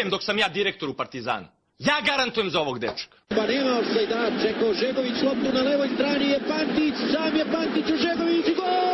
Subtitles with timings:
[0.00, 1.46] čujem dok sam ja direktor u Partizanu.
[1.78, 3.16] Ja garantujem za ovog dečka.
[3.28, 7.96] Pa nema offside-a, čekao Žegović loptu na levoj strani je Pantić, sam je Pantić u
[7.96, 8.89] Žegović i gol!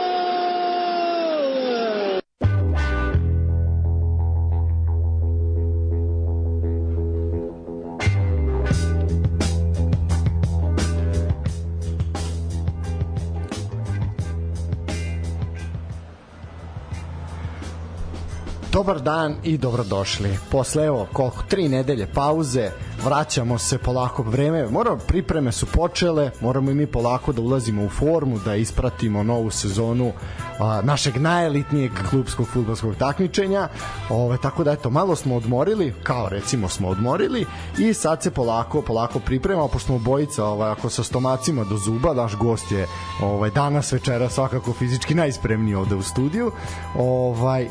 [18.77, 20.39] Dobar dan i dobrodošli.
[20.51, 22.71] Posle evo koliko tri nedelje pauze,
[23.05, 24.67] vraćamo se polako vreme.
[24.71, 29.51] Moramo pripreme su počele, moramo i mi polako da ulazimo u formu, da ispratimo novu
[29.51, 30.12] sezonu
[30.59, 33.69] a, našeg najelitnijeg klubskog fudbalskog takmičenja.
[34.11, 37.47] Ove tako da eto malo smo odmorili, kao recimo smo odmorili
[37.79, 42.15] i sad se polako polako pripremamo pošto smo bojica, ovaj ako sa stomacima do zuba,
[42.15, 42.87] naš gost je
[43.22, 46.53] ovaj danas večera svakako fizički najspremniji ovde u studiju.
[46.98, 47.69] Ovaj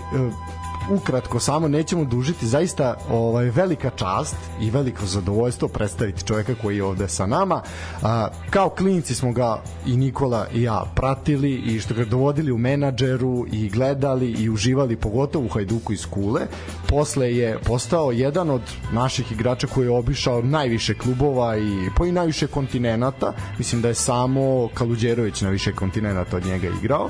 [0.89, 6.83] ukratko samo nećemo dužiti zaista ovaj velika čast i veliko zadovoljstvo predstaviti čoveka koji je
[6.83, 7.61] ovde sa nama.
[8.01, 12.57] A, kao klinci smo ga i Nikola i ja pratili i što ga dovodili u
[12.57, 16.41] menadžeru i gledali i uživali pogotovo u Hajduku iz Kule.
[16.87, 18.61] Posle je postao jedan od
[18.93, 23.33] naših igrača koji je obišao najviše klubova i po i najviše kontinenata.
[23.57, 27.09] Mislim da je samo Kaluđerović na više kontinenata od njega igrao.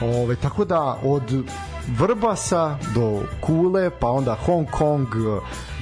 [0.00, 1.44] Ove, tako da od
[1.88, 5.06] Vrbasa do Kule, pa onda Hong Kong,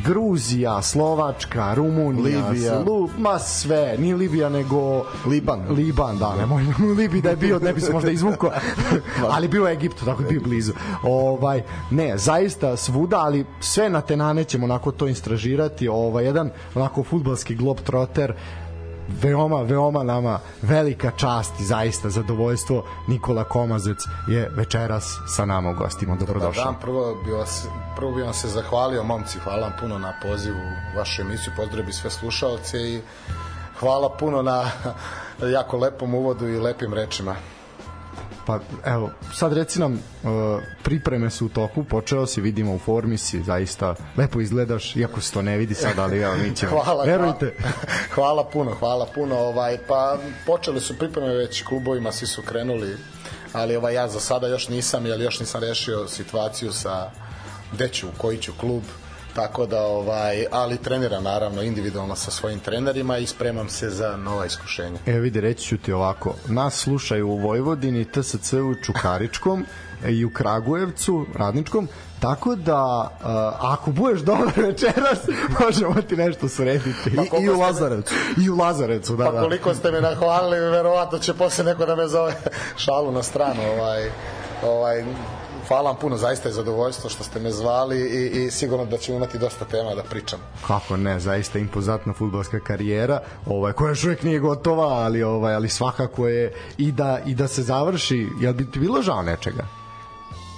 [0.05, 2.83] Gruzija, Slovačka, Rumunija, Libija.
[2.83, 5.61] Slu, ma sve, nije Libija nego Liban.
[5.71, 6.63] Liban, da, nemoj
[6.99, 8.51] Libi da je bio, ne bi se možda izvukao,
[9.35, 10.73] ali bio je Egiptu, tako da je bio blizu.
[11.03, 17.03] Ovaj, ne, zaista svuda, ali sve na tenane ćemo onako to istražirati, ovaj, jedan onako
[17.03, 18.35] futbalski globetrotter,
[19.23, 25.75] veoma, veoma nama velika čast i zaista zadovoljstvo Nikola Komazec je večeras sa nama u
[25.75, 26.17] gostima.
[26.17, 26.53] Dobrodošao.
[26.53, 27.67] Dobar dan, prvo bi, vas,
[27.97, 31.93] prvo bi vam se zahvalio, momci, hvala vam puno na pozivu u vašu emisiju, pozdravim
[31.93, 33.01] sve slušalce i
[33.79, 34.71] hvala puno na
[35.57, 37.35] jako lepom uvodu i lepim rečima.
[38.47, 40.31] Pa evo, sad reci nam, uh,
[40.83, 45.33] pripreme su u toku, počeo si, vidimo u formi si, zaista lepo izgledaš, iako se
[45.33, 46.81] to ne vidi sad, ali evo, mi ćemo.
[46.85, 47.55] hvala, Verujte.
[47.61, 47.75] Hvala,
[48.15, 49.39] hvala puno, hvala puno.
[49.39, 52.97] Ovaj, pa počeli su pripreme već klubovima, svi su krenuli,
[53.53, 57.11] ali ovaj, ja za sada još nisam, jer još nisam rešio situaciju sa
[57.73, 58.83] gde ću, u koji ću klub,
[59.35, 64.47] tako da ovaj ali treniram naravno individualno sa svojim trenerima i spremam se za nova
[64.47, 64.99] iskušenja.
[65.07, 69.67] Evo vidi, reći ću ti ovako, nas slušaju u Vojvodini, TSC u Čukaričkom
[70.19, 71.89] i u Kragujevcu, Radničkom,
[72.21, 75.19] tako da uh, ako budeš dobar večeras,
[75.65, 77.17] možemo ti nešto srediti.
[77.17, 78.15] Pa I, i u Lazarevcu.
[78.45, 79.41] I u Lazarevcu, da, Pa da.
[79.41, 82.35] koliko ste me nahvalili, verovatno će posle neko da me zove
[82.85, 83.61] šalu na stranu.
[83.79, 84.11] Ovaj,
[84.65, 85.05] ovaj,
[85.71, 89.17] hvala vam puno, zaista je zadovoljstvo što ste me zvali i, i sigurno da ćemo
[89.17, 90.43] imati dosta tema da pričamo.
[90.67, 95.69] Kako ne, zaista impozantna fudbalska karijera, ovaj koja još uvek nije gotova, ali ovaj ali
[95.69, 98.29] svakako je i da i da se završi.
[98.41, 99.80] Jel bi ti bilo žao nečega?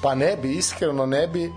[0.02, 1.50] Pa ne bi, iskreno ne bi, e,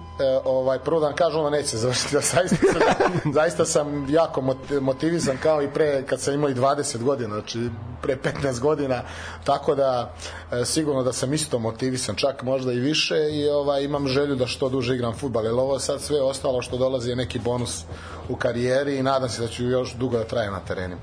[0.46, 4.82] ovaj, prvo da vam kažem, ono neće završiti, da zaista sam, zaista sam jako mot-
[4.82, 7.70] motivisan kao i pre, kad sam imao i 20 godina, znači
[8.02, 9.02] pre 15 godina,
[9.44, 10.14] tako da
[10.52, 14.48] e, sigurno da sam isto motivisan, čak možda i više i ovaj, imam želju da
[14.48, 17.84] što duže igram futbal, jer ovo sad sve ostalo što dolazi je neki bonus
[18.30, 21.02] u karijeri i nadam se da ću još dugo da trajem na terenima.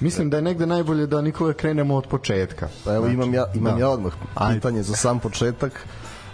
[0.00, 2.68] Mislim da je negde najbolje da Nikola krenemo od početka.
[2.84, 3.80] Pa evo imam ja imam da.
[3.80, 4.54] ja odmah Ajde.
[4.54, 5.86] pitanje za sam početak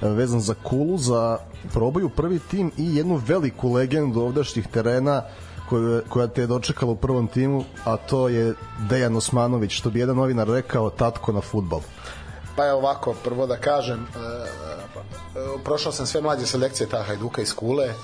[0.03, 1.39] vezan za Kulu za
[1.73, 5.23] probaju prvi tim i jednu veliku legendu ovdašnjih terena
[6.09, 8.55] koja te je dočekala u prvom timu, a to je
[8.89, 11.81] Dejan Osmanović, što bi jedan novinar rekao tatko na futbal.
[12.57, 14.19] Pa je ovako, prvo da kažem, e,
[15.39, 17.95] e, prošao sam sve mlađe selekcije ta Hajduka iz Kule,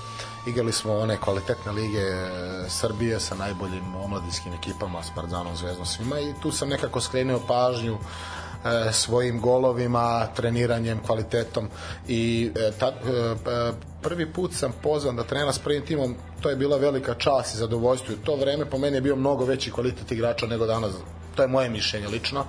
[0.47, 2.29] igrali smo one kvalitetne lige e,
[2.69, 7.97] Srbije sa najboljim omladinskim ekipama, s Partzanom, Zvezdom, svima i tu sam nekako skrenuo pažnju
[8.91, 11.67] svojim golovima, treniranjem, kvalitetom.
[12.07, 13.71] I e, ta, e,
[14.01, 17.57] prvi put sam pozvan da trenera s prvim timom, to je bila velika čast i
[17.57, 18.15] zadovoljstvo.
[18.15, 20.91] U to vreme po meni je bio mnogo veći kvalitet igrača nego danas,
[21.35, 22.45] to je moje mišljenje lično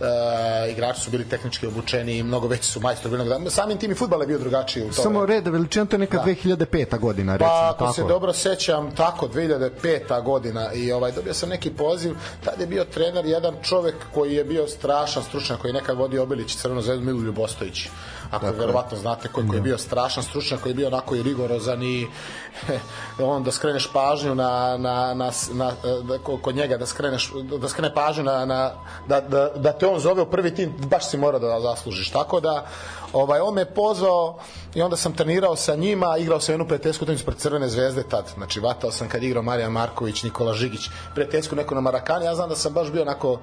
[0.00, 3.50] e, igrači su bili tehnički obučeni i mnogo veći su majstori bili nego da.
[3.50, 6.16] Samim tim i fudbal je bio drugačiji u to Samo reda veličina, to je neka
[6.16, 6.24] Da.
[6.24, 6.98] 2005.
[6.98, 7.50] godina, recimo.
[7.50, 7.92] Pa ako tako.
[7.92, 10.22] se dobro sećam, tako 2005.
[10.22, 12.14] godina i ovaj dobio sam neki poziv,
[12.44, 16.22] tad je bio trener jedan čovek koji je bio strašan stručnjak koji je nekad vodio
[16.22, 17.88] Obilić Crvenu zvezdu Milu Ljubostović.
[18.30, 21.82] Ako verovatno znate koji, koji je bio strašan stručnjak, koji je bio onako i rigorozan
[21.82, 22.06] i
[23.18, 27.94] on da skreneš pažnju na, na, na, na da, kod njega da skreneš da skrene
[27.94, 28.70] pažnju na, na
[29.08, 32.10] da, da, da te on zove u prvi tim baš si mora da zaslužiš.
[32.10, 32.66] Tako da
[33.12, 34.38] ovaj on me pozvao
[34.74, 38.24] i onda sam trenirao sa njima igrao sam jednu prijateljsku utakmicu pred Crvene zvezde tad.
[38.34, 42.24] Znači vatao sam kad igrao Marijan Marković Nikola Žigić prijateljsku neku na Marakani.
[42.24, 43.38] Ja znam da sam baš bio onako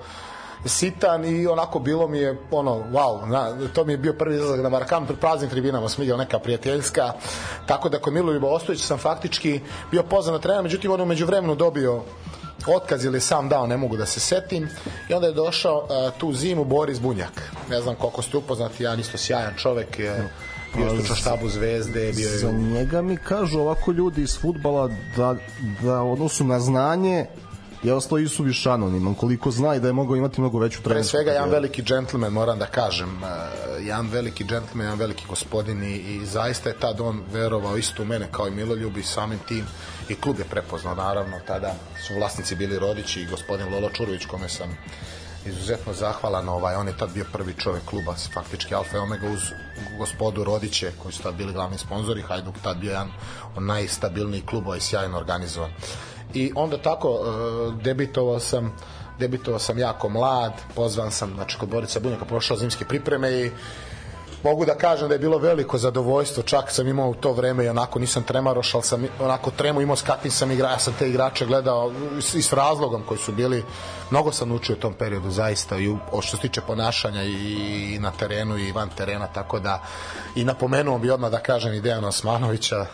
[0.65, 4.63] sitan i onako bilo mi je ono wow, na, to mi je bio prvi izlazak
[4.63, 7.13] na Marakanu pred praznim tribinama sam vidio neka prijateljska.
[7.65, 9.61] Tako da kod Miloljuba Ostojić sam faktički
[9.91, 12.01] bio pozvan na trener međutim on umeđu vremenu dobio
[12.67, 14.69] otkaz ili sam dao, ne mogu da se setim.
[15.09, 17.51] I onda je došao uh, tu zimu Boris Bunjak.
[17.69, 20.29] Ne znam koliko ste upoznati, ja isto sjajan čovek je
[20.75, 22.37] bio je stručan štabu zvezde bio je...
[22.37, 25.35] Za njega mi kažu ovako ljudi iz futbala da,
[25.81, 27.25] da odnosu na znanje
[27.83, 31.11] je ostao i suviš anoniman, koliko zna i da je mogao imati mnogo veću trenersku.
[31.11, 33.29] Pre svega, jedan veliki džentlmen, moram da kažem, uh,
[33.85, 38.05] jedan veliki džentlmen, jedan veliki gospodin i, i zaista je tad on verovao isto u
[38.05, 39.65] mene kao i Miloljub i samim tim
[40.09, 41.75] i klub je prepoznao, naravno, tada
[42.07, 44.77] su vlasnici bili rodići i gospodin Lolo Čurović, kome sam
[45.45, 49.39] izuzetno zahvalan, ovaj, on je tad bio prvi čovek kluba, faktički Alfa i Omega uz
[49.97, 53.11] gospodu Rodiće, koji su tad bili glavni sponzori, Hajduk tad bio jedan
[53.55, 55.71] od najstabilnijih klubova i sjajno organizovan
[56.33, 58.73] i onda tako uh, debitovao sam
[59.19, 63.51] debitovao sam jako mlad, pozvan sam znači kod Borica Bunjaka, prošao zimske pripreme i
[64.43, 67.69] mogu da kažem da je bilo veliko zadovoljstvo, čak sam imao u to vreme i
[67.69, 71.09] onako nisam tremaroš, ali sam onako tremu imao s kakvim sam igra, ja sam te
[71.09, 71.91] igrače gledao
[72.35, 73.63] i s razlogom koji su bili,
[74.11, 78.11] mnogo sam naučio u tom periodu zaista i u, što se tiče ponašanja i na
[78.11, 79.81] terenu i van terena, tako da
[80.35, 82.85] i napomenuo bi odmah da kažem i Dejana Osmanovića,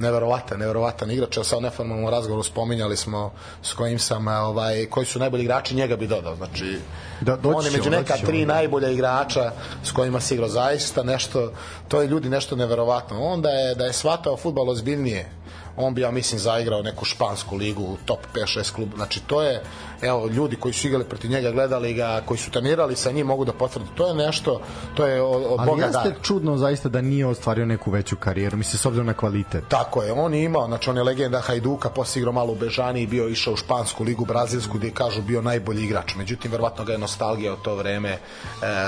[0.00, 3.32] neverovatan, neverovatan igrač, a sad neformalnom razgovoru spominjali smo
[3.62, 6.78] s kojim sam, ovaj, koji su najbolji igrači, njega bi dodao, znači
[7.20, 9.52] da, on je među neka tri najbolja igrača
[9.84, 11.52] s kojima se igrao zaista nešto,
[11.88, 13.22] to je ljudi nešto neverovatno.
[13.22, 15.30] Onda je da je shvatao futbal ozbiljnije,
[15.76, 18.88] on bi ja mislim zaigrao neku špansku ligu top 5-6 klub.
[18.96, 19.62] Znači to je
[20.02, 23.44] evo ljudi koji su igrali protiv njega, gledali ga, koji su trenirali sa njim mogu
[23.44, 23.88] da potvrde.
[23.94, 24.60] To je nešto,
[24.94, 28.56] to je od, od Ali Boga jeste čudno zaista da nije ostvario neku veću karijeru,
[28.56, 29.64] misli s obzirom na kvalitet.
[29.68, 33.02] Tako je, on je imao, znači on je legenda Hajduka, posle igrao malo u Bežani
[33.02, 36.14] i bio išao u špansku ligu brazilsku gde kažu bio najbolji igrač.
[36.14, 38.18] Međutim verovatno ga je nostalgija od to vreme e,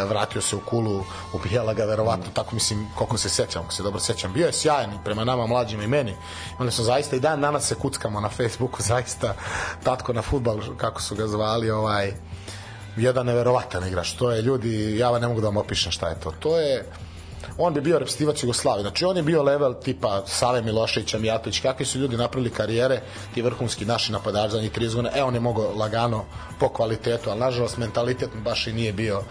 [0.09, 4.01] vratio se u kulu, ubijala ga verovatno tako mislim koliko se sećam, ako se dobro
[4.01, 4.33] sećam.
[4.33, 6.15] Bio je sjajan prema nama mlađima i meni.
[6.59, 9.35] Onda smo zaista i dan danas se kuckamo na Facebooku zaista
[9.83, 12.13] tatko na fudbal kako su ga zvali ovaj
[12.97, 16.31] jedan neverovatan igrač to je ljudi ja ne mogu da vam opišem šta je to
[16.41, 16.85] to je
[17.59, 18.83] on bi bio reprezentativac Jugoslavije.
[18.83, 23.01] Znači on je bio level tipa Save Miloševića, Mijatović, kakvi su ljudi napravili karijere,
[23.35, 25.11] ti vrhunski naši napadači za njih 30 godina.
[25.17, 26.25] E on je mogao lagano
[26.61, 29.23] po kvalitetu, ali nažalost mentalitet baš i nije bio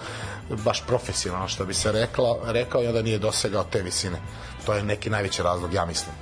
[0.65, 4.17] baš profesionalno što bi se rekla, rekao i onda nije dosegao te visine.
[4.65, 6.15] To je neki najveći razlog, ja mislim.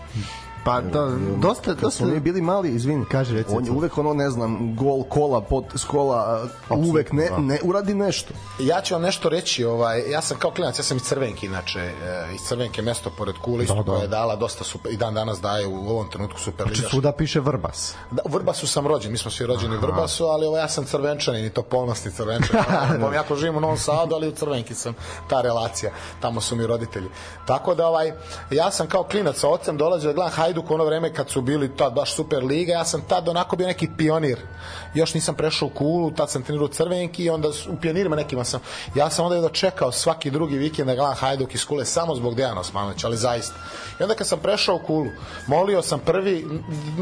[0.64, 1.98] Pa da, dosta, dosta...
[1.98, 3.50] smo mi bili mali, izvini, kaže reci.
[3.54, 7.38] On je uvek ono, ne znam, gol, kola, pot, skola, uvek ne, da.
[7.38, 8.34] ne uradi nešto.
[8.60, 11.80] Ja ću vam nešto reći, ovaj, ja sam kao klinac, ja sam iz Crvenke, inače,
[11.80, 13.84] e, iz Crvenke mesto pored Kule, da, da.
[13.84, 17.12] koja je dala dosta super, i dan danas daje u ovom trenutku super Znači svuda
[17.12, 17.96] piše Vrbas.
[18.12, 20.86] Da, u Vrbasu sam rođen, mi smo svi rođeni u Vrbasu, ali ovo, ja sam
[20.86, 22.64] Crvenčanin i to ponosni Crvenčanin.
[23.20, 24.94] Ja živim u Novom Sadu, ali u Crvenki sam
[25.30, 27.10] ta relacija, tamo su mi roditelji.
[27.46, 28.12] Tako da, ovaj,
[28.52, 31.75] ja sam kao klinac sa ocem dolazio da gledam Hajduk ono vreme kad su bili
[31.78, 34.38] tad baš super liga, ja sam tad onako bio neki pionir.
[34.94, 38.60] Još nisam prešao u Kulu, tad sam trenirao Crvenki i onda u pionirima nekima sam.
[38.96, 42.36] Ja sam onda da čekao svaki drugi vikend da gledam Hajduk iz Kule samo zbog
[42.36, 43.56] Dejana Osmanovića, ali zaista.
[44.00, 45.08] I onda kad sam prešao u Kulu,
[45.48, 46.48] molio sam prvi,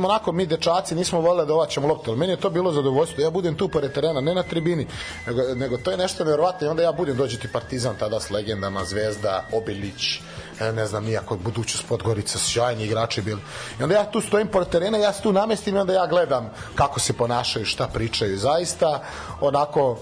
[0.06, 3.24] onako mi dečaci nismo voleli da ovaćemo loptu, ali meni je to bilo zadovoljstvo.
[3.24, 4.88] Ja budem tu pored terena, ne na tribini,
[5.27, 8.86] nego, nego to je nešto nevjerovatno i onda ja budem dođeti Partizan tada s legendama
[8.86, 10.20] Zvezda, Obilić,
[10.60, 13.37] E, ne znam, nijako budućnost Podgorica, sjajni igrači bili.
[13.79, 16.50] I onda ja tu stojim pored terena, ja se tu namestim i onda ja gledam
[16.75, 18.38] kako se ponašaju, šta pričaju.
[18.38, 19.03] Zaista,
[19.41, 19.98] onako,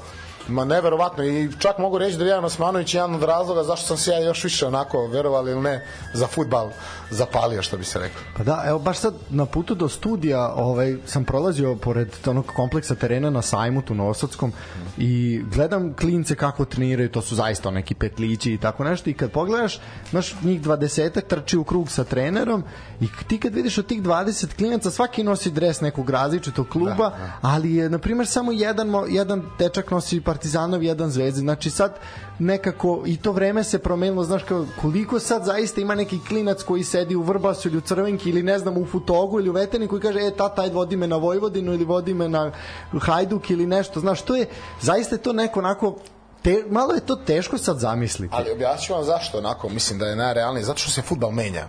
[0.47, 3.97] Ma neverovatno i čak mogu reći da Dejan Osmanović je jedan od razloga zašto sam
[3.97, 6.69] se ja još više onako verovali ili ne za fudbal
[7.09, 8.21] zapalio što bi se reklo.
[8.37, 12.95] Pa da, evo baš sad na putu do studija ovaj, sam prolazio pored onog kompleksa
[12.95, 14.81] terena na sajmu tu Novosadskom mm.
[14.97, 19.31] i gledam klince kako treniraju, to su zaista neki petlići i tako nešto i kad
[19.31, 22.63] pogledaš, znaš, njih 20 trči u krug sa trenerom
[23.01, 27.17] i ti kad vidiš od tih 20 klinaca svaki nosi dres nekog različitog kluba, da,
[27.17, 27.31] da.
[27.41, 31.39] ali je na primer samo jedan, jedan dečak nosi Partizanov, jedan Zvezdi.
[31.39, 31.99] Znači sad
[32.39, 36.83] nekako i to vreme se promenilo, znaš kao, koliko sad zaista ima neki klinac koji
[36.83, 40.01] sedi u Vrbasu ili u Crvenki ili ne znam u Futogu ili u Veteni koji
[40.01, 42.51] kaže e tata ajde vodi me na Vojvodinu ili vodi me na
[42.91, 44.47] Hajduk ili nešto, znaš, to je
[44.81, 45.95] zaista je to neko onako
[46.41, 48.33] te, malo je to teško sad zamisliti.
[48.35, 51.67] Ali objasniću vam zašto onako, mislim da je najrealnije, zato što se futbal menja.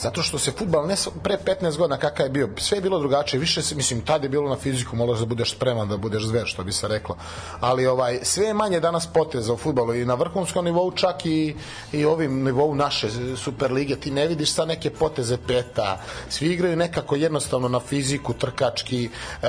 [0.00, 2.98] Zato što se futbal ne sa- pre 15 godina kakav je bio, sve je bilo
[2.98, 6.22] drugačije, više se, mislim, tad je bilo na fiziku, moraš da budeš spreman, da budeš
[6.22, 7.16] zver, što bi se reklo.
[7.60, 11.56] Ali ovaj, sve je manje danas poteza u futbalu i na vrhunskom nivou, čak i,
[11.92, 16.76] i ovim nivou naše super lige, ti ne vidiš sad neke poteze peta, svi igraju
[16.76, 19.08] nekako jednostavno na fiziku, trkački,
[19.42, 19.48] e,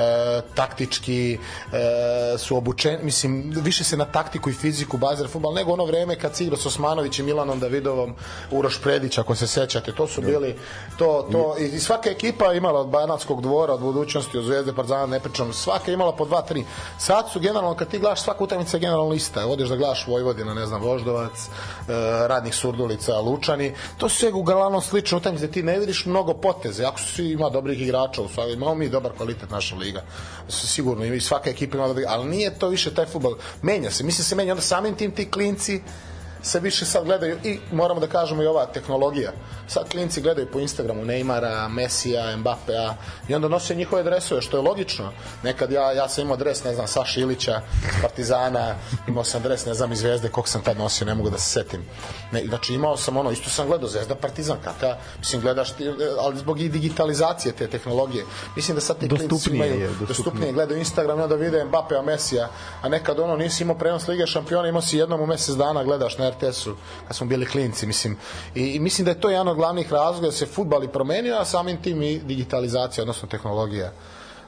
[0.54, 1.38] taktički,
[1.72, 6.18] e, su obučeni, mislim, više se na taktiku i fiziku bazira futbal nego ono vreme
[6.18, 8.14] kad si igrao s Osmanovićem, Milanom Davidovom,
[8.50, 10.56] Uroš Predić, ako se sećate, to su bili,
[10.96, 15.06] to, to, i, i svaka ekipa imala od Banatskog dvora, od budućnosti, od Zvezde, Partizana,
[15.06, 16.64] ne pričam, svaka imala po dva, tri.
[16.98, 20.54] Sad su generalno, kad ti gledaš svaka utakmica je generalno lista, odeš da gledaš Vojvodina,
[20.54, 21.48] ne znam, Voždovac, e,
[22.28, 27.00] Radnik Surdulica, Lučani, to su sve uglavnom slične utakmice, ti ne vidiš mnogo poteze, ako
[27.00, 30.02] su ima dobrih igrača, u svakoj, imamo mi dobar kvalitet naša liga,
[30.48, 34.24] sigurno, i svaka ekipa ima dobrih, ali nije to više taj futbol, menja se, mislim
[34.24, 35.80] se menja, onda samim tim ti klinci,
[36.42, 39.32] se više sad gledaju i moramo da kažemo i ova tehnologija.
[39.68, 42.94] Sad klinci gledaju po Instagramu Neymara, Mesija, Mbappea
[43.28, 45.12] i onda nose njihove dresove, što je logično.
[45.42, 47.60] Nekad ja, ja sam imao dres, ne znam, Saša Ilića,
[48.02, 48.74] Partizana,
[49.08, 51.50] imao sam dres, ne znam, iz Zvezde, kog sam tad nosio, ne mogu da se
[51.50, 51.84] setim.
[52.32, 56.38] Ne, znači imao sam ono, isto sam gledao Zvezda, Partizan, kaka, mislim, gledaš ti, ali
[56.38, 58.24] zbog i digitalizacije te tehnologije.
[58.56, 60.08] Mislim da sad ti klinci imaju, je, dostupnije.
[60.08, 62.48] dostupnije gledaju Instagram i onda vide Mbappea, Mesija,
[62.82, 66.18] a nekad ono nisi imao prenos Lige šampiona, imao si jednom u mesec dana gledaš
[66.30, 66.74] RTS-u
[67.08, 68.16] kad smo bili klinci, mislim.
[68.54, 71.36] I, i mislim da je to jedan od glavnih razloga da se futbal i promenio,
[71.36, 73.92] a samim tim i digitalizacija, odnosno tehnologija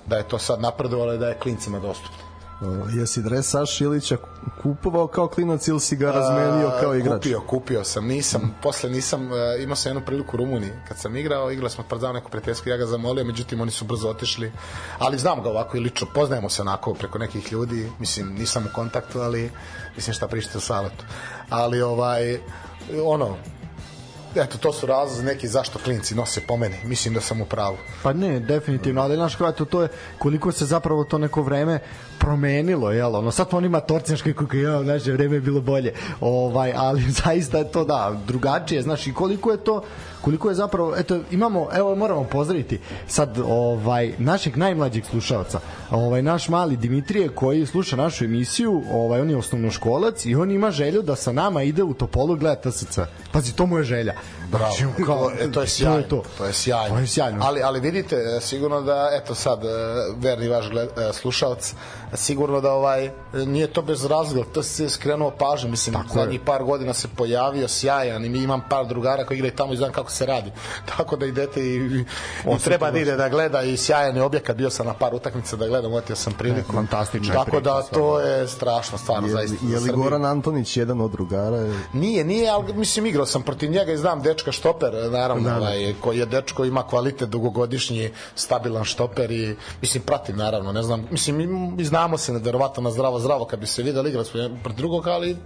[0.06, 2.31] da je to sad napredovalo i da je klincima dostupno.
[2.62, 4.16] O, jesi dres Saša Ilića
[4.62, 7.22] kupovao kao klinac ili si ga razmenio kao igrač?
[7.22, 11.16] Kupio, kupio sam, nisam, posle nisam, e, imao sam jednu priliku u Rumuniji, kad sam
[11.16, 14.52] igrao, igrali smo Partizan neku prijateljsku, ja ga zamolio, međutim oni su brzo otišli,
[14.98, 18.74] ali znam ga ovako i lično, poznajemo se onako preko nekih ljudi, mislim, nisam u
[18.74, 19.50] kontaktu, ali
[19.96, 21.04] mislim šta pričate u saletu.
[21.50, 22.38] Ali ovaj,
[23.04, 23.36] ono,
[24.36, 27.76] eto, to su razlozi neki zašto klinci nose po meni, mislim da sam u pravu.
[28.02, 31.78] Pa ne, definitivno, ali znaš kako to je koliko se zapravo to neko vreme
[32.18, 33.16] promenilo, jel?
[33.16, 35.94] Ono sad oni matorcinški kako je, u naše vreme je bilo bolje.
[36.20, 39.82] Ovaj, ali zaista je to da, drugačije, znaš, i koliko je to
[40.22, 45.60] koliko je zapravo, eto, imamo, evo moramo pozdraviti sad ovaj našeg najmlađeg slušaoca,
[45.90, 50.70] ovaj naš mali Dimitrije koji sluša našu emisiju, ovaj on je osnovnoškolac i on ima
[50.70, 52.98] želju da sa nama ide u Topolu gleda TSC.
[53.32, 54.14] Pazi, to mu je želja.
[54.52, 54.74] Bravo.
[54.74, 55.98] Znači, kao, e, to je sjajno.
[55.98, 56.22] je to.
[56.38, 56.94] To je sjajno.
[56.96, 57.38] To je sjajno.
[57.42, 59.68] Ali, ali vidite, e, sigurno da, eto sad, e,
[60.16, 61.74] verni vaš gled, e, slušalac,
[62.14, 66.22] sigurno da ovaj, nije to bez razloga, to se skrenuo pažnju, mislim, Tako je.
[66.22, 69.76] zadnjih par godina se pojavio sjajan i mi imam par drugara koji igraju tamo i
[69.76, 70.52] znam kako se radi.
[70.96, 72.04] Tako da idete i, i,
[72.56, 75.56] i treba da ide da gleda i sjajan je objekat, bio sam na par utakmica
[75.56, 76.72] da gledam, otio sam priliku.
[76.72, 79.56] fantastična je Tako priča, da to je strašno, stvarno, Je, zaista.
[79.68, 79.92] je li.
[79.92, 81.72] Goran Antonić jedan od drugara?
[81.92, 85.56] Nije, nije, ali mislim igrao sam protiv njega i znam dečka štoper, naravno, Da, da.
[85.58, 89.42] ovaj, koji je dečko ima kvalitet dugogodišnji, stabilan štoper i
[89.80, 93.60] mislim pratim naravno, ne znam, mislim i- i znamo se verovatno na zdravo zdravo kad
[93.60, 94.26] bi se videli jedan
[94.58, 95.36] protiv drugog, ali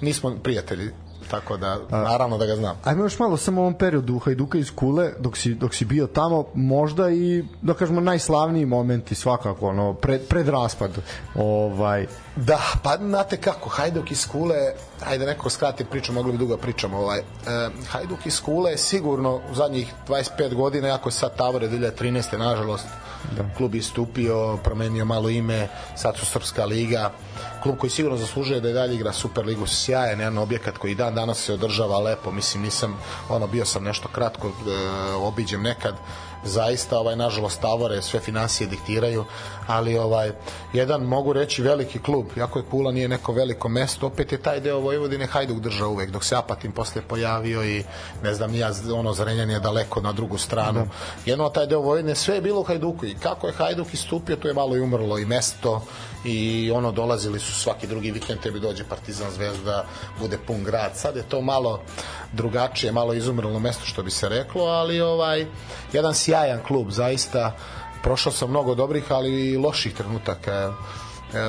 [0.00, 0.90] nismo prijatelji.
[1.32, 2.76] Tako da, naravno da ga znam.
[2.84, 6.06] Ajmo još malo samo u ovom periodu Hajduka iz Kule, dok si, dok si bio
[6.06, 10.90] tamo, možda i, da kažemo, najslavniji momenti svakako, ono, pred, pred raspad.
[11.34, 14.56] Ovaj, Da, pa znate kako, Hajduk iz Kule,
[15.06, 17.22] ajde neko skrati priču, mogli bi dugo pričamo, ovaj, e,
[17.88, 22.38] Hajduk iz Kule je sigurno u zadnjih 25 godina, jako je sad Tavore 2013.
[22.38, 22.86] nažalost,
[23.36, 23.44] da.
[23.56, 27.10] klub istupio, promenio malo ime, sad su Srpska liga,
[27.62, 31.14] klub koji sigurno zaslužuje da je dalje igra Super ligu, sjajan jedan objekat koji dan
[31.22, 32.98] danas se održava lepo, mislim nisam,
[33.28, 34.52] ono, bio sam nešto kratko, e,
[35.14, 35.96] obiđem nekad,
[36.44, 39.24] zaista ovaj nažalost Tavore sve financije diktiraju
[39.66, 40.32] ali ovaj
[40.72, 44.60] jedan mogu reći veliki klub iako je Kula nije neko veliko mesto opet je taj
[44.60, 47.84] deo Vojvodine Hajduk držao uvek dok se Apatin posle pojavio i
[48.22, 50.88] ne znam nija ono Zrenjan je daleko na drugu stranu.
[51.26, 54.48] Jedno taj deo Vojvodine sve je bilo u Hajduku i kako je Hajduk istupio to
[54.48, 55.82] je malo i umrlo i mesto
[56.24, 59.84] i ono dolazili su svaki drugi vikend tebi dođe Partizan Zvezda
[60.20, 60.96] bude pun grad.
[60.96, 61.80] Sad je to malo
[62.32, 65.46] drugačije malo izumrlo mesto što bi se reklo ali ovaj
[65.92, 66.31] jedan sjajan
[66.66, 67.56] klub zaista
[68.02, 70.72] prošao sam mnogo dobrih ali i loših trenutaka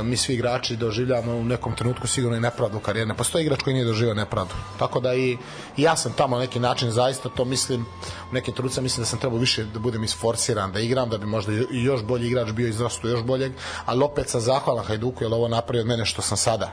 [0.03, 3.07] mi svi igrači doživljavamo u nekom trenutku sigurno i nepravdu karijere.
[3.07, 4.53] Ne postoji igrač koji nije doživio nepravdu.
[4.79, 5.37] Tako da i,
[5.77, 7.85] i ja sam tamo na neki način zaista to mislim,
[8.31, 11.25] u nekim trenucima mislim da sam trebao više da budem isforsiran, da igram, da bi
[11.25, 13.51] možda još bolji igrač bio izrastu još boljeg,
[13.85, 16.71] ali opet sam zahvalan Hajduku jer ovo napravio od mene što sam sada.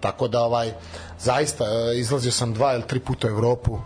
[0.00, 0.72] Tako da ovaj
[1.18, 3.78] zaista e, izlazio sam dva ili tri puta u Evropu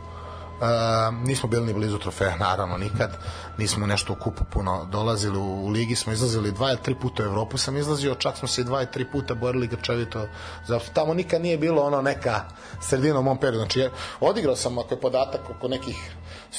[1.24, 3.10] nismo bili ni blizu trofeja, naravno, nikad.
[3.58, 5.38] Nismo nešto u kupu puno dolazili.
[5.38, 8.48] U, u ligi smo izlazili dva ili tri puta u Evropu sam izlazio, čak smo
[8.48, 10.28] se i dva i tri puta borili grčevito.
[10.66, 12.40] Zato tamo nikad nije bilo ono neka
[12.80, 13.58] sredina u mom periodu.
[13.58, 16.16] Znači, je, odigrao sam, ako je podatak, oko nekih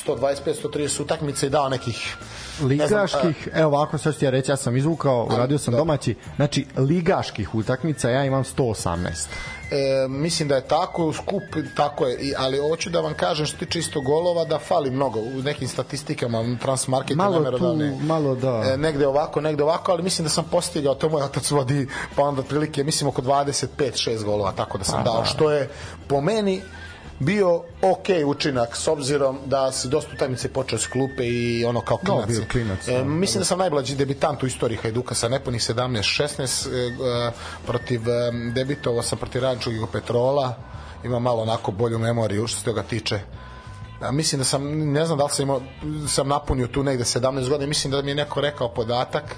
[0.08, 2.18] 125-130 utakmica i dao nekih
[2.62, 6.66] ligaških, evo ovako sad ću ti ja reći, ja sam izvukao, uradio sam domaći, znači
[6.78, 9.28] ligaških utakmica ja imam 118.
[9.72, 11.44] E, mislim da je tako skup
[11.76, 15.42] tako je ali hoću da vam kažem što tiče isto golova da fali mnogo u
[15.44, 20.24] nekim statistikama transmarket malo tu, ne, malo da e, negde ovako negde ovako ali mislim
[20.24, 24.52] da sam postigao to moj otac vodi pa onda prilike mislim oko 25 6 golova
[24.52, 25.26] tako da sam A, dao da.
[25.26, 25.70] što je
[26.08, 26.62] po meni
[27.20, 31.98] bio ok učinak s obzirom da se dosta utakmice počeo s klupe i ono kao
[31.98, 32.22] klinac.
[32.22, 33.04] No, bio klinac e, da.
[33.04, 37.32] mislim da sam najmlađi debitant u istoriji Hajduka sa nepunih 17-16 e,
[37.66, 40.56] protiv e, debitovo sam protiv Radničkog Petrola
[41.04, 43.20] ima malo onako bolju memoriju što se toga tiče
[44.02, 45.62] A mislim da sam, ne znam da li sam imao,
[46.08, 49.36] sam napunio tu negde 17 godina, mislim da mi je neko rekao podatak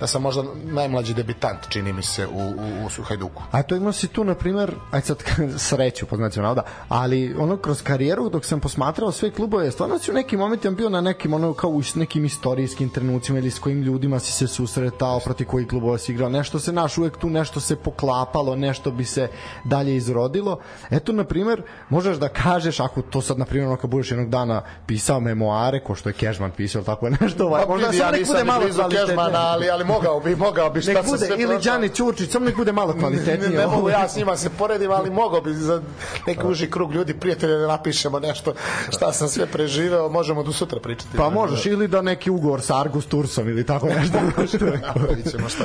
[0.00, 3.42] da sam možda najmlađi debitant, čini mi se, u, u, u Hajduku.
[3.50, 5.22] A to ima si tu, na primer, aj sad
[5.68, 10.10] sreću, po znacima navoda, ali ono kroz karijeru, dok sam posmatrao sve klubove, stvarno si
[10.10, 13.82] u nekim momentima bio na nekim, ono, kao u nekim istorijskim trenucima ili s kojim
[13.82, 17.60] ljudima si se susretao, proti koji klubova si igrao, nešto se naš uvek tu nešto
[17.60, 19.28] se poklapalo, nešto bi se
[19.64, 20.58] dalje izrodilo.
[20.90, 24.28] Eto, na primer, možeš da kažeš, ako to sad, na primer, ono, kad budeš jednog
[24.28, 28.26] dana pisao memoare, ko što je Kežman pisao, tako nešto, ovaj, pa, možda ja nek
[28.26, 31.88] bude malo Kežmana, ali, ali mogao bi, mogao bi šta nek bude, sve ili Đani
[31.88, 33.50] Ćurčić, samo nek bude malo kvalitetnije.
[33.50, 35.82] Ne, ne, mogu ja s njima se poredim, ali mogao bi za
[36.26, 38.54] neki uži krug ljudi, prijatelja da napišemo nešto
[38.90, 41.16] šta sam sve preživeo, možemo do sutra pričati.
[41.16, 44.18] Pa možeš, ili da neki ugovor sa Argus Tursom ili tako nešto.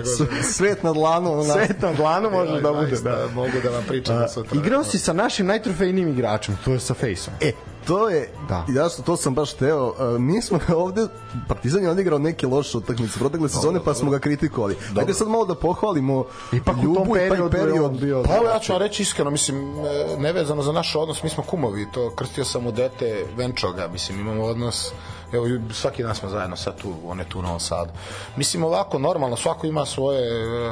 [0.03, 0.43] god.
[0.43, 1.43] Svet nad dlanom.
[1.43, 2.97] Svet nad dlanom može da bude.
[3.03, 3.27] Da.
[3.35, 4.59] Mogu da vam pričam sutra.
[4.59, 7.33] Igrao si sa našim najtrofejnim igračem, to je sa Fejsom.
[7.41, 7.51] E,
[7.87, 8.65] to je, da.
[8.69, 9.87] jasno, to sam baš teo.
[9.87, 11.07] Uh, mi smo ovde,
[11.47, 14.75] Partizan je odigrao neke loše utakmice protekle sezone, pa smo ga kritikovali.
[14.87, 15.01] Dobro.
[15.01, 17.91] Ajde sad malo da pohvalimo Ipak Ljubu u tom periodu, i taj period.
[17.91, 21.43] Bio, pa ja ću vam reći iskreno, mislim, e, nevezano za naš odnos, mi smo
[21.43, 24.91] kumovi, to krstio sam u dete Venčoga, mislim, imamo odnos
[25.33, 27.91] Evo, svaki dan smo zajedno sad tu, on je tu u Novom Sadu.
[28.35, 30.21] Mislim, ovako, normalno, svako ima svoje,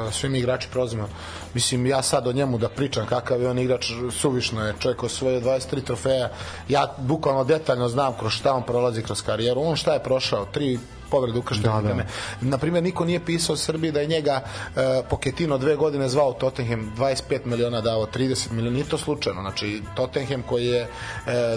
[0.08, 1.08] e, svi mi igrači prozimo.
[1.54, 5.40] Mislim, ja sad o njemu da pričam kakav je on igrač, suvišno je čovjek osvojio
[5.40, 6.30] 23 trofeja.
[6.68, 9.62] Ja bukvalno detaljno znam kroz šta on prolazi kroz karijeru.
[9.62, 10.44] On šta je prošao?
[10.44, 10.78] Tri
[11.10, 12.04] povrede ukrštene da, da.
[12.40, 14.40] Na primjer, niko nije pisao Srbiji da je njega
[14.76, 19.40] e, Poketino dve godine zvao Tottenham 25 miliona dao 30 miliona, nije to slučajno.
[19.40, 20.88] Znači, Tottenham koji je e,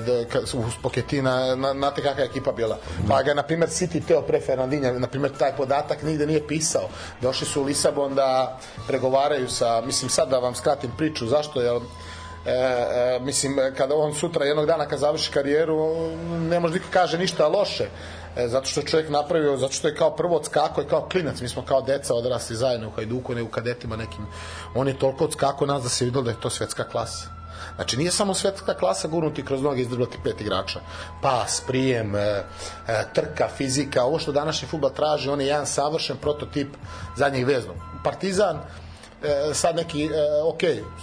[0.05, 2.77] da, uz Poketina, na, znate kakva je ekipa bila.
[3.07, 6.89] Pa ga, na primjer, City teo pre Fernandinja, na primjer, taj podatak nigde nije pisao.
[7.21, 11.79] Došli su u Lisabon da pregovaraju sa, mislim, sad da vam skratim priču, zašto je
[12.45, 15.95] E, e, mislim, kada on sutra jednog dana kad završi karijeru
[16.49, 17.87] ne može niko kaže ništa loše
[18.35, 21.41] e, zato što je čovjek napravio, zato što je kao prvo odskako i kao klinac,
[21.41, 24.25] mi smo kao deca odrasli zajedno u Hajduku, ne u kadetima nekim,
[24.75, 27.43] on je toliko odskako nas da se vidio da je to svetska klasa.
[27.75, 30.79] Znači nije samo svetska klasa gurnuti kroz noge izdrblati pet igrača.
[31.21, 32.43] Pas, prijem, e, e,
[33.13, 36.67] trka, fizika, ovo što današnji futbol traži, on je jedan savršen prototip
[37.15, 37.75] zadnjih veznog.
[38.03, 38.59] Partizan,
[39.23, 40.09] e, sad neki, e,
[40.43, 40.61] ok,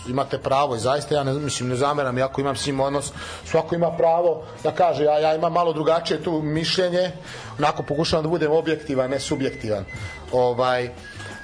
[0.09, 3.12] imate pravo i zaista ja ne, mislim, ne zameram, jako imam s njim odnos,
[3.44, 7.11] svako ima pravo da kaže, ja, ja imam malo drugačije tu mišljenje,
[7.59, 9.85] onako pokušavam da budem objektivan, ne subjektivan.
[10.33, 10.90] Ovaj,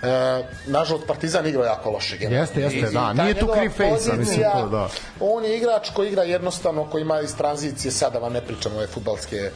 [0.03, 2.43] E, nažalost Partizan igrao jako loše generalno.
[2.43, 3.13] Jeste, jeste, da.
[3.13, 4.89] Nije tu kriv face, mislim to, da.
[5.21, 8.87] On je igrač koji igra jednostavno, koji ima iz tranzicije, sada vam ne pričamo ove
[8.87, 9.51] futbalske e,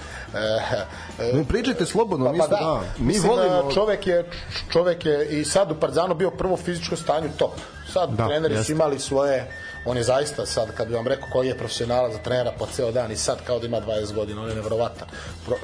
[1.18, 2.80] e, pričajte slobodno, pa, pa da, da.
[2.98, 3.72] Mi mislim, volimo...
[3.72, 4.30] čovek je,
[4.72, 7.52] čovek je i sad u Partizanu bio prvo fizičko stanje top.
[7.92, 8.64] Sad da, treneri jeste.
[8.64, 9.46] su imali svoje
[9.84, 12.92] on je zaista sad, kad bi vam rekao koji je profesionala za trenera po ceo
[12.92, 15.08] dan i sad kao da ima 20 godina, on je nevrovatan.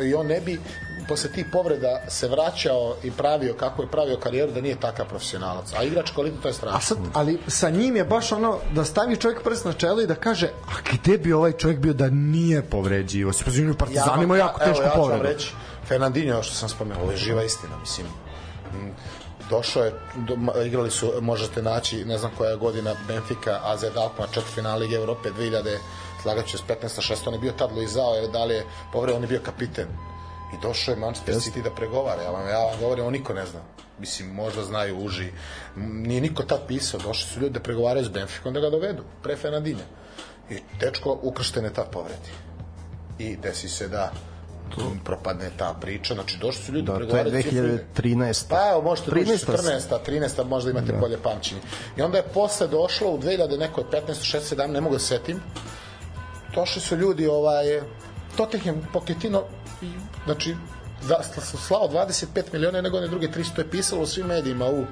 [0.03, 0.61] I on ne bi
[1.09, 5.73] posle tih povreda se vraćao i pravio kako je pravio karijeru da nije takav profesionalac.
[5.77, 6.79] A igrač koliko to je strašno.
[6.79, 10.07] A sad, ali sa njim je baš ono da stavi čovjek prst na čelo i
[10.07, 13.33] da kaže a gde bi ovaj čovjek bio da nije povređivo?
[13.33, 15.25] Se pozivimo partizanima ja, jako teško ja, povredu.
[15.25, 15.53] Ja ću reći,
[15.88, 18.07] Fernandinho, što sam spomenuo, ovo je živa istina, mislim
[19.51, 24.29] došao je, do, igrali su, možete naći, ne znam koja je godina, Benfica, AZ Alkmaar,
[24.31, 25.77] četiri finale Lige Evrope, 2000,
[26.23, 29.23] slagaću s 15 6, on je bio tad Luizao, je da li je povred, on
[29.23, 29.87] je bio kapiten.
[30.55, 31.51] I došao je Manchester yes.
[31.51, 32.23] City da pregovara.
[32.23, 33.61] Ja vam, ja vam govorim, on niko ne zna.
[33.99, 35.33] Mislim, možda znaju uži.
[35.77, 37.01] Nije niko tad pisao.
[37.01, 39.03] Došli su ljudi da pregovaraju s Benficom da ga dovedu.
[39.23, 39.85] Pre Fernandinja.
[40.51, 42.31] I tečko ukrštene tad povredi.
[43.19, 44.13] I desi se da
[44.75, 46.15] tu propadne ta priča.
[46.15, 47.31] Znači, došli su ljudi da, pregovaraju.
[47.31, 48.49] To je 2013.
[48.49, 49.47] Pa evo, možete 13.
[49.47, 49.99] 14.
[50.07, 50.45] 13.
[50.45, 50.99] možda imate da.
[50.99, 51.61] bolje pamćenje.
[51.97, 54.01] I onda je posle došlo u 2000 nekoj 15.
[54.09, 54.57] 16.
[54.57, 54.67] 17.
[54.67, 55.41] ne mogu da setim.
[56.55, 57.81] Došli su ljudi ovaj
[58.37, 59.43] Tottenham Pochettino
[59.83, 59.87] i,
[60.27, 60.57] znači
[61.09, 61.23] da,
[61.67, 64.85] slao 25 miliona nego one druge 300 je pisalo u svim medijima u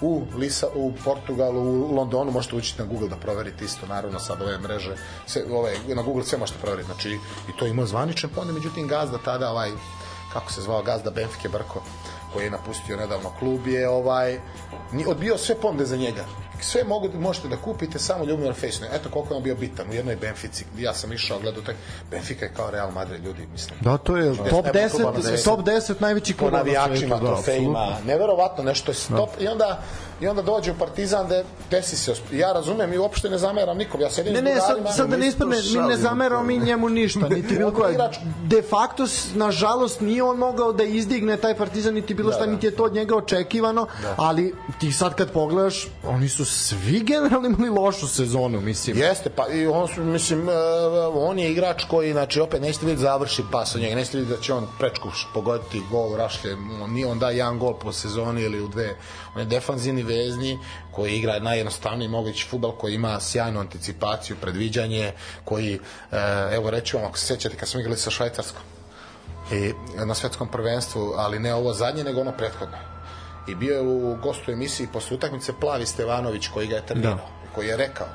[0.00, 4.42] u Lisa u Portugalu, u Londonu možete ući na Google da proverite isto naravno sad
[4.42, 7.10] ove mreže, sve, ove, na Google sve možete proveriti, znači
[7.48, 9.70] i to ima zvaničan pone, međutim gazda tada ovaj
[10.32, 11.82] kako se zvao gazda Benfike Brko
[12.32, 14.40] koji je napustio nedavno klub je ovaj
[14.92, 16.24] ni odbio sve ponde za njega
[16.62, 18.86] sve mogu, možete da kupite samo Ljubomir Fejsno.
[18.92, 20.64] Eto koliko je on bio bitan u jednoj Benfici.
[20.78, 21.76] Ja sam išao gledao tak
[22.10, 23.78] Benfica je kao Real Madrid ljudi, mislim.
[23.80, 27.96] Da, to je top 10, top 10 najveći klub na navijačima, trofejima.
[28.06, 29.44] Neverovatno nešto je stop da.
[29.44, 29.82] i onda
[30.20, 34.00] i onda dođe u Partizan da desi se ja razumem i uopšte ne zameram nikom
[34.00, 37.28] ja sedim ne ne sad, sad da ne ispadne mi ne zameramo mi njemu ništa
[37.28, 37.88] niti bilo ko
[38.44, 42.52] de facto nažalost nije on mogao da izdigne taj Partizan niti bilo da, šta da.
[42.52, 44.14] niti je to od njega očekivano da.
[44.16, 49.48] ali ti sad kad pogledaš oni su svi generalno imali lošu sezonu mislim jeste pa
[49.48, 50.54] i on su mislim uh,
[51.14, 54.42] on je igrač koji znači opet nećete vidjeti završi pas od njega nećete vidjeti da
[54.42, 58.68] će on prečku pogoditi gol rašlje on, on da jedan gol po sezoni ili u
[58.68, 58.96] dve
[59.34, 60.58] on je defanzivni vezni
[60.92, 65.12] koji igra najjednostavniji mogući futbal koji ima sjajnu anticipaciju, predviđanje,
[65.44, 65.78] koji, e,
[66.52, 68.62] evo reću vam, ako se sećate kad smo igrali sa Švajcarskom
[69.52, 69.72] i
[70.06, 72.76] na svetskom prvenstvu, ali ne ovo zadnje, nego ono prethodno.
[73.48, 77.54] I bio je u gostu emisiji posle utakmice Plavi Stevanović koji ga je trenirao, da.
[77.54, 78.08] koji je rekao,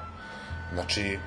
[0.73, 1.19] znači,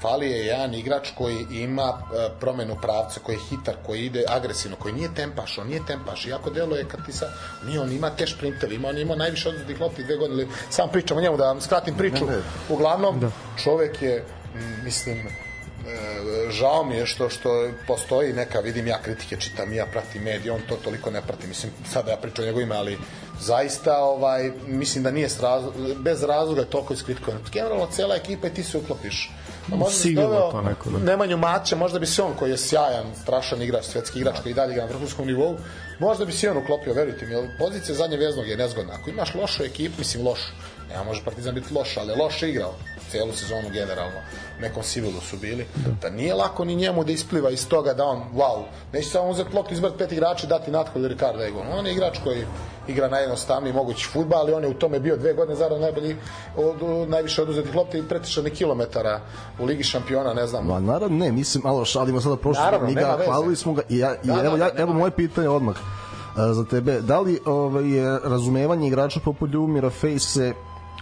[0.00, 4.76] fali je jedan igrač koji ima e, promenu pravca, koji je hitar, koji ide agresivno,
[4.76, 6.26] koji nije tempaš, on nije tempaš.
[6.26, 7.26] Iako deluje kad ti sa...
[7.66, 10.46] Nije, on ima te šprinter, ima, on ima najviše odzetih lopti dve godine.
[10.70, 12.26] Sam pričam o njemu, da vam skratim priču.
[12.68, 13.30] Uglavnom, da.
[13.64, 14.24] čovek je,
[14.84, 20.22] mislim, e, žao mi je što što postoji neka vidim ja kritike čitam ja pratim
[20.22, 22.98] medije on to toliko ne prati mislim sada ja pričam o njegovima ali
[23.40, 27.40] zaista ovaj mislim da nije razlog, bez razloga toliko iskritikovan.
[27.52, 29.30] Generalno cela ekipa i ti se uklopiš.
[29.72, 30.98] A možda Sigurno to neko da.
[30.98, 34.72] Nemanju Mače, možda bi se on koji je sjajan, strašan igrač, svetski igrač koji dalje
[34.72, 35.56] igra na vrhunskom nivou,
[35.98, 38.92] možda bi se on uklopio, verujte mi, jer pozicija zadnje veznog je nezgodna.
[38.94, 40.52] Ako imaš lošu ekipu, mislim lošu,
[40.88, 42.74] nema može Partizan biti loš, ali loše igrao
[43.10, 44.20] celu sezonu generalno
[44.60, 45.90] nekom sivilu su bili, da.
[46.02, 49.56] da nije lako ni njemu da ispliva iz toga da on, wow, neće samo uzeti
[49.56, 51.66] loptu, izbrati pet igrača i dati nathod Ricardo Egon.
[51.78, 52.44] On je igrač koji
[52.88, 56.16] igra najjednostavniji mogući futbal, ali on je u tome bio dve godine zarad najbolji
[56.56, 59.20] od, najviše oduzetih lopti i pretišani kilometara
[59.58, 60.66] u Ligi šampiona, ne znam.
[60.66, 64.14] Ma naravno ne, mislim, malo šalimo sada prošle naravno, liga, hvalili smo ga i, ja,
[64.14, 65.76] i da, evo, da, ja, evo moje pitanje odmah
[66.36, 67.00] za tebe.
[67.00, 67.84] Da li ovaj,
[68.24, 70.52] razumevanje igrača poput Ljubomira Fejse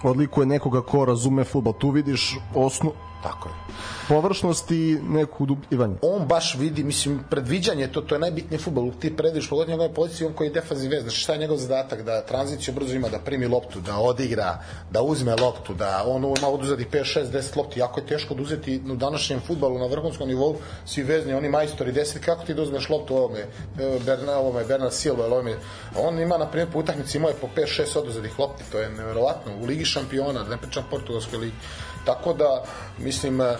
[0.02, 1.72] odlikuje nekoga ko razume futbol?
[1.72, 2.92] Tu vidiš osnu,
[3.24, 3.54] Tako je.
[4.08, 5.94] Površnost i neku dubljivanje.
[6.02, 8.90] On baš vidi, mislim, predviđanje, to, to je najbitnije futbol.
[9.00, 11.02] Ti predviš pogod njegove pozicije, on koji je defanzivni vez.
[11.02, 12.02] Znači, šta je njegov zadatak?
[12.02, 14.58] Da tranziciju brzo ima, da primi loptu, da odigra,
[14.90, 17.80] da uzme loptu, da on ima oduzeti 5, 6, 10 lopti.
[17.80, 22.20] Jako je teško oduzeti u današnjem futbolu na vrhunskom nivou svi vezni, oni majstori 10,
[22.20, 25.56] kako ti da uzmeš loptu ovome, e, Berna, ovome, Bernard Silva, ovome.
[25.96, 29.52] On ima, na primjer, po utakmici je po 5, 6 oduzetih lopti, to je neverovatno.
[29.62, 31.54] U Ligi šampiona, da ne pričam portugalskoj ligi.
[32.04, 32.62] Tako da,
[32.98, 33.56] mislim, e,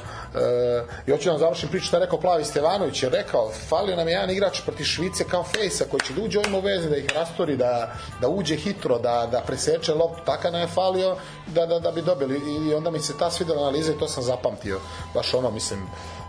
[1.07, 4.09] i hoću da vam završim priču šta je rekao Plavi Stevanović, je rekao, falio nam
[4.09, 6.97] je jedan igrač protiv Švice kao Fejsa, koji će da uđe ovim u vezi, da
[6.97, 11.67] ih rastori, da, da uđe hitro, da, da preseče loptu, tako nam je falio da,
[11.67, 12.41] da, da bi dobili.
[12.71, 14.81] I onda mi se ta svidela analiza i to sam zapamtio.
[15.15, 15.87] Baš ono, mislim,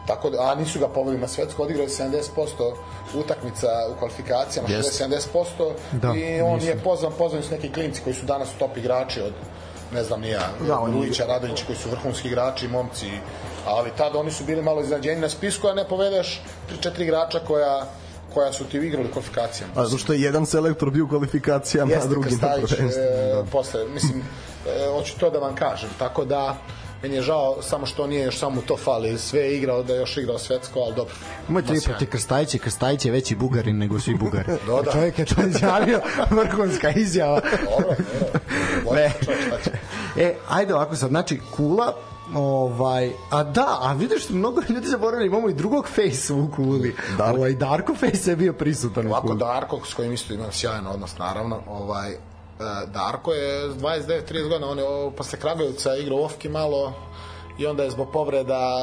[0.08, 2.74] tako da, a nisu ga poveli na svetsko, odigrali 70%
[3.16, 5.04] utakmica u kvalifikacijama, yes.
[5.04, 6.68] 70% da, i on nisu.
[6.68, 9.34] je pozvan, pozvan su neki klinci koji su danas top igrači od
[9.96, 13.12] ne znam ni ja, da, Rujića, Radonjić koji su vrhunski igrači, momci,
[13.66, 17.40] ali tada oni su bili malo iznenađeni na spisku, a ne povedeš tri, četiri igrača
[17.40, 17.86] koja
[18.34, 19.74] koja su ti igrali kvalifikacijama.
[19.76, 23.02] A zašto je jedan selektor bio kvalifikacijama, a drugi na prvenstvu.
[23.02, 23.44] E, da.
[23.52, 24.24] posle, mislim,
[24.68, 25.90] e, hoću to da vam kažem.
[26.00, 26.58] Tako da,
[27.02, 30.00] meni je žao samo što nije još samo to fali sve je igrao da je
[30.00, 31.14] još igrao svetsko ali dobro
[31.48, 34.92] moj tri proti Krstajić Krstajić je veći bugarin nego svi bugari Do, da.
[34.92, 36.02] čovjek je to izjavio
[36.42, 37.96] vrhunska izjava dobro,
[38.84, 38.96] dobro.
[38.96, 39.14] ne.
[40.18, 41.94] e ajde ovako sad znači Kula
[42.34, 46.96] Ovaj, a da, a vidiš što mnogo ljudi zaboravili, imamo i drugog face u kuli.
[47.18, 47.38] Dark.
[47.38, 49.40] Ovaj, Darko face je bio prisutan Ovako, u kuli.
[49.40, 51.62] Darko, s kojim isto imam sjajan odnos, naravno.
[51.68, 52.16] Ovaj,
[52.94, 54.86] Darko je 29-30 godina, on je
[55.18, 56.94] posle Kragujevca igrao ofki malo,
[57.58, 58.78] i onda je zbog povreda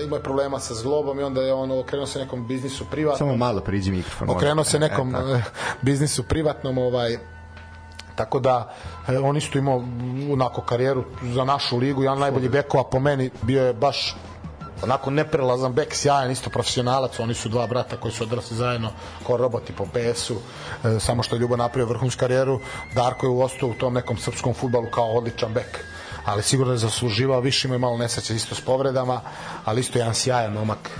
[0.00, 3.18] e, imao je problema sa zglobom i onda je on okrenuo se nekom biznisu privatnom.
[3.18, 4.30] Samo malo priđi mikrofon.
[4.30, 5.42] Okrenuo se nekom e,
[5.82, 7.18] biznisu privatnom, ovaj
[8.14, 8.74] Tako da
[9.08, 9.82] e, on isto imao
[10.32, 14.16] onako karijeru za našu ligu, jedan najbolji bekova po meni bio je baš
[14.82, 18.90] onako neprelazan bek, sjajan, isto profesionalac, oni su dva brata koji su odrasli zajedno
[19.26, 20.36] kao roboti po PS-u,
[20.84, 22.60] e, samo što je Ljubo napravio vrhunsku karijeru,
[22.94, 25.84] Darko je ostao u tom nekom srpskom futbalu kao odličan bek
[26.24, 29.20] ali sigurno je zasluživao više, ima malo nesreće isto s povredama,
[29.64, 30.90] ali isto jedan sjajan momak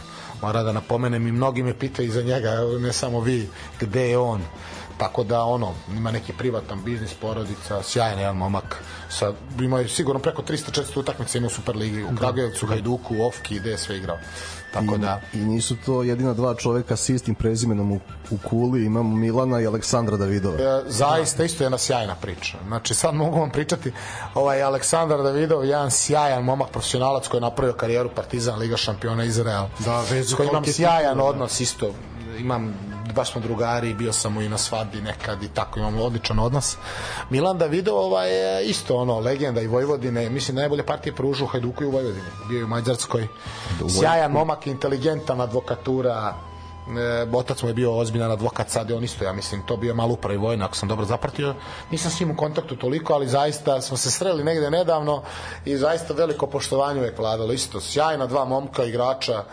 [0.43, 3.49] Mora da napomenem i mnogi me pitaju za njega, ne samo vi,
[3.81, 4.43] gde je on.
[4.99, 8.83] Tako da ono, ima neki privatan biznis, porodica, sjajan jedan momak.
[9.09, 13.59] Sa, ima je sigurno preko 300-400 utakmica ima u Superligi, u Kragujevcu, Hajduku, u Ofki,
[13.59, 14.19] gde je sve igrao.
[14.75, 18.85] Tako I, da, I nisu to jedina dva čoveka s istim prezimenom u, u Kuli,
[18.85, 20.57] imamo Milana i Aleksandra Davidova.
[20.57, 22.59] E, zaista isto jedna sjajna priča.
[22.67, 23.93] Znači sad mogu vam pričati
[24.35, 29.65] ovaj Aleksandar Davidov, jedan sjajan momak profesionalac koji je napravio karijeru Partizan Liga šampiona Izrael.
[29.85, 31.25] Da, vezu s kojim imam sjajan da.
[31.25, 31.93] odnos isto.
[32.39, 32.75] Imam
[33.15, 36.77] baš smo drugari, bio sam mu i na svadbi nekad i tako imamo odličan odnos.
[37.31, 41.85] Milan Davidov ovaj, je isto ono, legenda i Vojvodine, mislim najbolje partije pružu u Hajduku
[41.85, 42.27] i u Vojvodini.
[42.49, 43.29] Bio je u Mađarskoj.
[44.01, 46.35] Sjajan momak, inteligentan advokatura,
[46.99, 49.95] e, otac mu je bio ozbiljan advokat, sad je on isto, ja mislim, to bio
[49.95, 51.55] malo upravi vojna, ako sam dobro zapratio.
[51.91, 55.23] Nisam s njim u kontaktu toliko, ali zaista smo se sreli negde nedavno
[55.65, 57.53] i zaista veliko poštovanje uvek vladalo.
[57.53, 59.45] Isto, sjajna dva momka, igrača,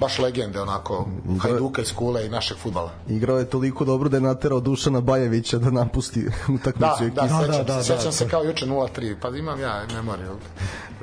[0.00, 1.06] baš legende, onako,
[1.40, 2.90] Hajduka iz Kule i našeg futbala.
[3.08, 6.26] Igrao je toliko dobro da je naterao Dušana Bajevića da napusti
[6.56, 7.20] utakmicu Da, ekipe.
[7.20, 8.12] da, sećam, da, da, da, se, sećam da.
[8.12, 10.30] se kao juče 0-3, pa imam ja memoriju.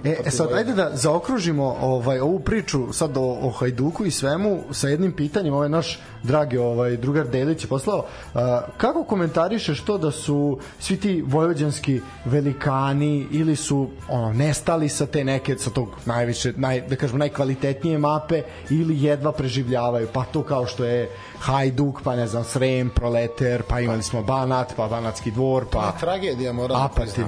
[0.03, 4.63] E, e sad ajde da zaokružimo ovaj ovu priču sad o, o Hajduku i svemu
[4.71, 8.05] sa jednim pitanjem, ovaj naš dragi ovaj drugar Delić je poslao.
[8.33, 15.05] A, kako komentarišeš to da su svi ti vojvođanski velikani ili su ono nestali sa
[15.05, 18.41] te neke sa tog najviše naj da kažemo najkvalitetnije mape
[18.81, 23.79] ili jedva preživljavaju pa to kao što je Hajduk, pa ne znam, Srem, Proleter, pa
[23.79, 27.25] imali smo Banat, pa Banatski dvor, pa Pa tragedija moram da Apatin.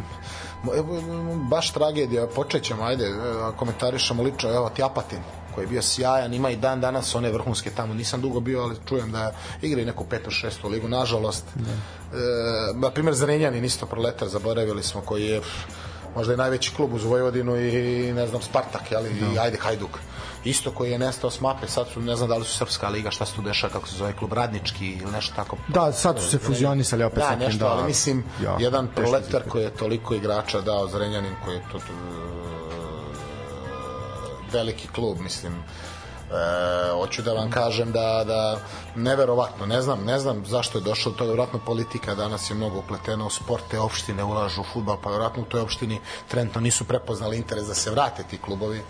[0.78, 1.02] evo,
[1.50, 3.12] Baš tragedija, počećemo, ajde, e,
[3.58, 5.20] komentarišemo lično, evo ti Apatin
[5.56, 8.76] koji je bio sjajan, ima i dan danas one vrhunske tamo, nisam dugo bio, ali
[8.90, 11.46] čujem da igra i neku petu, šestu ligu, nažalost.
[11.56, 11.62] E,
[12.76, 15.42] na primjer, Zrenjanin isto proletar, zaboravili smo, koji je
[16.16, 20.00] možda i najveći klub uz Vojvodinu i ne znam Spartak, jeli, i ajde Hajduk.
[20.44, 23.12] Isto koji je nestao s mape, sad su, ne znam da li su Srpska liga,
[23.12, 25.58] šta se tu dešava, kako se zove klub, Radnički ili nešto tako.
[25.68, 29.70] Da, sad su se fuzionisali opet Da, nešto, ali mislim, ja, jedan proletar koji je
[29.70, 31.94] toliko igrača dao Zrenjanin, koji je to, to
[34.52, 35.54] veliki klub, mislim,
[36.34, 38.58] E, hoću da vam kažem da, da
[38.96, 42.80] neverovatno, ne znam, ne znam zašto je došlo do toga, vjerojatno politika danas je mnogo
[42.80, 46.84] upletena u sport, te opštine ulažu u futbal, pa vjerojatno u toj opštini trenutno nisu
[46.84, 48.82] prepoznali interes da se vrate ti klubovi,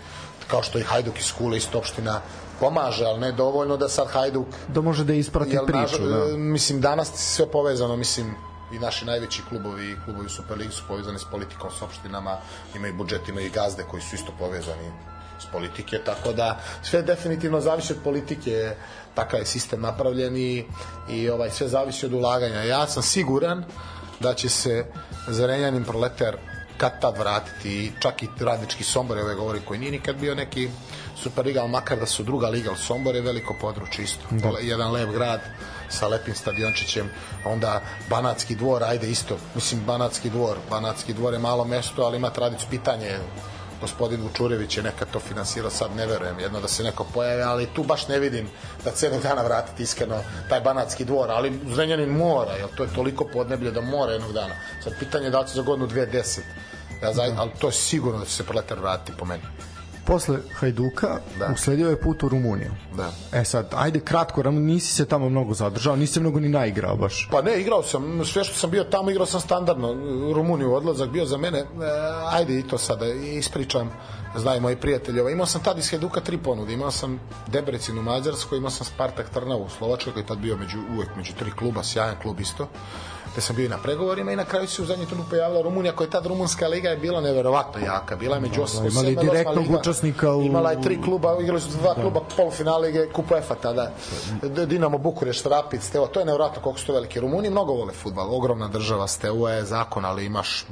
[0.46, 2.20] kao što i Hajduk iz Kule isto opština
[2.60, 6.36] pomaže, ali ne dovoljno da sad Hajduk da može da isprati Jel, priču, nažal- da.
[6.36, 8.34] Mislim, danas sve povezano, mislim,
[8.72, 12.36] i naši najveći klubovi i klubovi Superligi su povezani s politikom, s opštinama,
[12.74, 14.92] imaju budžet, imaju i gazde koji su isto povezani
[15.40, 18.74] s politike, tako da sve definitivno zavisi od politike,
[19.14, 20.64] takav je sistem napravljen i,
[21.08, 22.62] i ovaj, sve zavisi od ulaganja.
[22.62, 23.64] Ja sam siguran
[24.20, 24.84] da će se
[25.28, 26.36] Zrenjanin proletar
[26.76, 30.68] kad tad vratiti i čak i radnički Sombor, ove govori koji nije nikad bio neki
[31.22, 34.24] Superliga, ali makar da su druga liga, ali Sombor je veliko područje isto.
[34.30, 34.50] Da.
[34.60, 35.40] Jedan lep grad
[35.88, 37.10] sa lepim stadiončićem,
[37.44, 42.30] onda Banatski dvor, ajde isto, mislim Banatski dvor, Banatski dvor je malo mesto, ali ima
[42.30, 43.20] tradiciju, pitanje je,
[43.80, 47.66] gospodin Vučurević je nekad to finansirao, sad ne verujem, jedno da se neko pojavi, ali
[47.74, 48.48] tu baš ne vidim
[48.84, 53.24] da cenu dana vratiti iskreno taj Banatski dvor, ali Zrenjanin mora, jer to je toliko
[53.24, 54.54] podneblje da mora jednog dana.
[54.84, 56.44] Sad pitanje je da li će za godinu dve deset,
[57.02, 59.42] ja zajedno, ali to je sigurno da će se proletar vratiti po meni.
[60.06, 61.50] Posle Hajduka Da.
[61.54, 62.70] usledio je put u Rumuniju.
[62.96, 63.12] Da.
[63.32, 67.28] E sad, ajde kratko, nisi se tamo mnogo zadržao, nisi se mnogo ni naigrao baš.
[67.30, 69.92] Pa ne, igrao sam, sve što sam bio tamo, igrao sam standardno.
[70.34, 71.64] Rumuniju odlazak bio za mene, e,
[72.30, 73.90] ajde i to sada ispričam,
[74.36, 75.20] znaju moji prijatelji.
[75.20, 78.86] Ovaj, imao sam tad iz Hajduka tri ponude, imao sam Debrecin u Mađarskoj, imao sam
[78.86, 82.40] Spartak Trnavu u Slovačkoj, koji je tad bio među, uvek među tri kluba, sjajan klub
[82.40, 82.68] isto
[83.34, 85.92] gde sam bio i na pregovorima i na kraju se u zadnji trenutku pojavila Rumunija
[85.92, 88.16] koja je tad rumunska liga je bila neverovatno jaka.
[88.16, 89.78] Bila je među osam imali ili osma direktnog liga.
[89.78, 93.90] učesnika u- imala je tri kluba igrali su dva kluba polufinale lige Kupa EFA tada.
[94.66, 97.20] Dinamo Bukurešt Rapid Steaua to je nevjerojatno koliko su to veliki.
[97.20, 100.66] Rumuni mnogo vole fudbal ogromna država Steaua je zakon ali imaš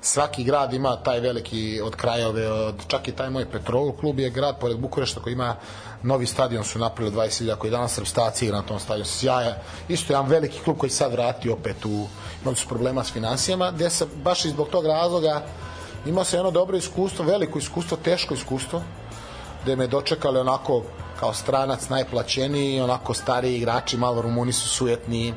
[0.00, 4.30] svaki grad ima taj veliki od krajove od čak i taj moj Petrol klub je
[4.30, 5.56] grad pored Bukurešta koji ima
[6.02, 9.56] novi stadion su napravili 20.000 koji danas reprezentacija igra na tom stadionu sjaja
[9.88, 12.06] isto jedan veliki klub koji sad vrati opet u
[12.42, 15.42] imali su problema s financijama gde se baš i zbog tog razloga
[16.06, 18.82] imao se jedno dobro iskustvo veliko iskustvo teško iskustvo
[19.62, 20.82] gde me dočekali onako
[21.20, 25.34] kao stranac najplaćeniji, onako stariji igrači, malo Rumuni su sujetni,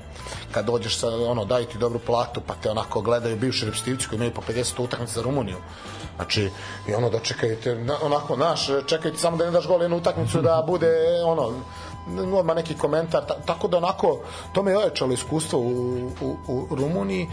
[0.52, 4.18] kad dođeš sa, ono, daju ti dobru platu, pa te onako gledaju bivši repstivci koji
[4.18, 5.58] imaju po 50 utakmica za Rumuniju.
[6.16, 6.50] Znači,
[6.88, 9.98] i ono dočekaju te, na- onako, naš, čekaju ti samo da ne daš gol jednu
[9.98, 10.88] utakmicu da bude,
[11.26, 11.52] ono,
[12.38, 14.20] odmah neki komentar, ta, tako da onako,
[14.54, 17.28] to me je ojačalo iskustvo u, u, u Rumuniji.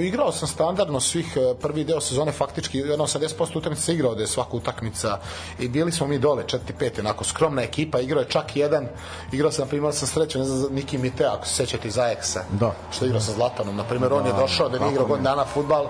[0.00, 4.20] Igrao sam standardno svih e, prvi deo sezone, faktički jedno 80% utakmica se igrao da
[4.20, 5.18] je svaka utakmica
[5.58, 8.88] i bili smo mi dole, 4-5, onako skromna ekipa, igrao je čak jedan,
[9.32, 12.40] igrao sam, na primjer, sam sreću, ne znam, Niki Mite, ako se sećate iz Ajaxa,
[12.50, 12.72] Da.
[12.90, 15.44] što je igrao sa Zlatanom, na primjer, on je došao da nije igrao godin dana
[15.44, 15.86] futbal,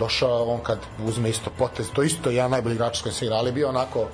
[0.00, 3.36] došao on kad uzme isto potez, to isto jedan najbolji igrač s kojim se igra,
[3.36, 4.06] ali je bio onako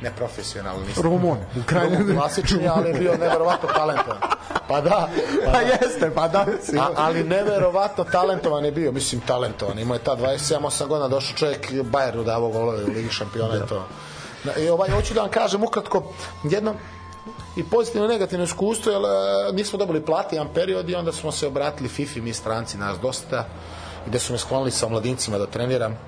[0.00, 0.86] neprofesionalni.
[0.96, 4.18] Rumun, u krajnjem- Rumun klasični, ali je bio neverovatno talentovan.
[4.68, 5.08] Pa da,
[5.44, 5.58] pa Pa da.
[5.60, 6.40] jeste, pa da.
[6.78, 9.78] A, ali neverovatno talentovan je bio, mislim talentovan.
[9.78, 13.86] Imao je ta 27-8 godina, došao čovjek Bayeru davo golove u Ligi šampiona i to.
[14.44, 16.02] Na- I ovaj, hoću da vam kažem ukratko,
[16.44, 16.74] jedno
[17.56, 19.06] i pozitivno i negativno iskustvo, jer e,
[19.52, 23.44] nismo dobili plati jedan period i onda smo se obratili FIFA, mi stranci, nas dosta,
[24.06, 25.98] gde su me sklonili sa mladincima da treniram.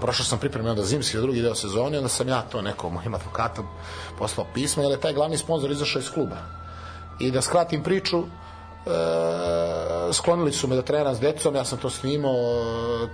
[0.00, 3.66] Prošao sam pripremio onda zimski drugi deo sezone, onda sam ja to nekom mojim advokatom
[4.18, 6.36] poslao pismo, jer je taj glavni sponsor izašao iz kluba.
[7.20, 8.22] I da skratim priču, e,
[10.12, 12.34] sklonili su me da treniram s decom, ja sam to snimao,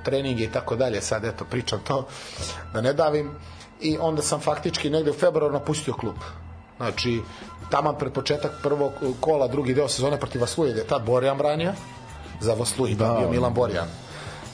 [0.05, 2.07] treninge i tako dalje, sad eto pričam to,
[2.73, 3.31] da ne davim.
[3.81, 6.17] I onda sam faktički negde u februaru napustio klub.
[6.77, 7.21] Znači,
[7.71, 11.73] taman pred početak prvog kola, drugi deo sezone protiv Vasluje, gde je tad Borjan branio,
[12.41, 13.89] za Vasluji, da, bio Milan Borjan.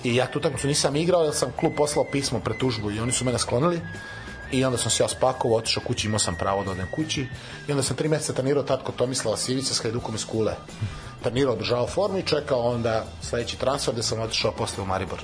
[0.04, 3.12] I ja tu utakmicu nisam igrao, jer sam klub poslao pismo pre tužbu i oni
[3.12, 3.80] su mene sklonili.
[4.52, 7.26] I onda sam se ja spakovao, otišao kući, imao sam pravo da odem kući.
[7.68, 10.54] I onda sam tri meseca trenirao tad kod Tomislava Sivića s Hajdukom iz Kule.
[11.22, 15.20] Trenirao, održavao formu i čekao onda sledeći transfer gde sam otišao posle u Maribor.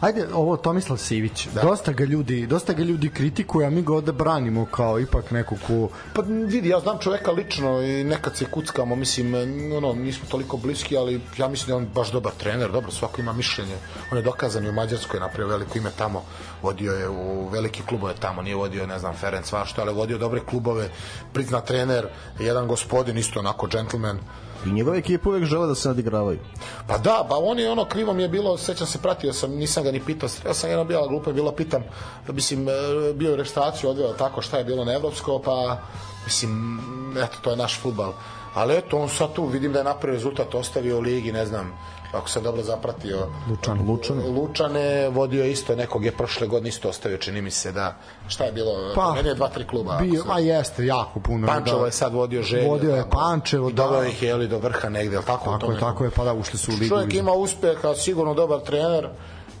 [0.00, 1.48] Ajde, ovo Tomislav Sivić.
[1.54, 1.62] Da.
[1.62, 5.56] Dosta ga ljudi, dosta ga ljudi kritikuje, a mi ga ovde branimo kao ipak neko
[5.66, 9.34] ko Pa vidi, ja znam čoveka lično i nekad se kuckamo, mislim,
[9.76, 13.20] ono, nismo toliko bliski, ali ja mislim da je on baš dobar trener, dobro, svako
[13.20, 13.76] ima mišljenje.
[14.12, 16.22] On je dokazan i u Mađarskoj, napravio veliko ime tamo,
[16.62, 20.40] vodio je u veliki klubove tamo, nije vodio, ne znam, Ferenc Vašto, ali vodio dobre
[20.40, 20.88] klubove,
[21.32, 22.06] prizna trener,
[22.38, 24.18] jedan gospodin, isto onako džentlmen,
[24.66, 26.38] I njegove ekipe uvek žele da se nadigravaju.
[26.86, 29.84] Pa da, pa on je ono krivo mi je bilo, sećam se, pratio sam, nisam
[29.84, 31.82] ga ni pitao, ja sam jedno bila glupa, je pitam,
[32.28, 32.72] mislim, e,
[33.14, 35.78] bio je reštaciju odveo tako šta je bilo na evropsko, pa
[36.24, 36.80] mislim,
[37.16, 38.12] eto, to je naš futbal.
[38.54, 41.72] Ali eto, on sad tu, vidim da je napravio rezultat, ostavio ligi, ne znam,
[42.12, 43.26] ako se dobro zapratio.
[43.50, 43.88] Lučan.
[43.88, 44.28] Lučane.
[44.28, 47.96] Lučane vodio isto, nekog je prošle godine isto ostavio, čini mi se da,
[48.28, 49.98] šta je bilo, Pa, meni je dva, tri kluba.
[50.00, 51.46] bio, a jeste, jako puno.
[51.46, 51.86] Pančevo da.
[51.86, 52.68] je sad vodio želje.
[52.68, 54.06] Vodio je Pančevo, I doveo da.
[54.06, 55.58] ih je li do vrha negde, jel tako?
[55.60, 56.88] Tako je, tako je, pa da, ušli su u ligu.
[56.88, 59.08] čovjek ima uspeha, sigurno dobar trener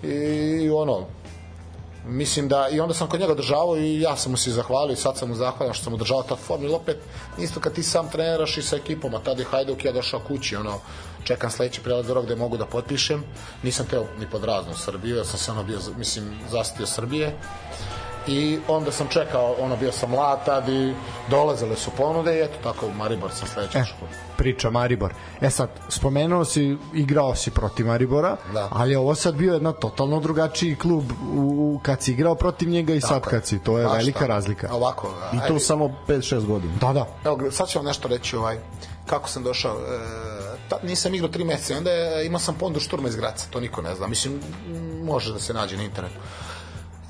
[0.02, 1.06] i ono,
[2.06, 4.96] mislim da i onda sam kod njega državao i ja sam mu se zahvalio i
[4.96, 6.96] sad sam mu zahvalan što sam mu državao ta formu ili opet
[7.38, 10.56] isto kad ti sam treneraš i sa ekipom a tada je Hajduk ja došao kući
[10.56, 10.78] ono
[11.28, 13.24] čekam sledeći prelaz rok gde mogu da potpišem
[13.62, 17.36] nisam teo ni pod razno Srbiju ja sam se ono bio mislim zastio Srbije
[18.26, 20.94] i onda sam čekao ono bio sam mlad tad i
[21.30, 23.84] dolazile su ponude i eto tako u Maribor sam sledeći E,
[24.36, 25.12] priča Maribor.
[25.40, 28.68] E sad, spomenuo si, igrao si protiv Maribora, Da.
[28.72, 31.40] ali ovo sad bio jedna totalno drugačiji klub u,
[31.74, 33.30] u- kad si igrao protiv njega i sad Tako je.
[33.30, 33.58] kad si.
[33.58, 34.28] To je Baš velika tako.
[34.28, 34.68] razlika.
[34.72, 35.60] ovako I to ajde.
[35.60, 36.72] samo 5-6 godina.
[36.80, 37.06] Da, da.
[37.24, 38.58] Evo, sad ću vam nešto reći ovaj,
[39.06, 39.72] kako sam došao.
[39.74, 43.60] E, tad nisam igrao tri meseca, onda je, imao sam pondu šturma iz Graca, to
[43.60, 44.06] niko ne zna.
[44.06, 44.40] Mislim,
[45.02, 46.18] može da se nađe na internetu.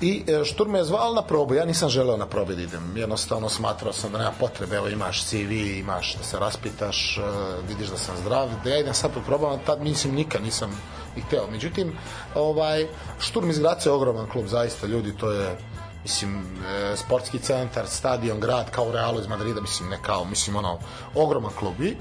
[0.01, 3.49] I e, šturme je zvao na probu, ja nisam želeo na probe da idem, jednostavno
[3.49, 7.21] smatrao sam da nema potrebe, evo imaš CV, imaš da se raspitaš, e,
[7.67, 10.81] vidiš da sam zdrav, da ja idem sad po probama, tad mislim nikad nisam
[11.17, 11.47] i hteo.
[11.51, 11.93] Međutim,
[12.35, 12.87] ovaj,
[13.19, 15.57] šturm iz Graca je ogroman klub, zaista ljudi, to je
[16.03, 20.79] mislim, e, sportski centar, stadion, grad, kao Realu iz Madrida, mislim, ne kao, mislim, ono,
[21.15, 21.81] ogroman klub.
[21.81, 21.95] I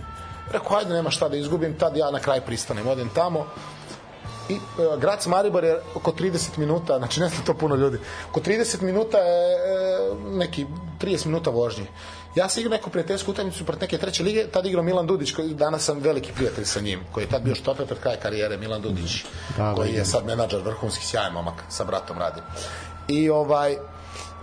[0.52, 3.46] rekao, hajde, nema šta da izgubim, tad ja na kraj pristanem, odem tamo,
[4.48, 4.58] i e,
[5.00, 7.98] grad Maribor je oko 30 minuta, znači ne zna to puno ljudi,
[8.30, 10.66] oko 30 minuta je e, neki
[11.00, 11.86] 30 minuta vožnje.
[12.34, 15.54] Ja sam igrao neku prijateljsku utakmicu pred neke treće lige, tad igrao Milan Dudić, koji
[15.54, 18.82] danas sam veliki prijatelj sa njim, koji je tad bio štoper pred kraj karijere, Milan
[18.82, 19.24] Dudić,
[19.56, 22.40] Da, koji da, je sad menadžer, vrhunski sjajan momak, sa bratom radi.
[23.08, 23.76] I ovaj,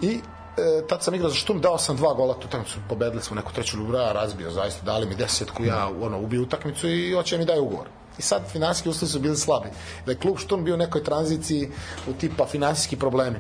[0.02, 0.20] i
[0.58, 3.54] e, tad sam igrao za Štum, dao sam dva gola tu utakmicu, pobedili smo neku
[3.54, 7.64] treću Lubra, razbio zaista, dali mi desetku, ja ono, ubio utakmicu i hoće mi daju
[7.64, 7.88] ugovor.
[8.18, 9.70] I sad finansijski uslovi su bili slabi.
[10.06, 11.72] Da je klub Šturm bio u nekoj tranziciji
[12.08, 13.38] u tipa finansijski problemi.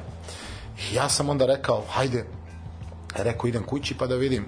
[0.91, 2.25] I ja sam onda rekao, hajde,
[3.15, 4.45] rekao idem kući pa da vidim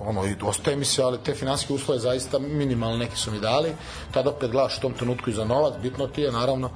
[0.00, 3.72] ono i ostaje mi se, ali te finansijske uslove zaista minimalne neki su mi dali.
[4.10, 6.70] Tada opet gledaš u tom trenutku i za novac, bitno ti je naravno.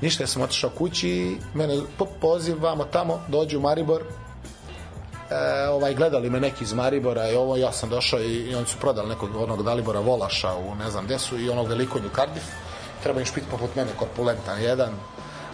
[0.00, 4.02] Ništa, ja sam otišao kući mene po poziv vamo tamo, dođe u Maribor,
[5.30, 8.66] e, ovaj gledali me neki iz Maribora i ovo ja sam došao i, i oni
[8.66, 12.16] su prodali nekog onog Dalibora Volaša u ne znam gde su i onog velikog u
[12.16, 12.46] Cardiff.
[13.02, 14.90] Treba im špit poput mene korpulentan jedan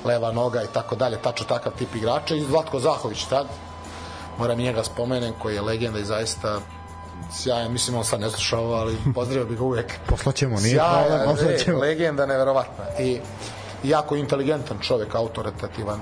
[0.05, 2.35] leva noga i tako dalje tačno takav tip igrača.
[2.35, 3.47] I Zlatko Zahović tad
[4.39, 6.61] moram njega spomenem koji je legenda i zaista
[7.33, 9.93] sjajan, mislim on sad ne sluša ovo, ali pozdravio bih ga uvek.
[10.11, 11.79] Poslaćemo, nije Sjajan, problem, poslaćemo.
[11.79, 12.85] legenda neverovatna.
[13.01, 13.21] I
[13.83, 16.01] jako inteligentan čovek, autoritativan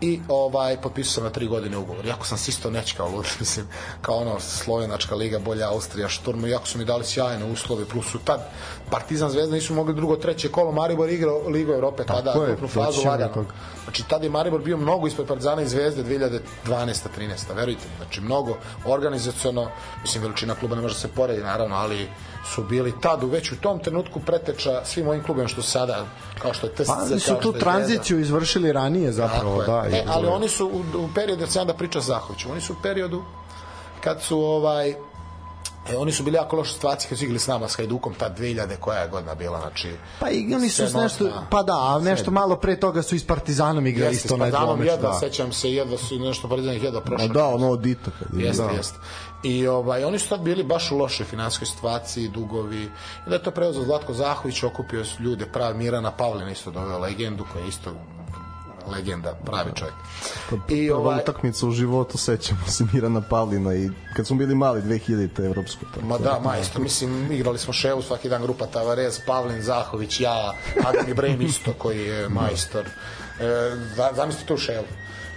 [0.00, 2.06] i ovaj potpisao sam na tri godine ugovor.
[2.06, 3.66] Jako sam se isto nečkao lud, mislim,
[4.02, 8.18] kao ono slovenačka liga, bolja Austrija, Šturm, jako su mi dali sjajne uslove, plus su
[8.18, 8.40] tad
[8.90, 13.02] Partizan Zvezda nisu mogli drugo, treće kolo, Maribor igrao Ligu Evrope, tada je, grupnu fazu
[13.02, 13.32] toga.
[13.84, 16.40] Znači, tada je Maribor bio mnogo ispred Partizana i Zvezde 2012.
[17.18, 17.54] 13.
[17.54, 19.70] Verujte mi, znači mnogo organizaciono,
[20.02, 22.08] mislim, veličina kluba ne može da se poredi, naravno, ali
[22.54, 26.04] su bili tad u već u tom trenutku preteča svim ovim klubima što su sada,
[26.38, 29.90] kao što je TSC, Pa, što su tu je tranziciju izvršili ranije zapravo, Tako je.
[29.90, 29.96] da.
[29.96, 32.60] e, i- ali oni su u, u periodu, da sam da priča sa Zahovićem, oni
[32.60, 33.22] su u periodu
[34.00, 34.94] kad su ovaj
[35.90, 38.30] E, oni su bili jako loše situacije kad su igrali s nama, s Hajdukom, ta
[38.30, 39.92] 2000 koja je godina bila, znači...
[40.20, 43.18] Pa i oni su s nešto, pa da, a nešto malo pre toga su i
[43.18, 45.18] s Partizanom igrali Jeste, isto s na Partizanom dvomeč, jedva, da.
[45.18, 47.28] sećam se, jedva su nešto Partizan jedva prošao.
[47.28, 48.10] da, ono od Ita.
[48.18, 48.70] Kad je, Jeste, da.
[48.70, 48.96] jeste.
[49.46, 52.82] I ovaj, oni su tad bili baš u lošoj finansijskoj situaciji, dugovi.
[52.82, 52.88] I
[53.26, 57.44] da je to preuzeo Zlatko Zahović, okupio su ljude, pravi Mirana Pavlina isto doveo legendu,
[57.52, 57.92] koja je isto
[58.86, 59.94] legenda, pravi čovjek.
[60.68, 65.42] I ovaj, utakmica u životu, sećamo se Mirana Pavlina i kad smo bili mali 2000-te
[65.42, 65.84] evropsko.
[65.94, 66.06] Tako.
[66.06, 70.52] Ma da, majstor, mislim, igrali smo ševu svaki dan, grupa Tavares, Pavlin, Zahović, ja,
[70.84, 72.84] Adem Ibrahim isto, koji je majstor.
[72.84, 73.44] E,
[73.96, 74.84] za- zamislite tu ševu.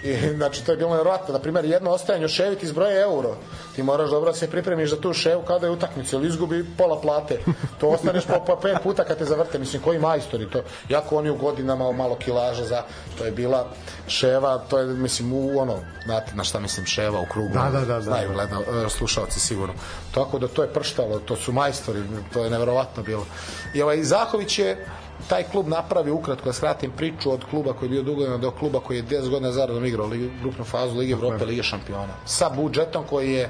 [0.03, 1.33] I, znači, to je bilo nevjerojatno.
[1.33, 3.35] Na primjer, jedno ostajanje u ševi ti zbroje euro.
[3.75, 6.65] Ti moraš dobro da se pripremiš za tu ševu kao da je utakmica, ili izgubi
[6.77, 7.39] pola plate.
[7.79, 9.59] To ostaneš po, po pet puta kad te zavrte.
[9.59, 10.61] Mislim, koji majstori to?
[10.89, 12.83] Jako oni u godinama malo kilaža za...
[13.17, 13.67] To je bila
[14.07, 17.53] ševa, to je, mislim, u ono, znate na šta mislim, ševa u krugu.
[17.53, 18.01] Da, da, da, da.
[18.01, 19.73] Znaju gleda, e, slušalci sigurno.
[20.13, 23.25] Tako da to je prštalo, to su majstori, to je neverovatno bilo.
[23.73, 24.85] I ovaj Zahović je
[25.27, 28.79] taj klub napravi ukratko da skratim priču od kluba koji je bio dugo do kluba
[28.79, 32.13] koji je 10 godina zaradom igrao ligi, grupnu fazu Lige Evrope, Lige šampiona.
[32.25, 33.49] Sa budžetom koji je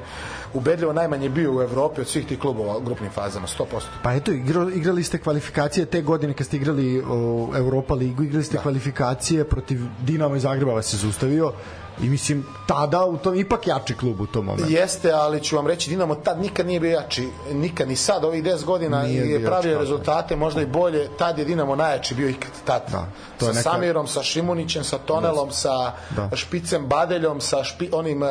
[0.53, 3.65] ubedljivo najmanje bio u Evropi od svih tih klubova u grupnim fazama, 100%.
[4.03, 8.43] Pa eto, igrali, igrali ste kvalifikacije te godine kad ste igrali o, Europa ligu, igrali
[8.43, 8.61] ste da.
[8.61, 11.53] kvalifikacije protiv Dinama iz Zagreba vas se zustavio
[12.01, 14.71] i mislim tada u tom ipak jači klub u tom momentu.
[14.71, 18.43] Jeste, ali ću vam reći Dinamo tad nikad nije bio jači, nikad ni sad ovih
[18.43, 22.29] 10 godina Nije je pravio jači, rezultate, možda i bolje, tad je Dinamo najjači bio
[22.29, 22.81] ikad tad.
[22.91, 23.05] Da,
[23.37, 26.35] to sa neka- Samirom, sa Šimunićem, sa Tonelom, sa Da.
[26.35, 28.29] Špicem Badeljom, sa špi, onim uh,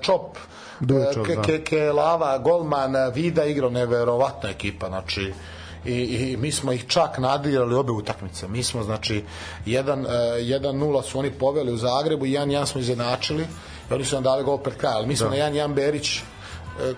[0.00, 0.36] Čop,
[0.80, 1.42] Dujićov, Ke- da.
[1.42, 5.32] Ke- Kelava, Golman, eh, Vida igrao neverovatna ekipa, znači
[5.86, 8.48] i, i mi smo ih čak nadirali obe utakmice.
[8.48, 9.24] Mi smo, znači,
[9.66, 13.46] 1-0 su oni poveli u Zagrebu i 1-1 smo izjednačili
[13.90, 16.22] i oni su nam dali gol pred kraj, ali mi smo na 1-1 Berić e,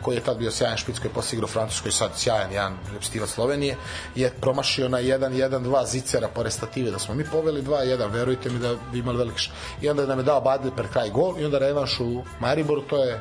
[0.03, 3.31] koji je tad bio sjajan špic koji je posle igrao Francuskoj sad sjajan jedan repstivac
[3.31, 3.77] Slovenije
[4.15, 8.75] je promašio na 1-1-2 Zicera po restative da smo mi poveli 2-1 verujte mi da
[8.93, 9.51] bi imali veliki š...
[9.81, 12.83] i onda nam je dao Badel pred kraj gol i onda revanš u Mariboru.
[12.83, 13.21] To je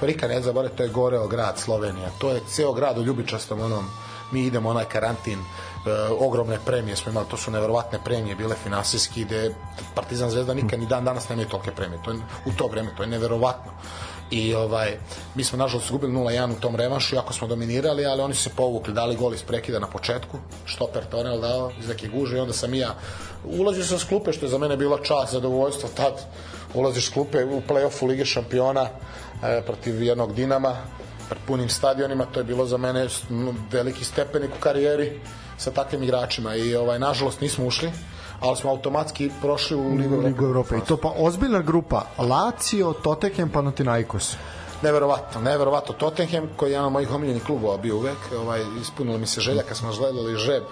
[0.00, 3.60] to nikad ne zabore to je goreo grad Slovenija to je ceo grad u ljubičastom
[3.60, 3.90] onom
[4.32, 5.44] mi idemo onaj karantin e,
[6.20, 9.54] ogromne premije smo imali, to su neverovatne premije bile finansijski, gde
[9.94, 12.02] Partizan Zvezda nikad ni dan danas nemaju tolike premije.
[12.04, 12.16] To je,
[12.46, 13.72] u to vreme, to je neverovatno.
[14.30, 14.98] I ovaj
[15.34, 18.50] mi smo nažalost izgubili 0-1 u tom revanšu iako smo dominirali, ali oni su se
[18.56, 22.52] povukli dali gol iz prekida na početku štoper Tonel dao iz neke guže i onda
[22.52, 22.94] sam i ja
[23.44, 26.24] ulazio sam s klupe što je za mene bila čast, zadovoljstvo tad.
[26.74, 28.88] Ulaziš s klupe u play-offu Lige šampiona
[29.42, 30.76] e, protiv jednog Dinama
[31.28, 33.08] pred punim stadionima, to je bilo za mene
[33.72, 35.20] veliki stepenik u karijeri
[35.58, 37.90] sa takvim igračima i ovaj nažalost nismo ušli
[38.40, 40.28] ali smo automatski prošli u Ligu Evrope.
[40.28, 40.76] Ligu Evrope.
[40.76, 42.06] I to pa ozbiljna grupa.
[42.18, 44.36] Lazio, Tottenham, Panathinaikos.
[44.82, 45.94] Neverovatno, neverovatno.
[45.94, 49.62] Tottenham, koji je jedan od mojih omiljenih klubova bio uvek, ovaj, ispunilo mi se želja
[49.62, 50.62] kad smo gledali žreb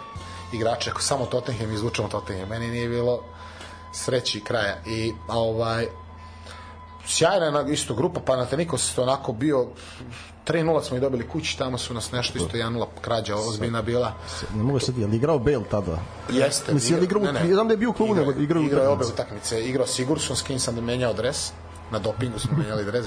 [0.53, 2.49] igrače, ako samo Tottenham izvučemo Tottenham.
[2.49, 3.21] Meni nije bilo
[3.93, 4.77] sreći kraja.
[4.87, 5.87] I ovaj,
[7.07, 9.67] sjajna je isto grupa Panathinaikos je onako bio
[10.47, 14.13] 3-0 smo i dobili kući, tamo su nas nešto isto 1-0 krađa ozbiljna bila.
[14.55, 15.99] Ne mogu sad, je li igrao Bale tada?
[16.33, 16.75] Jeste.
[16.75, 17.55] Mislim, je li igrao, ne, ne.
[17.55, 19.69] znam da je bio u klubu, nego igrao igrao je obe utakmice.
[19.69, 21.53] Igrao Sigurdsson, s kim sam menjao dres.
[21.91, 23.07] Na dopingu smo menjali dres.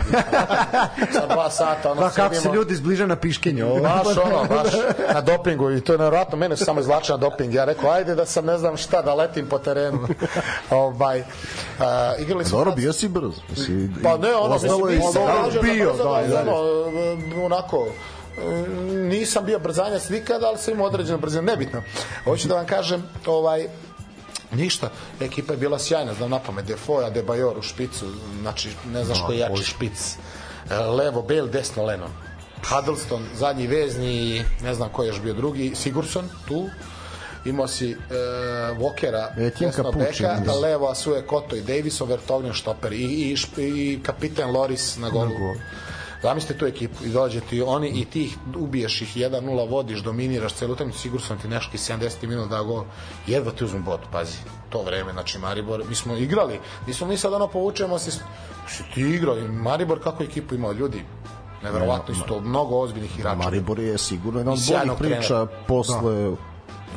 [1.14, 3.66] Sa dva sata, ono, Da, kako se ljudi zbliže na piškenje.
[3.66, 3.80] Ovo.
[3.80, 4.74] Baš ono, baš
[5.14, 7.54] na dopingu i to je nevjerojatno, mene su samo izvlačili na doping.
[7.54, 10.08] Ja rekao, ajde da sam ne znam šta, da letim po terenu.
[10.70, 11.24] ovaj,
[11.80, 12.58] a, igrali smo...
[12.58, 13.36] Dobro, bio si brz.
[13.50, 15.24] Mislim, Pa ne, ono, ostalo mislim,
[15.54, 16.52] je bio, brzo, da, da.
[16.52, 17.88] e, onako,
[18.38, 21.82] e, nisam bio brzanjac nikada, ali sam imao određenu brzinu, nebitno.
[22.24, 23.68] Hoću da vam kažem, ovaj,
[24.52, 24.90] Ništa,
[25.20, 28.06] ekipa je bila sjajna, znam na pamet, Defoe, Adebayor u špicu,
[28.42, 30.16] znači ne znaš koji je jači špic.
[30.72, 32.12] E, Levo, Bale, desno, Lennon.
[32.70, 36.70] Huddleston, zadnji vezni ne znam ko je još bio drugi, Sigurdsson, tu.
[37.46, 37.96] Imao si e,
[38.80, 40.62] Walkera, Etienne desno beka, mislim.
[40.62, 45.32] levo Asuje Koto i Davis, Overtognen štoper i, i, i kapiten Loris na golu.
[46.22, 50.54] Zamislite tu ekipu i dođe ti oni i ti ih ubiješ ih 1-0, vodiš, dominiraš
[50.54, 52.84] celu utakmicu, sigurno sam ti neški 70 minuta da gol,
[53.28, 54.38] jedva ti uzmu bod, pazi.
[54.70, 58.12] To vreme, znači Maribor, mi smo igrali, nismo mi sad ono povučemo se,
[58.68, 61.04] si ti igrao, i Maribor kako ekipu imao ljudi,
[61.64, 63.36] neverovatno isto, mnogo ozbiljnih igrača.
[63.36, 66.36] Maribor je sigurno jedna od boljih priča posle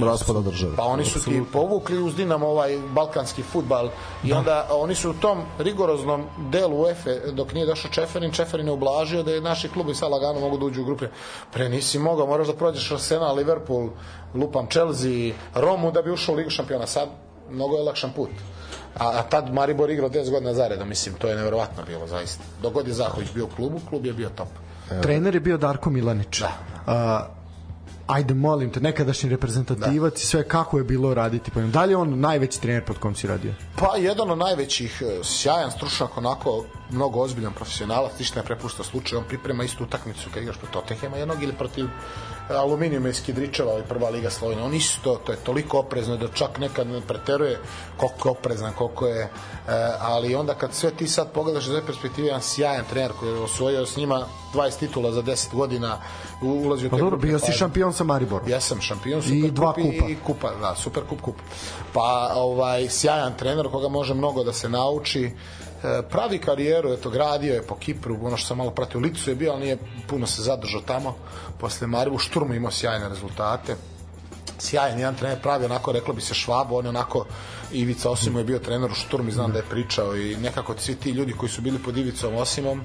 [0.05, 0.76] raspada države.
[0.76, 3.88] Pa oni su ti povukli uz Dinamo ovaj balkanski futbal
[4.24, 8.72] i onda oni su u tom rigoroznom delu UEFA dok nije došao Čeferin, Čeferin je
[8.72, 11.09] ublažio da je naši klubi sad lagano mogu da uđu u grupe.
[11.53, 13.88] Pre nisi mogao, moraš da prođeš Arsenal, Liverpool,
[14.34, 16.86] lupam Chelsea, Romu da bi ušao u Ligu šampiona.
[16.86, 17.09] Sad
[17.51, 18.30] mnogo je lakšan put.
[18.98, 22.42] A, a tad Maribor igrao 10 godina zaredom, mislim, to je neverovatno bilo, zaista.
[22.62, 24.48] Dok god je Zahović bio u klubu, klub je bio top.
[25.03, 26.40] Trener je bio Darko Milanić.
[26.40, 26.53] Da.
[26.86, 27.26] A,
[28.11, 31.72] ajde molim te, nekadašnji reprezentativac i sve kako je bilo raditi po njemu.
[31.72, 33.52] Da li je on najveći trener pod kom si radio?
[33.76, 39.18] Pa jedan od najvećih, e, sjajan stručnjak, onako mnogo ozbiljan profesionalac, ništa ne prepušta slučaj,
[39.18, 41.86] on priprema istu utakmicu kad igraš protiv Tottenhema jednog ili protiv
[42.51, 44.64] e, Aluminijuma iz Kidričeva, ovaj prva liga Slovenije.
[44.64, 47.59] On isto, to je toliko oprezno da čak nekad ne preteruje
[47.96, 49.28] koliko je oprezan, koliko je, e,
[50.01, 53.38] ali onda kad sve ti sad pogledaš iz ove perspektive, jedan sjajan trener koji je
[53.38, 54.24] osvojio s njima
[54.55, 55.98] 20 titula za 10 godina,
[56.42, 58.48] u- ulazio u Pa te dobro, grupe, bio si pa- šampion sa Mariborom.
[58.48, 60.07] Jesam šampion super I dva kup kupa.
[60.07, 61.34] i kupa, da, super kup kup.
[61.92, 65.30] Pa ovaj sjajan trener koga može mnogo da se nauči.
[65.85, 69.37] E, pravi karijeru, eto, gradio je po Kipru, ono što sam malo pratio, Licu je
[69.37, 71.16] bio, ali nije puno se zadržao tamo.
[71.59, 73.76] Posle Maribu, u Šturmu imao sjajne rezultate
[74.61, 77.24] sjajan jedan trener pravi onako reklo bi se Švabo on je onako
[77.72, 81.11] Ivica Osimo je bio trener u Šturmi znam da je pričao i nekako svi ti
[81.11, 82.83] ljudi koji su bili pod Ivicom Osimom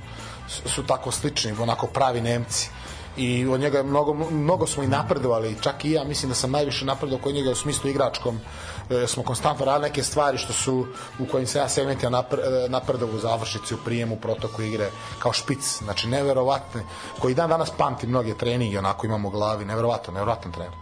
[0.48, 2.70] su, tako slični onako pravi Nemci
[3.18, 6.52] i od njega je mnogo, mnogo smo i napredovali čak i ja mislim da sam
[6.52, 8.40] najviše napredovao kod njega u smislu igračkom
[9.08, 10.88] smo konstantno radili neke stvari što su
[11.20, 14.90] u kojim se ja segmentio napre, e, napredovao u završici u prijemu, u protoku igre
[15.20, 16.84] kao špic, znači neverovatne
[17.20, 20.74] koji dan danas pamti mnoge treninge onako imamo u glavi, neverovatan, neverovatan trener.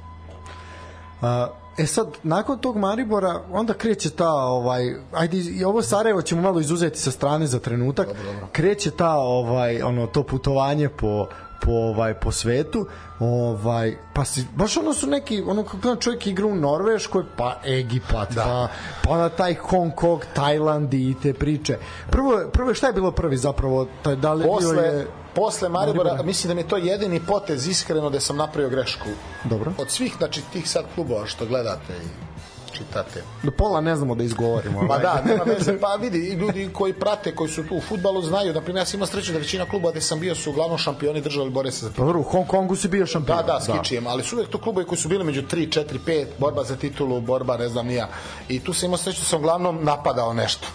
[1.21, 1.47] A,
[1.77, 6.59] e sad, nakon tog Maribora, onda kreće ta, ovaj, ajde, i ovo Sarajevo ćemo malo
[6.59, 8.47] izuzeti sa strane za trenutak, dobro, dobro.
[8.51, 11.27] kreće ta, ovaj, ono, to putovanje po,
[11.65, 12.87] po ovaj po svetu
[13.19, 18.31] ovaj pa si baš ono su neki ono kako čovjek igra u Norveškoj pa Egipat
[18.31, 18.43] da.
[18.43, 18.67] pa
[19.09, 21.77] pa na taj Hong Kong Tajland i te priče
[22.11, 26.03] prvo prvo šta je bilo prvi zapravo taj da li posle, bio je posle Maribora,
[26.03, 26.27] Maribora.
[26.27, 29.09] mislim da mi je to jedini potez iskreno da sam napravio grešku.
[29.43, 29.73] Dobro.
[29.77, 32.32] Od svih, znači, tih sad klubova što gledate i
[32.73, 33.23] čitate.
[33.43, 35.01] do pola ne znamo da izgovorimo ovaj.
[35.01, 38.61] da, nema veze, pa vidi, ljudi koji prate, koji su tu u futbalu znaju, na
[38.61, 41.49] primjer, ja sam imao sreću da većina kluba gde sam bio su uglavnom šampioni držali
[41.49, 44.07] bore se za Pa dobro, u Hong Kongu si bio šampion Da, da, s Kičijem,
[44.07, 47.21] ali su uvek to klubovi koji su bili među 3, 4, 5, borba za titulu,
[47.21, 48.07] borba, ne znam nija.
[48.49, 50.67] I tu sam imao sreću da sam uglavnom napadao nešto.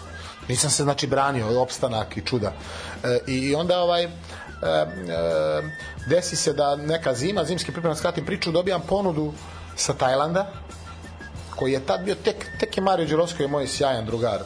[0.49, 2.53] Nisam se, znači, branio, opstanak i čuda.
[3.03, 4.87] E, I onda, ovaj, e, e,
[6.07, 9.33] desi se da neka zima, zimski priprema, skratim priču, dobijam ponudu
[9.75, 10.51] sa Tajlanda,
[11.59, 14.39] koji je tad bio tek, tek je Mario Đerovski je moj sjajan drugar.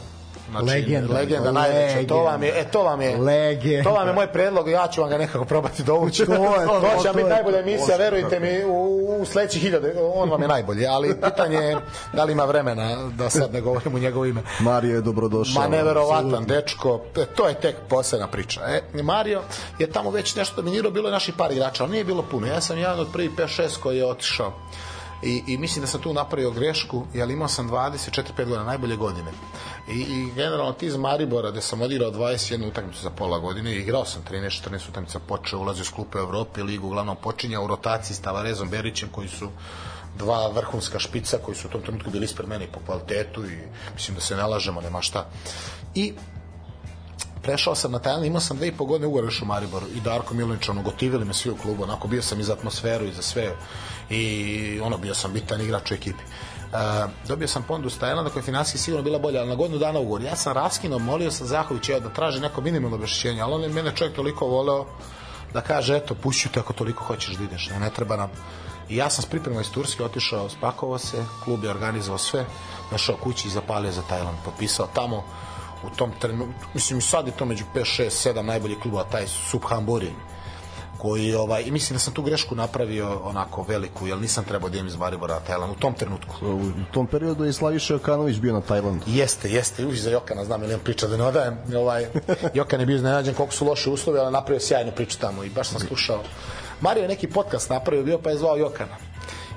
[0.50, 1.14] Znači, Legenda.
[1.14, 2.08] legenda najveća.
[2.08, 3.90] To vam je, e, to vam je, Legenda.
[3.90, 6.26] to vam je moj predlog, ja ću vam ga nekako probati dovući.
[6.26, 10.30] To je, to, to će biti najbolja emisija, verujte mi, u, u sledećih hiljade, on
[10.30, 11.78] vam je najbolji, ali pitanje je
[12.14, 14.42] da li ima vremena da sad ne govorim u njegovo ime.
[14.60, 15.62] Mario je dobrodošao.
[15.62, 18.62] Ma neverovatan dečko, e, to je tek posebna priča.
[18.68, 19.42] E, Mario
[19.80, 22.48] je tamo već nešto dominirao, bilo je naših par igrača, ali nije bilo puno.
[22.48, 24.54] Ja sam jedan od prvih 5-6 koji je otišao.
[25.26, 29.32] I, I mislim da sam tu napravio grešku, jer imao sam 24-5 godina, najbolje godine.
[29.90, 34.06] I, I generalno ti iz Maribora, gde sam odigrao 21 utakmicu za pola godine, igrao
[34.06, 38.70] sam 13-14 utakmica, počeo, ulazio s klupe Evrope, ligu uglavnom počinja u rotaciji s Tavarezom
[38.70, 39.50] Berićem, koji su
[40.18, 43.58] dva vrhunska špica koji su u tom trenutku bili ispred mene po kvalitetu i
[43.94, 45.26] mislim da se ne lažemo, nema šta.
[45.96, 46.14] I
[47.42, 50.34] prešao sam na Tajland, imao sam dve i po godine ugovor u Mariboru i Darko
[50.34, 53.22] Milanić, ono, gotivili me svi u klubu, onako bio sam i za atmosferu i za
[53.22, 53.56] sve
[54.10, 56.24] i ono, bio sam bitan igrač u ekipi.
[56.24, 56.80] Uh,
[57.28, 60.00] dobio sam ponudu s Tajlanda koja je finansijski sigurno bila bolja, ali na godinu dana
[60.00, 60.22] ugovor.
[60.22, 63.92] Ja sam raskinuo, molio sam Zahovića da traži neko minimalno objašnjenje, ali on je mene
[63.96, 64.86] čovjek toliko voleo
[65.54, 68.30] da kaže, eto, pušću te ako toliko hoćeš da ideš, ne, ne treba nam.
[68.90, 72.46] I ja sam s pripremom iz Turske otišao, spakovao se, klub je organizovao sve,
[72.92, 75.24] došao kući i zapalio za Tajland, potpisao tamo
[75.84, 79.28] u tom trenutku, mislim i sad je to među 5, 6, 7 najboljih klubova, taj
[79.28, 80.12] Subhamburi,
[81.04, 84.78] koji ovaj i mislim da sam tu grešku napravio onako veliku jer nisam trebao da
[84.78, 88.62] idem iz Maribora Tajland u tom trenutku U tom periodu je Slaviša Jokanović bio na
[88.62, 89.04] Tajlandu.
[89.08, 91.58] Jeste, jeste, uži za Jokana, znam ili priča da ne odajem.
[91.78, 92.08] Ovaj,
[92.54, 95.68] Jokan je bio iznenađen koliko su loše uslovi, ali napravio sjajnu priču tamo i baš
[95.68, 96.24] sam slušao.
[96.82, 98.96] Mario je neki podcast napravio, bio pa je zvao Jokana.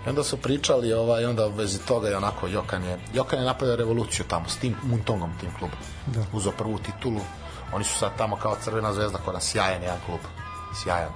[0.07, 3.45] I onda su pričali, ovaj, onda u vezi toga je onako, Jokan je, Jokan je
[3.45, 5.79] napravio revoluciju tamo, s tim Muntongom, tim klubom.
[6.07, 6.25] Da.
[6.33, 7.21] Uzeo prvu titulu,
[7.73, 10.21] oni su sad tamo kao crvena zvezda, koja sjajan jedan klub.
[10.83, 11.13] Sjajan.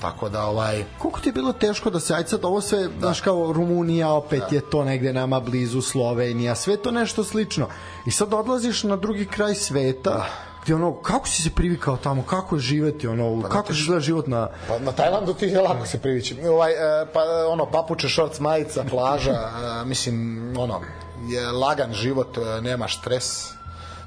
[0.00, 3.00] Tako da ovaj Koliko ti je bilo teško da se, ajde sad ovo sve, da.
[3.00, 4.56] znaš kao Rumunija, opet da.
[4.56, 7.68] je to negde nama blizu, Slovenija, sve to nešto slično.
[8.06, 10.26] I sad odlaziš na drugi kraj sveta, da
[10.64, 14.00] gde ono, kako si se privikao tamo, kako je živeti, ono, pa, kako se gleda
[14.00, 14.48] život na...
[14.68, 16.36] Pa na Tajlandu ti je lako se privići.
[16.48, 20.80] Ovaj, e, pa, ono, papuče, šorc, majica, plaža, e, mislim, ono,
[21.28, 23.50] je lagan život, e, nema stres,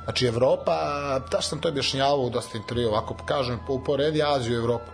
[0.07, 0.71] Znači Evropa,
[1.31, 4.91] da sam to objašnjavao u dosta intervju, ovako kažem, uporedi Aziju i Evropu.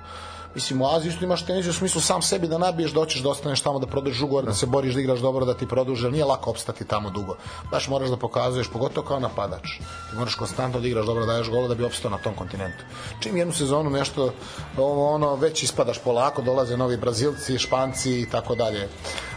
[0.56, 3.30] Mislim u Aziji isto imaš tenis u smislu sam sebi da nabiješ da hoćeš da
[3.30, 6.26] ostaneš tamo da produžiš ugovor da se boriš da igraš dobro da ti produže nije
[6.26, 7.38] lako opstati tamo dugo.
[7.72, 9.78] Baš moraš da pokazuješ pogotovo kao napadač.
[10.10, 12.84] Ti moraš konstantno da igraš dobro da daješ gola da bi opstao na tom kontinentu.
[13.20, 14.34] Čim jednu sezonu nešto
[14.78, 18.90] ovo ono već ispadaš polako dolaze novi Brazilci Španci i tako dalje.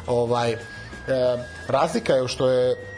[0.07, 0.59] Ovaj e,
[1.69, 2.96] razlika je što je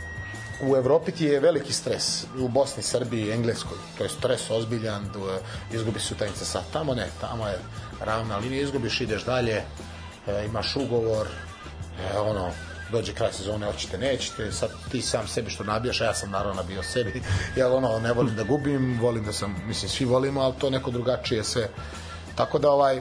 [0.62, 5.10] u Evropi ti je veliki stres u Bosni, Srbiji, Engleskoj to je stres ozbiljan
[5.72, 7.58] izgubi se utakmica sa tamo ne, tamo je
[8.00, 9.62] ravna linija, izgubiš, ideš dalje,
[10.26, 12.50] e, imaš ugovor, e, ono,
[12.92, 16.62] dođe kraj sezone, hoćete, nećete, sad ti sam sebi što nabijaš, a ja sam naravno
[16.62, 17.22] nabio sebi,
[17.56, 20.90] ja ono, ne volim da gubim, volim da sam, mislim, svi volimo, ali to neko
[20.90, 21.68] drugačije sve.
[22.34, 23.00] Tako da, ovaj,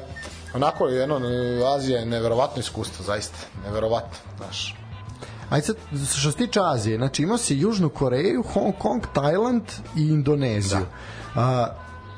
[0.54, 1.22] onako je jedno,
[1.76, 4.87] Azija je neverovatno iskustvo, zaista, neverovatno, znaš.
[5.50, 5.76] Ajde sad,
[6.18, 9.64] što se tiče Azije, znači imao si Južnu Koreju, Hong Kong, Tajland
[9.96, 10.86] i Indoneziju.
[11.36, 11.42] Da.
[11.42, 11.68] A,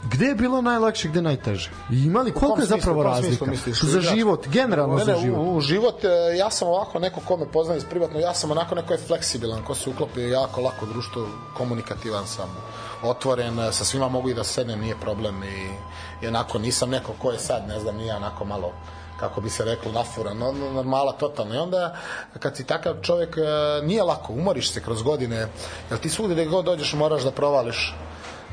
[0.04, 1.72] Gde je bilo najlakše, gde najteže?
[1.92, 3.46] I imali koliko je zapravo razlika?
[3.46, 5.40] Misliš, za život, generalno ne, ne, za život.
[5.40, 8.52] U, u život, e, ja sam ovako neko ko me poznaje iz privatno, ja sam
[8.52, 11.28] onako neko je fleksibilan, ko se uklopi jako lako društvo,
[11.58, 12.50] komunikativan sam,
[13.04, 15.70] otvoren, e, sa svima mogu i da sednem, nije problem i,
[16.26, 18.72] i onako nisam neko ko je sad, ne znam, nije onako malo
[19.20, 21.96] kako bi se reklo nafura, no, normala totalno i onda
[22.40, 23.42] kad si takav čovjek e,
[23.86, 25.48] nije lako, umoriš se kroz godine.
[25.90, 27.96] Jer ti svugde gde god dođeš moraš da provališ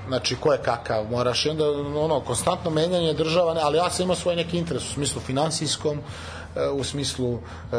[0.09, 1.47] znači ko je kakav, moraš.
[1.47, 1.65] I onda
[2.01, 5.99] ono, konstantno menjanje država, ne, ali ja sam imao svoj neki interes u smislu finansijskom,
[6.57, 7.77] e, u smislu e,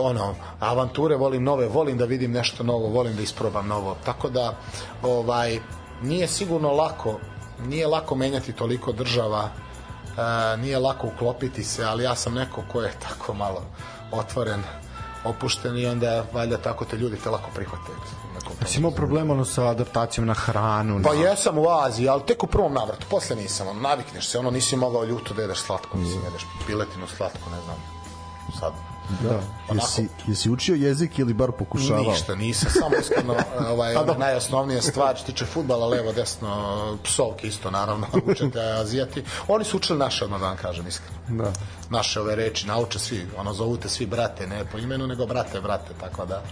[0.00, 3.96] ono avanture volim nove volim da vidim nešto novo volim da isprobam novo.
[4.04, 4.54] Tako da
[5.02, 5.58] ovaj
[6.02, 7.18] nije sigurno lako
[7.64, 9.48] nije lako menjati toliko država
[10.16, 13.62] e, nije lako uklopiti se ali ja sam neko ko je tako malo
[14.12, 14.62] otvoren
[15.24, 17.96] opušten i onda valjda tako te ljudi te lako prihvataju
[18.60, 21.00] Jesi imao problema ono sa adaptacijom na hranu?
[21.02, 21.20] Pa na...
[21.20, 24.76] jesam u Aziji, ali tek u prvom navratu, posle nisam, ono, navikneš se, ono nisi
[24.76, 27.76] mogao ljuto da jedeš slatko, mislim, jedeš piletinu slatko, ne znam,
[28.60, 28.72] sad
[29.22, 29.40] Da.
[29.74, 32.12] Jesi, jesi učio jezik ili bar pokušavao?
[32.12, 33.34] Ništa, nisam, samo iskreno
[33.72, 34.18] ovaj, da.
[34.18, 39.24] najosnovnija stvar što tiče futbala, levo, desno, psovke isto naravno, učete azijati.
[39.48, 41.16] Oni su učili naše, odmah da vam kažem iskreno.
[41.28, 41.52] Da.
[41.90, 45.94] Naše ove reči nauče svi, ono zovute svi brate, ne po imenu, nego brate, brate,
[46.00, 46.42] tako da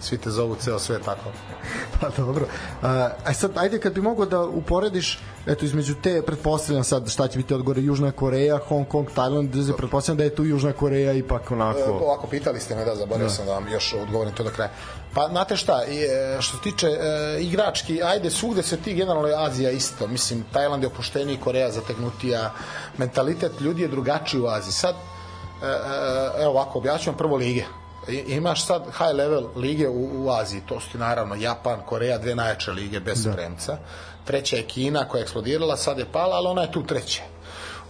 [0.00, 1.30] svi te zovu ceo sve tako.
[2.00, 2.46] Pa dobro.
[2.82, 7.28] A, aj sad, ajde kad bi mogao da uporediš, eto, između te, pretpostavljam sad šta
[7.28, 11.50] će biti odgore, Južna Koreja, Hong Kong, Tajland, pretpostavljam da je tu Južna Koreja ipak
[11.50, 11.78] onako...
[11.78, 13.32] E, ovako, pitali ste me da zaboravio da.
[13.32, 14.70] sam da vam još odgovorim to do kraja.
[15.14, 19.70] Pa, znate šta, e, što se tiče e, igrački, ajde, svugde se ti generalno Azija
[19.70, 22.52] isto, mislim, Tajland je opušteniji, Koreja zategnutija,
[22.98, 24.72] mentalitet ljudi je drugačiji u Aziji.
[24.72, 27.64] Sad, e, e, evo ovako, objaćujem prvo lige
[28.08, 32.70] imaš sad high level lige u, u Aziji, to su naravno Japan, Koreja, dve najjače
[32.70, 33.32] lige bez da.
[33.32, 33.78] premca.
[34.24, 37.22] Treća je Kina koja je eksplodirala, sad je pala, ali ona je tu treća.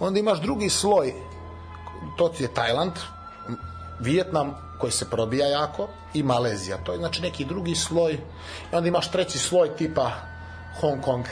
[0.01, 1.13] Onda imaš drugi sloj,
[2.17, 2.93] to ti je Tajland,
[4.01, 6.77] Vijetnam koji se probija jako i Malezija.
[6.85, 8.13] To je znači neki drugi sloj.
[8.73, 10.11] I onda imaš treći sloj tipa
[10.81, 11.25] Hong Kong.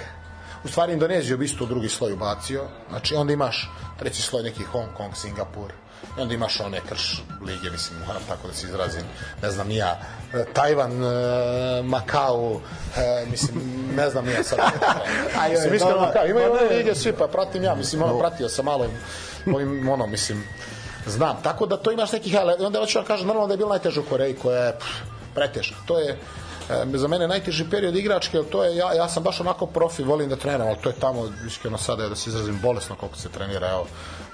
[0.65, 2.65] U stvari Indoneziju bi isto drugi sloj ubacio.
[2.89, 5.73] Znači onda imaš treći sloj neki Hong Kong, Singapur,
[6.19, 9.03] I onda imaš one krš lige, mislim, moram tako da se izrazim,
[9.43, 10.01] ne znam ja,
[10.35, 12.61] e, Tajvan, e, Makao,
[12.97, 13.61] e, mislim,
[13.97, 14.59] ne znam ja sad.
[15.51, 18.65] Mislim, iskreno, Makao, ima i one lige svi, pa pratim ja, mislim, ono, pratio sam
[18.65, 18.87] malo
[19.55, 20.45] ovim, ono, mislim,
[21.07, 21.37] znam.
[21.43, 24.01] Tako da to imaš nekih, ali onda hoću da kažem, normalno da je bilo najteže
[24.01, 24.79] u Koreji, koja je
[25.35, 25.77] preteška.
[25.87, 26.19] To je,
[26.71, 30.29] e, za mene najteži period igračke, to je, ja, ja sam baš onako profi, volim
[30.29, 33.71] da treniram, ali to je tamo, iskreno sada, da se izrazim bolesno koliko se trenira,
[33.71, 33.87] evo,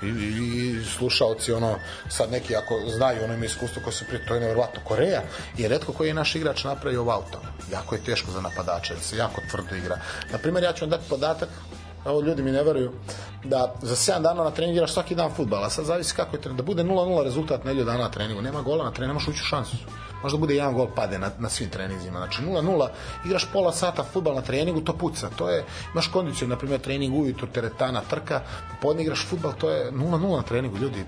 [0.02, 1.74] i, i, i slušalci, ono,
[2.08, 5.22] sad neki ako znaju, ono ima iskustvo koje se prije, to je nevjerovatno Koreja,
[5.56, 7.40] je redko koji je naš igrač napravio auto.
[7.72, 9.98] Jako je teško za napadača, da se jako tvrdo igra.
[10.32, 11.48] Na primjer, ja ću vam dati podatak,
[12.04, 12.92] ovo ljudi mi ne veruju,
[13.44, 16.56] da za 7 dana na treningu igraš svaki dan futbala, sad zavisi kako je trening,
[16.56, 19.46] da bude 0-0 rezultat nedelju dana na treningu, nema gola na treningu, nemaš ući u
[19.46, 19.76] šansu
[20.22, 22.18] možda bude jedan gol pade na, na svim treninzima.
[22.18, 22.88] Znači 0-0,
[23.24, 25.30] igraš pola sata futbal na treningu, to puca.
[25.36, 28.40] To je, imaš kondiciju, na primjer, trening ujutru, teretana, trka,
[28.70, 31.04] popodne igraš futbal, to je 0-0 na treningu, ljudi.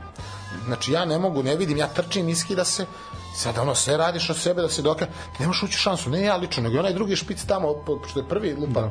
[0.66, 2.86] Znači ja ne mogu, ne vidim, ja trčim, iskida se,
[3.34, 6.36] Sad ono sve radiš od sebe da se doka ti nemaš ući šansu, ne ja
[6.36, 7.74] lično, nego onaj drugi špic tamo,
[8.10, 8.80] što je prvi lupa.
[8.80, 8.90] Da.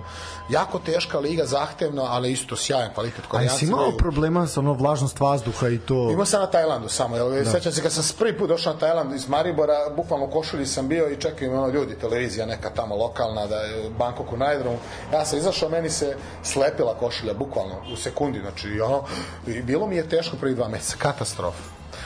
[0.50, 3.20] Jako teška liga, zahtevna, ali isto sjajan kvalitet.
[3.20, 6.10] A jesi Koreanci imao igraju- problema sa ono vlažnost vazduha i to...
[6.12, 7.52] Imao sam na Tajlandu samo, jel, da.
[7.52, 10.88] sećam se kad sam prvi put došao na Tajland iz Maribora, bukvalno u košulji sam
[10.88, 14.78] bio i čekaju me ono ljudi, televizija neka tamo lokalna, da je Bangkok u najdromu.
[15.14, 19.04] Ja sam izašao, meni se slepila košulja, bukvalno, u sekundi, znači, ono,
[19.48, 21.64] i bilo mi je teško prvi dva meseca, katastrofa.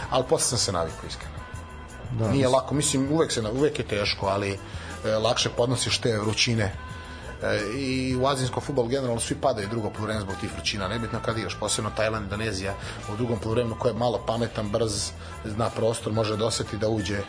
[0.10, 1.45] Ali posle sam se navikao, iskreno.
[2.20, 4.60] Da, Nije lako, mislim, uvek, se, uvek je teško, ali
[5.06, 6.72] e, lakše podnosiš te vrućine.
[7.44, 10.88] E, i u azijskom futbolu generalno svi padaju drugo poluvreme zbog tih vrućina.
[10.88, 12.74] Nebitno kad igraš, posebno Tajland, Indonezija
[13.14, 15.12] u drugom poluvremenu ko je malo pametan, brz
[15.46, 17.20] zna prostor, može da oseti da uđe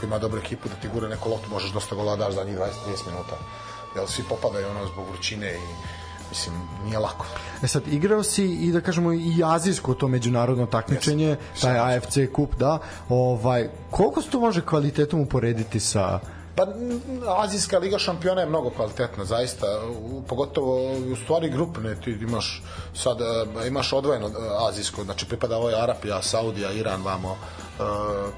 [0.00, 2.44] ko ima dobru ekipu da ti gure neko loptu, možeš dosta gola da daš za
[2.44, 2.66] njih 20-30
[3.06, 3.36] minuta.
[3.96, 5.60] Jer svi popadaju ono zbog vrućine i
[6.30, 6.54] mislim,
[6.84, 7.26] nije lako.
[7.62, 12.54] E sad, igrao si i da kažemo i azijsko to međunarodno takmičenje, taj AFC kup,
[12.54, 12.78] da.
[13.08, 16.20] Ovaj, koliko se to može kvalitetom uporediti sa...
[16.56, 16.66] Pa
[17.36, 19.66] Azijska liga šampiona je mnogo kvalitetna, zaista,
[20.00, 22.62] u, pogotovo u stvari grupne, ti imaš
[22.94, 24.30] sad, e, imaš odvojeno e,
[24.68, 27.82] azijsko, znači pripada ovo je Arapija, Saudija, Iran, vamo, e,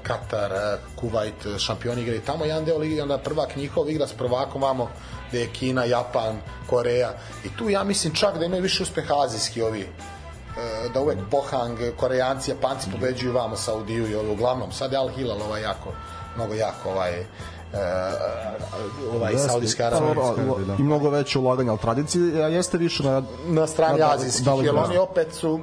[0.03, 0.51] Katar,
[0.95, 2.21] Kuvajt, e, šampioni igraju.
[2.25, 4.89] Tamo jedan deo lige, i onda prvak njihov igra s prvakom vamo,
[5.29, 7.13] gde je Kina, Japan, Koreja,
[7.45, 11.79] i tu ja mislim čak da imaju više uspeha azijski ovi, e, da uvek Pohang,
[11.97, 14.71] Korejanci, Japanci pobeđuju vamo Saudiju i ovi uglavnom.
[14.71, 15.93] Sad je Al Hilal ovaj jako,
[16.35, 17.25] mnogo jako ovaj e,
[19.15, 19.47] ovaj Jeste.
[19.47, 20.65] Saudijska Pa, Arabija.
[20.67, 20.75] da.
[20.79, 23.23] I mnogo veće ulaganje, ali tradicija jeste više na...
[23.47, 24.81] na strani Na azijskih, daleko, jer da.
[24.83, 25.59] oni opet su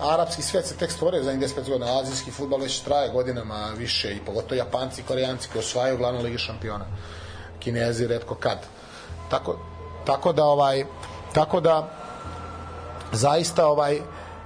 [0.00, 4.20] arapski svet se tek stvorio za 10 godina, azijski futbol već traje godinama više i
[4.26, 6.84] pogotovo Japanci i Korejanci koji osvajaju glavnu ligi šampiona.
[7.58, 8.58] Kinezi redko kad.
[9.28, 9.56] Tako,
[10.04, 10.84] tako da ovaj
[11.32, 11.88] tako da
[13.12, 14.00] zaista ovaj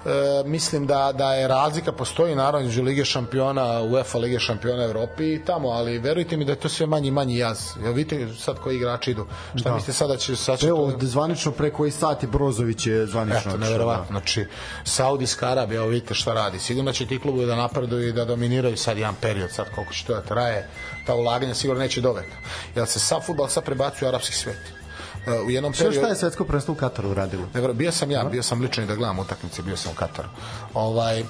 [0.08, 5.34] e, mislim da da je razlika postoji naravno između Lige šampiona, UEFA Lige šampiona Evropi
[5.34, 7.58] i tamo, ali verujte mi da je to sve manji manji jaz.
[7.78, 9.26] Evo vidite sad koji igrači idu.
[9.54, 9.74] Šta Da.
[9.74, 13.50] mislite sada će sad će Evo, to- zvanično pre koji sat je Brozović je zvanično.
[13.50, 14.06] Eto, neverovatno.
[14.08, 14.46] Znači,
[14.84, 16.58] Saudijska Arabija, evo vidite šta radi.
[16.58, 20.04] Sigurno će ti klubovi da napreduju i da dominiraju sad jedan period, sad koliko će
[20.04, 20.68] to da traje.
[21.06, 22.36] Ta ulaganja sigurno neće doveka.
[22.74, 24.77] Jer se sad futbol sad prebacuje u arapski svet.
[25.26, 26.08] E, U jednom Sve šta periodu...
[26.08, 27.42] je svetsko prvenstvo u Kataru uradilo?
[27.72, 30.28] Bio sam ja, bio sam lično i da gledam utakmice, bio sam u Kataru.
[30.74, 31.24] Ovaj, e,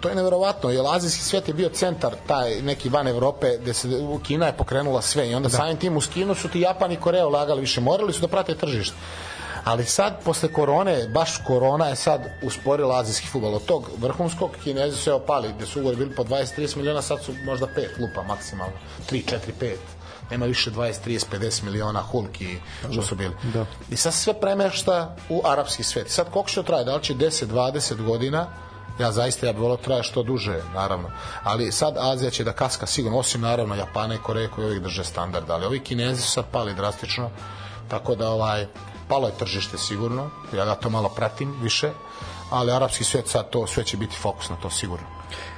[0.00, 3.88] to je neverovatno, jer azijski svet je bio centar taj neki van Evrope gde se
[3.88, 5.56] u Kina je pokrenula sve i onda da.
[5.56, 8.54] samim tim uz Kinu su ti Japan i Koreja ulagali više, morali su da prate
[8.54, 8.96] tržište.
[9.66, 13.54] Ali sad, posle korone, baš korona je sad usporila azijski futbol.
[13.54, 17.22] Od tog vrhunskog Kinezi su evo pali, gde su ugovori bili po 20-30 miliona, sad
[17.22, 18.76] su možda 5 lupa maksimalno.
[19.10, 19.76] 3, 4, 5
[20.30, 22.58] nema više 20, 30, 50 miliona hulki
[22.92, 23.34] što su bili.
[23.42, 23.66] Da.
[23.90, 26.10] I sad sve premešta u arapski svet.
[26.10, 26.84] Sad koliko će traje?
[26.84, 28.46] Da li će 10, 20 godina?
[29.00, 31.10] Ja zaista ja bih volao da traje što duže, naravno.
[31.42, 35.04] Ali sad Azija će da kaska sigurno, osim naravno Japana i Koreje koji uvijek drže
[35.04, 35.50] standard.
[35.50, 37.30] Ali ovi Kinezi su sad pali drastično,
[37.88, 38.66] tako da ovaj,
[39.08, 41.90] palo je tržište sigurno, ja da to malo pratim više,
[42.50, 45.06] ali arapski svet sad to, sve će biti fokus na to sigurno.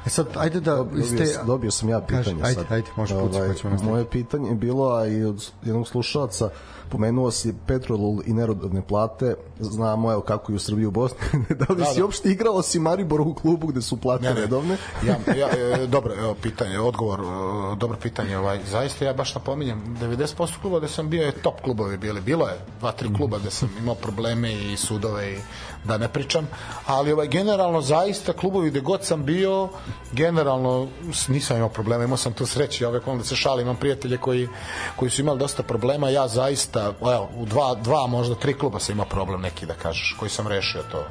[0.06, 0.76] E sad, ajde da...
[0.76, 1.38] Dobio, ste...
[1.46, 2.72] dobio sam ja pitanje Kaži, ajde, sad.
[2.72, 3.84] ajde, može puci, pa ćemo nastaviti.
[3.84, 6.50] Moje pitanje je bilo, a i od jednog slušalaca,
[6.88, 11.18] pomenuo si Petrolul i nerodovne plate, znamo evo kako je u Srbiji u Bosni,
[11.60, 12.04] da li Da, si da.
[12.04, 14.40] uopšte igrao si Maribor u klubu gde su plate Ne, ne.
[14.40, 14.76] redovne?
[15.06, 15.48] Ja, ja,
[15.82, 20.78] e, dobro, evo pitanje, odgovor, e, dobro pitanje, ovaj, zaista ja baš napominjem, 90% kluba
[20.78, 23.94] gde sam bio je top klubovi bili, bilo je dva, tri kluba gde sam imao
[23.94, 25.38] probleme i sudove i
[25.84, 26.48] da ne pričam,
[26.86, 29.68] ali ovaj, generalno zaista klubovi gde god sam bio,
[30.12, 30.88] generalno
[31.28, 34.48] nisam imao problema, imao sam tu sreće, ja uvek da se šalim, imam prijatelje koji,
[34.96, 38.92] koji su imali dosta problema, ja zaista, evo, u dva, dva možda tri kluba sam
[38.92, 41.04] imao problem neki da kažeš, koji sam rešio to.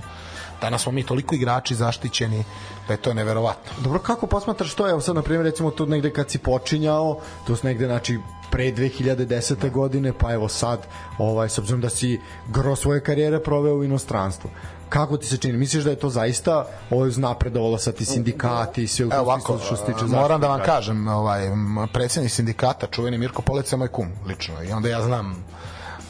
[0.62, 2.44] Danas smo mi toliko igrači zaštićeni
[2.88, 3.72] da je to neverovatno.
[3.84, 4.90] Dobro, kako posmatraš to?
[4.90, 8.20] Evo sad, na primjer, recimo tu negde kad si počinjao, to su negde, znači,
[8.52, 9.72] pre 2010.
[9.72, 10.88] godine, pa evo sad,
[11.18, 14.50] ovaj, s obzirom da si gro svoje karijere proveo u inostranstvu.
[14.90, 15.58] Kako ti se čini?
[15.58, 19.76] Misliš da je to zaista ovo napredovalo sa ti sindikati i sve u ovako, što
[19.76, 20.76] se tiče moram da vam zaštite?
[20.76, 25.02] kažem, ovaj, m, predsjednik sindikata, čuveni Mirko Polec je moj kum, lično, i onda ja
[25.02, 25.46] znam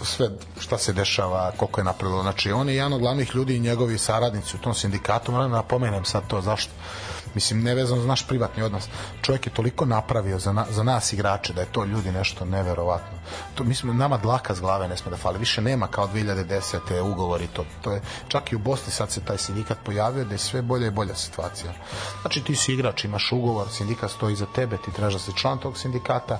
[0.02, 0.30] sve
[0.60, 2.22] šta se dešava, koliko je napredilo.
[2.22, 5.58] Znači, on je jedan od glavnih ljudi i njegovi saradnici u tom sindikatu, moram da
[5.58, 6.72] napomenem sad to, zašto?
[7.34, 8.88] Mislim, nevezano za naš privatni odnos.
[9.22, 13.18] Čovjek je toliko napravio za, na, za nas igrače da je to ljudi nešto neverovatno.
[13.56, 15.40] To, mislim, nama dlaka z glave ne sme da fali.
[15.40, 17.02] Više nema kao 2010.
[17.02, 17.48] ugovori.
[17.48, 20.62] To, to je, čak i u Bosni sad se taj sindikat pojavio da je sve
[20.62, 21.74] bolja i bolja situacija.
[22.22, 25.58] Znači, ti si igrač, imaš ugovor, sindikat stoji za tebe, ti trebaš da si član
[25.58, 26.40] tog sindikata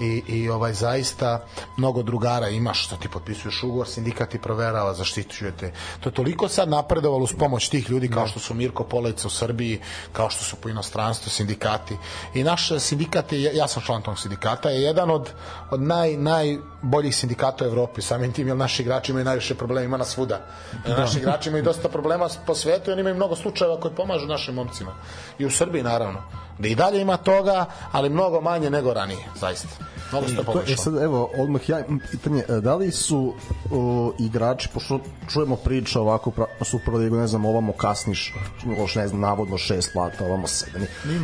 [0.00, 1.44] i, i ovaj zaista
[1.76, 5.72] mnogo drugara imaš što ti potpisuješ ugovor, sindikat ti proverava, zaštićujete.
[6.00, 9.30] To je toliko sad napredovalo uz pomoć tih ljudi kao što su Mirko Polejca u
[9.30, 9.80] Srbiji,
[10.12, 11.96] kao što su po inostranstvu sindikati.
[12.34, 15.30] I naš sindikat je, ja sam član tog sindikata, je jedan od,
[15.70, 19.96] od naj, najboljih sindikata u Evropi, samim tim, jer naši igrači imaju najviše problema, ima
[19.96, 20.40] nas svuda.
[20.86, 20.96] Da.
[20.96, 24.54] Naši igrači imaju dosta problema po svetu i oni imaju mnogo slučajeva koji pomažu našim
[24.54, 24.92] momcima.
[25.38, 26.45] I u Srbiji, naravno.
[26.58, 29.68] Da i dalje ima toga, ali mnogo manje nego ranije, zaista.
[30.12, 30.76] Mnogo se to To, e poboljšalo.
[30.76, 33.34] sad, evo, odmah ja imam pitanje, e, da li su
[33.72, 35.00] o, igrači, pošto
[35.32, 38.34] čujemo priča ovako, pra, pa su prvo ligu, ne znam, ovamo kasniš,
[38.78, 40.82] još ne znam, navodno šest plata, ovamo sedam.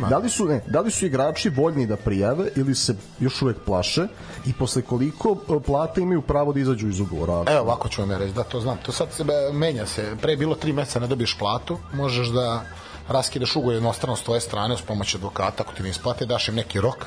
[0.09, 3.57] Da li su, ne, da li su igrači voljni da prijave ili se još uvek
[3.65, 4.07] plaše
[4.45, 7.51] i posle koliko e, plata imaju pravo da izađu iz ugovora?
[7.51, 8.77] Evo ovako ću vam ja reći, da to znam.
[8.85, 9.23] To sad se
[9.53, 10.15] menja se.
[10.21, 12.61] Pre bilo tri meseca ne dobiješ platu, možeš da
[13.07, 16.55] raskidaš ugovor jednostrano s tvoje strane uz pomoć advokata, ako ti ne isplate, daš im
[16.55, 17.05] neki rok.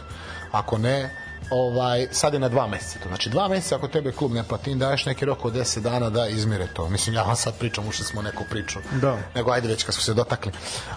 [0.52, 1.10] Ako ne,
[1.50, 3.08] ovaj, sad je na dva meseca to.
[3.08, 6.10] Znači dva meseca ako tebe klub ne plati, im daješ neki rok od 10 dana
[6.10, 6.88] da izmire to.
[6.88, 8.78] Mislim, ja vam sad pričam, ušli smo neku priču.
[9.00, 9.18] Da.
[9.34, 10.52] Nego ajde već kad smo se dotakli.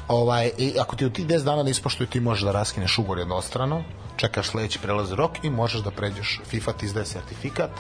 [0.07, 3.19] Ovaj, i ako ti u tih 10 dana ne ispoštuju, ti možeš da raskineš ugovor
[3.19, 3.83] jednostrano,
[4.15, 7.71] čekaš sledeći prelazni rok i možeš da pređeš, FIFA ti izdaje sertifikat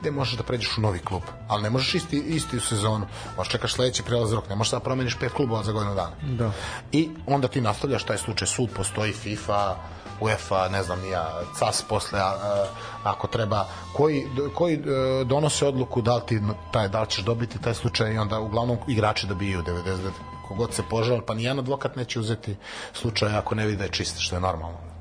[0.00, 1.22] gde možeš da pređeš u novi klub.
[1.48, 3.06] Ali ne možeš isti, isti u sezonu.
[3.36, 6.16] Možeš čekaš sledeći prelazni rok, ne možeš da promeniš pet klubova za godinu dana.
[6.22, 6.52] Da.
[6.92, 9.76] I onda ti nastavljaš taj slučaj, sud postoji, FIFA,
[10.22, 12.66] UEFA, ne znam ni ja, CAS posle, a, a,
[13.04, 16.40] ako treba, koji, koji e, donose odluku da li, ti,
[16.72, 20.10] taj, da li ćeš dobiti taj slučaj i onda uglavnom igrači dobijaju 99
[20.48, 22.56] kogod se požal, pa nijedan advokat neće uzeti
[22.92, 24.91] slučaj ako ne vidi da je čist, što je normalno.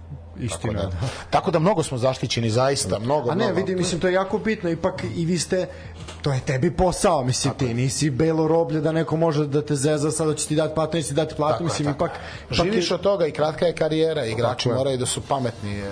[0.41, 1.07] Istina, Tako da, da.
[1.29, 3.55] tako da mnogo smo zaštićeni zaista, mnogo, A ne, mnogo.
[3.55, 5.67] vidi, mislim, to je jako bitno, ipak i vi ste,
[6.21, 10.11] to je tebi posao, mislim, ti nisi belo roblje da neko može da te zeza,
[10.11, 12.05] sada će ti dati platu, ti dati platu, Tako mislim, tako.
[12.05, 12.19] ipak...
[12.51, 14.75] Živiš je- od toga i kratka je karijera, igrači je.
[14.75, 15.83] moraju da su pametni, e,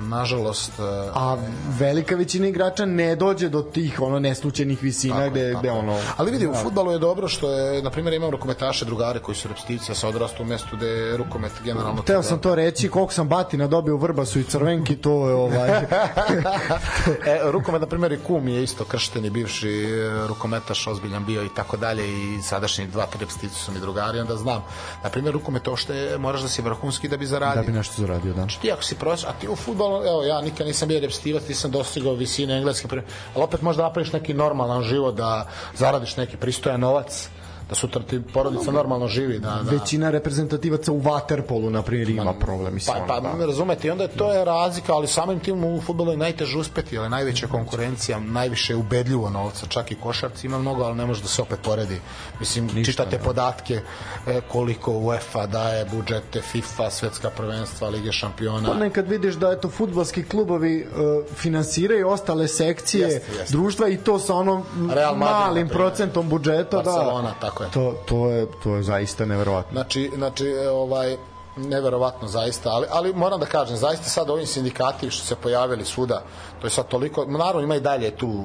[0.00, 0.82] nažalost, e,
[1.14, 1.36] A
[1.70, 5.72] velika većina igrača ne dođe do tih ono neslučajnih visina Tako gde, gde tako je.
[5.72, 5.98] ono...
[6.16, 9.48] Ali vidi, u fudbalu je dobro što je, na primjer, imam rukometaše, drugare koji su
[9.48, 12.02] repstivci, ja sam odrastao u mestu gde je rukomet generalno...
[12.02, 15.70] Teo sam to reći, koliko sam batina dobio u Vrbasu i Crvenki, to je ovaj...
[17.32, 21.44] e, rukomet, na primjer, i kum je isto kršten i bivši e, rukometaš, ozbiljan bio
[21.44, 24.64] i tako dalje i sadašnji dva, tri su mi drugari, onda znam.
[25.04, 27.62] Na primjer, rukomet ošte moraš da si vrhunski da bi zaradio.
[27.62, 28.46] da bi nešto zaradio, da.
[28.62, 31.70] ti ako si proš, a ti u fudbalu, evo ja nikad nisam bio repstivac, nisam
[31.70, 32.88] dostigao visine engleske,
[33.34, 37.28] ali opet možda napraviš neki normalan život, da zaradiš neki pristojan novac,
[37.68, 39.70] da sutra ti porodica normalno živi, da, da.
[39.70, 42.96] Većina reprezentativaca u Waterpolu, na primjer, ima problem, mislim.
[42.98, 43.34] Pa, pa da.
[43.38, 43.46] da.
[43.46, 46.94] razumete, i onda je to je razlika, ali samim tim u fudbalu je najteže uspeti,
[46.94, 51.22] je najveća konkurencija, najviše je ubedljivo novca, čak i košarci ima mnogo, ali ne može
[51.22, 52.00] da se opet poredi.
[52.40, 53.80] Mislim, Ništa, čitate podatke
[54.26, 58.68] e, koliko UEFA daje budžete, FIFA, svetska prvenstva, Lige šampiona.
[58.68, 63.52] Pa nekad vidiš da eto futbalski klubovi uh, finansiraju ostale sekcije Jeste, jeste.
[63.52, 67.70] društva i to sa onom Real Madrid, malim procentom budžeta Barcelona, da tako je.
[67.70, 71.16] to, to je to je zaista neverovatno Znači, znači e, ovaj
[71.56, 76.22] neverovatno zaista, ali, ali moram da kažem, zaista sad ovim sindikati što se pojavili svuda,
[76.60, 78.44] to je sad toliko, naravno ima i dalje tu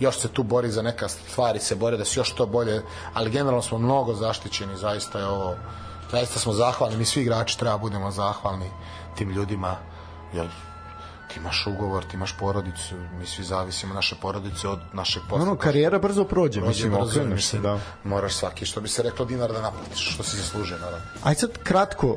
[0.00, 2.82] još se tu bori za neka stvari, se bore da se još to bolje,
[3.14, 5.54] ali generalno smo mnogo zaštićeni, zaista je ovo,
[6.10, 8.70] zaista smo zahvalni, mi svi igrači treba budemo zahvalni
[9.14, 9.76] tim ljudima,
[10.32, 10.48] jer
[11.38, 15.42] ti imaš ugovor, ti imaš porodicu, mi svi zavisimo naše porodice od našeg posla.
[15.42, 19.02] ono karijera brzo prođe, Prođe mislim brzo, okreneš se da Moraš svaki, što bi se
[19.02, 21.06] reklo, dinar da naplatiš, što si zaslužio, naravno.
[21.22, 22.16] Aj sad kratko, uh,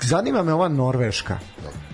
[0.00, 1.38] zanima me ova Norveška.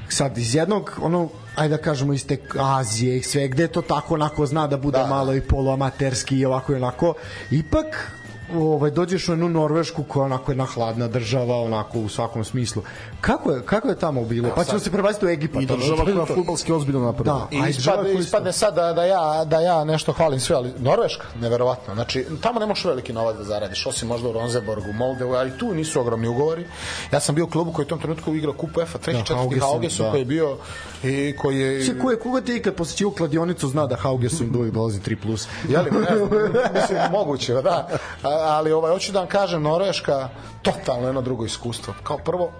[0.08, 4.14] Sad iz jednog ono ajde da kažemo iz te Azije i sve gde to tako
[4.14, 5.14] onako zna da bude Da, da, da.
[5.14, 7.14] malo i poluamaterski i ovako i onako
[7.50, 8.12] ipak
[8.54, 12.82] ovaj dođeš u jednu Norvešku koja onako jedna hladna država onako u svakom smislu
[13.20, 16.26] kako je kako je tamo bilo pa ćemo se prebaciti u Egipat I država koja
[16.26, 17.34] futbalski ozbiljno napreduje.
[17.50, 17.66] Da.
[17.66, 21.94] I ispadne, ispadne sad da, da, ja, da ja nešto hvalim sve, ali Norveška, neverovatno.
[21.94, 25.74] Znači, tamo ne možeš veliki novac da zaradiš, osim možda u Ronzeborgu, Moldevu, ali tu
[25.74, 26.66] nisu ogromni ugovori.
[27.12, 29.38] Ja sam bio u klubu koji u tom trenutku igrao kupu EFA, treći, Da, četvrti
[29.38, 30.10] Haugesund, Haugesu, da.
[30.10, 30.56] koji je bio
[31.04, 31.84] i koji je...
[31.84, 35.16] Se ko je koga ti ikad posjećio kladionicu zna da Haugesund uvijek dolazi 3+.
[35.22, 35.48] plus.
[35.68, 36.28] Jeli, ne znam,
[36.74, 37.88] mislim, moguće, da.
[38.22, 40.28] A, ali ovaj, hoću da vam kažem, Norveška,
[40.62, 41.94] totalno jedno drugo iskustvo.
[42.02, 42.50] Kao prvo,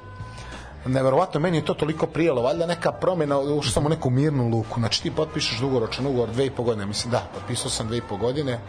[0.87, 4.81] neverovatno, meni je to toliko prijelo, valjda neka promjena, ušao sam u neku mirnu luku,
[4.81, 8.03] znači ti potpišeš dugoročan ugovor, dve i po godine, mislim, da, potpisao sam dve i
[8.09, 8.61] po godine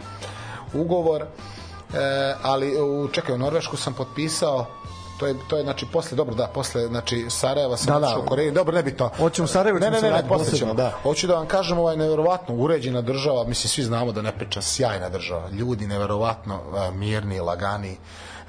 [0.74, 4.66] ugovor, e, ali u, čekaj, u Norvešku sam potpisao
[5.20, 8.26] to je to je znači posle dobro da posle znači Sarajeva sam Da, da, u
[8.26, 10.92] Koreji dobro ne bi to Hoćemo Sarajevo, ne ne se ne, ne posle ćemo da.
[11.02, 15.08] Hoću da vam kažem, ovaj neverovatno uređena država, mislim svi znamo da ne priča sjajna
[15.08, 15.48] država.
[15.50, 16.60] Ljudi neverovatno
[16.94, 17.96] mirni, lagani.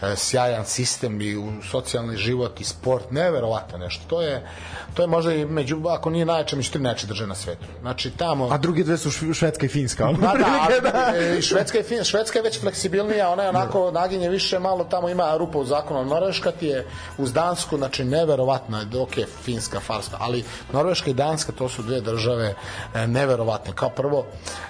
[0.02, 4.04] E, sjajan sistem i u socijalni život i sport, neverovatno nešto.
[4.08, 4.48] To je,
[4.94, 7.66] to je možda i među, ako nije najjače, među tri najjače države na svetu.
[7.82, 8.48] Znači, tamo...
[8.52, 10.06] A drugi dve su Šv- Švedska i Finska.
[10.06, 10.34] ono, Da,
[10.82, 14.84] da, e, Švedska je, fin, Švedska je već fleksibilnija, ona je onako naginje više, malo
[14.84, 16.06] tamo ima rupa u zakonu.
[16.06, 16.88] Norveška ti je
[17.18, 20.44] uz Dansku, znači neverovatno je, ok, Finska, Farska, ali
[20.74, 22.56] Norveška i Danska to su dve države
[22.96, 23.74] e, neverovatne.
[23.76, 24.26] Kao prvo,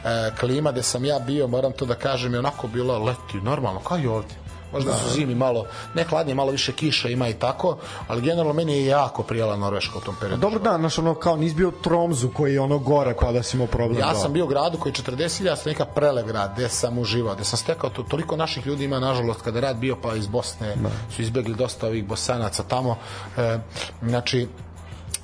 [0.06, 3.80] e, klima gde sam ja bio, moram to da kažem, je onako bilo leti, normalno,
[3.80, 4.41] kao i ovdje.
[4.74, 8.78] Možda su zimi malo, ne hladnije, malo više kiša ima i tako, ali generalno meni
[8.78, 10.42] je jako prijela Norveška u tom periodu.
[10.42, 13.58] Dobro da, znaš, ono, kao nisi bio Tromzu koji je ono gore, pa da si
[13.58, 14.00] imao problem.
[14.00, 14.16] Ja da.
[14.16, 17.58] sam bio u gradu koji je 40.000 stanovnika prelev grad, gde sam uživao, gde sam
[17.58, 20.76] stekao to, toliko naših ljudi ima nažalost kada je rad bio pa iz Bosne
[21.16, 22.98] su izbegli dosta ovih bosanaca tamo.
[23.38, 23.60] E,
[24.02, 24.48] znači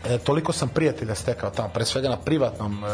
[0.09, 2.87] E, toliko sam prijatelja stekao tamo, pre svega na privatnom, e,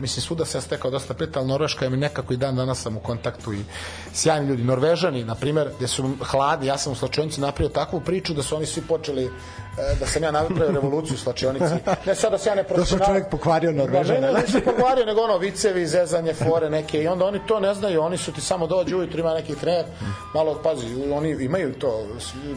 [0.00, 2.82] mislim svuda se ja stekao dosta prijatelja, ali Norveška je mi nekako i dan danas
[2.82, 3.64] sam u kontaktu i
[4.12, 4.64] sjajni ljudi.
[4.64, 8.56] Norvežani, na primer, gde su hladi, ja sam u slačionici napravio takvu priču da su
[8.56, 9.30] oni svi počeli e,
[10.00, 11.74] da sam ja napravio revoluciju u slačionici.
[12.06, 13.06] Ne sad da se ja ne profesional...
[13.06, 14.20] čovjek pokvario Norvežane.
[14.20, 17.60] Da, ne, ne, ne, pokvario, nego ono vicevi, zezanje, fore neke i onda oni to
[17.60, 19.84] ne znaju, oni su ti samo dođu ujutru, ima neki trener,
[20.34, 22.06] malo pazi, oni imaju to,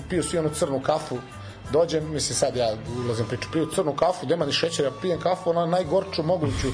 [0.10, 1.18] piju svi onu crnu kafu,
[1.72, 2.74] dođem, mislim sad ja
[3.06, 6.68] ulazim priču, piju crnu kafu, nema ni šećera, ja pijem kafu, ona najgorču moguću,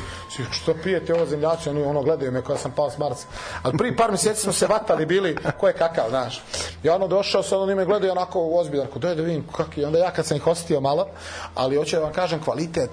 [0.52, 3.28] što pijete ovo zemljaci, oni ono gledaju me koja sam pao s Marsa.
[3.64, 6.41] Ali prvi par mjeseci smo se vatali bili, ko je kakav, znaš.
[6.84, 10.00] Ja ono došao, sad oni me gledaju onako ozbiljan, ko daj da vidim kakvi, onda
[10.00, 11.08] ja kad sam ih ostio malo,
[11.56, 12.89] ali hoću da vam kažem kvalitet,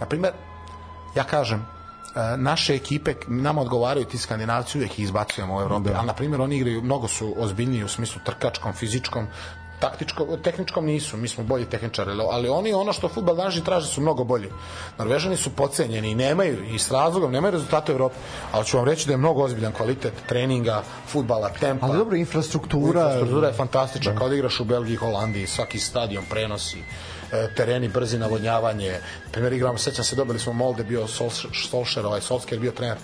[0.00, 0.32] na primjer,
[1.14, 6.06] ja kažem, e, naše ekipe nama odgovaraju ti skandinavci uvijek ih izbacujemo u Evropi, ali
[6.06, 9.26] na primjer oni igraju mnogo su ozbiljniji u smislu trkačkom, fizičkom
[9.80, 14.00] taktičko, tehničkom nisu, mi smo bolji tehničari, ali oni ono što fudbal danas traže su
[14.00, 14.48] mnogo bolji.
[14.98, 18.16] Norvežani su pocenjeni i nemaju, i s razlogom, nemaju rezultate u Evropi,
[18.52, 21.86] ali ću vam reći da je mnogo ozbiljan kvalitet treninga, fudbala, tempa.
[21.86, 23.00] Ali dobro, infrastruktura...
[23.00, 26.78] Infrastruktura je fantastična, kao da igraš u Belgiji i Holandiji, svaki stadion prenosi
[27.32, 28.98] e, tereni, brzi navodnjavanje.
[29.32, 31.06] Primjer igramo, sećam se, dobili smo Molde, bio
[31.70, 32.98] Solskjaer, ovaj Solskjaer bio trener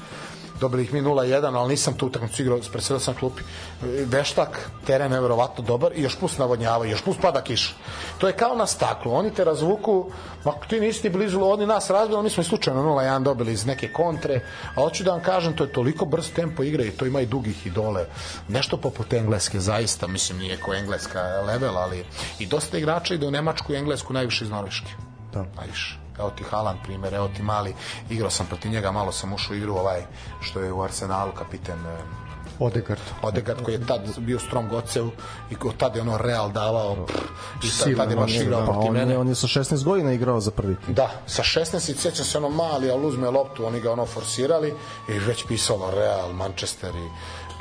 [0.61, 3.43] dobili ih mi 0-1, ali nisam tu utakmicu igrao, presedao sam klupi.
[3.83, 7.75] Veštak, teren je verovatno dobar i još plus navodnjava, još plus pada kiša.
[8.19, 10.11] To je kao na staklu, oni te razvuku,
[10.45, 13.67] ma ti nisi ti blizu, oni nas razbili, mi smo i slučajno 0-1 dobili iz
[13.67, 14.41] neke kontre,
[14.75, 17.27] a hoću da vam kažem, to je toliko brz tempo igre i to ima i
[17.27, 18.07] dugih i dole.
[18.49, 22.05] Nešto poput engleske, zaista, mislim, nije ko engleska level, ali
[22.39, 24.91] i dosta igrača ide u Nemačku i Englesku najviše iz Norveške.
[25.33, 25.45] Da.
[25.57, 27.75] Najviše evo ti Haaland primjer, evo ti Mali,
[28.11, 30.03] igrao sam protiv njega, malo sam ušao u igru ovaj,
[30.41, 32.27] što je u Arsenalu kapiten eh,
[32.59, 33.01] Odegard.
[33.23, 35.07] Odegard koji je tad bio strong ocev
[35.51, 37.17] i od tada je ono Real davao pff,
[37.65, 39.19] i tad, tad je baš igrao Pa protiv on mene.
[39.19, 40.95] on je sa 16 godina igrao za prvi tim.
[40.95, 44.75] Da, sa 16 i sjećam se ono mali, ali uzme loptu, oni ga ono forsirali
[45.09, 47.09] i već pisalo Real, Manchester i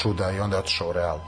[0.02, 1.20] čuda i onda je otišao u Real.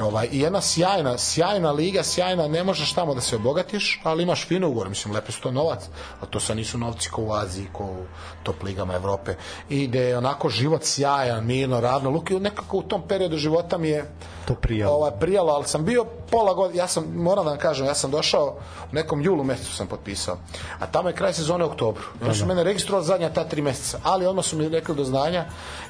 [0.00, 4.46] Ovaj, I jedna sjajna, sjajna liga, sjajna, ne možeš tamo da se obogatiš, ali imaš
[4.46, 5.84] fino ugovor, mislim, lepo su to novac,
[6.20, 8.04] a to sad nisu novci ko u Aziji, ko u
[8.42, 9.34] top ligama Evrope.
[9.68, 13.88] I gde je onako život sjajan, mirno, ravno, Luki, nekako u tom periodu života mi
[13.88, 14.10] je
[14.44, 14.94] To prijalo.
[14.94, 18.10] Ovaj, prijalo, ali sam bio pola godine, ja sam, moram da vam kažem, ja sam
[18.10, 18.56] došao
[18.92, 20.36] u nekom julu mesecu sam potpisao,
[20.78, 22.02] a tamo je kraj sezone u oktobru.
[22.24, 25.44] Oni su mene registrovali zadnja ta tri meseca, ali odmah su mi rekli do znanja,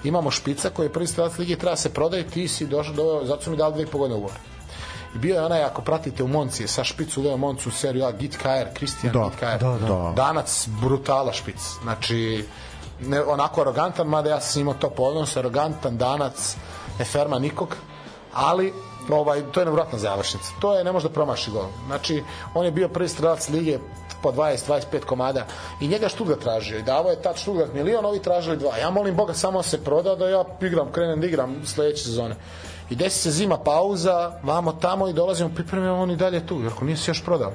[0.05, 3.43] imamo špica koji je prvi strelac lige, treba se prodaje, ti si došao, do, zato
[3.43, 4.37] su mi dali dve i po godine ugovor.
[5.15, 8.13] I bio je onaj, ako pratite u Monci, sa špicu uveo Moncu u seriju A,
[8.13, 9.61] Git Kajer, Kristijan Da, Git Kajer.
[9.61, 10.13] da, da.
[10.17, 11.61] Danac, brutala špic.
[11.83, 12.45] Znači,
[13.01, 16.57] ne, onako arogantan, mada ja sam imao to podnos, arogantan, danac,
[16.99, 17.77] ne ferma nikog,
[18.33, 18.73] ali
[19.11, 20.49] ovaj, to je nevratna završnica.
[20.61, 21.67] To je, ne može da promaši gol.
[21.87, 22.23] Znači,
[22.55, 23.79] on je bio prvi strelac lige
[24.23, 25.47] po 20-25 komada
[25.81, 28.77] i njega Štugart tražio i davao je tad Štugart milion, ovi tražili dva.
[28.77, 32.37] Ja molim Boga samo se proda da ja igram, krenem da igram sledeće sezone.
[32.91, 36.73] I desi se zima pauza, vamo tamo i dolazimo, pripremimo on i dalje tu, jer
[36.73, 37.53] ako nije se još prodao.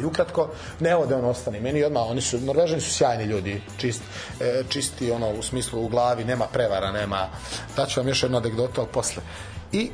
[0.00, 0.48] I ukratko,
[0.80, 1.60] ne ode on ostane.
[1.60, 4.02] Meni odmah, oni su, Norvežani su sjajni ljudi, čist,
[4.40, 7.28] e, čisti ono u smislu u glavi, nema prevara, nema,
[7.76, 9.22] daću vam još jednu anegdotu, ali posle.
[9.72, 9.90] I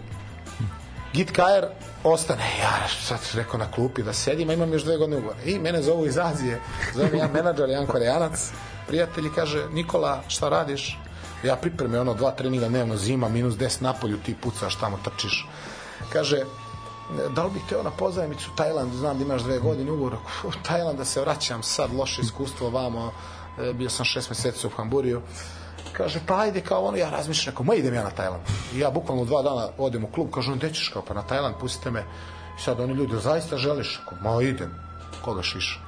[1.12, 1.66] Git Kajer
[2.04, 5.38] ostane, ja sad rekao na klupi da sedim, a imam još dve godine ugovora.
[5.44, 6.60] I mene zovu iz Azije,
[6.94, 8.50] zove me jedan menadžer, jedan koreanac,
[8.86, 10.98] prijatelji kaže, Nikola, šta radiš?
[11.44, 15.46] Ja pripremim ono dva treninga dnevno, zima, minus 10 napolju, ti pucaš tamo, trčiš.
[16.12, 16.44] Kaže,
[17.34, 20.14] da li bih teo na pozajmicu u Tajlandu, znam da imaš dve godine ugovor,
[20.44, 23.12] u Tajland da se vraćam sad, loše iskustvo vamo,
[23.58, 25.22] e, bio sam šest meseci u Hamburiju,
[25.96, 28.42] kaže, pa ajde kao ono, ja razmišljam, rekao, ma idem ja na Tajland.
[28.74, 31.56] I ja bukvalno dva dana odem u klub, kažu, gde ćeš kao, pa na Tajland,
[31.60, 32.04] pustite me.
[32.58, 34.00] I sad oni ljudi, zaista želiš?
[34.00, 34.74] Rekao, ma idem,
[35.24, 35.80] koga šiš?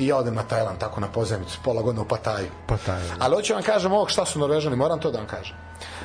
[0.00, 2.48] i ja odem na Tajland tako na pozemicu, pola godine u Pataju.
[2.66, 3.14] Pataju, da.
[3.24, 5.56] Ali hoću vam kažem ovog šta su Norvežani, moram to da vam kažem.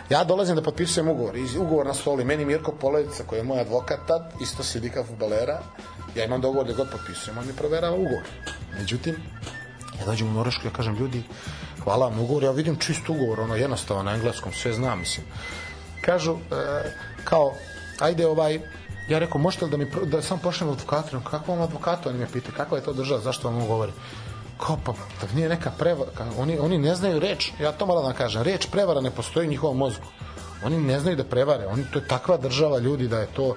[0.10, 3.62] Ja dolazim da potpisujem ugovor, iz ugovor na stoli, meni Mirko Polovica koji je moj
[3.62, 5.60] advokat tad, isto sindikat futbalera,
[6.16, 8.24] ja imam dogovor da god potpisujem, on mi proverava ugovor.
[8.80, 9.16] Međutim,
[10.00, 11.24] ja dođem u Norvešku, ja kažem ljudi,
[11.84, 15.26] hvala vam ugovor, ja vidim čist ugovor, ono jednostavno na engleskom, sve znam, mislim.
[16.02, 16.92] Kažu, e,
[17.24, 17.54] kao,
[18.00, 18.60] ajde ovaj,
[19.10, 22.28] ja rekao, možete li da mi, da sam pošljem advokatu, kako vam advokatu, oni me
[22.34, 23.92] pitaju, kakva je to država, zašto vam ovo govori?
[24.58, 28.14] Kao, pa, da nije neka prevara, oni, oni ne znaju reč, ja to moram da
[28.14, 30.06] kažem, reč prevara ne postoji u njihovom mozgu.
[30.64, 33.56] Oni ne znaju da prevare, oni, to je takva država ljudi da je to,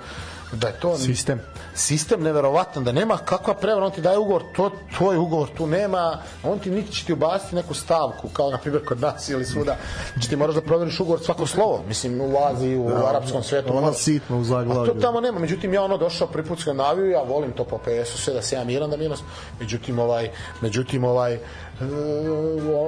[0.53, 1.41] da je to Sistem.
[1.75, 6.19] sistem neverovatan da nema kakva prevara on ti daje ugovor to tvoj ugovor tu nema
[6.45, 9.77] on ti niti će ti ubaciti neku stavku kao na primjer kod nas ili svuda
[10.13, 13.93] znači ti moraš da proveriš ugovor svako slovo mislim u Aziji u arapskom svetu ona
[13.93, 14.83] sitno u zaglavlju.
[14.83, 17.79] a to tamo nema međutim ja ono došao prvi put Skandinaviju ja volim to po
[17.79, 19.21] PS-u sve da se ja miran da minus
[19.61, 20.31] međutim ovaj
[20.61, 21.41] međutim ovaj e,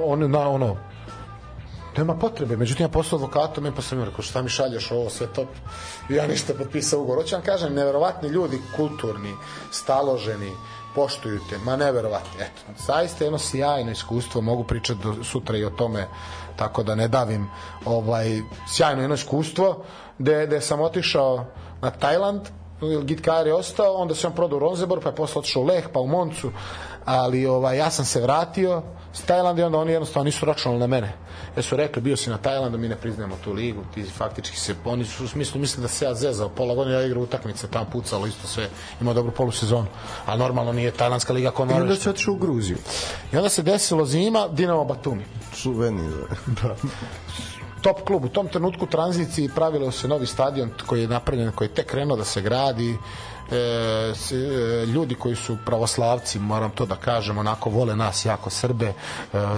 [0.05, 0.90] on na ono
[1.97, 2.57] nema potrebe.
[2.57, 5.45] Međutim, ja poslao advokatom, ja pa sam mi rekao, šta mi šalješ ovo, sve to.
[6.09, 7.23] I ja ništa potpisao ugovor.
[7.23, 9.33] Hoću vam kažem, neverovatni ljudi, kulturni,
[9.71, 10.51] staloženi,
[10.95, 12.41] poštuju te, ma neverovatni.
[12.41, 16.07] Eto, zaista jedno sjajno iskustvo, mogu pričati do sutra i o tome,
[16.55, 17.49] tako da ne davim
[17.85, 19.83] ovaj, sjajno jedno iskustvo,
[20.17, 21.45] gde, gde sam otišao
[21.81, 22.41] na Tajland,
[23.03, 25.99] Gitkar je ostao, onda sam prodao u Ronzebor, pa je posle otišao u Leh, pa
[25.99, 26.51] u Moncu,
[27.05, 28.81] ali ovaj, ja sam se vratio
[29.13, 31.13] s Tajlanda i onda oni jednostavno nisu računali na mene.
[31.55, 34.75] Jer su rekli, bio si na Tajlandu, mi ne priznajemo tu ligu, ti faktički se,
[34.85, 37.85] oni su u smislu, mislim da se ja zezao, pola godine ja igrao utakmice, tamo
[37.91, 38.69] pucalo isto sve,
[39.01, 39.87] imao dobru polusezonu,
[40.25, 42.03] a normalno nije tajlandska liga kao I onda Norveška.
[42.03, 42.77] se otišao u Gruziju.
[43.33, 45.25] I onda se desilo zima, Dinamo Batumi
[45.61, 46.09] Čuveni.
[46.61, 46.75] Da.
[47.81, 48.25] top klub.
[48.25, 52.17] U tom trenutku tranziciji pravilo se novi stadion koji je napravljen, koji je tek krenuo
[52.17, 52.97] da se gradi.
[53.51, 58.49] E, s, e, ljudi koji su pravoslavci, moram to da kažem, onako vole nas jako
[58.49, 58.93] Srbe, e,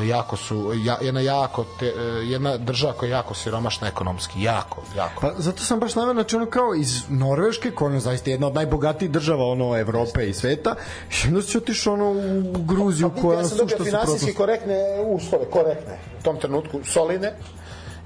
[0.08, 1.92] jako su, ja, jedna, jako te, e,
[2.24, 5.22] jedna država koja je jako siromašna ekonomski, jako, jako.
[5.22, 8.56] Pa zato sam baš naveo, znači ono kao iz Norveške, koja je zaista jedna od
[8.56, 10.76] najbogatijih država ono Evrope i sveta,
[11.26, 12.12] i onda si otišao ono
[12.60, 14.76] u Gruziju Pa, koja ja sam dobio sušta finansijski korektne
[15.08, 17.34] uslove, korektne, u tom trenutku solidne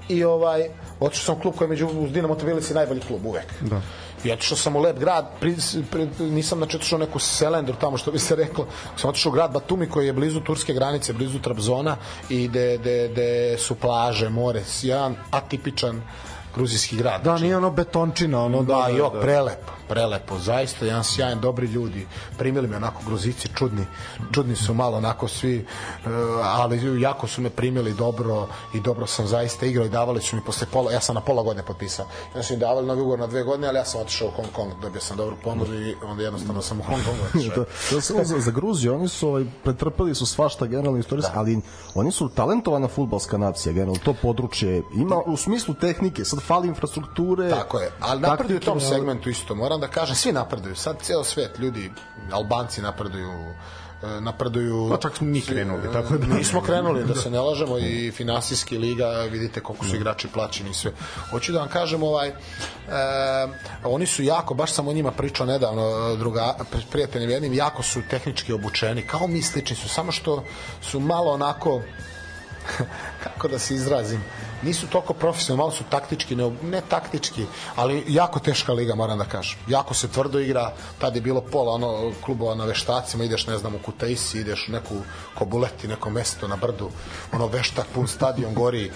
[0.08, 0.68] i ovaj,
[1.00, 3.46] otišao sam klub koji je među uz Dinamo Tbilisi najbolji klub uvek.
[3.60, 3.80] Da.
[4.24, 5.56] I otišao sam u lep grad, pri,
[5.90, 8.66] pri, nisam znači otišao neku Selendru tamo što bi se reklo,
[8.96, 11.96] sam otišao u grad Batumi koji je blizu turske granice, blizu Trabzona
[12.28, 16.02] i gde, gde, gde su plaže, more, jedan atipičan
[16.54, 17.22] gruzijski grad.
[17.22, 22.06] Da, nije ono betončina, ono Da, da, jo, prelepo, prelepo, zaista, jedan sjajan, dobri ljudi,
[22.38, 23.86] primili me onako gruzici, čudni,
[24.32, 25.64] čudni su malo onako svi, e,
[26.42, 30.42] ali jako su me primili dobro i dobro sam zaista igrao i davali su mi
[30.42, 33.26] posle pola, ja sam na pola godine potpisao, ja su mi davali novi ugovor na
[33.26, 36.22] dve godine, ali ja sam otišao u Hong Kong, dobio sam dobru ponudu i onda
[36.22, 37.56] jednostavno sam u Hong Kongu otišao.
[37.56, 41.40] Da, da samo za, za Gruziju, oni su ovaj, pretrpeli su svašta generalno istorijski, da.
[41.40, 41.60] ali
[41.94, 47.50] oni su talentovana futbalska nacija, generalno, to područje ima u smislu tehnike, sad fali infrastrukture.
[47.50, 51.24] Tako je, ali napreduju u tom segmentu isto, moram da kažem, svi napreduju, sad ceo
[51.24, 51.92] svet, ljudi,
[52.32, 53.54] Albanci napreduju,
[54.02, 54.88] e, napreduju...
[54.90, 56.26] Pa čak smo mi krenuli, tako da.
[56.26, 60.74] Nismo krenuli, da se ne lažemo, i finansijski liga, vidite koliko su igrači plaćeni i
[60.74, 60.92] sve.
[61.30, 62.34] Hoću da vam kažem, ovaj, e,
[63.84, 66.54] oni su jako, baš sam o njima pričao nedavno, druga,
[66.90, 70.44] prijateljem jednim, jako su tehnički obučeni, kao mi slični su, samo što
[70.82, 71.82] su malo onako,
[73.24, 74.24] kako da se izrazim,
[74.62, 77.46] nisu toliko profesionalni, malo su taktički, ne, ne taktički,
[77.76, 79.58] ali jako teška liga, moram da kažem.
[79.68, 83.74] Jako se tvrdo igra, tad je bilo pola ono, klubova na veštacima, ideš, ne znam,
[83.74, 84.94] u Kutaisi, ideš u neku
[85.34, 86.90] Kobuleti, neko mesto na brdu,
[87.32, 88.90] ono veštak, pun stadion, gori,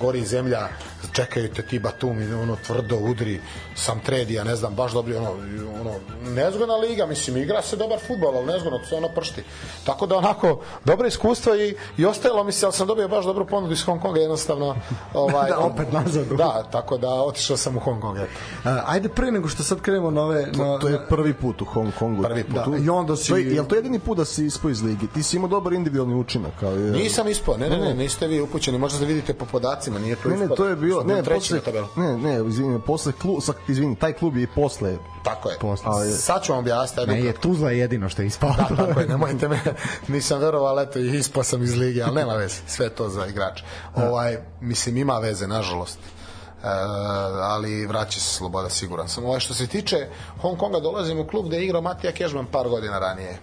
[0.00, 0.68] gori zemlja,
[1.12, 3.40] čekaju te ti Batumi, ono tvrdo udri,
[3.74, 5.30] sam Tredija, ne znam, baš dobri, ono,
[5.80, 5.92] ono,
[6.26, 9.42] nezgodna liga, mislim, igra se dobar futbol, ali nezgodno, to se ono pršti.
[9.84, 13.46] Tako da onako, dobro iskustvo i, i ostajalo mi se, ali sam dobio baš dobru
[13.46, 14.76] ponudu iz Hong Konga, jednostavno,
[15.14, 16.26] ovaj, Da, opet nazad.
[16.26, 18.30] Da, tako da otišao sam u Hong Kong, eto.
[18.64, 20.52] A, ajde pre nego što sad krenemo na ove...
[20.52, 22.22] To, na, to je prvi put u Hong Kongu.
[22.22, 22.54] Prvi put.
[22.54, 25.06] Da, i onda si- To je, jel to jedini put da si ispao iz lige?
[25.06, 26.62] Ti si imao dobar individualni učinak.
[26.62, 30.16] Ali, Nisam ispao, ne, ne, ne, niste vi upućeni, možda da vidite po podacima, nije
[30.16, 31.86] to Ne, ne, to je bio ne, treći posle, na tabelu.
[31.96, 35.58] ne, ne, izvini, posle klub, sa, izvini, taj klub je i posle, Tako je.
[35.60, 35.86] Posle.
[35.88, 37.10] ali, Sad ću vam objasniti.
[37.10, 38.50] Ne, je Tuzla je jedino što je ispao.
[38.56, 39.60] Da, tako je, nemojte me,
[40.08, 43.62] nisam verovao, ali eto, ispao sam iz lige, ali nema veze, sve to za igrač.
[43.96, 45.98] Ovaj, mislim, ima veze, nažalost.
[45.98, 46.68] E,
[47.42, 49.24] ali vraća se sloboda, siguran sam.
[49.24, 49.96] Ovaj, što se tiče
[50.40, 53.38] Hong Konga, dolazim u klub gde je igrao Matija Kežman par godina ranije.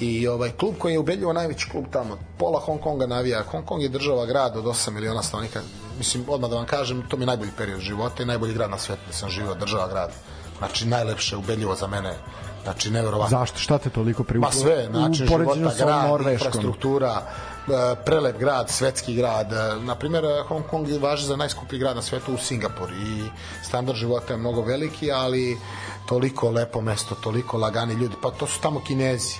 [0.00, 3.42] I ovaj klub koji je ubedljivo najveći klub tamo, pola Hong Konga navija.
[3.50, 5.60] Hong Kong je država grad od 8 miliona stanovnika.
[5.98, 8.78] Mislim, odmah da vam kažem, to mi je najbolji period života i najbolji grad na
[8.78, 10.10] svetu da sam živio, država grad.
[10.58, 12.14] Znači, najlepše, ubedljivo za mene
[12.62, 13.38] Znači, neverovatno.
[13.38, 13.58] Zašto?
[13.58, 14.48] Šta te toliko privuklo?
[14.48, 16.32] Ma sve, način života, grad, Norveškom.
[16.32, 19.52] infrastruktura, e, prelep grad, svetski grad.
[19.52, 23.22] E, Na primjer, Hong Kong važi za najskuplji grad na svetu u Singapur i
[23.62, 25.58] standard života je mnogo veliki, ali
[26.06, 28.14] toliko lepo mesto, toliko lagani ljudi.
[28.22, 29.36] Pa to su tamo kinezi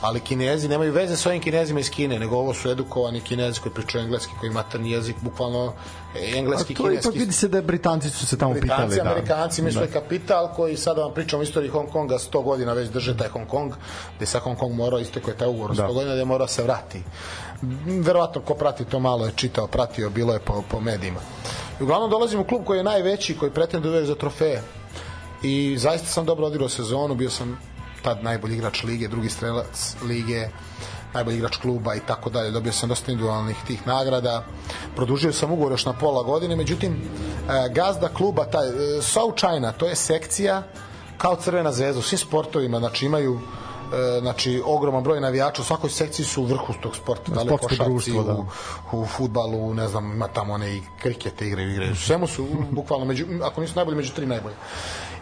[0.00, 3.72] ali kinezi nemaju veze sa ovim kinezima iz Kine, nego ovo su edukovani kinezi koji
[3.74, 5.72] pričaju engleski, koji materni jezik, bukvalno
[6.16, 7.18] e, A engleski, to ipak kineski.
[7.18, 8.96] vidi se da Britanci su se tamo Britanci, pitali.
[8.96, 9.10] Da.
[9.10, 12.88] Amerikanci, mi svoj kapital koji sada vam pričamo o istoriji Hong Konga, 100 godina već
[12.88, 13.72] drže taj Hong Kong,
[14.16, 15.86] gde sa Hong Kong morao, isto je taj ugovor, 100 Da.
[15.86, 17.02] godina da je morao se vrati.
[17.86, 21.20] Verovatno ko prati to malo je čitao, pratio, bilo je po, po medijima.
[21.80, 24.62] I uglavnom dolazim u klub koji je najveći, koji pretenduje uvek za trofeje.
[25.42, 27.58] I zaista sam dobro odigrao sezonu, bio sam
[28.02, 30.48] tad najbolji igrač lige, drugi strelac lige,
[31.14, 32.50] najbolji igrač kluba i tako dalje.
[32.50, 34.44] Dobio sam dosta individualnih tih nagrada.
[34.96, 39.72] Produžio sam ugovor još na pola godine, međutim, e, gazda kluba, taj, e, South China,
[39.72, 40.62] to je sekcija
[41.18, 45.90] kao Crvena zvezda u svim sportovima, znači imaju e, znači ogroman broj navijača u svakoj
[45.90, 48.32] sekciji su u vrhu tog sporta da li košarci društvo, da.
[48.32, 48.46] u,
[48.92, 53.26] u futbalu ne znam ima tamo one i krikete igraju igraju svemu su bukvalno među,
[53.42, 54.56] ako nisu najbolji među tri najbolji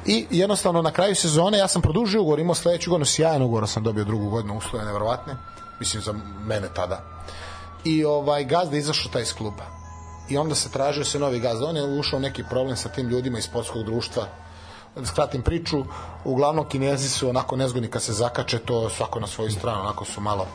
[0.07, 3.83] i jednostavno na kraju sezone ja sam produžio ugovor imao sledeću godinu sjajan ugovor sam
[3.83, 5.37] dobio drugu godinu uslove neverovatne
[5.81, 6.15] mislim za
[6.47, 7.03] mene tada.
[7.85, 9.65] I ovaj gazda izašao taj iz kluba.
[10.29, 11.67] I onda se tražio se novi gazda.
[11.67, 14.27] On je ušao neki problem sa tim ljudima iz sportskog društva
[15.05, 15.85] skratim priču,
[16.25, 20.21] uglavnom kinezi su onako nezgodni kad se zakače, to svako na svoju stranu, onako su
[20.21, 20.47] malo.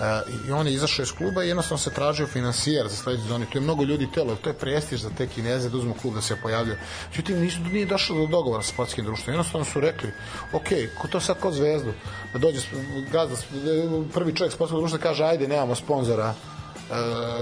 [0.00, 3.46] E, I on je izašao iz kluba i jednostavno se tražio finansijer za sledeću zoni.
[3.46, 6.20] Tu je mnogo ljudi telo, to je prestiž za te kineze da uzmu klub da
[6.20, 6.78] se pojavljaju.
[7.10, 9.34] Međutim, nisu, nije došlo do dogovora sa sportskim društvom.
[9.34, 10.12] Jednostavno su rekli,
[10.52, 10.68] ok,
[11.00, 11.92] ko to sad kod zvezdu,
[12.32, 12.60] da dođe
[13.12, 13.36] gazda,
[14.14, 16.34] prvi čovjek sportskog društva kaže, ajde, nemamo sponzora,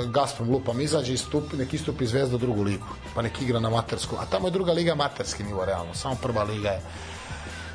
[0.07, 4.17] Gazprom lupam izađe i stupi, nek istupi Zvezda drugu ligu, pa nek igra na matersku.
[4.21, 5.95] A tamo je druga liga materski nivo, realno.
[5.95, 6.83] Samo prva liga je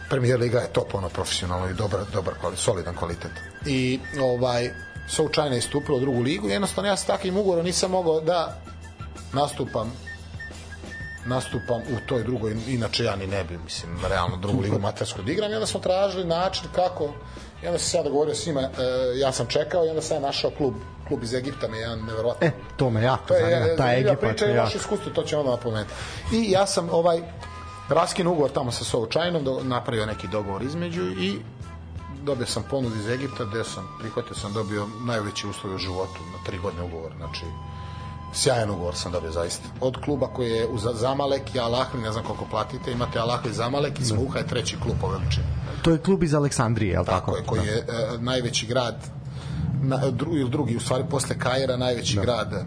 [0.09, 3.31] Premier liga je top ono profesionalno i dobar, dobar kvalitet, solidan kvalitet.
[3.65, 4.71] I ovaj
[5.51, 8.61] je istupila u drugu ligu jednostavno ja sa takvim ugovorom nisam mogao da
[9.33, 9.91] nastupam
[11.25, 15.31] nastupam u toj drugoj, inače ja ni ne bi, mislim, realno drugu ligu matersku da
[15.31, 17.13] igram i onda smo tražili način kako
[17.63, 18.67] i onda sam se ja dogovorio s njima, e,
[19.15, 20.73] ja sam čekao i onda sam ja našao klub,
[21.07, 23.93] klub iz Egipta me jedan neverovatno E, to me jako to je zanima, je, ta
[23.93, 24.71] Egipat priča i jako.
[24.75, 25.93] iskustvo, to ćemo odmah napomenuti.
[26.33, 27.21] I ja sam ovaj
[27.89, 31.39] raskinu ugovor tamo sa Součajnom, do, napravio neki dogovor između i
[32.23, 36.43] dobio sam ponud iz Egipta gde sam, prihvatio sam dobio najveći uslov u životu na
[36.45, 37.45] tri godine ugovor, znači
[38.35, 39.69] sjajan ugovor sam dobio zaista.
[39.81, 43.53] Od kluba koji je u Zamalek i Alahli, ne znam koliko platite, imate Alahli i
[43.53, 45.45] Zamalek i Smuha je treći klub po veličini.
[45.81, 47.31] To je klub iz Aleksandrije, je li tako?
[47.31, 48.95] Tako je, koji je e, najveći grad
[49.81, 52.63] na, dru, ili drugi, u stvari posle Kajera najveći grad e,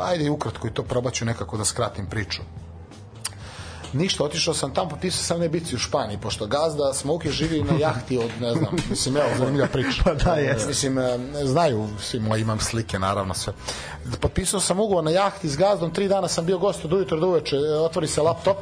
[0.00, 2.42] ajde ukratko i to probaću nekako da skratim priču
[3.92, 8.18] ništa, otišao sam tamo, potpisao sam nebici u Španiji, pošto gazda Smoke živi na jahti
[8.18, 10.02] od, ne znam, mislim, evo, zanimljiva priča.
[10.04, 10.68] Pa da, jeste.
[10.68, 13.52] Mislim, e, znaju svi moji, imam slike, naravno, sve.
[14.20, 17.26] Potpisao sam ugovor na jahti s gazdom, tri dana sam bio gost od ujutro do
[17.26, 18.58] uveče, e, otvori se laptop,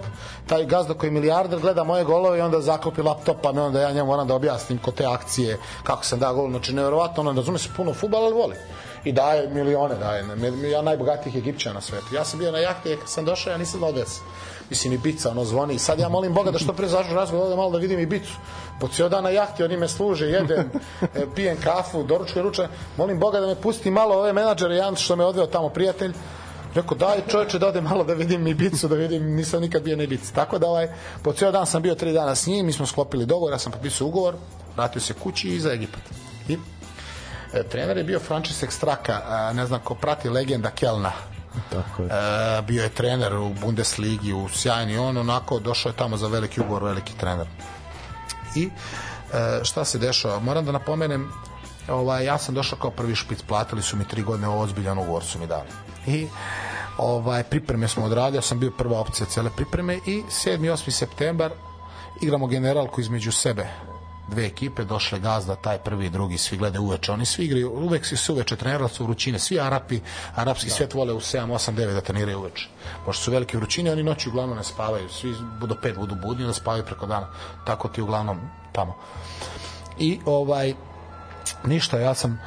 [0.46, 3.80] taj gazda koji je milijarder gleda moje golove i onda zaklopi laptop, pa me onda
[3.80, 7.36] ja njemu moram da objasnim ko te akcije, kako sam dao gol, znači nevjerovatno, on
[7.36, 8.56] razume se puno futbala, ali voli
[9.04, 10.24] i daje milione, daje,
[10.70, 12.14] ja najbogatijih Egipćana na svetu.
[12.14, 14.20] Ja sam bio na jahti, kad sam došao, ja nisam odves
[14.70, 15.78] mislim i bica ono zvoni.
[15.78, 18.32] Sad ja molim Boga da što pre zažu razgovor da malo da vidim i bicu.
[18.80, 20.70] Po cijel dan na jahti oni me služe jedem
[21.02, 25.16] e, pijem kafu doručkujem ručak molim Boga da me pusti malo ove menadžere jedan što
[25.16, 26.12] me odveo tamo prijatelj.
[26.74, 29.96] Rekao, daj čoveče da odem malo da vidim i bicu, da vidim, nisam nikad bio
[29.96, 30.34] na bici.
[30.34, 30.88] Tako da, ovaj,
[31.22, 33.72] po cijel dan sam bio tri dana s njim, mi smo sklopili dogovor, ja sam
[33.72, 34.34] potpisao ugovor,
[34.76, 36.02] vratio se kući i za Egipat.
[36.48, 36.58] I
[37.52, 41.12] e, trener je bio Frančišek Straka, a, ne znam ko prati legenda Kelna,
[41.70, 42.08] Tako je.
[42.08, 46.60] E, bio je trener u Bundesligi, u sjajni on, onako došao je tamo za veliki
[46.60, 47.46] ugovor, veliki trener.
[48.56, 48.70] I
[49.32, 50.38] e, šta se dešava?
[50.38, 51.32] Moram da napomenem,
[51.88, 55.38] ovaj, ja sam došao kao prvi špic, platili su mi tri godine, ozbiljan ugovor su
[55.38, 55.68] mi dali.
[56.06, 56.26] I
[56.98, 60.66] ovaj, pripreme smo odradili, ja sam bio prva opcija cele pripreme i 7.
[60.66, 60.90] i 8.
[60.90, 61.52] septembar
[62.20, 63.66] igramo generalku između sebe
[64.30, 67.12] dve ekipe, došle gazda, taj prvi i drugi, svi gledaju uveče.
[67.12, 69.38] Oni svi igraju, uvek se se uveče trenirali su vrućine.
[69.38, 70.00] Svi Arapi,
[70.34, 72.68] arapski svet vole u 7, 8, 9 da treniraju uveče.
[73.04, 75.08] Pošto su velike vrućine, oni noći uglavnom ne spavaju.
[75.08, 77.28] Svi do 5 budu budni, da spavaju preko dana.
[77.64, 78.40] Tako ti uglavnom
[78.72, 78.96] tamo.
[79.98, 80.74] I ovaj,
[81.64, 82.38] ništa, ja sam e,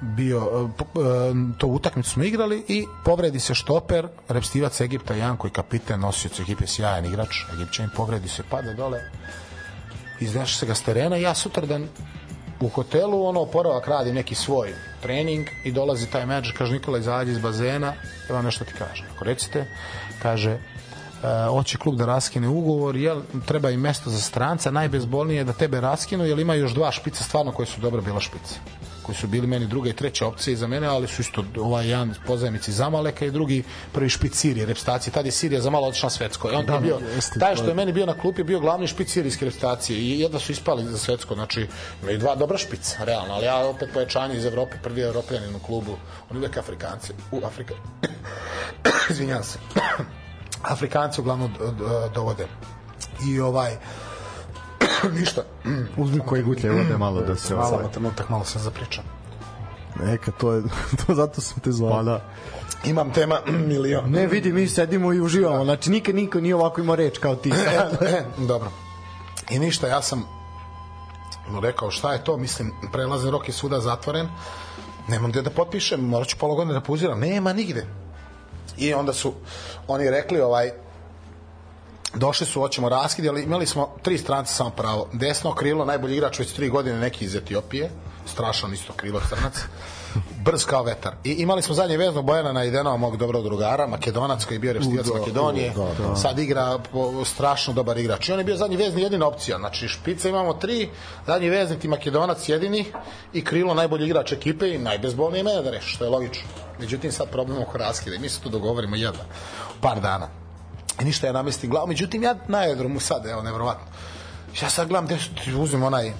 [0.00, 5.36] bio e, p- e, to utakmicu smo igrali i povredi se štoper repstivac Egipta Jan
[5.36, 9.00] koji kapiten nosioc ekipe sjajan igrač Egipćanin povredi se pada dole
[10.20, 11.88] izneše se ga s terena i ja sutradan
[12.60, 17.30] u hotelu ono oporavak radim neki svoj trening i dolazi taj menadžer kaže Nikola izađi
[17.30, 17.86] iz bazena
[18.28, 19.06] ja vam nešto ti kažem.
[19.14, 19.66] Ako recite
[20.22, 20.58] kaže
[21.50, 25.80] hoće klub da raskine ugovor, jel, treba im mesto za stranca, najbezbolnije je da tebe
[25.80, 28.54] raskinu, jer ima još dva špica stvarno koje su dobra bila špice
[29.06, 32.14] koji su bili meni druga i treća opcija za mene, ali su isto ovaj jedan
[32.26, 33.62] pozajmici Zamaleka i drugi
[33.92, 35.12] prvi špic Sirije, repstacije.
[35.12, 36.52] Tad je Sirija za malo otišla svetsko.
[36.52, 38.86] I on da, bio, jeste, taj što je meni bio na klupi je bio glavni
[38.86, 41.34] špic sirijske repstacije i jedva su ispali za svetsko.
[41.34, 41.66] Znači,
[42.02, 45.96] imaju dva dobra špica, realno, ali ja opet pojačanje iz Evrope, prvi evropljanin u klubu,
[46.30, 47.74] oni uvek Afrikanci, u Afrika.
[49.10, 49.58] Izvinjam se.
[50.74, 51.54] Afrikanci uglavnom
[52.14, 52.46] dovode.
[53.28, 53.76] I ovaj,
[55.18, 55.42] ništa.
[55.96, 57.54] Uzmi koji gutlje vode malo da se...
[57.54, 59.04] Malo, samo trenutak, malo sam zapričam.
[60.00, 60.62] Neka, to je,
[61.06, 61.90] to zato sam te zvao.
[61.90, 62.24] Pa da.
[62.84, 64.10] Imam tema milion.
[64.10, 65.64] Ne, vidi, mi sedimo i uživamo.
[65.64, 67.50] Znači, nikad niko nije ovako imao reč kao ti.
[67.50, 68.70] e, e, dobro.
[69.50, 70.24] I ništa, ja sam
[71.48, 74.28] mu rekao šta je to, mislim, prelaze rok je svuda zatvoren,
[75.08, 77.86] nemam gde da potpišem, morat ću pola godine da pauziram, nema nigde.
[78.78, 79.32] I onda su
[79.88, 80.70] oni rekli, ovaj,
[82.14, 85.08] došli su, hoćemo raskid, ali imali smo tri strance samo pravo.
[85.12, 87.90] Desno krilo, najbolji igrač već tri godine, neki iz Etiopije,
[88.26, 89.54] strašan isto krilo crnac,
[90.44, 91.14] brz kao vetar.
[91.24, 94.72] I imali smo zadnje vezno Bojana na Idenova, mog dobrog drugara, Makedonac koji je bio
[94.72, 96.16] repstivac Makedonije, da, da.
[96.16, 98.28] sad igra po, strašno dobar igrač.
[98.28, 100.90] I on je bio zadnji vezni jedina opcija, znači špica imamo tri,
[101.26, 102.84] zadnji veznik i Makedonac jedini
[103.32, 104.78] i krilo najbolji igrač ekipe i
[105.44, 106.48] da reši, što je logično.
[106.80, 109.24] Međutim, sad problem oko raskida i mi se tu dogovorimo jedva,
[109.80, 110.43] par dana
[111.00, 111.86] I ništa ja namestim glavu.
[111.86, 113.86] Međutim, ja na aerodromu sad, evo, nevrovatno.
[114.62, 116.12] Ja sad gledam gde su, uzim onaj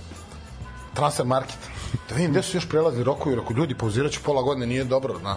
[0.95, 1.59] transfer market.
[2.09, 5.37] Da vidim gde su još prelazni rokovi, ako ljudi pauziraću pola godine, nije dobro, na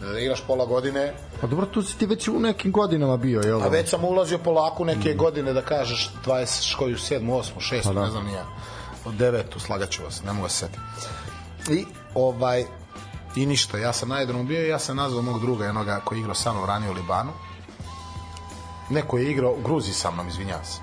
[0.00, 1.14] da igraš pola godine.
[1.40, 3.62] Pa dobro, tu si ti već u nekim godinama bio, jel?
[3.62, 5.16] A već sam ulazio polako neke mm.
[5.16, 8.04] godine, da kažeš 20, koju 7, 8, 6, pa da.
[8.04, 8.44] ne znam nija.
[9.04, 10.80] Od 9, slagaću vas, ne mogu se setiti.
[11.70, 12.64] I ovaj,
[13.36, 16.18] i ništa, ja sam na jednom bio i ja sam nazvao mog druga, jednoga koji
[16.18, 17.32] igrao sa mnom ranije u Libanu
[18.90, 20.80] neko je igrao u Gruziji sa mnom, izvinjavam se.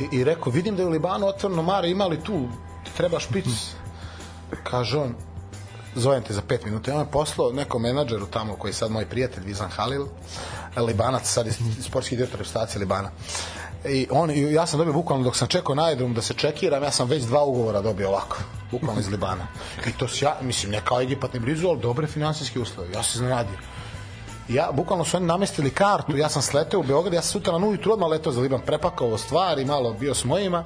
[0.00, 2.48] I, I rekao, vidim da je u Libanu otvoreno Mare, imali tu,
[2.96, 3.46] treba špic.
[4.64, 5.14] Kaže on,
[5.94, 6.90] zovem te za pet minuta.
[6.90, 10.06] Ja on je poslao nekom menadžeru tamo, koji je sad moj prijatelj, Vizan Halil,
[10.76, 11.52] Libanac, sad je
[11.82, 13.10] sportski direktor stacije Libana.
[13.88, 16.82] I on, i ja sam dobio bukvalno dok sam čekao na aerodrom da se čekiram,
[16.82, 18.36] ja sam već dva ugovora dobio ovako,
[18.70, 19.46] bukvalno iz Libana.
[19.86, 22.92] I to ja, mislim, ne kao Egipat ne blizu, ali dobre finansijske uslove.
[22.92, 23.58] Ja se znadio
[24.54, 27.66] ja, bukvalno su oni namestili kartu, ja sam sleteo u Beograd, ja sam sutra na
[27.66, 30.64] ujutru odmah letao za Liban, prepakovao stvari, malo bio s mojima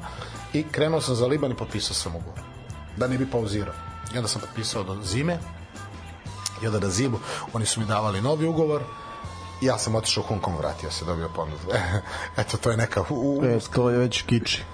[0.53, 2.41] i krenuo sam za Liban i potpisao sam ugovor.
[2.97, 3.75] Da ne bi pauzirao.
[4.15, 5.39] I onda sam potpisao do zime,
[6.63, 7.19] i onda da zimu,
[7.53, 8.83] oni su mi davali novi ugovor,
[9.61, 11.63] ja sam otišao u Hong Kong, vratio se, dobio ponudu.
[12.41, 13.05] Eto, to je neka...
[13.11, 13.43] U.
[13.45, 14.65] E, to je već kiči.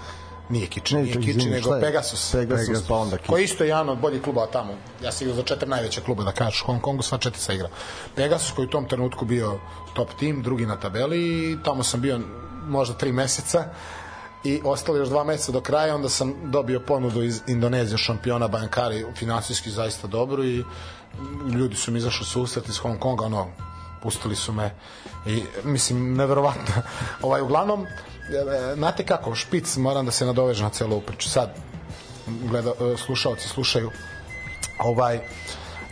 [0.49, 2.31] Nije Kiči, nije Kiči, nego Pegasus.
[2.31, 3.29] Pegasus, Pegasus pa onda Kiči.
[3.29, 4.73] Koji isto je jedan od boljih klubova tamo.
[5.03, 7.69] Ja sam igrao za četiri najveće kluba, da kažeš, Hong Kongu sva četiri sa igra.
[8.15, 9.59] Pegasus koji u tom trenutku bio
[9.93, 12.19] top tim, drugi na tabeli i tamo sam bio
[12.67, 13.65] možda tri meseca
[14.43, 19.05] i ostali još dva meseca do kraja, onda sam dobio ponudu iz Indonezije, šampiona Bankari,
[19.15, 20.63] finansijski zaista dobro i
[21.53, 23.47] ljudi su mi izašli susret iz Hong Konga, ono,
[24.01, 24.75] pustili su me
[25.25, 26.73] i mislim, neverovatno.
[27.21, 27.85] ovaj, uglavnom,
[28.75, 31.29] znate kako, špic moram da se nadovežem na celu priču.
[31.29, 31.49] Sad,
[32.27, 33.91] gleda, e, slušalci slušaju,
[34.79, 35.19] ovaj,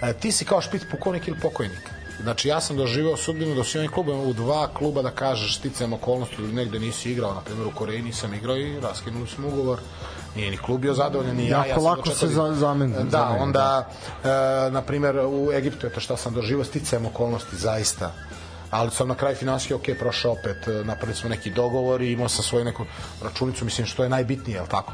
[0.02, 1.90] e, ti si kao špic pukovnik ili pokojnik.
[2.22, 5.94] Znači, ja sam doživeo sudbinu da su oni kluba u dva kluba da kažeš sticajem
[5.94, 9.80] okolnosti ili negde nisi igrao, na primjer u Koreji nisam igrao i raskinuli smo ugovor
[10.36, 11.66] nije ni klub bio zadovoljan, ni ja.
[11.66, 13.90] ja lako se za, zamen, Da, zamen, onda,
[14.24, 14.30] da.
[14.68, 18.14] E, na primjer, u Egiptu, eto šta sam doživao, sticajem okolnosti, zaista
[18.72, 22.30] ali sam na kraju finansijski ok, prošao opet, e, napravili smo neki dogovor i imao
[22.30, 22.86] sam svoju neku
[23.24, 24.94] računicu, mislim što je najbitnije, je tako?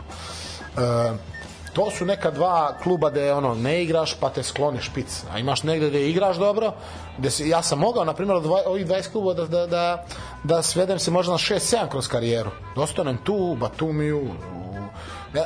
[0.77, 1.37] E,
[1.73, 5.63] to su neka dva kluba gde ono ne igraš pa te skloni špic a imaš
[5.63, 6.73] negde gde igraš dobro
[7.17, 10.05] gde se, ja sam mogao na primjer od ovih 20 kluba da, da, da,
[10.43, 12.51] da svedem se možda na 6-7 kroz karijeru.
[12.75, 14.31] Da ostanem tu u Batumiju u,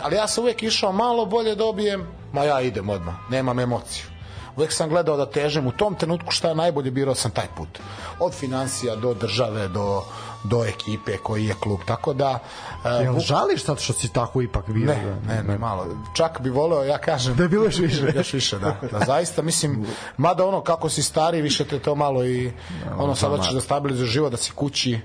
[0.03, 4.10] ali ja sam uvijek išao malo bolje dobijem ma ja idem odmah, nemam emociju
[4.57, 7.79] uvek sam gledao da težem u tom trenutku šta je najbolje birao sam taj put.
[8.19, 10.03] Od financija do države do
[10.43, 12.39] do ekipe koji je klub tako da
[12.83, 14.85] uh, Jel žališ sad što si tako ipak bio?
[14.85, 15.85] Ne, da, ne, ne, malo.
[16.13, 18.13] Čak bi voleo ja kažem da je bilo još više.
[18.15, 19.85] još više da, da zaista mislim
[20.17, 22.51] mada ono kako si stari više te to malo i
[22.97, 24.99] ono sada ćeš da stabilizuješ život da si kući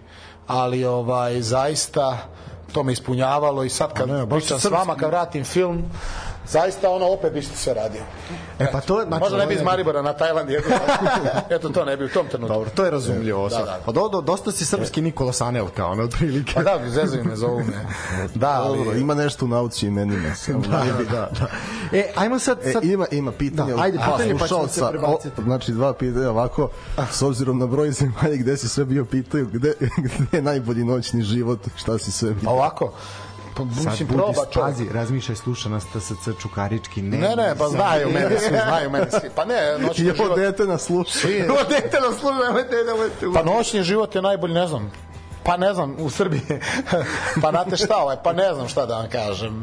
[0.46, 2.18] ali ovaj zaista
[2.72, 5.84] to me ispunjavalo i sad kad ne, pričam s vama kad vratim film
[6.48, 8.02] zaista ono opet bi sve radio.
[8.58, 10.76] E pa to je znači, Možda ne bi iz Maribora na Tajland jedno.
[11.56, 12.54] Eto to ne bi u tom trenutku.
[12.54, 13.48] Dobro, to je razumljivo.
[13.48, 13.80] Da, Da, da, da.
[13.86, 16.52] Pa do, do, dosta si srpski Nikola Sanelka, ono, otprilike.
[16.54, 17.86] Pa da, zezuju me, zovu me.
[18.34, 18.78] Da, ali...
[18.78, 20.34] Dobro, ima nešto u nauci imenima.
[20.34, 21.46] Samo da, da, da.
[21.92, 22.58] E, ajmo sad...
[22.64, 22.84] E, sad...
[22.84, 23.74] ima, ima pitanje.
[23.74, 25.42] Da, ajde, pitanje, pa ćemo se prebaciti.
[25.42, 26.68] Znači, dva pitanja ovako,
[27.10, 31.22] s obzirom na broj zemalja gde si sve bio pitaju, gde, gde je najbolji noćni
[31.22, 32.44] život, šta si sve bio?
[32.44, 32.92] Pa ovako,
[33.56, 34.68] pa, Sad mislim, budi, proba čovjek.
[34.68, 37.02] pazi, razmišljaj, sluša nas TSC Čukarički.
[37.02, 39.30] Ne, Ne, ne, pa znaju mene svi, znaju mene svi.
[39.34, 39.56] Pa ne,
[39.86, 40.38] noćni I ovo život...
[40.38, 41.28] dete nas sluša.
[41.50, 43.26] Ovo dete nas sluša, nemojte, nemojte.
[43.34, 44.92] Pa noćni život je najbolji, ne znam,
[45.42, 46.42] pa ne znam, u Srbiji,
[47.42, 49.62] pa znate šta, ovaj, pa ne znam šta da vam kažem.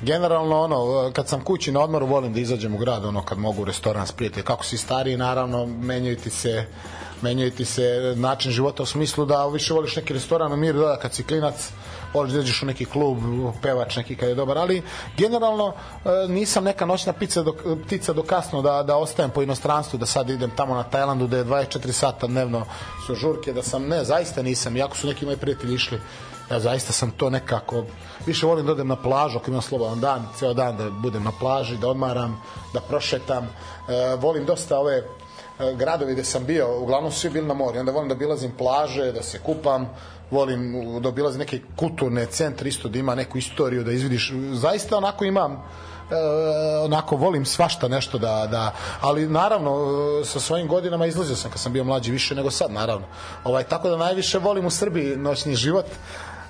[0.00, 3.62] Generalno, ono, kad sam kući na odmoru, volim da izađem u grad, ono, kad mogu
[3.62, 4.44] u restoran s prijatelji.
[4.44, 6.66] Kako si stariji, naravno, menjaju ti se
[7.22, 10.96] menjaju ti se način života u smislu da više voliš neki restoran u miru, da
[10.96, 11.54] kad si klinac,
[12.16, 13.18] voliš da u neki klub,
[13.62, 14.82] pevač neki kad je dobar, ali
[15.16, 17.54] generalno e, nisam neka noćna ptica do,
[17.86, 21.36] ptica do kasno da, da ostajem po inostranstvu, da sad idem tamo na Tajlandu da
[21.36, 22.64] je 24 sata dnevno
[23.06, 26.00] su žurke, da sam, ne, zaista nisam, iako su neki moji prijatelji išli,
[26.50, 27.84] ja zaista sam to nekako,
[28.26, 31.32] više volim da odem na plažu ako imam slobodan dan, ceo dan da budem na
[31.40, 32.42] plaži, da odmaram,
[32.74, 35.04] da prošetam, e, volim dosta ove e,
[35.74, 39.22] gradovi gde sam bio, uglavnom svi bili na moru, onda volim da obilazim plaže, da
[39.22, 39.88] se kupam,
[40.30, 45.24] volim da obilazim neke kulturne centre, isto da ima neku istoriju, da izvidiš, zaista onako
[45.24, 46.14] imam e,
[46.84, 49.70] onako volim svašta nešto da, da ali naravno
[50.20, 53.06] e, sa svojim godinama izlazio sam kad sam bio mlađi više nego sad naravno.
[53.44, 55.86] Ovaj, tako da najviše volim u Srbiji noćni život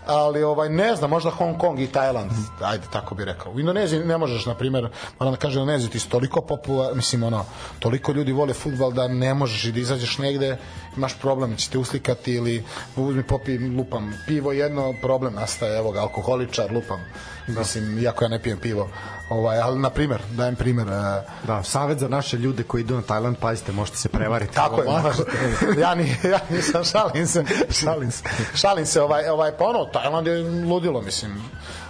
[0.07, 2.31] ali ovaj ne znam, možda Hong Kong i Tajland,
[2.61, 3.53] ajde tako bi rekao.
[3.53, 4.89] U Indoneziji ne možeš na primjer,
[5.19, 7.45] moram da kažem u Indoneziji ti toliko popular, mislim ono,
[7.78, 10.57] toliko ljudi vole fudbal da ne možeš i da izađeš negde,
[10.97, 12.65] imaš problem, će te uslikati ili
[12.97, 17.01] uzmi popi lupam pivo jedno, problem nastaje, evo ga alkoholičar, lupam.
[17.47, 18.89] Mislim, iako ja ne pijem pivo.
[19.28, 23.02] Ovaj, ali na primjer, dajem primjer, e, Da, savjet za naše ljude koji idu na
[23.02, 24.55] Tajland, pazite, možete se prevariti.
[24.55, 25.31] Tako je, možete.
[25.82, 28.23] ja, ni, ja nisam, šalim se, šalim se.
[28.55, 31.43] Šalim se, ovaj, ovaj, pa ono, Tajland je ludilo, mislim.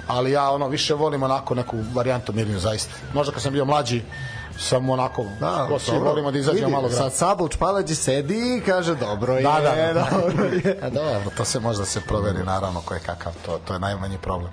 [0.06, 2.94] Ali ja ono više volim onako neku varijantu mirniju zaista.
[3.14, 4.02] Možda kad sam bio mlađi,
[4.58, 6.08] sam onako, da, ko dobro.
[6.10, 6.98] volimo da izađemo malo grad.
[6.98, 10.08] Sad Sabl Čpalađi sedi i kaže dobro je, Da, da, da.
[10.20, 10.78] dobro je.
[10.82, 14.18] A dobro, to se možda se proveri naravno ko je kakav, to, to je najmanji
[14.18, 14.50] problem.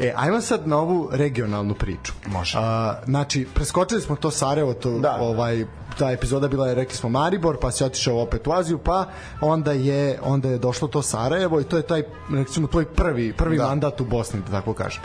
[0.00, 2.12] E, ajmo sad na ovu regionalnu priču.
[2.26, 2.58] Može.
[2.60, 5.16] A, znači, preskočili smo to Sarajevo, to, Da.
[5.20, 5.64] ovaj,
[5.98, 9.06] ta epizoda bila je, rekli smo Maribor, pa se otišao opet u Aziju, pa
[9.40, 13.56] onda je, onda je došlo to Sarajevo i to je taj, recimo, tvoj prvi, prvi
[13.58, 13.66] Da.
[13.66, 15.02] mandat u Bosni, da tako kažem.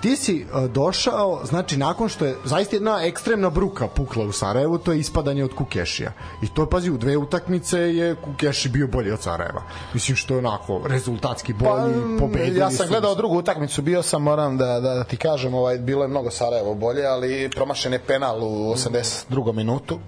[0.00, 4.78] Ti si uh, došao, znači nakon što je zaista jedna ekstremna bruka pukla u Sarajevu,
[4.78, 6.12] to je ispadanje od Kukešija.
[6.42, 9.62] I to, pazi, u dve utakmice je Kukeši bio bolji od Sarajeva.
[9.94, 12.90] Mislim što je onako rezultatski bolji, Pa, pobedili ja sam su.
[12.90, 16.30] gledao drugu utakmicu, bio sam, moram da, da, da ti kažem, ovaj, bilo je mnogo
[16.30, 19.52] Sarajevo bolje, ali promašen je penal u 82.
[19.52, 19.98] minutu.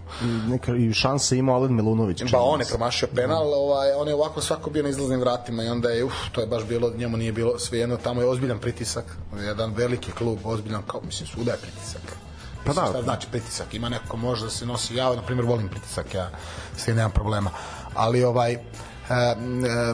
[0.49, 2.23] Neka, I šanse ima Alen Milunović.
[2.33, 5.69] Ba on je promašio penal, ovaj, on je ovako svako bio na izlaznim vratima i
[5.69, 9.05] onda je, uf, to je baš bilo, njemu nije bilo svejedno, tamo je ozbiljan pritisak,
[9.47, 12.03] jedan veliki klub, ozbiljan, kao, mislim, svuda je pritisak.
[12.65, 12.87] Pa da.
[12.91, 13.75] Šta znači pritisak?
[13.75, 16.31] Ima neko ko može da se nosi, ja, na primjer, volim pritisak, ja
[16.77, 17.51] s tim nemam problema.
[17.95, 18.59] Ali, ovaj, e,
[19.11, 19.37] e,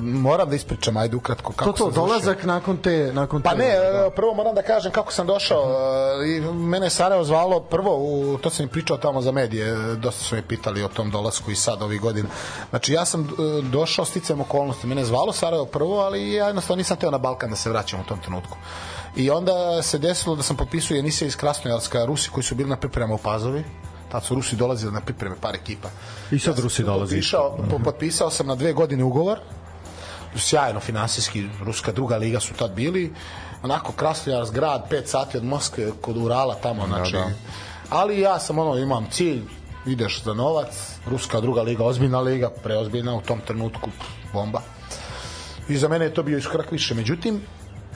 [0.00, 2.06] moram da ispričam, ajde ukratko, kako To to, sam završio.
[2.06, 3.10] dolazak nakon te...
[3.12, 4.06] Nakon Pa te, ne, da.
[4.06, 5.62] e, prvo moram da kažem kako sam došao.
[6.24, 9.68] e, I mene je Sarajevo zvalo prvo, u, to sam i pričao tamo za medije,
[9.68, 12.28] e, dosta su me pitali o tom dolasku i sad ovih godina.
[12.70, 13.26] Znači ja sam e,
[13.62, 14.86] došao sticajem okolnosti.
[14.86, 18.00] Mene je zvalo Sarajevo prvo, ali ja jednostavno nisam teo na Balkan da se vraćam
[18.00, 18.56] u tom trenutku.
[19.16, 22.76] I onda se desilo da sam potpisao emisije iz Krasnojarska, Rusi koji su bili na
[22.76, 23.64] priprema u Pazovi.
[24.12, 25.88] Tad su Rusi dolazili na pripreme par ekipa.
[26.30, 29.38] I sad Rusi sam dolaze Potpisao, po- potpisao sam na dve godine ugovor
[30.38, 33.12] sjajno finansijski, ruska druga liga su tad bili,
[33.62, 37.12] onako Krasnojarsk grad, 5 sati od Moskve kod Urala tamo, znači.
[37.12, 37.30] da.
[37.90, 39.42] Ali ja sam ono, imam cilj,
[39.86, 40.68] ideš za novac,
[41.06, 43.90] ruska druga liga, ozbiljna liga, preozbiljna u tom trenutku,
[44.32, 44.60] bomba.
[45.68, 46.94] I za mene je to bio iskorak više.
[46.94, 47.40] Međutim,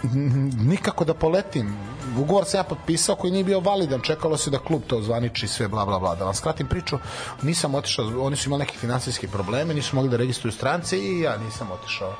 [0.70, 1.76] nikako da poletim.
[2.18, 5.68] Ugovor sam ja potpisao koji nije bio validan, čekalo se da klub to zvaniči sve
[5.68, 6.14] bla bla bla.
[6.14, 6.98] Da vam skratim priču,
[7.42, 11.36] nisam otišao, oni su imali neke finansijske probleme, nisu mogli da registruju strance i ja
[11.36, 12.14] nisam otišao.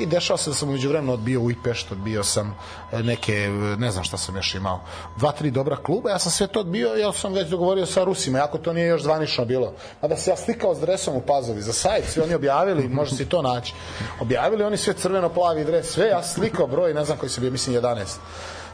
[0.00, 2.56] I dešava se da sam umeđu vremenu odbio u Ipešt, odbio sam
[2.92, 4.80] e, neke, e, ne znam šta sam još imao,
[5.16, 8.38] dva, tri dobra kluba, ja sam sve to odbio, ja sam već dogovorio sa Rusima,
[8.38, 9.72] jako to nije još zvanično bilo.
[10.00, 13.16] A da se ja slikao s dresom u Pazovi, za sajt, svi oni objavili, može
[13.16, 13.74] se to naći.
[14.20, 17.76] Objavili oni sve crveno-plavi dres, sve, ja slikao broj, ne znam koji se bio, mislim
[17.76, 18.04] 11.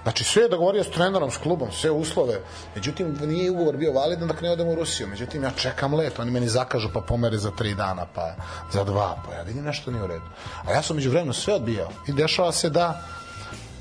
[0.06, 2.40] Znači sve je dogovorio s trenerom, s klubom, sve uslove.
[2.74, 5.08] Međutim, nije ugovor bio validan dok ne odem u Rusiju.
[5.08, 8.34] Međutim, ja čekam let, oni meni zakažu pa pomere za tri dana, pa
[8.72, 10.24] za dva, pa ja vidim nešto nije u redu.
[10.66, 11.88] A ja sam među vremenu sve odbijao.
[12.06, 13.02] I dešava se da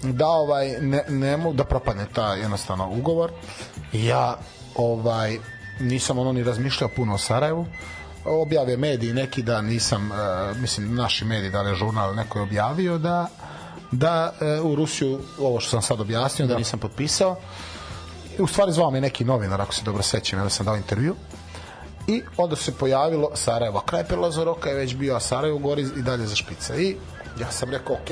[0.03, 3.31] da ovaj ne, ne da propadne ta jednostavno ugovor
[3.93, 4.37] ja
[4.75, 5.37] ovaj
[5.79, 7.65] nisam ono ni razmišljao puno o Sarajevu
[8.25, 12.43] objave mediji neki da nisam uh, mislim naši mediji da li je žurnal neko je
[12.43, 13.27] objavio da
[13.97, 16.57] da uh, u Rusiju ovo što sam sad objasnio da, da.
[16.57, 17.35] nisam potpisao.
[18.39, 21.15] U stvari zvao me neki novinar ako se dobro sećam da sam dao intervju.
[22.07, 23.79] I onda se pojavilo Sarajevo.
[23.79, 26.83] Kraj prelaza roka je već bio a Sarajevo gori i dalje za špice.
[26.83, 26.95] I
[27.39, 28.09] ja sam rekao ok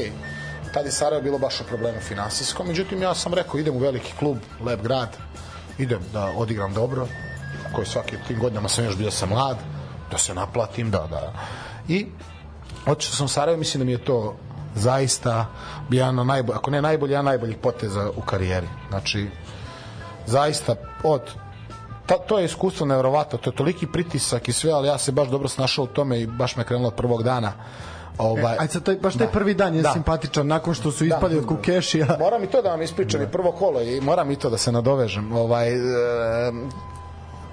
[0.73, 2.67] tad je Sarajevo bilo baš u problemu finansijskom.
[2.67, 5.17] Međutim ja sam rekao idem u veliki klub Lep grad
[5.77, 7.07] idem da odigram dobro
[7.75, 9.57] koji svaki tim godinama sam još bio sam mlad
[10.11, 11.33] da se naplatim da da.
[11.87, 12.05] I
[12.85, 14.35] otišao sam u Sarajevo mislim da mi je to
[14.75, 15.45] zaista
[15.89, 18.67] jedan najbolj, ako ne najbolji, jedan najboljih poteza u karijeri.
[18.89, 19.27] Znači,
[20.25, 21.21] zaista od
[22.05, 25.27] ta, to je iskustvo nevjerovatno, to je toliki pritisak i sve, ali ja se baš
[25.27, 27.51] dobro snašao u tome i baš me krenulo od prvog dana.
[28.17, 29.31] Ovaj, e, ajde sad taj, baš taj da.
[29.31, 29.93] prvi dan je da.
[29.93, 31.15] simpatičan nakon što su da.
[31.15, 31.39] ispali da.
[31.39, 32.17] od Kukešija.
[32.19, 33.27] Moram i to da vam ispričam da.
[33.27, 35.31] i prvo kolo i moram i to da se nadovežem.
[35.31, 35.79] Ovaj, e,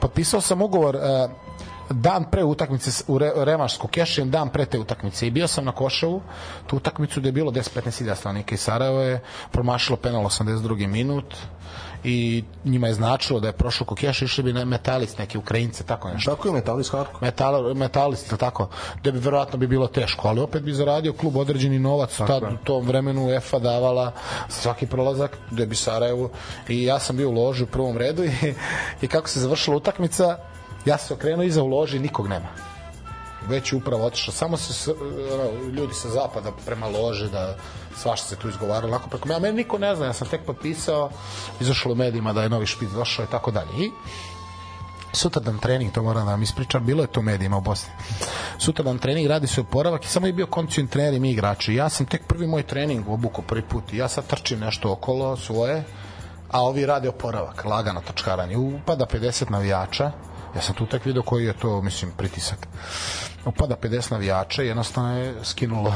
[0.01, 1.29] potpisao sam ugovor e,
[1.91, 5.73] dan pre utakmice u Re, Remašsku Kešijem, dan pre te utakmice i bio sam na
[5.73, 6.23] Koševu
[6.67, 10.87] tu utakmicu gde je bilo 10-15 ilja stanovnika iz Sarajeva je promašilo penal 82.
[10.87, 11.35] minut
[12.05, 16.09] i njima je značilo da je prošao Kokeš išli bi na metalist neki Ukrajince tako
[16.09, 16.31] nešto.
[16.31, 17.19] Tako je metalist Harko.
[17.21, 18.69] Metal, metalist tako.
[19.03, 22.65] Da bi verovatno bi bilo teško, ali opet bi zaradio klub određeni novac tad u
[22.65, 24.12] tom vremenu EFA davala
[24.49, 26.31] svaki prolazak da bi Sarajevo
[26.69, 28.31] i ja sam bio u loži u prvom redu i,
[29.03, 30.39] i kako se završila utakmica
[30.85, 32.48] ja se okrenuo iza u loži nikog nema
[33.48, 34.94] već upravo otišao samo se
[35.73, 37.57] ljudi sa zapada prema lože da
[37.97, 41.11] svašta se tu izgovaralo onako preko mene, meni niko ne zna, ja sam tek potpisao,
[41.61, 43.70] izašlo u medijima da je novi špic došao i tako dalje.
[43.78, 43.90] I
[45.12, 47.93] sutradan trening, to moram da vam ispričam, bilo je to medijima u Bosni.
[48.59, 51.74] Sutradan trening radi se oporavak i samo je bio kondicion trener i mi igrači.
[51.74, 55.36] Ja sam tek prvi moj trening obuko prvi put i ja sad trčim nešto okolo
[55.36, 55.85] svoje,
[56.51, 58.57] a ovi rade oporavak, lagano točkaranje.
[58.57, 60.12] Upada 50 navijača,
[60.55, 62.69] ja sam tu tek video koji je to, mislim, pritisak.
[63.45, 65.95] Upada 50 navijača i jednostavno je skinulo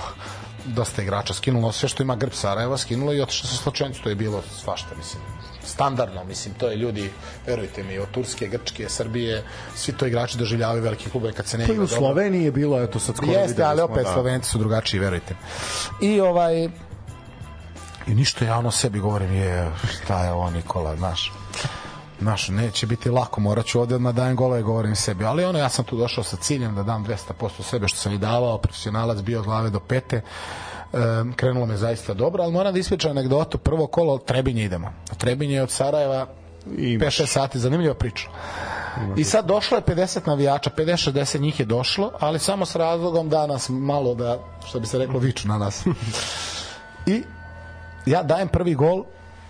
[0.65, 4.15] dosta igrača skinulo sve što ima grb Sarajeva skinulo i otišlo sa slučajnicu to je
[4.15, 5.23] bilo svašta mislim
[5.67, 7.11] standardno, mislim, to je ljudi,
[7.47, 9.45] verujte mi, od Turske, Grčke, Srbije,
[9.75, 12.99] svi to igrači doživljavaju veliki klubove kad se ne igra u Sloveniji je bilo, eto
[12.99, 14.13] sad skoro Jeste, ali opet da.
[14.13, 15.37] Slovenci su drugačiji, verujte.
[16.01, 16.65] I ovaj,
[18.07, 21.33] i ništa ja ono sebi govorim, je, šta je ovo Nikola, znaš
[22.25, 25.69] Znaš, neće biti lako, morat ću ovde odmah dajem golove, govorim sebi, ali ono, ja
[25.69, 29.39] sam tu došao sa ciljem da dam 200% sebe što sam i davao, profesionalac bio
[29.39, 30.23] od glave do pete, e,
[31.37, 34.93] krenulo me zaista dobro, ali moram da ispričam anegdotu, prvo kolo Trebinje idemo.
[35.19, 36.27] Trebinje od Sarajeva
[36.67, 38.29] 5-6 sati, zanimljiva priča.
[39.17, 43.47] I sad došlo je 50 navijača, 50-60 njih je došlo, ali samo s razlogom da
[43.47, 45.87] nas malo da, što bi se reklo, viču na nas.
[47.07, 47.23] I
[48.07, 49.05] ja dajem prvi gol,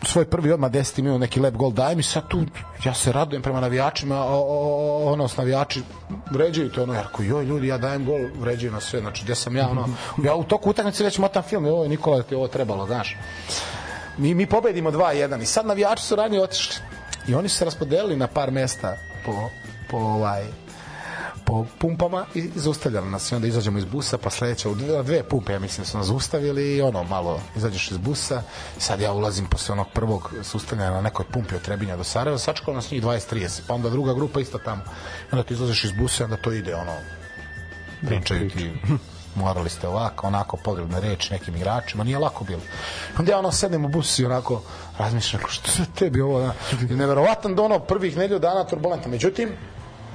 [0.05, 2.45] svoj prvi odmah 10 minut neki lep gol daje mi sad tu
[2.85, 5.83] ja se radujem prema navijačima o, ono s navijači
[6.31, 9.35] vređaju to ono ja rekao joj ljudi ja dajem gol vređaju na sve znači gde
[9.35, 9.89] sam ja ono
[10.25, 13.17] ja u toku utakmice već motam film ovo Nikola ti ovo trebalo znaš.
[14.19, 16.77] Mi, mi pobedimo 2-1 i sad navijači su ranije otišli
[17.29, 19.51] i oni su se raspodelili na par mesta po,
[19.91, 20.64] po ovaj
[21.45, 25.53] po pumpama i zaustavljali nas i onda izađemo iz busa pa sledeća u dve, pumpe
[25.53, 28.43] ja mislim su nas zaustavili i ono malo izađeš iz busa
[28.79, 32.75] sad ja ulazim posle onog prvog sustavljanja na nekoj pumpi od Trebinja do Sarajeva sačekalo
[32.75, 34.83] nas njih 20-30 pa onda druga grupa isto tamo
[35.33, 36.93] onda ti izlaziš iz busa i onda to ide ono
[38.07, 38.73] pričaju ti
[39.35, 42.61] morali ste ovako, onako pogrebne reči nekim igračima, nije lako bilo.
[43.19, 44.63] Onda ja ono sedem u busu i onako
[44.99, 46.55] razmišljam, što se tebi ovo, da,
[46.97, 49.09] neverovatan da ono prvih nedelju dana turbulenta.
[49.09, 49.49] Međutim,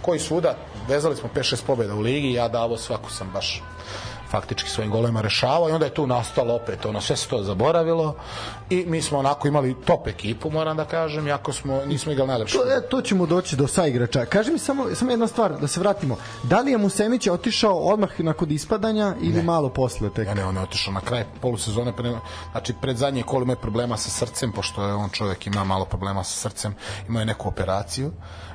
[0.02, 0.56] koji svuda,
[0.90, 3.62] vezali smo 5-6 pobjeda u ligi, ja davo svaku sam baš
[4.30, 8.16] faktički svojim golema rešavao i onda je tu nastalo opet ono sve se to zaboravilo
[8.70, 12.58] i mi smo onako imali top ekipu moram da kažem jako smo nismo igrali najlepše.
[12.58, 15.80] To, e, to ćemo doći do saigrača kaži mi samo, samo jedna stvar da se
[15.80, 16.18] vratimo.
[16.44, 19.44] Da li je Musemić otišao odmah nakon ispadanja ili ne.
[19.44, 20.28] malo posle tek?
[20.28, 22.12] Ne, ne on je otišao na kraj polusezone pre,
[22.52, 26.24] znači pred zadnje kolo ima problema sa srcem pošto je on čovjek ima malo problema
[26.24, 26.76] sa srcem
[27.08, 28.12] imao je neku operaciju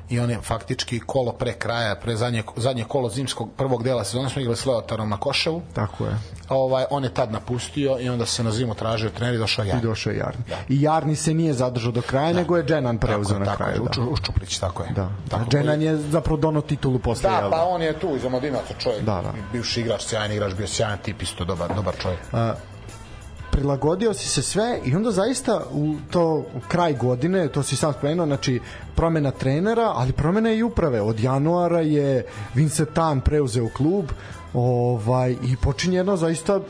[0.09, 4.31] i on je faktički kolo pre kraja, pre zadnje, zadnje kolo zimskog prvog dela sezone
[4.31, 5.63] smo igrali s Leotarom na Koševu.
[5.73, 6.17] Tako je.
[6.49, 9.83] Ovaj, on je tad napustio i onda se na zimu tražio trener i došao Jarni.
[9.83, 10.45] I došao Jarni.
[10.49, 10.57] Da.
[10.69, 12.39] I Jarni se nije zadržao do kraja, da.
[12.39, 13.85] nego je Dženan preuzeo na kraju.
[13.85, 14.11] Tako, da.
[14.11, 14.91] Uščuplić, tako je.
[14.91, 15.09] Da.
[15.29, 17.31] Tako, da, Dženan je zapravo dono titulu posle.
[17.31, 19.03] Da, pa on je tu iz Omladinaca čovjek.
[19.03, 19.33] Da, da.
[19.53, 22.21] Bivši igrač, sjajan igrač, bio sjajan tip, isto dobar, dobar čovjek.
[22.33, 22.55] A,
[23.55, 28.27] prilagodio si se sve i onda zaista u to kraj godine, to si sam spomenuo,
[28.27, 28.61] znači
[28.95, 31.01] promena trenera, ali promena i uprave.
[31.01, 34.05] Od januara je Vincent Tan preuzeo klub
[34.55, 36.61] ovaj, i počinje jedno zaista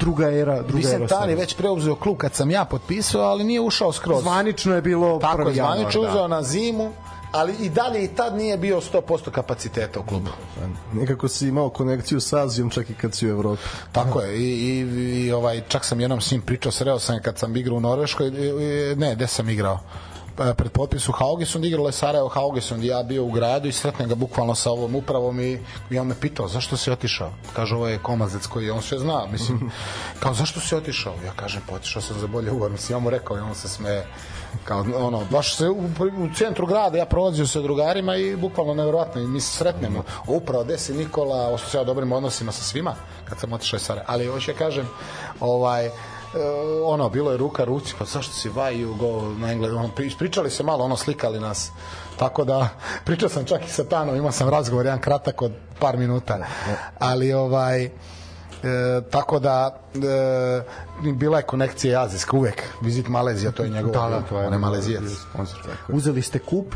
[0.00, 0.98] druga era, druga era.
[0.98, 4.22] Vicentali već preuzeo klub kad sam ja potpisao, ali nije ušao skroz.
[4.22, 5.56] Zvanično je bilo Tako je, 1.
[5.56, 5.76] januar.
[5.76, 6.28] zvanično uzeo Da.
[6.28, 6.92] na zimu,
[7.32, 10.30] ali i dalje i tad nije bio 100% kapaciteta u klubu.
[10.92, 13.62] Nekako si imao konekciju sa Azijom čak i kad si u Evropi.
[13.92, 17.38] Tako je, i, i, i ovaj, čak sam jednom s njim pričao, sreo sam kad
[17.38, 18.30] sam igrao u Norveškoj,
[18.96, 19.80] ne, gde sam igrao?
[20.38, 22.84] E, pred potpisu Haugesund igralo je Sarajevo Haugesund.
[22.84, 25.60] I ja bio u gradu i sretnem ga bukvalno sa ovom upravom i,
[25.90, 27.32] i on me pitao zašto si otišao?
[27.52, 29.26] Kaže ovo je komazec koji on sve zna.
[29.32, 29.70] Mislim
[30.22, 31.14] kao zašto si otišao?
[31.24, 33.68] Ja kažem pa otišao sam za bolje ugovor mislim ja mu rekao i on se
[33.68, 34.06] smeje.
[34.64, 35.84] Kao ono baš se u,
[36.18, 40.02] u centru grada ja prolazio sa drugarima i bukvalno neverovatno i mi se sretnemo.
[40.26, 42.94] Upravo desi Nikola ostao se ja u dobrim odnosima sa svima
[43.24, 44.12] kad sam otišao iz Sarajeva.
[44.12, 44.88] Ali hoće ja kažem
[45.40, 45.90] ovaj
[46.84, 50.50] ono, bilo je ruka ruci, pa zašto si you go na engleskom, ono, pri- pričali
[50.50, 51.70] se malo, ono, slikali nas,
[52.18, 52.68] tako da,
[53.06, 56.38] pričao sam čak i sa Tanom, imao sam razgovor, jedan kratak od par minuta,
[56.98, 57.90] ali ovaj, e,
[59.10, 62.62] tako da e, bila je konekcija azijska uvek.
[62.80, 65.04] Visit Malezija, to je njegov Da, da, to je on je malezijac
[65.88, 66.74] Uzeli ste kup,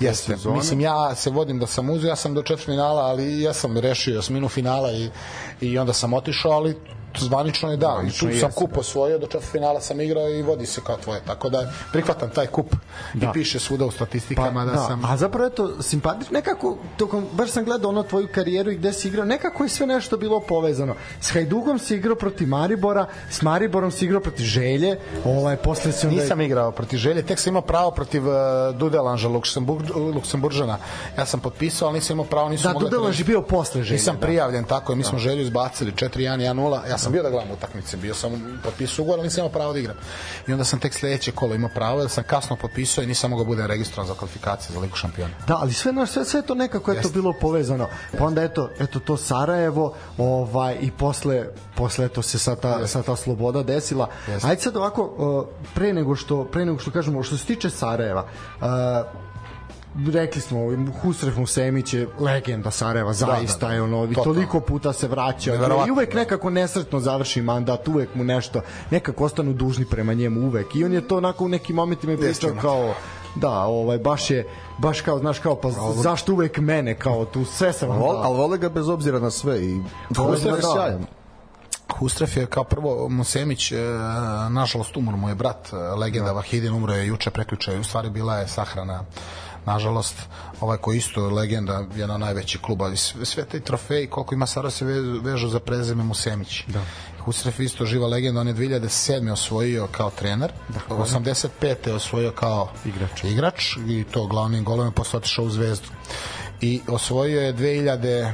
[0.00, 0.56] Jeste, sezone.
[0.56, 4.18] mislim ja se vodim da sam uzeo, ja sam do četvrtfinala, ali ja sam rešio
[4.18, 5.10] osminu finala i,
[5.60, 6.76] i onda sam otišao, ali
[7.20, 10.80] zvanično je da, i tu sam kup osvojio, do četvrtfinala sam igrao i vodi se
[10.86, 12.74] kao tvoje, tako da prihvatam taj kup
[13.14, 13.26] Da.
[13.26, 15.04] i piše svuda u statistikama da, sam...
[15.04, 19.08] A zapravo eto, simpatično, nekako, tokom, baš sam gledao ono tvoju karijeru i gde si
[19.08, 20.94] igrao, nekako je sve nešto bilo povezano.
[21.20, 26.06] S Hajdukom si igrao protiv Maribora, s Mariborom si igrao protiv Želje, ovaj, posle si
[26.06, 26.22] onda...
[26.22, 28.34] Nisam igrao protiv Želje, tek sam imao pravo protiv uh,
[28.78, 30.78] Dudelanža Luksemburg, Luksemburžana.
[31.18, 33.98] Ja sam potpisao, ali nisam imao pravo, nisam Da, mogao Dudelanž je bio posle Želje.
[33.98, 34.20] Nisam da.
[34.20, 36.88] prijavljen tako, je, mi smo Želju izbacili 4-1, 1-0.
[36.90, 39.78] Ja sam bio da gledam utakmice, bio sam potpisao ugovor, ali nisam imao pravo da
[39.78, 39.96] igram.
[40.46, 43.44] I onda sam tek sledeće kolo imao pravo, jer sam kasno potpisao i nisam mogao
[43.44, 45.34] da budem registrovan za kvalifikacije za Ligu šampiona.
[45.46, 47.88] Da, ali sve na sve sve to nekako je to bilo povezano.
[48.18, 53.02] Pa onda eto, eto to Sarajevo, ovaj i posle posle eto se sa ta sa
[53.02, 54.08] ta sloboda desila.
[54.28, 54.48] Jeste.
[54.48, 58.26] Ajde sad ovako pre nego što pre nego što kažemo što se tiče Sarajeva,
[58.60, 58.66] uh,
[60.12, 60.58] rekli smo
[61.02, 63.74] Husref Musemić je legenda Sarajeva zaista da, da.
[63.74, 65.54] je ono i toliko puta se vraća
[65.86, 66.18] i uvek da.
[66.18, 68.60] nekako nesretno završi mandat uvek mu nešto
[68.90, 72.16] nekako ostanu dužni prema njemu uvek i on je to onako u nekim momentima i
[72.16, 72.94] pričao kao
[73.34, 74.48] da ovaj baš je
[74.78, 75.70] baš kao znaš kao pa
[76.02, 78.22] zašto uvek mene kao tu sve sam vam Vol, dao.
[78.22, 79.80] ali vole ga bez obzira na sve i
[80.16, 80.72] Husrev je je da.
[80.74, 81.06] sjajan.
[81.98, 83.76] Hustref je kao prvo Musemić, e,
[84.50, 88.36] nažalost umro mu je brat, e, legenda Vahidin, umro je juče prekjuče, u stvari bila
[88.36, 89.04] je sahrana
[89.66, 90.14] nažalost,
[90.60, 94.84] ovaj koji isto legenda, jedna od najvećih kluba sve, te trofeji, koliko ima Sara se
[94.84, 96.64] ve- vežu za prezime Musemić.
[96.66, 96.80] Da.
[97.24, 99.32] Hustref isto živa legenda, on je 2007.
[99.32, 100.52] osvojio kao trener,
[100.88, 101.86] 85.
[101.86, 105.88] je osvojio kao igrač, igrač i to glavnim golom je posle otišao u Zvezdu.
[106.60, 108.32] I osvojio je 2000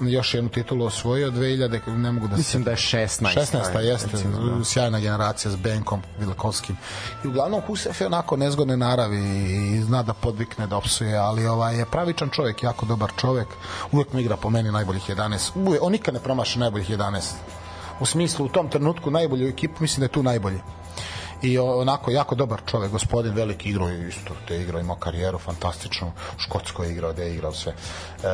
[0.00, 3.78] još jednu titulu osvojio 2000 ne mogu da se mislim da je 16 16.
[3.78, 4.64] jeste, recimo, da.
[4.64, 6.76] sjajna generacija s Benkom Vilakovskim.
[7.24, 9.18] I uglavnom Husef je onako nezgodne naravi
[9.76, 13.48] i zna da podvikne, da opsuje, ali ovaj je pravičan čovjek, jako dobar čovjek.
[13.92, 15.50] Uvek mi igra po meni najboljih 11.
[15.54, 17.32] Uvek, on nikad ne promaša najboljih 11.
[18.00, 20.60] U smislu, u tom trenutku najbolju ekipu, mislim da je tu najbolji
[21.42, 26.06] i onako jako dobar čovek, gospodin veliki igrao i isto te igrao imao karijeru fantastičnu,
[26.06, 27.72] u Škotskoj je igrao, gde je igrao sve.
[27.72, 28.28] E,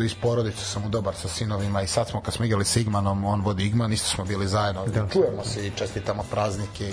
[0.00, 2.80] e, iz porodice sam mu dobar sa sinovima i sad smo kad smo igrali sa
[2.80, 4.86] Igmanom, on vodi Igman, isto smo bili zajedno.
[4.86, 5.08] Da.
[5.12, 6.92] Čujemo se i čestitamo praznike.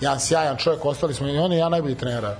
[0.00, 2.36] Jedan sjajan čovjek, ostali smo i on i ja najbolji trenera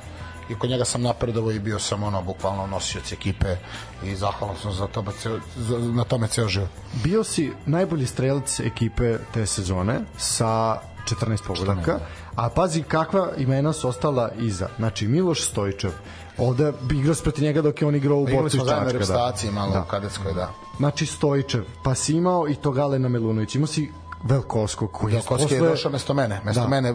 [0.51, 3.56] i kod njega sam napredovao i bio sam ono bukvalno nosioc ekipe
[4.05, 6.68] i zahvalan sam za to, ceo, za, na tome ceo život.
[7.05, 11.99] bio si najbolji strelac ekipe te sezone sa 14 pogodaka,
[12.35, 14.69] a pazi kakva imena su ostala iza.
[14.77, 15.91] Znači, Miloš Stojčev,
[16.39, 18.93] ovde bi igrao protiv njega dok je on igrao u Borcu smo iz zajedno Čačka.
[18.93, 19.81] reprezentaciji malo Da.
[19.81, 20.51] u kadetskoj, da.
[20.77, 23.91] Znači, Stojčev, pa si imao i to Galena Melunović, imao si
[24.24, 26.66] Velkovskog koji je Velkovski je posle- došao mesto mene, mesto Da.
[26.66, 26.70] da.
[26.73, 26.95] mene,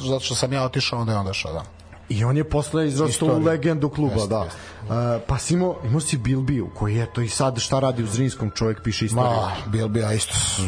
[0.00, 1.62] zato što sam ja otišao, onda je on došao, da.
[2.08, 4.40] I on je posle izrastao u legendu kluba, Jeste, da.
[4.40, 4.48] Uh,
[5.26, 8.50] pa si imao, imao si Bilbiju, koji je to i sad šta radi u Zrinskom,
[8.50, 9.32] čovjek piše istoriju.
[9.32, 10.60] Ma, bil bi ja isto s-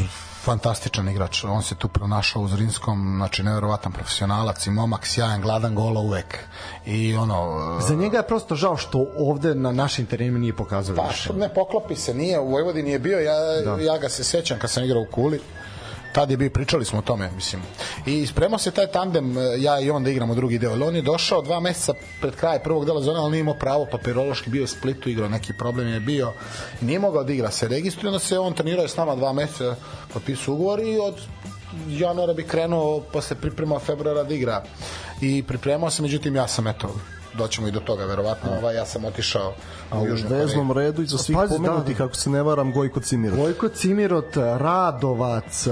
[0.42, 1.44] fantastičan igrač.
[1.44, 6.38] On se tu pronašao u Zrinskom, znači neverovatan profesionalac i momak, sjajan, gladan gola uvek.
[6.86, 7.78] I ono...
[7.88, 10.96] Za njega je prosto žao što ovde na našim terenima nije pokazao
[11.32, 13.82] Pa ne poklopi se, nije, u Vojvodini je bio, ja, da.
[13.82, 15.40] ja ga se sećam kad sam igrao u Kuli,
[16.12, 17.62] tad je bio, pričali smo o tome, mislim.
[18.06, 20.72] I spremao se taj tandem, e, ja i on da igramo drugi deo.
[20.72, 23.86] Ali on je došao dva meseca pred kraj prvog dela zone, ali nije imao pravo
[23.90, 26.32] papirološki, bio je Splitu, igrao neki problem je bio.
[26.80, 29.76] Nije mogao da igra, se registruje, onda se on trenirao s nama dva meseca,
[30.12, 31.14] potpisao ugovor i od
[31.88, 34.62] januara bi krenuo posle priprema februara da igra.
[35.20, 36.94] I pripremao se, međutim ja sam eto
[37.34, 38.50] doćemo i do toga verovatno.
[38.58, 39.54] Ovaj ja sam otišao
[39.92, 40.86] A u veznom Koreju.
[40.86, 42.04] redu iza svih Pazi, da, pomenutih, da.
[42.04, 43.38] ako se ne varam, Gojko Cimirov.
[43.38, 45.66] Vojko Cimirot, Radovac,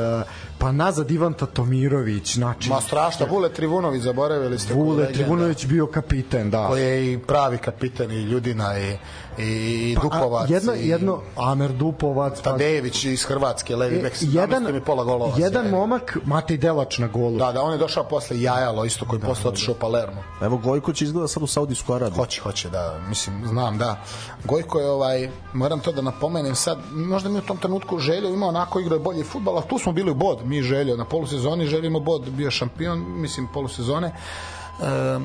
[0.59, 4.75] pa nazad Ivan Tatomirović, znači Ma strašno, Vule Trivunović zaboravili ste.
[4.75, 6.69] Vule legenda, Trivunović bio kapiten, da.
[6.69, 8.97] koji je i pravi kapitan i Ljudina i,
[9.39, 10.49] i, i Dupovac.
[10.49, 14.73] Pa, A, jedno, i, jedno, Amer Dupovac, pa, Tadejević iz Hrvatske, levi e, bek, jedan,
[14.73, 15.33] mi pola golova.
[15.39, 15.79] jedan sjajno.
[15.79, 17.39] momak, Matej Delač na golu.
[17.39, 20.23] Da, da, on je došao posle Jajalo, isto koji Da, posle otišao u Palermo.
[20.43, 22.17] Evo, Gojko će izgleda sad u Saudijsku Arabiju.
[22.17, 24.03] Hoće, hoće, da, mislim, znam, da.
[24.45, 28.47] Gojko je, ovaj, moram to da napomenem sad, možda mi u tom trenutku Željo ima
[28.47, 31.66] onako igrao je bolji futbal, ali tu smo bili u bod, mi Željo, na polusezoni
[31.66, 34.09] želimo bod, bio šampion, mislim, polusezone.
[34.09, 35.20] E,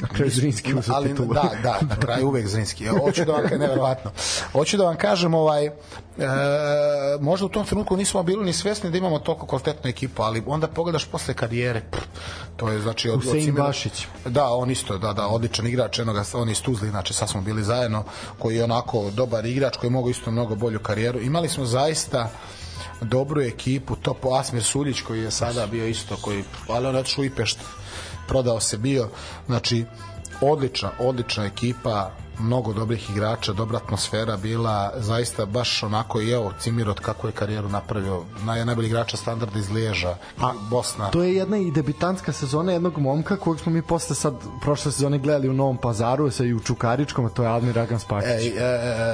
[0.00, 1.34] Na kraju Zrinski uzeo ali titulu.
[1.34, 2.86] da, da, na kraju uvek Zrinski.
[2.86, 4.10] Hoću da vam kažem, neverovatno.
[4.52, 5.72] Hoću da vam kažem, ovaj, e,
[7.20, 10.68] možda u tom trenutku nismo bili ni svesni da imamo toliko kvalitetnu ekipu, ali onda
[10.68, 12.02] pogledaš posle karijere, pff,
[12.56, 14.06] to je znači od, od Husein Cimira- Bašić.
[14.24, 17.64] Da, on isto, da, da, odličan igrač, enoga, on iz Tuzli, znači sad smo bili
[17.64, 18.04] zajedno,
[18.38, 21.20] koji je onako dobar igrač, koji je mogao isto mnogo bolju karijeru.
[21.20, 22.30] Imali smo zaista
[23.00, 27.00] dobru ekipu, to po Asmir Suljić koji je sada bio isto, koji, ali on je
[27.00, 27.58] otišao u Ipešt,
[28.32, 29.08] prodao se bio,
[29.46, 29.84] znači
[30.40, 32.10] odlična, odlična ekipa,
[32.42, 37.68] mnogo dobrih igrača, dobra atmosfera bila, zaista baš onako i evo Cimirot kako je karijeru
[37.68, 41.10] napravio, naj, najbolji igrača standarda iz Liježa, a, Bosna.
[41.10, 45.18] To je jedna i debitantska sezona jednog momka kojeg smo mi posle sad prošle sezone
[45.18, 48.28] gledali u Novom pazaru sa i u Čukaričkom, a to je Admir Ragan Spakić.
[48.28, 48.64] E, e,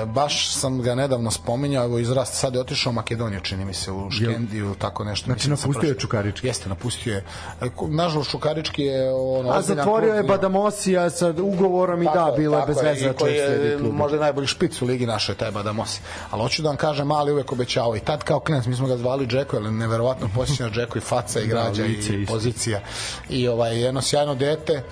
[0.03, 3.75] e, baš sam ga nedavno spominjao, evo izrast, sad je otišao u Makedoniju, čini mi
[3.75, 5.25] se, u Škendiju, tako nešto.
[5.25, 6.47] Znači, mislim da napustio je Čukarički.
[6.47, 7.25] Jeste, napustio je.
[7.61, 12.67] E, Nažalost, Čukarički je ono, a zatvorio je Badamosija sa ugovorom i da, bilo je
[12.67, 16.01] bez veze da koji čovjek sledi je možda najbolji špic u ligi našoj, taj Badamosi.
[16.31, 18.97] Ali hoću da vam kažem, mali uvek obećao i tad kao klinac, mi smo ga
[18.97, 22.35] zvali Džeko, jer neverovatno posjeća na Džeko i faca i građa lice i isto.
[22.35, 22.81] pozicija.
[23.31, 24.83] I ovaj, jedno sjajno dete,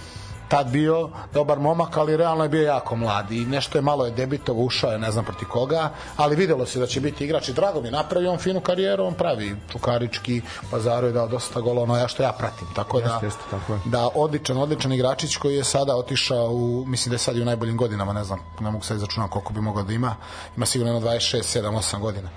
[0.49, 4.11] tad bio dobar momak, ali realno je bio jako mlad i nešto je malo je
[4.11, 7.53] debitovo, ušao je ne znam proti koga, ali videlo se da će biti igrač i
[7.53, 11.83] drago mi je, napravio on finu karijeru, on pravi Čukarički, Pazaru je dao dosta golova,
[11.83, 13.81] ono ja što ja pratim, tako da, Jeste, jeste, tako je.
[13.85, 17.45] da odličan, odličan igračić koji je sada otišao u, mislim da je sad i u
[17.45, 20.17] najboljim godinama, ne znam, ne mogu sad izračunati koliko bi mogao da ima,
[20.57, 22.29] ima sigurno jedno 26, 7, 8 godina,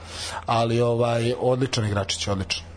[0.45, 2.68] ali ovaj, odličan igračić, odličan.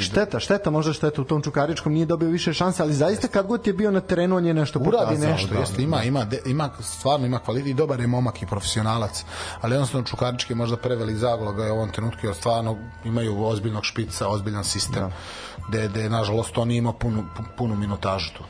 [0.00, 3.66] Šteta, šteta, možda šteta u tom Čukaričkom nije dobio više šanse, ali zaista kad god
[3.66, 5.30] je bio na terenu on je nešto uradi pokazao.
[5.30, 5.60] nešto, da.
[5.60, 9.24] jeste, ima, ima, de- ima, stvarno ima kvalitet i dobar je momak i profesionalac,
[9.60, 13.84] ali jednostavno Čukarički je možda prevelik zagloga je u ovom trenutku, jer stvarno imaju ozbiljnog
[13.84, 15.10] špica, ozbiljan sistem, da.
[15.68, 18.44] gde, gde, nažalost, on imao punu, pu- punu minutažu tu.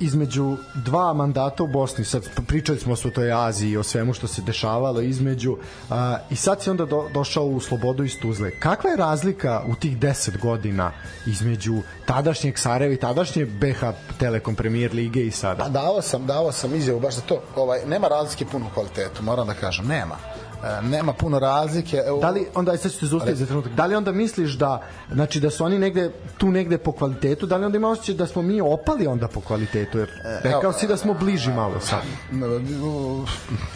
[0.00, 4.42] Između dva mandata u Bosni, sad pričali smo o toj Aziji, o svemu što se
[4.42, 5.56] dešavalo između,
[5.90, 8.50] a, i sad si onda do, došao u Slobodu iz Tuzle.
[8.50, 10.92] Kakva je razlika u tih 10 godina
[11.26, 13.84] između tadašnjeg Sarajeva i tadašnje BH
[14.18, 15.62] Telekom Premier Lige i sada?
[15.62, 17.42] Pa davao sam, davao sam izjavu baš za to.
[17.56, 20.16] Ovaj nema razlike puno kvalitetu, moram da kažem, nema.
[20.64, 22.02] E, nema puno razlike.
[22.06, 23.72] Evo, Da li onda aj sad ću te zaustaviti za trenutak.
[23.72, 24.82] Da li onda misliš da
[25.12, 28.26] znači da su oni negde tu negde po kvalitetu, da li onda ima osjećaj da
[28.26, 30.08] smo mi opali onda po kvalitetu jer
[30.42, 32.02] rekao si da smo bliži malo sad.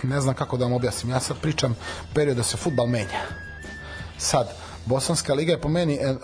[0.02, 1.12] ne znam kako da vam objasnim.
[1.12, 1.76] Ja sad pričam
[2.14, 3.20] period da se futbal menja.
[4.18, 4.48] Sad,
[4.86, 6.14] Bosanska liga je po meni e, e, e,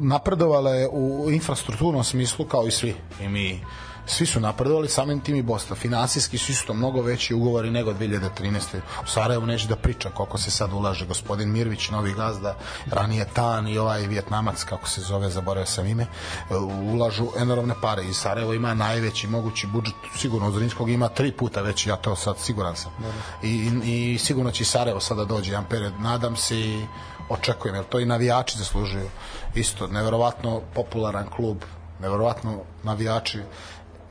[0.00, 2.94] napredovala je u infrastrukturnom smislu kao i svi.
[3.20, 3.60] I mi
[4.06, 5.76] svi su napredovali, samim tim i Bosna.
[5.76, 8.80] Finansijski su isto mnogo veći ugovori nego 2013.
[9.04, 11.06] U Sarajevu neću da pričam koliko se sad ulaže.
[11.06, 12.56] Gospodin Mirvić, novi gazda,
[12.86, 16.06] ranije Tan i ovaj Vjetnamac, kako se zove, zaboravio sam ime,
[16.92, 18.04] ulažu enormne pare.
[18.04, 22.16] I Sarajevo ima najveći mogući budžet, sigurno od Zrinskog ima tri puta veći, ja to
[22.16, 22.92] sad siguran sam.
[23.42, 25.92] I, i sigurno će Sarajevo sada dođe jedan period.
[26.00, 26.86] Nadam se i
[27.28, 29.08] očekujem, jer to i navijači zaslužuju.
[29.54, 31.56] Isto, neverovatno popularan klub,
[32.00, 33.40] neverovatno navijači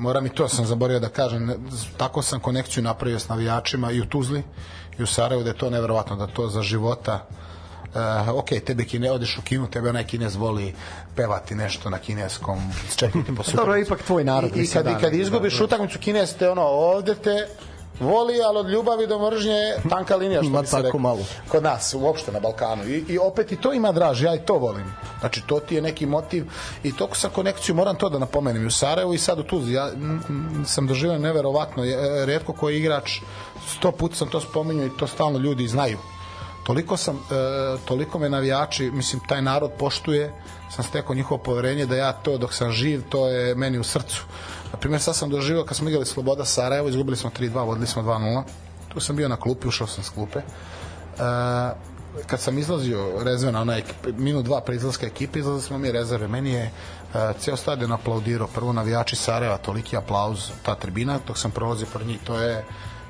[0.04, 1.54] moram i to sam zaboravio da kažem
[1.98, 4.44] tako sam konekciju napravio s navijačima i u Tuzli
[5.00, 7.28] i u Sarajevu da je to neverovatno da to za života
[7.94, 10.74] Uh, ok, tebe kine, odeš u kinu, tebe onaj kinez voli
[11.16, 12.60] pevati nešto na kineskom,
[12.96, 15.64] čekati po Dobro, ipak tvoj narod, I, i kad, da, i kad da, izgubiš da.
[15.64, 17.48] utakmicu kinez te ono, ovde te
[18.00, 19.60] voli, ali od ljubavi do mržnje
[19.90, 21.00] tanka linija, što Ma, bi se reklo.
[21.00, 21.20] malo.
[21.48, 22.84] Kod nas, uopšte na Balkanu.
[22.86, 24.94] I, I opet i to ima draž, ja i to volim.
[25.20, 26.46] Znači, to ti je neki motiv
[26.84, 29.74] i toliko sam konekciju, moram to da napomenem, i u Sarajevu i sad u Tuzli.
[29.74, 30.20] Ja mm,
[30.66, 33.12] sam doživio neverovatno, je- redko koji igrač,
[33.68, 35.98] sto put sam to spominjao i to stalno ljudi znaju.
[36.64, 37.20] Toliko sam, e,
[37.86, 40.34] toliko me navijači, mislim, taj narod poštuje,
[40.70, 44.24] sam stekao njihovo poverenje da ja to dok sam živ, to je meni u srcu.
[44.74, 48.02] Na primjer, sad sam doživio kad smo igrali Sloboda Sarajevo, izgubili smo 3-2, vodili smo
[48.02, 48.44] 2-0.
[48.88, 50.40] Tu sam bio na klupi, ušao sam s klupe.
[50.40, 50.44] E,
[52.28, 53.84] kad sam izlazio rezerve na onaj
[54.18, 56.28] minut dva pre izlaska ekipe, izlazili smo mi rezerve.
[56.28, 56.72] Meni je
[57.14, 58.48] uh, ceo stadion aplaudirao.
[58.48, 62.66] Prvo navijači Sarajeva, toliki aplauz, ta tribina, dok sam prolazio pored njih, to je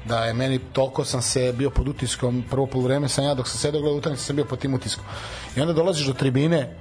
[0.06, 3.58] da je meni toliko sam se bio pod utiskom prvo polovreme sam ja dok sam
[3.58, 5.06] sedeo gledao utakmicu sam bio pod tim utiskom
[5.56, 6.76] i onda dolaziš do tribine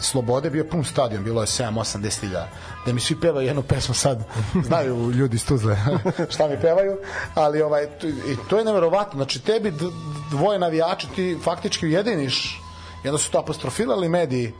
[0.00, 2.48] Slobode bio pun stadion, bilo je 7, 8, 10 hiljada.
[2.86, 4.24] Da mi svi pevaju jednu pesmu sad,
[4.64, 5.76] znaju ljudi iz Tuzle
[6.34, 6.96] šta mi pevaju,
[7.34, 9.16] ali ovaj, i to je neverovatno.
[9.16, 9.72] Znači, tebi
[10.30, 12.62] dvoje navijača ti faktički ujediniš,
[13.04, 14.52] onda su to apostrofirali mediji,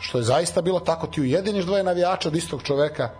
[0.00, 3.10] što je zaista bilo tako, ti ujediniš dvoje navijača od istog čoveka,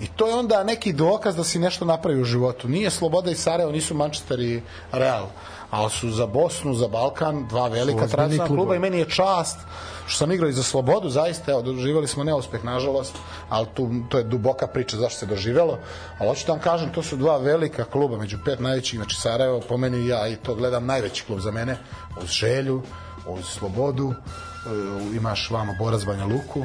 [0.00, 2.68] I to je onda neki dokaz da si nešto napravi u životu.
[2.68, 5.26] Nije Sloboda i Sarajevo, nisu Manchester i Real,
[5.70, 8.76] ali su za Bosnu, za Balkan dva velika tradicionalna kluba klubovi.
[8.76, 9.58] i meni je čast
[10.10, 13.14] što sam igrao i za Slobodu, zaista, evo, doživjeli smo neuspeh, nažalost,
[13.48, 15.78] ali tu, to je duboka priča zašto se doživelo,
[16.18, 19.60] ali hoću da vam kažem, to su dva velika kluba, među pet najvećih, znači Sarajevo,
[19.68, 21.76] po meni ja i to gledam najveći klub za mene,
[22.22, 22.82] uz Želju,
[23.26, 26.64] uz Slobodu, e, imaš vamo Borac Banja Luku,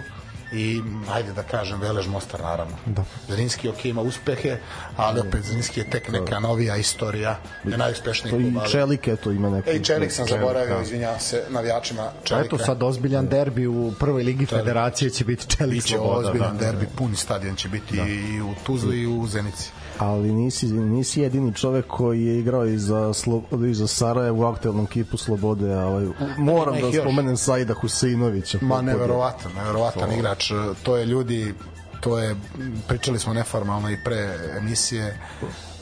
[0.51, 0.81] i
[1.11, 2.77] ajde da kažem Velež Mostar naravno.
[2.85, 3.03] Da.
[3.27, 4.57] Zrinski ok ima uspehe,
[4.97, 8.63] ali opet Zrinski je tek neka novija istorija, ne najuspešniji klub.
[8.65, 9.69] i Čelik, eto, ima neki...
[9.69, 10.81] Ej, Čelik sam Čelik, zaboravio, da.
[10.81, 12.45] izvinjavam se navijačima Čelika.
[12.45, 16.65] Eto sad ozbiljan derbi u prvoj ligi federacije će biti Čelik Biće ozbiljan da.
[16.65, 19.69] derbi, puni stadion će biti i u Tuzli i u Zenici.
[19.99, 24.45] Ali nisi, nisi jedini čovek koji je igrao i za, Slo, i za Sarajevo u
[24.45, 25.73] aktualnom kipu Slobode.
[25.73, 26.07] a Ovaj,
[26.37, 28.57] moram da spomenem Saida Huseinovića.
[28.61, 30.51] Ma neverovatan, neverovatan igrač.
[30.83, 31.53] To je ljudi,
[31.99, 32.35] to je,
[32.87, 35.19] pričali smo neformalno i pre emisije,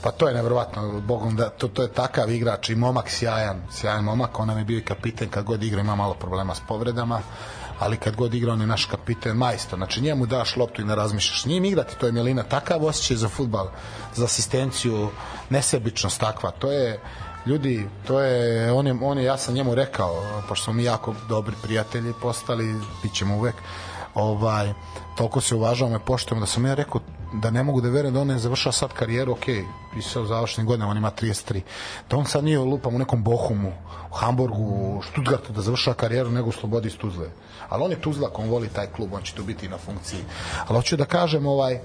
[0.03, 4.03] pa to je neverovatno, bogom da to, to je takav igrač i momak sjajan, sjajan
[4.03, 7.21] momak, on nam je bio i kapiten kad god igra ima malo problema s povredama,
[7.79, 10.95] ali kad god igra on je naš kapiten majstor, znači njemu daš loptu i ne
[10.95, 13.67] razmišljaš s njim igrati, to je Melina takav osjećaj za futbal,
[14.15, 15.09] za asistenciju,
[15.49, 16.99] nesebičnost takva, to je
[17.45, 21.15] ljudi, to je, on je, on je, ja sam njemu rekao, pošto smo mi jako
[21.29, 23.55] dobri prijatelji postali, bit ćemo uvek,
[24.15, 24.73] ovaj,
[25.17, 27.01] toliko se uvažavamo i poštujemo da sam ja rekao
[27.33, 29.45] da ne mogu da verujem da on je završao sad karijeru, ok,
[29.93, 31.61] pisao završnim godinama, on ima 33,
[32.09, 33.71] da on sad nije lupam u nekom Bohumu,
[34.11, 37.29] u Hamburgu, u Stuttgartu da završava karijeru nego u Slobodi iz Tuzle.
[37.73, 40.19] Ali on je Tuzlak, on voli taj klub, on će tu biti na funkciji.
[40.67, 41.79] Ali hoću da kažem, ovaj,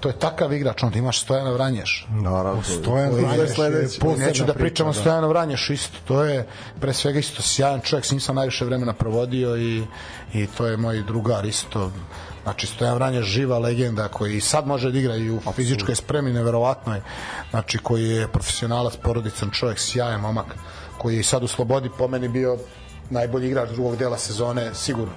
[0.00, 2.06] to je takav igrač, onda imaš Stojana Vranješ.
[2.10, 2.62] Naravno.
[2.62, 4.00] Stojan To je Vranješ je, sledeći.
[4.00, 5.00] posebna neću da priča, pričam o da.
[5.00, 6.46] Stojanu Vranješu isto, to je
[6.80, 9.84] pre svega isto sjajan čovjek, s njim sam najviše vremena provodio i,
[10.32, 11.90] i to je moj drugar isto,
[12.42, 16.32] znači Stojan Vranješ živa legenda koji i sad može da igra i u fizičkoj spremi,
[16.32, 17.02] neverovatno je,
[17.50, 20.46] znači koji je profesionalac, porodican čovjek, sjajan momak,
[20.98, 22.58] koji je sad u Slobodi po meni bio
[23.10, 25.14] najbolji igrač drugog dela sezone, sigurno.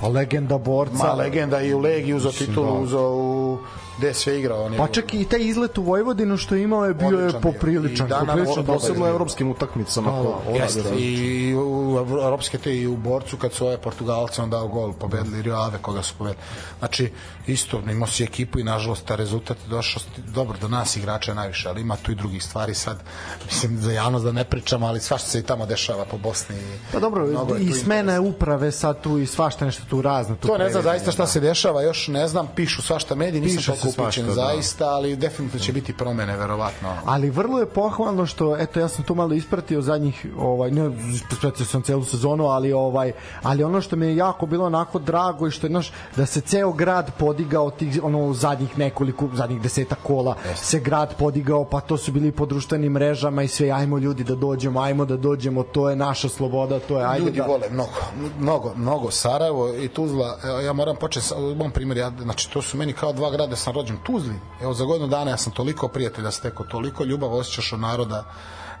[0.00, 0.94] Pa legenda borca.
[0.94, 2.98] Ma legenda i u Legiji uzao Mislim, titulu, da.
[3.00, 3.58] u
[3.98, 4.64] gde sve igrao.
[4.64, 7.26] On je Pa čak i taj izlet u Vojvodinu što je imao je bio je
[7.26, 8.06] Odličan popriličan.
[8.06, 10.10] I dana- popriličan Posebno je u evropskim utakmicama.
[10.10, 10.90] Da, da, Jeste, da.
[10.98, 15.42] i u Europske te i u borcu kad su ove Portugalce on dao gol, pobedili
[15.42, 16.42] Rio Ave koga su pobedili.
[16.78, 17.12] Znači,
[17.46, 20.02] isto, imao si ekipu i nažalost ta rezultat je došao
[20.34, 22.98] dobro do nas igrača najviše, ali ima tu i drugih stvari sad,
[23.44, 26.56] mislim za javnost da ne pričamo, ali svašta se i tamo dešava po Bosni.
[26.92, 27.26] Pa dobro,
[27.60, 30.36] i smena uprave sad tu i svašta nešto tu razno.
[30.36, 33.56] Tu To ne znam zaista šta se dešava, još ne znam, pišu svašta mediji, nisam
[33.56, 34.32] Piše toliko upućen da.
[34.32, 36.88] zaista, ali definitivno će biti promene, verovatno.
[37.04, 41.66] ali vrlo je pohvalno što eto ja sam to malo ispratio zadnjih ovaj ne ispratio
[41.66, 43.12] sam celu sezonu ali ovaj
[43.42, 46.40] ali ono što mi je jako bilo onako drago i što je znaš da se
[46.40, 51.96] ceo grad podigao tih ono zadnjih nekoliko zadnjih deseta kola se grad podigao pa to
[51.96, 55.90] su bili po društvenim mrežama i sve ajmo ljudi da dođemo ajmo da dođemo to
[55.90, 58.00] je naša sloboda to je ajde ljudi da vole mnogo,
[58.40, 62.76] mnogo, mnogo Sarajevo i Tuzla, ja moram početi sa mom primjer, ja, znači to su
[62.76, 66.30] meni kao dva grada, sam rođen Tuzli, evo za godinu dana ja sam toliko prijatelja
[66.30, 68.24] stekao, toliko ljubav osjećaš od naroda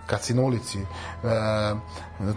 [0.08, 0.84] kad si na ulici, e,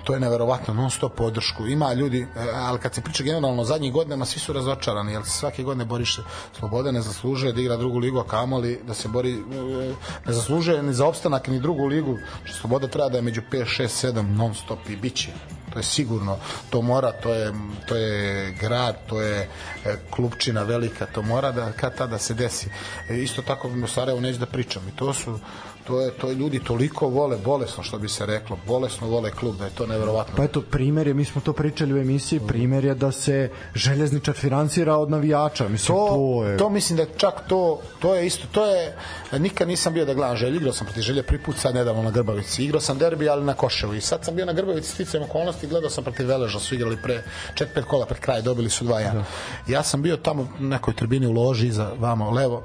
[0.03, 3.93] to je neverovatno, non stop podršku, ima ljudi, e, ali kad se priča generalno zadnjih
[3.93, 6.19] godinama, svi su razočarani, jer se svake godine boriš
[6.59, 9.93] Sloboda ne zaslužuje da igra drugu ligu, a kamoli da se bori, e,
[10.25, 13.81] ne zaslužuje ni za opstanak, ni drugu ligu, što Sloboda treba da je među 5,
[13.81, 15.31] 6, 7 non stop i bit će.
[15.73, 16.37] To je sigurno,
[16.69, 17.53] to mora, to je,
[17.87, 19.49] to je grad, to je
[19.85, 22.69] e, klubčina velika, to mora da kad tada se desi.
[23.09, 25.39] E, isto tako u Sarajevu neću da pričam i to su
[25.87, 29.65] to je, to ljudi toliko vole, bolesno što bi se reklo, bolesno vole klub, da
[29.65, 30.33] je to neverovatno.
[30.37, 34.33] Pa eto, primer je, mi smo to pričali u emisiji, primer je da se železničar
[34.35, 35.67] finansira od navijača.
[35.67, 36.57] Mislim, to, to, je...
[36.57, 38.95] to mislim da čak to, to je isto, to je,
[39.39, 42.11] nikad nisam bio da gledam želju, igrao sam protiv želje prvi put sad nedavno na
[42.11, 45.67] Grbavici, igrao sam derbi, ali na Koševu i sad sam bio na Grbavici sticajem okolnosti,
[45.67, 49.23] gledao sam protiv Veleža, su igrali pre 4-5 kola pred kraj, dobili su 2-1.
[49.67, 52.63] Ja sam bio tamo u nekoj tribini u loži, za vamo levo,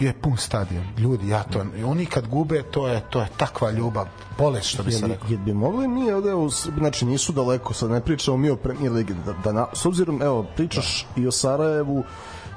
[0.00, 0.84] je pun stadion.
[0.98, 4.06] Ljudi, ja to, oni kad gube, to je, to je takva ljubav.
[4.38, 5.28] Bolest, što bi se rekao.
[5.28, 6.30] jel bi mogli mi ovde,
[6.78, 10.22] znači nisu daleko, sad ne pričamo mi o Premier Ligi, da, da na, s obzirom,
[10.22, 12.04] evo, pričaš i o Sarajevu,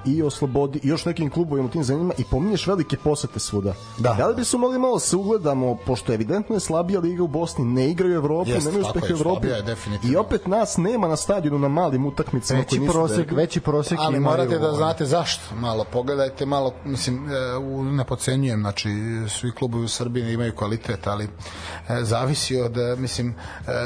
[0.08, 3.74] i o Slobodi i još nekim klubovima u tim zemljama i pominješ velike posete svuda.
[3.98, 4.14] Da.
[4.14, 7.66] da li bi su mogli malo se ugledamo, pošto evidentno je slabija liga u Bosni,
[7.66, 9.48] ne igraju u Evropu, Jeste, nemaju je, u Evropi.
[9.48, 9.66] je.
[10.04, 13.36] I opet nas nema na stadionu na malim utakmicama Veći prosek, derbi.
[13.36, 15.56] veći prosek Ali morate da znate zašto.
[15.56, 17.40] Malo pogledajte, malo, mislim, e,
[17.92, 18.90] ne pocenjujem, znači,
[19.30, 21.30] svi klubovi u Srbiji imaju kvalitet, ali e,
[22.04, 23.36] zavisi od, e, mislim,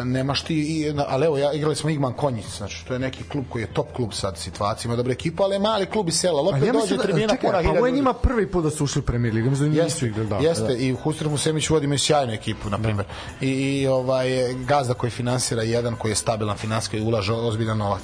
[0.03, 3.61] nemaš ti, ali evo, ja, igrali smo Igman Konjic, znači, to je neki klub koji
[3.61, 6.63] je top klub sad situacija, ima dobre ekipa, ali mali klub iz sela, A opet
[6.67, 8.99] ja dođe da, tribina čekaj, puna pa ovo je njima prvi put da su ušli
[8.99, 10.37] u Premier Ligu, mislim da nisu igrali, da.
[10.37, 13.05] jeste i Hustremu Semić vodi imaju sjajnu ekipu na primjer.
[13.41, 18.01] I, i ovaj gazda koji finansira jedan koji je stabilan finansijski i ulaže ozbiljan novac.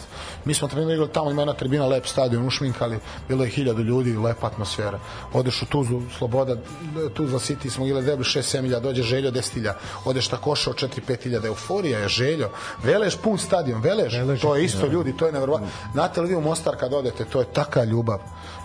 [0.47, 4.17] Mi smo trenirali igrali tamo ima jedna tribina lep stadion ušminkali, bilo je hiljadu ljudi,
[4.17, 4.99] lepa atmosfera.
[5.33, 6.55] Odeš u Tuzlu, Sloboda,
[7.13, 9.73] Tuzla City smo igrali debli 6 milja, dođe Željo 10 hilja,
[10.05, 12.49] odeš takošo 4 5 hiljada, euforija je Željo.
[12.83, 14.93] Velež pun stadion, Velež, Velež to je je isto da.
[14.93, 15.67] ljudi, to je neverovatno.
[15.93, 18.19] Znate li vi u Mostar kad odete, to je taka ljubav.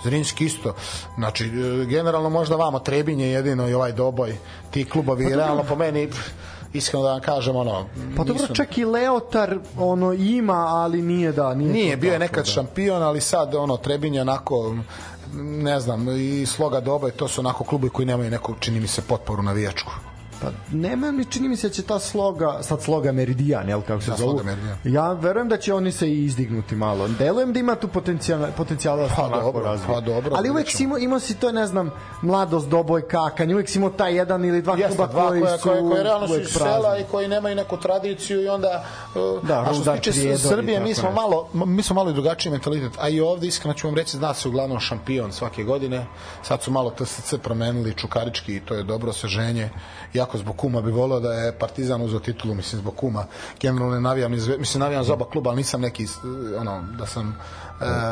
[0.04, 0.74] Zrinski isto.
[1.14, 4.36] Znači, e, generalno možda vamo Trebinje jedino i ovaj Doboj,
[4.70, 6.08] ti klubovi, realno po meni,
[6.72, 7.86] iskreno da vam kažem, ono...
[8.16, 11.72] Pa dobro, nisu- čak i Leotar ono ima, ali nije da, nije.
[11.72, 12.50] Nije, bio je nekad da.
[12.50, 14.76] šampion, ali sad ono Trebinje onako
[15.40, 19.02] ne znam, i Sloga Doboj, to su onako klubovi koji nemaju neku, čini mi se,
[19.02, 19.92] potporu navijačku.
[20.42, 24.02] Pa nema mi čini mi se da će ta sloga, sad sloga Meridian, jel kako
[24.02, 24.78] se Da, Meridian.
[24.84, 27.08] Ja verujem da će oni se i izdignuti malo.
[27.08, 29.94] Delujem da ima tu potencijala, potencijala da se Pa onako dobro, razvije.
[29.94, 31.90] pa dobro, Ali uvek si imao, imao si to, ne znam,
[32.22, 35.62] mladost, doboj, kakanj, uvek si imao taj jedan ili dva Jeste, kluba dva koji su
[35.62, 39.60] koje, koje realno su iz sela i koji nemaju neku tradiciju i onda uh, Da,
[39.60, 43.08] a što se tiče Srbije mi smo malo mi smo malo i drugačiji mentalitet a
[43.08, 46.06] i ovde iskreno ću vam reći zna se uglavnom šampion svake godine
[46.42, 49.70] sad su malo TSC promenili Čukarički i to je dobro osveženje
[50.14, 53.26] jako zbog kuma bi volio da je Partizan uzeo titulu mislim zbog kuma.
[53.60, 57.38] Generalno ne navijam mislim navijam za oba kluba ali nisam neki uh, ono da sam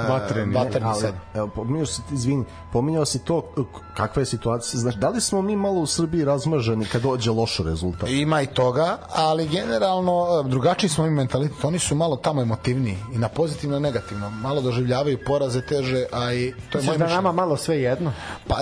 [0.09, 0.55] Vatreni.
[0.55, 4.99] vatreni ali, sad evo, pominjao si, izvini, pominjao si to k- kakva je situacija, znači,
[4.99, 8.09] da li smo mi malo u Srbiji razmaženi kad dođe loš rezultat?
[8.09, 11.65] Ima i toga, ali generalno e, drugačiji smo mi mentalitet.
[11.65, 14.31] Oni su malo tamo emotivniji i na pozitivno i negativno.
[14.31, 17.15] Malo doživljavaju poraze teže, a i to je moje da mišljenje.
[17.15, 18.13] nama malo sve jedno?
[18.49, 18.57] Pa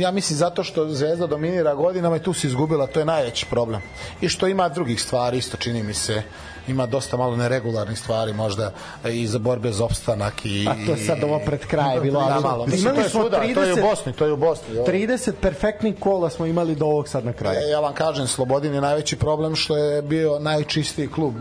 [0.00, 3.80] ja mislim zato što Zvezda dominira godinama i tu se izgubila, to je najveći problem.
[4.20, 6.22] I što ima drugih stvari, isto čini mi se,
[6.68, 8.72] ima dosta malo neregularnih stvari možda
[9.04, 12.26] i za borbe za opstanak i Pa to je sad ovo pred kraj bilo, Da,
[12.26, 12.66] ali malo.
[12.66, 14.78] Mislim, to imali je smo svuda, to je u 30 Bosni, to je u Bosni.
[14.78, 14.86] ovo.
[14.86, 17.58] 30 perfektnih kola smo imali do ovog sad na kraju.
[17.58, 21.34] E, ja vam kažem, Slobodin je najveći problem što je bio najčistiji klub.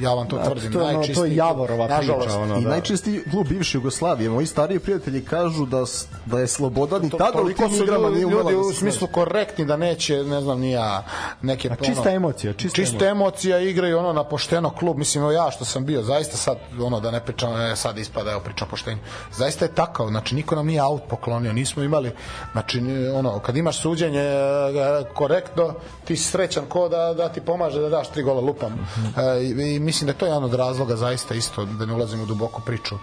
[0.00, 1.36] Ja vam to tvrdim, to je ono- to je najčistiji.
[1.36, 2.58] Javorova priča, Nažalost, ono.
[2.58, 2.68] I da.
[2.70, 5.84] najčistiji klub bivše Jugoslavije, moji stariji prijatelji kažu da,
[6.26, 8.72] da je Slobodan i tada u toliko tim igrama ljudi, nije umela ljudi da u
[8.72, 11.04] smislu korektni da neće, ne znam, ni ja,
[11.42, 11.68] neke...
[11.70, 15.84] A čista emocija, čista čista emocija igraju ono na pošteno klub, mislim, ja što sam
[15.84, 18.98] bio, zaista sad, ono da ne pričam, e, sad ispada, evo pričam poštenju,
[19.36, 22.12] zaista je takav, znači niko nam nije aut poklonio, nismo imali,
[22.52, 22.80] znači
[23.14, 24.70] ono, kad imaš suđenje e,
[25.14, 25.74] korektno,
[26.04, 28.72] ti si srećan ko da, da ti pomaže da daš tri gola lupam.
[29.16, 32.22] E, i, I mislim da je to jedan od razloga zaista isto, da ne ulazim
[32.22, 32.98] u duboku priču.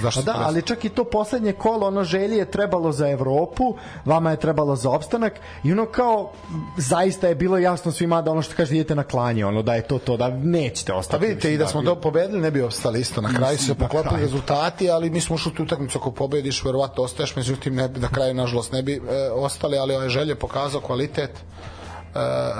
[0.00, 3.74] Zašto Pa da, ali čak i to poslednje kolo, ono želje je trebalo za Evropu,
[4.04, 5.32] vama je trebalo za opstanak
[5.64, 6.30] i ono kao
[6.76, 9.82] zaista je bilo jasno svima da ono što kaže idete na klanje, ono da je
[9.82, 11.26] to to, da nećete Pa ostati.
[11.26, 13.20] vidite i mislim, da smo do pobedili ne bi ostali isto.
[13.20, 16.64] Na kraju su se poklopili rezultati, ali mi smo ušli u tu utakmicu ako pobediš,
[16.64, 20.80] verovatno ostaješ, međutim ne na kraju nažalost ne bi e, ostali, ali ovaj želje pokazao
[20.80, 21.30] kvalitet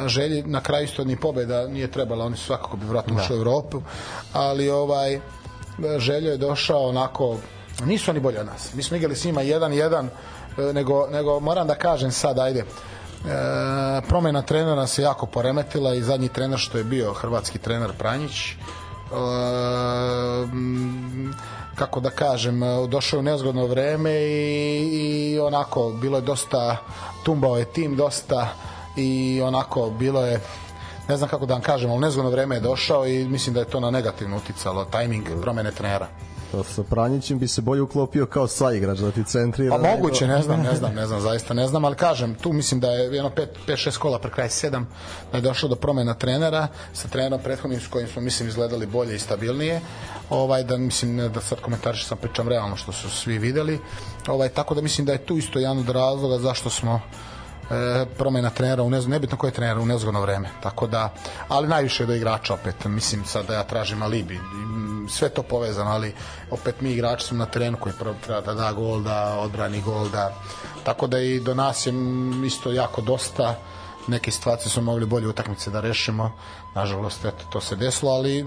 [0.07, 3.39] želji na kraju isto ni pobeda nije trebala, oni su svakako bi vratno ušli u
[3.39, 3.83] Evropu,
[4.33, 5.21] ali ovaj
[5.99, 7.37] željo je došao onako
[7.85, 8.75] nisu oni bolji od nas.
[8.75, 10.07] Mi smo igrali s njima 1-1,
[10.59, 12.65] e, nego, nego moram da kažem sad, ajde, e,
[14.09, 18.55] promena trenera se jako poremetila i zadnji trener što je bio hrvatski trener Pranjić e,
[21.75, 26.77] kako da kažem e, došao u nezgodno vreme i, i onako bilo je dosta
[27.25, 28.49] tumbao je tim dosta
[28.97, 30.41] i onako bilo je
[31.09, 33.67] ne znam kako da vam kažem, ali nezgodno vreme je došao i mislim da je
[33.67, 36.09] to na negativno uticalo, tajming promene trenera.
[36.53, 39.79] To sa Pranjićem bi se bolje uklopio kao saigrač da ti centrira.
[39.79, 42.81] Pa moguće, ne znam, ne znam, ne znam, zaista ne znam, ali kažem, tu mislim
[42.81, 44.85] da je jedno 5 5 6 kola pre kraj 7
[45.33, 49.15] da je došlo do promena trenera sa trenerom prethodnim s kojim smo mislim izgledali bolje
[49.17, 49.81] i stabilnije.
[50.31, 53.81] Ovaj da mislim ne da sad komentarišem sam pričam realno što su svi videli.
[54.29, 57.01] Ovaj tako da mislim da je tu isto jedan od razloga zašto smo
[57.71, 60.49] e, promena trenera u nezgodno, nebitno ko je trener u nezgodno vreme.
[60.63, 61.13] Tako da,
[61.49, 62.85] ali najviše do igrača opet.
[62.85, 64.41] Mislim sad da ja tražim alibi.
[65.09, 66.15] sve to povezano, ali
[66.51, 70.09] opet mi igrači smo na terenu koji prvo treba da da gol, da odbrani gol,
[70.09, 70.35] da...
[70.85, 71.93] Tako da i do nas je
[72.47, 73.55] isto jako dosta
[74.07, 76.33] neke situacije smo mogli bolje utakmice da rešimo
[76.75, 78.47] nažalost eto to se desilo ali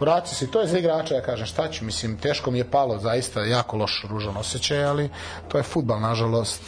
[0.00, 2.98] vrati se to je za igrača ja kažem šta ću mislim teško mi je palo
[2.98, 5.10] zaista jako loš ružan osjećaj ali
[5.48, 6.62] to je fudbal nažalost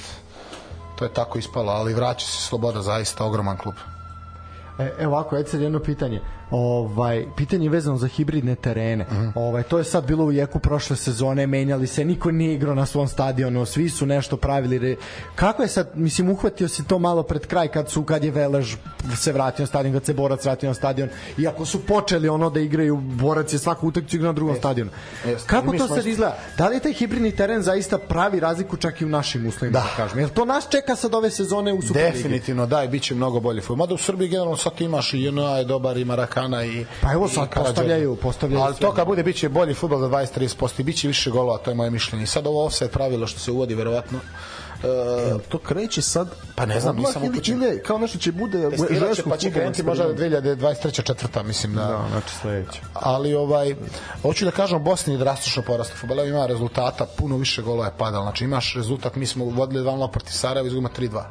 [0.97, 3.75] to je tako ispalo ali vraća se sloboda zaista ogroman klub
[4.79, 6.21] E, evo ovako, ajde sad jedno pitanje.
[6.53, 9.05] Ovaj, pitanje je vezano za hibridne terene.
[9.05, 9.33] Mm -hmm.
[9.35, 12.87] ovaj, to je sad bilo u jeku prošle sezone, menjali se, niko nije igrao na
[12.87, 14.79] svom stadionu, svi su nešto pravili.
[14.79, 14.97] Re...
[15.35, 18.75] Kako je sad, mislim, uhvatio se to malo pred kraj kad su, kad je Velež
[19.17, 21.09] se vratio na stadion, kad se Borac vratio na stadion,
[21.39, 24.59] iako su počeli ono da igraju, Borac je svaku utakmicu igra na drugom yes.
[24.59, 24.91] stadionu.
[25.27, 25.47] Yes.
[25.47, 26.37] Kako to sad izgleda?
[26.59, 29.85] Da li je taj hibridni teren zaista pravi razliku čak i u našim uslovima, da,
[29.85, 30.19] da kažem?
[30.19, 32.17] Jel to nas čeka sad ove sezone u Superligi?
[32.17, 33.63] Definitivno, da, i bit će mnogo bolje.
[33.77, 36.05] Mada u Srbiji generalno sad imaš i JNA je dobar i
[36.49, 38.65] Marakana i Pa evo sad postavljaju, postavljaju.
[38.65, 41.75] Ali to kad bude biće bolji fudbal za 20-30% i biće više golova, to je
[41.75, 42.27] moje mišljenje.
[42.27, 44.19] Sad ovo offside pravilo što se uvodi verovatno
[44.83, 49.31] Uh, to kreće sad pa ne znam nisam upućen ili kao nešto će bude žesko
[49.31, 52.81] pa će krenuti možda 2023 četvrta mislim da da znači sledeće.
[52.95, 53.75] Ali ovaj
[54.23, 56.27] hoću da kažem Bosni drastično porastao fudbal.
[56.27, 58.25] Ima rezultata puno više golova je padalo.
[58.25, 61.23] Znači imaš rezultat mi smo vodili 2:0 protiv Sarajeva izgubimo 3:2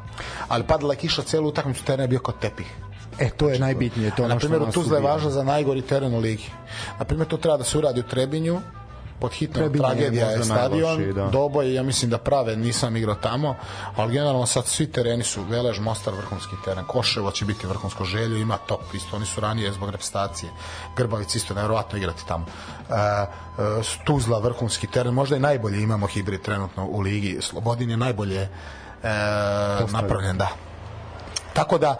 [0.48, 2.66] ali padala je kiša celu utakmicu teren je bio kao tepih
[3.18, 4.10] E, to je najbitnije.
[4.16, 6.50] To na primjer, Tuzla je važno za najgori teren u ligi.
[6.98, 8.60] Na primjer, to treba da se uradi u Trebinju,
[9.20, 11.28] pod hitnom Trebinje tragedija je, je stadion, da.
[11.28, 13.54] Doboj, ja mislim da prave, nisam igrao tamo,
[13.96, 18.36] ali generalno sad svi tereni su Velež, Mostar, vrhunski teren, Koševo će biti vrhunsko želju,
[18.36, 20.50] ima top, isto oni su ranije zbog reprezentacije,
[20.96, 22.46] Grbavic isto nevjerovatno igrati tamo.
[22.46, 23.26] E, e,
[24.04, 28.48] Tuzla, vrhunski teren, možda i najbolje imamo hibrid trenutno u ligi, Slobodin je najbolje e,
[29.92, 30.71] napravljen, da
[31.52, 31.96] Tako da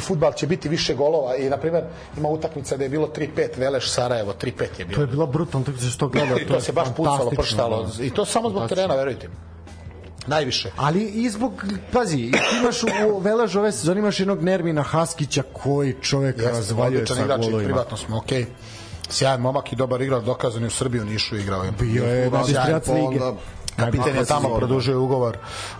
[0.00, 1.84] fudbal će biti više golova i na primjer
[2.16, 4.96] ima utakmica da je bilo 3-5 Veleš Sarajevo 3-5 je bilo.
[4.96, 6.38] To je bila brutalna utakmica što gledao.
[6.38, 9.34] I to, to se baš pucalo, prštalo i to samo zbog terena, verujte mi
[10.26, 10.70] najviše.
[10.76, 16.36] Ali i zbog, pazi, imaš u Velaž ove sezone imaš jednog Nermina Haskića koji čovek
[16.36, 17.64] Jeste, razvaljuje sa golovima.
[17.64, 18.42] privatno smo, okej.
[18.42, 18.46] Okay.
[19.10, 21.72] Sjajan momak i dobar igrač, dokazan je u Srbiji u Nišu igrao je.
[21.72, 23.20] Bio je na Distrijac lige.
[23.76, 25.36] Kapiten je tamo produžio ugovor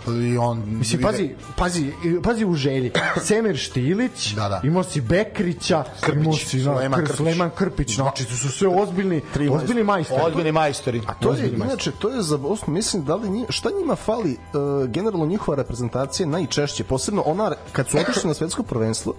[0.07, 1.91] i on Mislim pazi, pazi,
[2.23, 2.91] pazi u želji.
[3.21, 4.61] Semir Štilić, da, da.
[4.63, 5.83] imao si Bekrića,
[6.13, 7.17] imao si Suleman Krpić.
[7.17, 9.21] Suleman Krpić, znači to su sve ozbiljni,
[9.51, 10.21] ozbiljni majstori.
[10.25, 11.01] Ozbiljni majstori.
[11.07, 14.89] A to je inače to je za mislim da li njima, šta njima fali uh,
[14.89, 19.13] generalno njihova reprezentacija najčešće, posebno ona kad su otišli na svetsko prvenstvo,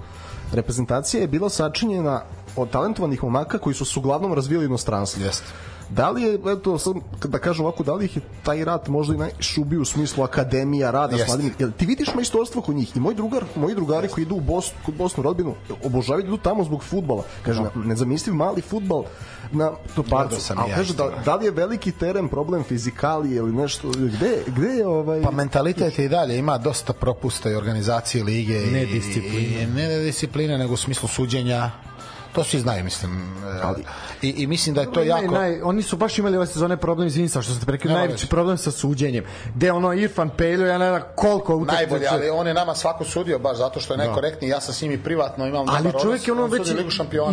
[0.53, 2.23] reprezentacija je bila sačinjena
[2.57, 5.23] od talentovanih momaka koji su se uglavnom razvijali u inostranstvu.
[5.23, 5.45] Jeste
[5.91, 6.95] Da li je, eto, sad,
[7.25, 10.91] da kažem ovako, da li ih je taj rat možda i najšubio u smislu akademija,
[10.91, 11.25] rada Jest.
[11.25, 11.55] s mladim?
[11.59, 12.97] Jel ti vidiš majstorstvo kod njih?
[12.97, 15.55] I moji drugari, moji drugari koji idu u Bosnu, kod Bosnu rodbinu,
[15.85, 17.23] obožavaju da idu tamo zbog fudbala.
[17.43, 17.71] Kaže, no.
[17.85, 19.05] nezamisliv mali fudbal
[19.53, 20.55] na toparcu.
[20.55, 23.89] Da Ali kaže, da, da li je veliki teren problem fizikalije ili nešto?
[23.89, 25.23] Gde, gde je ovaj...
[25.23, 28.61] Pa mentalitet je i dalje, ima dosta propusta i organizacije lige.
[28.61, 29.63] Ne discipline.
[29.63, 31.71] I, ne discipline, nego u smislu suđenja,
[32.39, 33.13] to svi znaju, mislim.
[33.45, 33.85] E, ali,
[34.23, 35.35] i, I mislim da je to jako...
[35.35, 38.59] Naj, oni su baš imali ove sezone problem, izvini sa što ste prekli, najveći problem
[38.59, 39.25] sa suđenjem.
[39.55, 41.81] Gde ono Irfan Peljo, ja ne znam koliko utakmica.
[41.81, 44.51] Najbolje, ali on je nama svako sudio baš zato što je najkorektniji.
[44.51, 46.69] Ja sam s njim i privatno imam Ali čovjek je ono već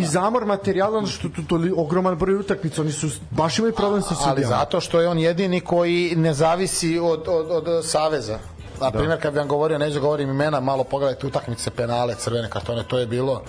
[0.00, 4.14] i zamor materijala, što tu to, ogroman broj utakmica, oni su baš imali problem sa
[4.14, 4.32] sudijama.
[4.32, 8.38] Ali zato što je on jedini koji ne zavisi od, od, od saveza.
[8.80, 8.98] Na da.
[8.98, 12.98] primjer, kad bi vam govorio, neću govorim imena, malo pogledajte utakmice, penale, crvene kartone, to
[12.98, 13.42] je bilo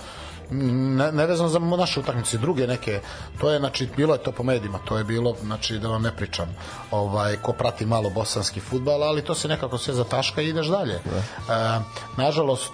[0.51, 3.01] ne, nevezano za naše utakmice druge neke
[3.39, 6.15] to je znači bilo je to po medijima to je bilo znači da vam ne
[6.15, 6.55] pričam
[6.91, 10.99] ovaj ko prati malo bosanski fudbal ali to se nekako sve zataška i ideš dalje
[11.05, 11.17] da.
[11.53, 11.79] e,
[12.17, 12.71] nažalost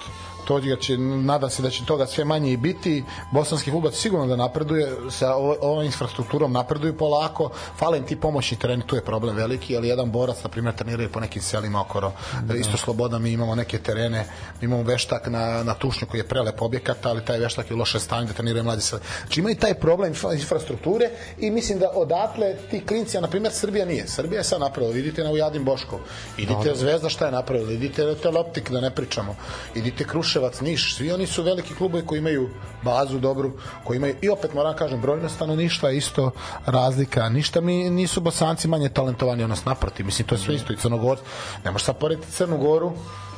[0.47, 3.03] to da će, nadam se da će toga sve manje i biti.
[3.31, 8.83] Bosanski fudbal sigurno da napreduje, sa ovom infrastrukturom napreduju polako, fale im ti pomoćni tereni,
[8.87, 12.11] tu je problem veliki, ali jedan borac, na primjer, treniraju po nekim selima okoro,
[12.43, 12.55] da.
[12.55, 14.25] isto sloboda, mi imamo neke terene,
[14.61, 17.77] mi imamo veštak na, na Tušnju koji je prelep objekat, ali taj veštak je u
[17.77, 18.99] loše stanje da treniraju mladi sel.
[19.21, 21.09] Znači imaju taj problem infrastrukture
[21.39, 24.07] i mislim da odatle ti klinci, a na primjer Srbija nije.
[24.07, 25.99] Srbija je sad napravila, vidite na Ujadim Boškov,
[26.37, 26.75] idite da, da.
[26.75, 29.35] Zvezda šta je napravila, idite Teloptik da ne pričamo,
[29.75, 32.49] idite Kruš Kruševac, Niš, svi oni su veliki klubovi koji imaju
[32.83, 33.51] bazu dobru,
[33.83, 36.31] koji imaju i opet moram da kažem brojno stanovništva isto
[36.65, 37.29] razlika.
[37.29, 40.05] Ništa mi nisu Bosanci manje talentovani od nas naprotiv.
[40.05, 41.17] Mislim to je sve isto i Crnogor.
[41.65, 42.93] Ne možeš sad porediti Crnu Goru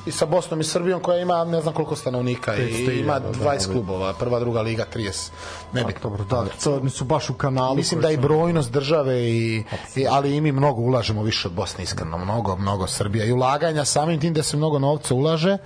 [0.06, 3.68] i sa Bosnom i Srbijom koja ima ne znam koliko stanovnika i ima 20 da,
[3.68, 5.30] da, klubova, prva, druga liga 30.
[5.74, 7.76] Ne bi dobro, da, to nisu baš u kanalu.
[7.76, 9.64] Mislim da i brojnost države i,
[9.96, 13.86] i ali i mi mnogo ulažemo više od Bosne iskreno, mnogo, mnogo Srbija i ulaganja
[13.86, 15.58] samim tim da se mnogo novca ulaže,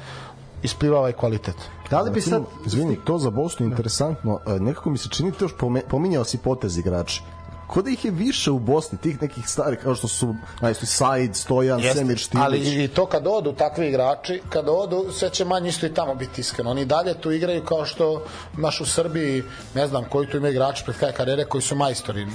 [0.63, 1.55] isplivava i kvalitet.
[1.89, 5.45] Da li bi sad, izvini, to za Bosnu interesantno, e, nekako mi se čini to
[5.45, 5.53] još
[5.89, 7.23] pominjao si potez igrači.
[7.69, 11.35] Kod da ih je više u Bosni, tih nekih starih, kao što su najsto Said,
[11.35, 12.43] Stojan, Jeste, Semir Štilić.
[12.45, 16.15] ali i to kad odu takvi igrači, kad odu, sve će manje isto i tamo
[16.15, 16.71] biti iskreno.
[16.71, 18.23] Oni dalje tu igraju kao što
[18.57, 19.43] naš u Srbiji,
[19.75, 22.25] ne znam koji tu ima igrači pred kraja karijere koji su majstori,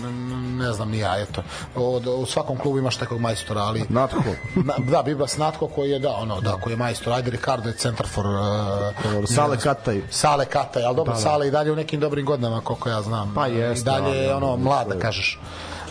[0.58, 1.42] ne znam ni ja, eto.
[1.74, 3.84] Od, u svakom klubu imaš takvog majstora, ali...
[3.88, 4.22] Natko.
[4.68, 7.12] Na, da, Bibas Natko koji je, da, ono, da, koji je majstor.
[7.12, 8.26] Ajde, Ricardo je centar for...
[8.26, 10.02] Uh, Sale Kataj.
[10.10, 11.22] Sale Kataj, ali dobro, da, da.
[11.22, 13.32] Sale i dalje u nekim dobrim godinama, koliko ja znam.
[13.34, 15.38] Pa jeste, I dalje je, ali, ono, mlad, da kažeš.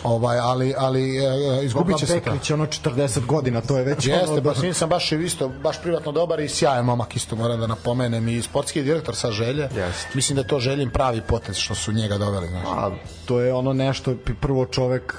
[0.04, 2.30] Ovaj, ali, ali e, izgubit će se to.
[2.30, 4.42] Beklić, ono 40 godina, to je već Jeste, ono...
[4.42, 8.28] pa njim sam baš isto, baš privatno dobar i sjajan momak isto moram da napomenem
[8.28, 9.62] i sportski direktor sa želje.
[9.62, 10.08] Jeste.
[10.14, 12.64] Mislim da to željim pravi potez što su njega doveli, znaš.
[12.66, 12.90] A,
[13.24, 15.14] to je ono nešto, prvo čovek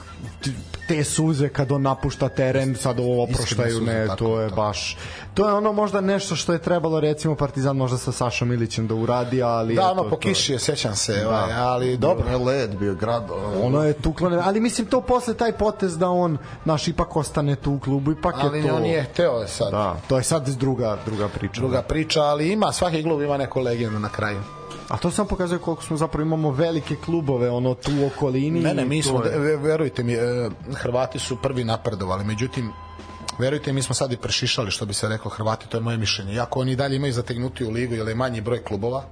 [0.88, 4.62] te suze kad on napušta teren, sad ovo oproštaju, suze, ne, tako, to je tako.
[4.62, 4.98] baš
[5.36, 8.96] to je ono možda nešto što je trebalo recimo Partizan možda sa Sašom Ilićem da
[8.96, 12.30] uradi, ali Da, ono po kiši je, sećam se, ovaj, ali dobro.
[12.30, 13.24] je led bio grad.
[13.64, 17.74] ono je tuklo, ali mislim to posle taj potez da on naš ipak ostane tu
[17.74, 19.72] u klubu, ipak Ali je to on je hteo sad.
[19.72, 21.62] Da, to je sad druga druga priča.
[21.62, 24.40] Druga priča, ali ima, svaki klub ima neko legendu na kraju.
[24.88, 28.60] A to sam pokazuje koliko smo zapravo imamo velike klubove ono tu u okolini.
[28.60, 32.72] Ne, ne, mi smo, je- ve- verujte mi, e, Hrvati su prvi napredovali, međutim,
[33.40, 36.34] verujte mi, smo sad i prešišali, što bi se reklo Hrvati, to je moje mišljenje.
[36.34, 39.04] Iako oni dalje imaju zategnuti u ligu, jer je manji broj klubova,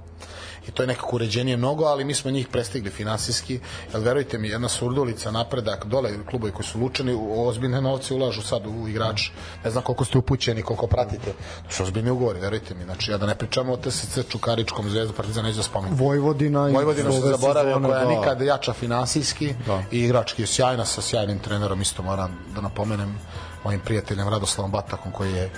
[0.68, 3.60] i to je nekako uređenije mnogo, ali mi smo njih prestigli finansijski,
[3.92, 8.42] jer verujte mi, jedna surdulica, napredak, dole klubovi koji su lučeni, u ozbiljne novce ulažu
[8.42, 9.30] sad u igrač.
[9.64, 11.32] Ne znam koliko ste upućeni, koliko pratite.
[11.68, 12.84] To su ozbiljni ugovori, verujte mi.
[12.84, 15.98] Znači, ja da ne pričamo o TSC Čukaričkom zvezdu, Partizan neću da spomenem.
[15.98, 18.10] Vojvodina i Vojvodina se zaboravio koja je da.
[18.10, 19.82] nikad jača finansijski Da.
[19.90, 23.18] i igrački je sjajna sa sjajnim trenerom isto moram da napomenem
[23.64, 25.50] mojim prijateljem Radoslavom Batakom koji je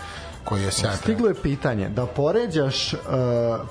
[0.46, 0.96] koji je sjajan.
[0.96, 3.00] Stiglo je pitanje da poređaš uh,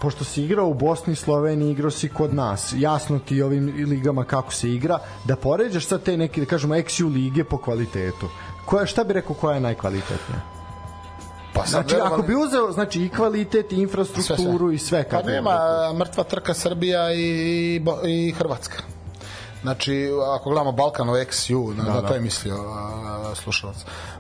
[0.02, 2.74] pošto si igrao u Bosni, Sloveniji, igrao si kod nas.
[2.78, 7.14] Jasno ti ovim ligama kako se igra, da poređaš sad te neke da kažemo XU
[7.14, 8.30] lige po kvalitetu.
[8.66, 10.42] Koja šta bi rekao koja je najkvalitetnija?
[11.54, 15.30] Pa sad Znači ako bi uzeo znači i kvalitet i infrastrukturu i sve Pa kako
[15.30, 15.60] nema
[16.00, 18.95] mrtva trka Srbija i, Bo- i Hrvatska.
[19.66, 23.76] Znači, ako gledamo Balkan XU, na, da, na to je mislio a, slušalac.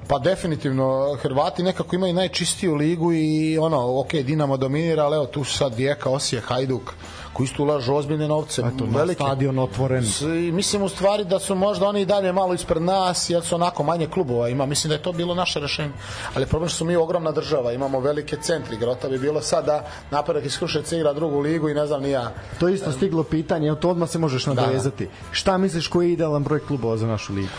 [0.07, 5.43] Pa definitivno, Hrvati nekako imaju najčistiju ligu i ono, ok, Dinamo dominira, ali evo tu
[5.43, 6.93] su sad Vijeka, Osije, Hajduk,
[7.35, 9.23] koji isto ulažu ozbiljne novce, Eto, na velike.
[9.23, 10.03] stadion otvoren.
[10.05, 10.21] S-
[10.51, 13.83] mislim u stvari da su možda oni i dalje malo ispred nas jer su onako
[13.83, 15.91] manje klubova ima mislim da je to bilo naše rešenje
[16.35, 19.81] ali problem što smo mi ogromna država imamo velike centri grota bi bilo sad da
[20.11, 23.75] napredak iz Kruševca igra drugu ligu i ne znam ni ja To isto stiglo pitanje,
[23.75, 25.09] to odmah se možeš nadovezati.
[25.31, 27.49] Šta misliš koji je idealan broj klubova za našu ligu?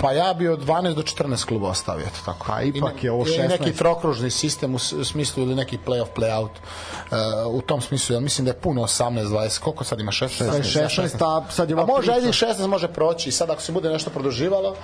[0.00, 3.12] Pa ja bi od 12 do 14 klubova stavio eto tako Pa ipak I je
[3.12, 3.48] ovo i 16.
[3.48, 8.44] neki trokružni sistem u smislu ili neki play-off play-out uh, u tom smislu ja mislim
[8.44, 12.12] da je puno 18 20 koliko sad ima 16 16, a sad je A može,
[12.12, 14.76] ajde i 16 može proći i sad ako se bude nešto produživalo,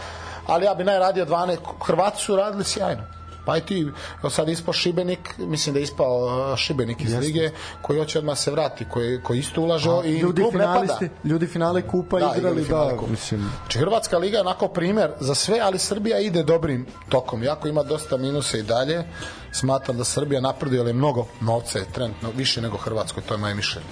[0.46, 1.56] ali ja bi najradio 12,
[1.86, 3.02] Hrvati su radili sjajno.
[3.46, 3.86] Pa i ti,
[4.30, 7.50] sad ispao Šibenik, mislim da je ispao uh, Šibenik iz lige,
[7.82, 10.80] koji hoće odmah se vrati, koji, koji isto ulaže i ljudi klub ne pada.
[10.80, 13.10] finalisti, ljudi finale kupa Da, igrali da, kupa.
[13.10, 13.50] mislim.
[13.60, 17.42] Znači Hrvatska liga je onako primer za sve, ali Srbija ide dobrim tokom.
[17.42, 19.04] Jako ima dosta minusa i dalje.
[19.52, 23.54] Smatram da Srbija napreduje, ali mnogo novca je trenutno više nego Hrvatskoj, to je moje
[23.54, 23.88] mišljenje.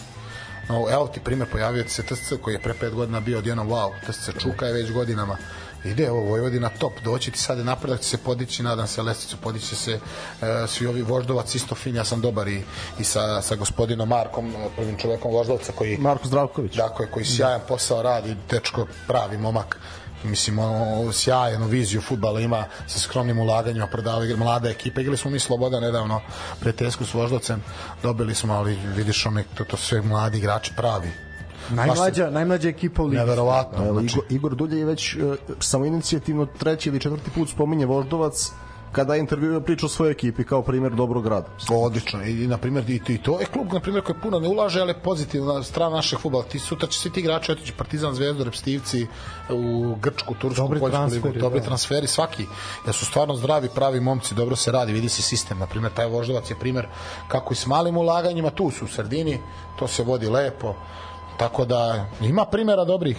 [0.69, 3.91] No, evo ti primer, pojavio se TSC koji je pre pet godina bio odjednom wow,
[4.07, 5.37] TSC Čuka je već godinama
[5.85, 9.67] ide ovo Vojvodina top, doći ti sad napredak će se podići, nadam se lesticu podići
[9.67, 10.01] će se e,
[10.67, 12.63] svi ovi voždovac isto fin, ja sam dobar i,
[12.99, 16.75] i sa, sa gospodinom Markom, prvim čovekom voždovca koji Marko Zdravković.
[16.75, 19.79] Dakle, koji sjajan posao radi, dečko pravi momak
[20.25, 25.01] mislim, ono, sjajnu viziju futbala ima sa skromnim ulaganjima, prodava igra, mlada ekipa.
[25.01, 26.21] Igrali smo mi Sloboda nedavno
[26.61, 27.63] pred Tesku s Voždovcem,
[28.03, 31.24] dobili smo, ali vidiš ono, to, to sve mladi igrači pravi.
[31.71, 33.17] Najmlađa, najmlađa ekipa u ligi.
[33.17, 33.85] Neverovatno.
[33.87, 37.87] Evo, Znači, Igor, Igor Dulje je već uh, samo inicijativno treći ili četvrti put spominje
[37.87, 38.53] Voždovac
[38.95, 41.47] kada je intervjuo priča o svojoj ekipi kao primjer dobrog rada.
[41.71, 44.49] odlično i, i na primjer i, i to je klub na primjer koji puno ne
[44.49, 48.45] ulaže ali pozitivna strana našeg fudbala ti sutra će svi ti igrači otići Partizan Zvezdu
[48.45, 49.07] Repstivci
[49.51, 51.67] u Grčku Tursku Dobri Poljsku ligu transferi, dobri da.
[51.67, 52.47] transferi svaki
[52.87, 56.07] da su stvarno zdravi pravi momci dobro se radi vidi se sistem na primjer taj
[56.07, 56.87] Voždovac je primjer
[57.29, 59.39] kako i s malim ulaganjima tu su u sredini
[59.79, 60.75] to se vodi lepo
[61.39, 63.17] Tako da ima primjera dobrih.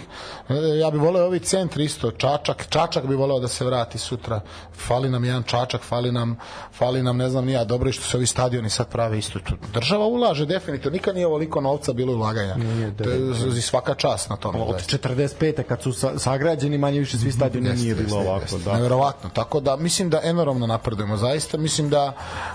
[0.48, 4.40] E, Ja bih voleo ovi centri isto, Čačak, Čačak bi voleo da se vrati sutra.
[4.86, 6.38] Fali nam jedan Čačak, fali nam,
[6.72, 9.38] fali nam ne znam ni ja, dobro je što se ovi stadioni sad prave isto.
[9.38, 12.54] Tu Država ulaže definitivno, nikad nije ovoliko novca bilo ulaganja.
[12.56, 14.58] Nije, to je svaka čast na tome.
[14.60, 15.08] Od zaista.
[15.08, 15.62] 45.
[15.62, 18.44] kad su sa, sagrađeni manje više svi stadioni Jeste, nije bilo jeste, ovako.
[18.44, 18.58] jeste.
[18.58, 18.76] Da.
[18.76, 19.30] Neverovatno.
[19.30, 21.58] Tako da mislim da enormno napredujemo zaista.
[21.58, 22.12] Mislim da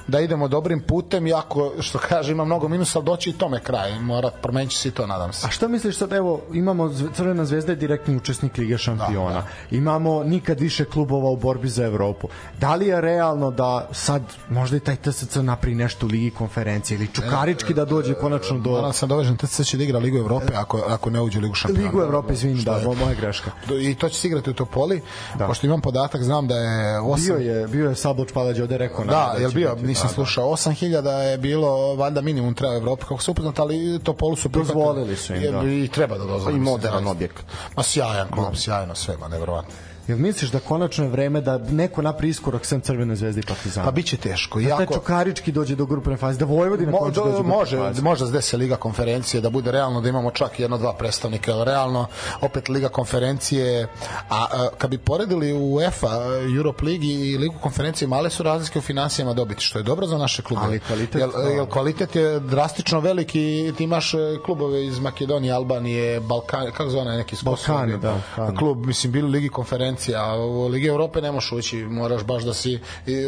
[0.08, 4.00] da idemo dobrim putem iako što kaže ima mnogo minusa, ali doći i tome kraj.
[4.00, 5.48] Mora promeniti se to, nadam se.
[5.52, 9.34] Šta misliš sad, evo, imamo Crvena zvezda je direktni učesnik Lige šampiona.
[9.34, 12.28] Da, Imamo nikad više klubova u borbi za Evropu.
[12.60, 16.96] Da li je realno da sad možda i taj TSC napri nešto u Ligi konferencije
[16.96, 20.54] ili Čukarički da dođe konačno do Moram sam dovežen, TSC će da igra Ligu Evrope
[20.56, 21.86] ako, ako ne uđe u Ligu šampiona.
[21.86, 23.52] Ligu Evrope, izvini, da, je- mo- moja greška.
[23.82, 25.02] I to će se igrati u Topoli,
[25.34, 25.38] Da.
[25.38, 25.48] da.
[25.48, 27.26] pošto imam podatak, znam da je 8...
[27.26, 29.06] Bio je, bio je Sabloč Palać ovde rekao.
[29.06, 30.14] Da, nama jel će bio, biti, nisam da, da.
[30.14, 30.46] slušao.
[30.48, 34.76] 8000 je bilo valjda minimum treba u Evropi, kako se upoznat, ali Topolu su prihvatili.
[34.76, 35.64] Dozvolili su im, da.
[35.64, 36.56] I treba da dozvoli.
[36.56, 37.12] I mislim, moderan zaista.
[37.12, 37.46] objekat.
[37.76, 39.72] Ma sjajan klub, sjajno sve, ma nevjerovatno.
[40.08, 43.86] Jel misliš da konačno je vreme da neko napri iskorak sem Crvene zvezde i Partizana?
[43.86, 44.60] Pa biće teško.
[44.62, 47.78] Da taj Jako, Čukarički dođe do grupne faze, da Vojvodina Mo, konačno dođe do, može,
[47.78, 48.02] faze.
[48.02, 51.66] može da se Liga konferencije, da bude realno da imamo čak jedno, dva predstavnika, ali
[51.66, 52.08] realno
[52.42, 53.88] opet Liga konferencije,
[54.30, 56.10] a, a kad bi poredili u UEFA,
[56.58, 60.18] Europe Ligi i Ligu konferencije, male su razlike u finansijama dobiti, što je dobro za
[60.18, 60.62] naše klube.
[60.66, 66.20] Ali kvalitet, Jel, jel kvalitet je drastično veliki, ti imaš e, klubove iz Makedonije, Albanije,
[66.20, 68.58] Balkan, kako zove neki Balkani, da, Balkani.
[68.58, 72.54] Klub, mislim, bili Ligi konferencije, a u Ligi Evrope ne možeš ući, moraš baš da
[72.54, 72.80] si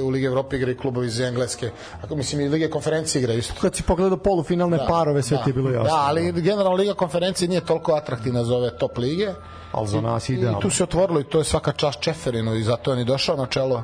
[0.03, 1.71] u Ligi Evrope igra i klubovi iz Engleske.
[2.01, 3.53] Ako mislim i Lige konferencije igra isto.
[3.61, 5.89] Kad si pogledao polufinalne parove, sve ti je bilo jasno.
[5.89, 9.33] Da, ali generalno Liga konferencije nije toliko atraktivna za ove top lige.
[9.71, 10.59] Ali za nas I, idealno.
[10.59, 13.05] I tu se otvorilo i to je svaka čast Čeferinu i zato je on i
[13.05, 13.83] došao na čelo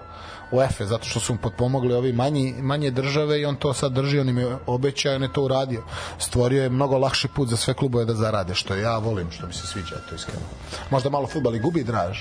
[0.51, 4.19] UEFA, zato što su mu potpomogli ovi manji, manje države i on to sad drži,
[4.19, 5.83] on im je obećao i on je to uradio.
[6.17, 9.53] Stvorio je mnogo lakši put za sve klubove da zarade, što ja volim, što mi
[9.53, 10.45] se sviđa, to iskreno.
[10.89, 12.17] Možda malo futbal i gubi draž,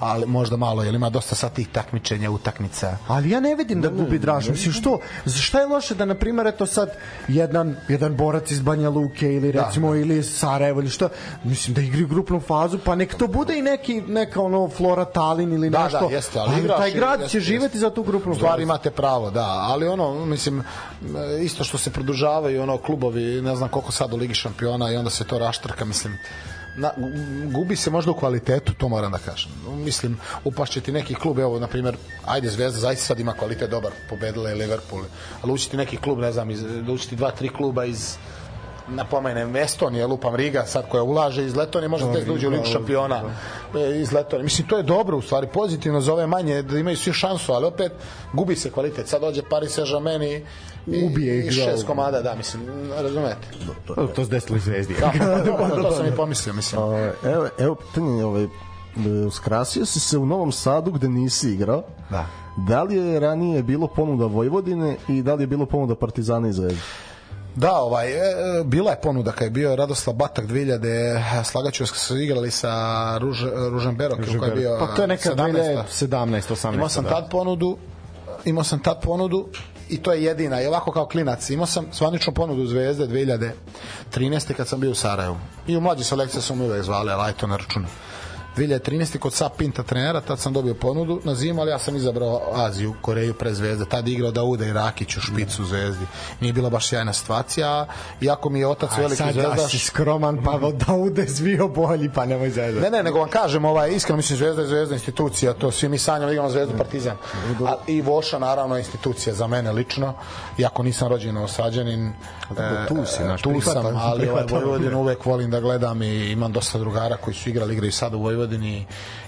[0.00, 2.96] ali možda malo, jer ima dosta sad tih takmičenja, utakmica.
[3.08, 4.48] Ali ja ne vidim da gubi draž.
[4.48, 4.98] Mislim, što?
[5.40, 6.90] Šta je loše da, na primjer, eto sad,
[7.28, 9.98] jedan, jedan borac iz Banja Luke ili recimo, da.
[9.98, 11.08] ili iz Sarajevo ili što,
[11.44, 15.52] mislim da igri grupnu fazu, pa nek to bude i neki, neka ono Flora Talin
[15.52, 16.08] ili Da, nešto.
[16.08, 17.52] da, jeste, ali igraš taj grad jeste, će jeste.
[17.52, 18.62] živeti za tu grupnu fazu.
[18.62, 20.62] imate pravo, da, ali ono, mislim,
[21.40, 25.10] isto što se produžavaju ono klubovi, ne znam koliko sad u Ligi šampiona i onda
[25.10, 26.18] se to raštrka, mislim,
[26.76, 26.90] na,
[27.52, 29.50] gubi se možda u kvalitetu, to moram da kažem.
[29.84, 31.96] Mislim, upašće ti neki klub, evo, na primjer,
[32.26, 35.02] ajde Zvezda, zaista sad ima kvalitet dobar, pobedila je Liverpool,
[35.42, 38.16] ali učiti neki klub, ne znam, iz, da učiti dva, tri kluba iz
[38.88, 43.22] napomenem Estonije, lupam Riga sad koja ulaže iz Letonije, tek da uđe u Ligu šampiona
[43.74, 44.44] e, iz Letonije.
[44.44, 47.66] Mislim, to je dobro u stvari, pozitivno za ove manje, da imaju svi šansu, ali
[47.66, 47.92] opet
[48.32, 49.08] gubi se kvalitet.
[49.08, 50.44] Sad dođe Paris Saint-Germain i,
[50.86, 51.86] i, Ubije i ih, šest da.
[51.86, 52.62] komada, da, mislim,
[52.96, 53.48] razumete.
[53.86, 54.94] To, to se desilo i Zvezdi.
[55.00, 55.12] Da,
[55.44, 56.82] to, to sam i pomislio, mislim.
[57.24, 58.46] Evo, evo pitanje, ovaj,
[59.32, 61.82] skrasio si se u Novom Sadu gde nisi igrao.
[62.10, 62.26] Da.
[62.56, 66.52] Da li je ranije bilo ponuda Vojvodine i da li je bilo ponuda Partizana i
[66.52, 66.80] Zvezde?
[67.54, 72.16] Da, ovaj, e, e, bila je ponuda kad je bio Radoslav Batak 2000, slagaću su
[72.18, 72.72] igrali sa
[73.18, 75.82] Ruž, Ružan Berokom koji je bio Pa to je neka 17.
[76.00, 76.74] 2017, 18.
[76.74, 77.10] Imao sam da.
[77.10, 77.76] tad ponudu,
[78.44, 79.48] imao sam tad ponudu
[79.88, 80.62] i to je jedina.
[80.62, 84.54] I ovako kao klinac, imao sam zvaničnu ponudu Zvezde 2013.
[84.54, 85.36] kad sam bio u Sarajevu.
[85.66, 87.90] I u mlađi selekcije su me uvek zvali, ali aj to ne računam.
[88.56, 89.18] 2013.
[89.18, 92.94] kod Sap Pinta trenera, tad sam dobio ponudu na zimu, ali ja sam izabrao Aziju,
[93.00, 93.84] Koreju pre Zvezde.
[93.84, 96.06] Tad igrao Dauda i Rakić u špicu u Zvezdi.
[96.40, 97.86] Nije bila baš sjajna situacija,
[98.20, 99.70] iako mi je otac Aj, veliki sad da zvezdaš.
[99.70, 102.80] si skroman, pa da ude zvio bolji, pa nemoj zezati.
[102.80, 105.98] Ne, ne, nego vam kažem, ovaj, iskreno mislim Zvezda je Zvezda institucija, to svi mi
[105.98, 107.16] sanjamo da igramo Zvezdu Partizan.
[107.66, 110.14] A, I Voša naravno institucija za mene lično,
[110.58, 112.12] iako nisam rođen osađanin.
[112.48, 114.44] dobro, tu si, znaš, tu sam, ali ovaj.
[114.50, 118.18] Vojvodinu uvek volim da gledam i imam dosta drugara koji su igrali, igraju sad u
[118.44, 118.86] Vojvodini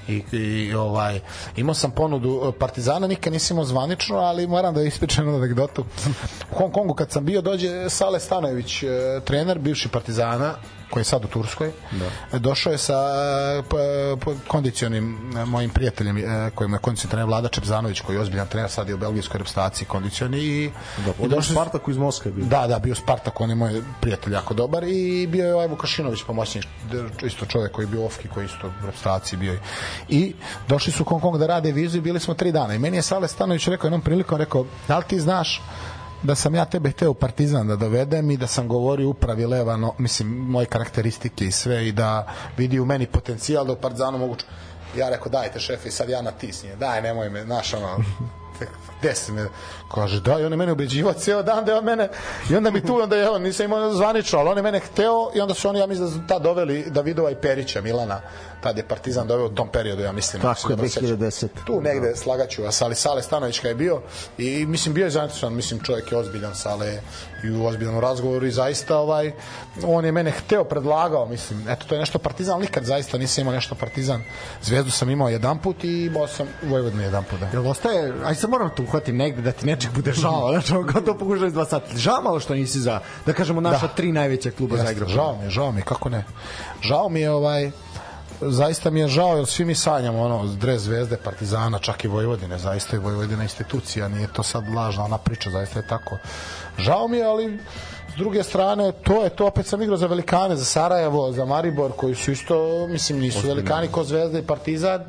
[0.09, 1.21] i, i ovaj,
[1.57, 5.85] imao sam ponudu e, Partizana, nikad nisam imao zvanično, ali moram da ispričam anegdotu.
[6.53, 8.87] U Hong Kongu kad sam bio, dođe Sale Stanojević, e,
[9.25, 10.55] trener, bivši Partizana,
[10.91, 11.73] koji je sad u Turskoj.
[12.31, 12.39] Da.
[12.39, 13.63] Došao je sa e,
[14.49, 18.71] kondicionim e, mojim prijateljem e, kojim je kondicion trener Vlada Čepzanović, koji je ozbiljan trener,
[18.71, 20.71] sad je u belgijskoj reprezentaciji kondicioni i,
[21.05, 22.45] Da, i on je došli su- Spartak iz Moskve bio.
[22.45, 26.23] Da, da, bio Spartak, on je moj prijatelj jako dobar i bio je ovaj Vukašinović
[26.23, 26.67] pomoćnik,
[27.23, 29.59] isto čovjek koji je bio Ofki, koji je isto u reprezentaciji bio.
[30.09, 30.35] I
[30.69, 32.75] došli su u Hong Kong da rade vizu i bili smo tri dana.
[32.75, 35.63] I meni je Sale Stanović rekao jednom prilikom, rekao, da li ti znaš
[36.27, 39.95] da sam ja tebe hteo Partizan da dovedem i da sam govorio upravi leva, no,
[39.99, 42.27] mislim, moje karakteristike i sve i da
[42.57, 44.37] vidi u meni potencijal da u Partizanu mogu...
[44.97, 47.99] Ja rekao, dajte šefe, sad ja natisnije, daj, nemoj me, znaš, ono,
[49.01, 49.47] gde si me,
[49.95, 52.09] kaže, da, i on je mene ubeđivao ceo dan da je on mene,
[52.51, 55.31] i onda mi tu, onda je on, nisam imao zvanično, ali on je mene hteo
[55.35, 58.21] i onda su oni, ja mislim da su tad doveli Davidova i Perića, Milana,
[58.61, 60.43] tad je Partizan doveo u tom periodu, ja mislim.
[60.43, 61.09] Tako je, dobro sećam.
[61.09, 61.49] 2010.
[61.67, 64.01] Tu negde slagaću vas, ali Sale Stanović je bio
[64.39, 67.01] i mislim bio je zainteresovan, mislim čovjek je ozbiljan, Sale
[67.45, 69.33] i u ozbiljnom razgovoru i zaista ovaj,
[69.85, 73.55] on je mene hteo, predlagao, mislim, eto to je nešto Partizan, nikad zaista nisam imao
[73.55, 74.23] nešto Partizan.
[74.63, 77.41] Zvezdu sam imao jedan put i imao sam Vojvodinu jedan put.
[77.41, 77.47] Da.
[77.53, 80.87] Jel ostaje, aj sad moram tu uhvatim negde da ti nečeg bude žao, znači on
[80.87, 81.97] kao to pokušao iz dva sata.
[81.97, 83.93] Žao malo što nisi za, da kažemo, naša Da.
[83.93, 85.09] tri najveća kluba za Jeste, igru.
[85.09, 86.25] žao mi je, žao mi je, kako ne.
[86.83, 87.71] Žao mi je ovaj
[88.41, 92.59] zaista mi je žao jer svi mi sanjamo ono dres zvezde Partizana čak i Vojvodine
[92.59, 96.17] zaista je Vojvodina institucija nije to sad lažna ona priča zaista je tako.
[96.79, 97.59] Žao mi je ali
[98.09, 101.93] s druge strane to je to opet sam igrao za velikane za Sarajevo za Maribor
[101.93, 102.57] koji su isto
[102.87, 105.05] mislim nisu velikani ko Zvezda i Partizan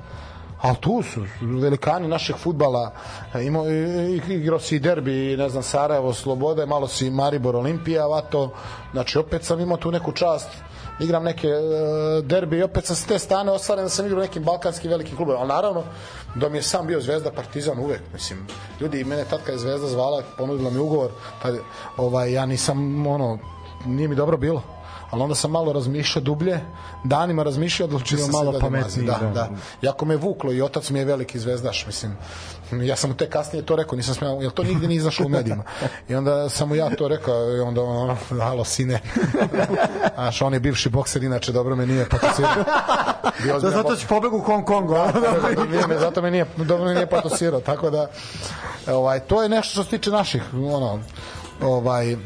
[0.59, 2.91] ali tu su velikani našeg futbala
[3.35, 3.73] imao i-
[4.19, 8.53] i- igrao si i derbi ne znam Sarajevo Slobode malo si Maribor Olimpija vato
[8.91, 10.47] znači opet sam imao tu neku čast
[10.99, 14.43] igram neke e, derbi i opet sam s te strane ostvaren da sam igrao nekim
[14.43, 15.83] balkanskim velikim klubovima ali naravno
[16.35, 18.47] da mi je sam bio Zvezda Partizan uvek mislim
[18.81, 21.11] ljudi mene tad kad je Zvezda zvala ponudila mi ugovor
[21.41, 21.55] tad,
[21.97, 23.39] ovaj, ja nisam ono
[23.85, 24.77] nije mi dobro bilo
[25.09, 26.59] ali onda sam malo razmišljao dublje,
[27.03, 29.17] danima razmišljao, odlučio sam malo se da pametniji, da.
[29.17, 29.49] da, da.
[29.81, 32.17] Jako me vuklo i otac mi je veliki zvezdaš, mislim.
[32.71, 35.29] Ja sam mu te kasnije to rekao, nisam smeo, jer to nigde nije izašlo u
[35.29, 35.63] medijima.
[36.09, 38.99] I onda sam mu ja to rekao i onda ono, halo sine.
[40.15, 42.63] Znaš, on je bivši bokser, inače dobro me nije patosirao.
[43.43, 44.93] Bio Da, zato će pobegu u Hong Kongu.
[44.93, 45.11] a?
[45.11, 48.07] da, nije me, zato me nije, dobro me nije patosirao, tako da
[48.87, 50.99] ovaj, to je nešto što se tiče naših ono,
[51.61, 52.17] ovaj,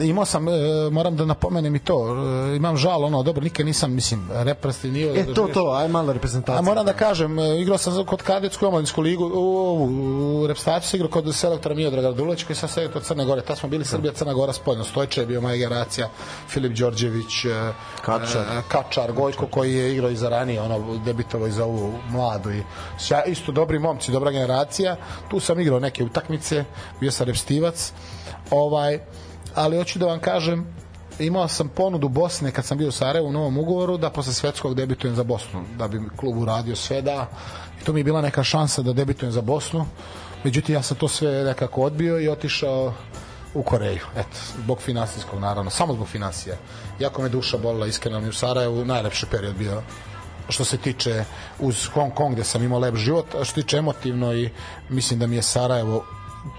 [0.00, 0.52] imao sam, e,
[0.90, 2.16] moram da napomenem i to,
[2.52, 5.14] e, imam žal, ono, dobro, nikad nisam, mislim, reprezentativnio.
[5.14, 6.58] E, to, to, aj malo reprezentacija.
[6.58, 10.88] A moram da kažem, e, igrao sam kod kadetsku omladinsku ligu, u, u, u reprezentaciju
[10.88, 13.42] sam igrao kod selektora Miodraga Radulović, koji sad selektor Crne Gore.
[13.42, 14.84] Tad smo bili Srbija, Crna Gora spoljno.
[14.84, 16.08] Stojče je bio moja generacija,
[16.48, 17.72] Filip Đorđević, e,
[18.04, 18.42] Kačar.
[18.42, 22.50] e, Kačar, Gojko koji je igrao i za ranije, ono, debitovao i za ovu mladu.
[22.50, 22.62] I,
[22.98, 24.96] sja, isto dobri momci, dobra generacija.
[25.30, 26.64] Tu sam igrao neke utakmice,
[27.00, 27.92] bio sam repstivac.
[28.50, 29.00] Ovaj,
[29.54, 30.66] ali hoću da vam kažem,
[31.18, 34.74] imao sam ponudu Bosne kad sam bio u Sarajevu u novom ugovoru da posle svetskog
[34.74, 37.26] debitujem za Bosnu, da bi klub uradio sve da
[37.80, 39.86] i to mi je bila neka šansa da debitujem za Bosnu.
[40.44, 42.94] Međutim, ja sam to sve nekako odbio i otišao
[43.54, 44.06] u Koreju.
[44.16, 46.56] Eto, zbog finansijskog naravno, samo zbog financija.
[46.98, 49.82] Jako me duša bolila, iskreno mi u Sarajevu najlepši period bio
[50.48, 51.24] što se tiče
[51.58, 54.50] uz Hong Kong gde sam imao lep život, a što se tiče emotivno i
[54.88, 56.04] mislim da mi je Sarajevo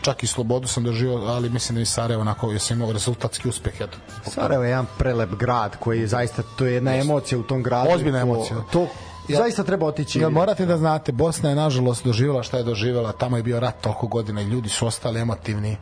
[0.02, 3.49] čak i slobodu sam doživio, ali mislim da i Sarajevo onako, ja sam imao rezultatski
[3.49, 3.98] uspeh eto.
[4.26, 7.90] Sarajevo je jedan prelep grad koji je zaista, to je jedna emocija u tom gradu.
[7.90, 8.57] Ozbiljna emocija.
[8.72, 8.88] To,
[9.28, 10.20] Ja- zaista treba otići.
[10.20, 13.82] Jel morate da znate, Bosna je nažalost doživjela šta je doživjela, tamo je bio rat
[13.82, 15.78] toliko godina i ljudi su ostali emotivni.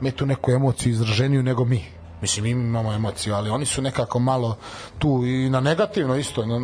[0.00, 1.84] Imaju tu neku emociju izraženiju nego mi.
[2.22, 4.56] Mislim, mi imamo emociju, ali oni su nekako malo
[4.98, 6.46] tu i na negativno isto.
[6.46, 6.56] na-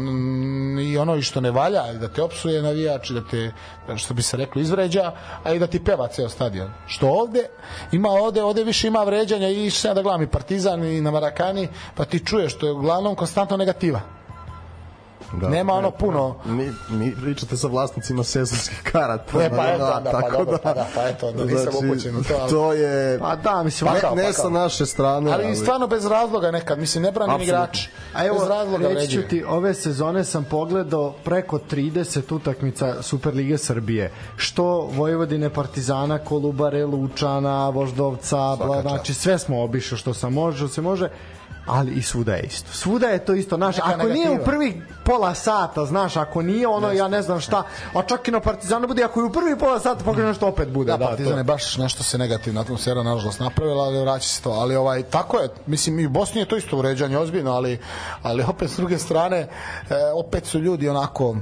[0.82, 3.52] I ono i što ne valja, da te opsuje navijač, da te,
[3.96, 5.12] što bi se reklo, izvređa,
[5.44, 6.70] a i da ti peva ceo stadion.
[6.86, 7.48] Što ovde,
[7.92, 11.68] ima ovde, ovde više ima vređanja i išao da gledam i Partizan i na Marakani,
[11.94, 14.00] pa ti čuješ, što je uglavnom konstantno negativa.
[15.32, 15.48] Da.
[15.48, 19.42] Nema ono puno Mi, mi pričate sa vlasnicima sezonskih karata.
[19.44, 22.22] E, pa eto, da, pa tako dobro, pa da, pa eto, da nisam upućen u
[22.22, 23.18] to, ali- to je...
[23.18, 24.42] Pa da, mislim, ne, pakao, ne pakao.
[24.42, 27.54] sa naše strane, Ali stvarno bez razloga nekad, mislim, ne branim Apsolutno.
[27.56, 27.90] igrači.
[28.14, 33.58] A evo, bez razloga reći ću ti, ove sezone sam pogledao preko 30 utakmica Superlige
[33.58, 34.12] Srbije.
[34.36, 40.68] Što Vojvodine, Partizana, Kolubare, Lučana, Voždovca, bla, znači sve smo obišli što sam može, što
[40.68, 41.08] se može
[41.68, 42.72] ali i svuda je isto.
[42.72, 44.44] Svuda je to isto, znaš, Neka ako nije u negativa.
[44.46, 44.74] prvih
[45.04, 47.62] pola sata, znaš, ako nije ono, ja ne znam šta,
[47.94, 50.68] a čak i na Partizanu bude, ako i u prvih pola sata pogledano što opet
[50.68, 50.92] bude.
[50.92, 54.42] Da, Da, Partizan to- je baš nešto se negativna atmosfera nažalost napravila, ali vraća se
[54.42, 54.50] to.
[54.50, 57.78] Ali ovaj tako je, mislim i u Bosni je to isto uređanje ozbiljno, ali
[58.22, 59.48] ali opet s druge strane e,
[60.14, 61.36] opet su ljudi onako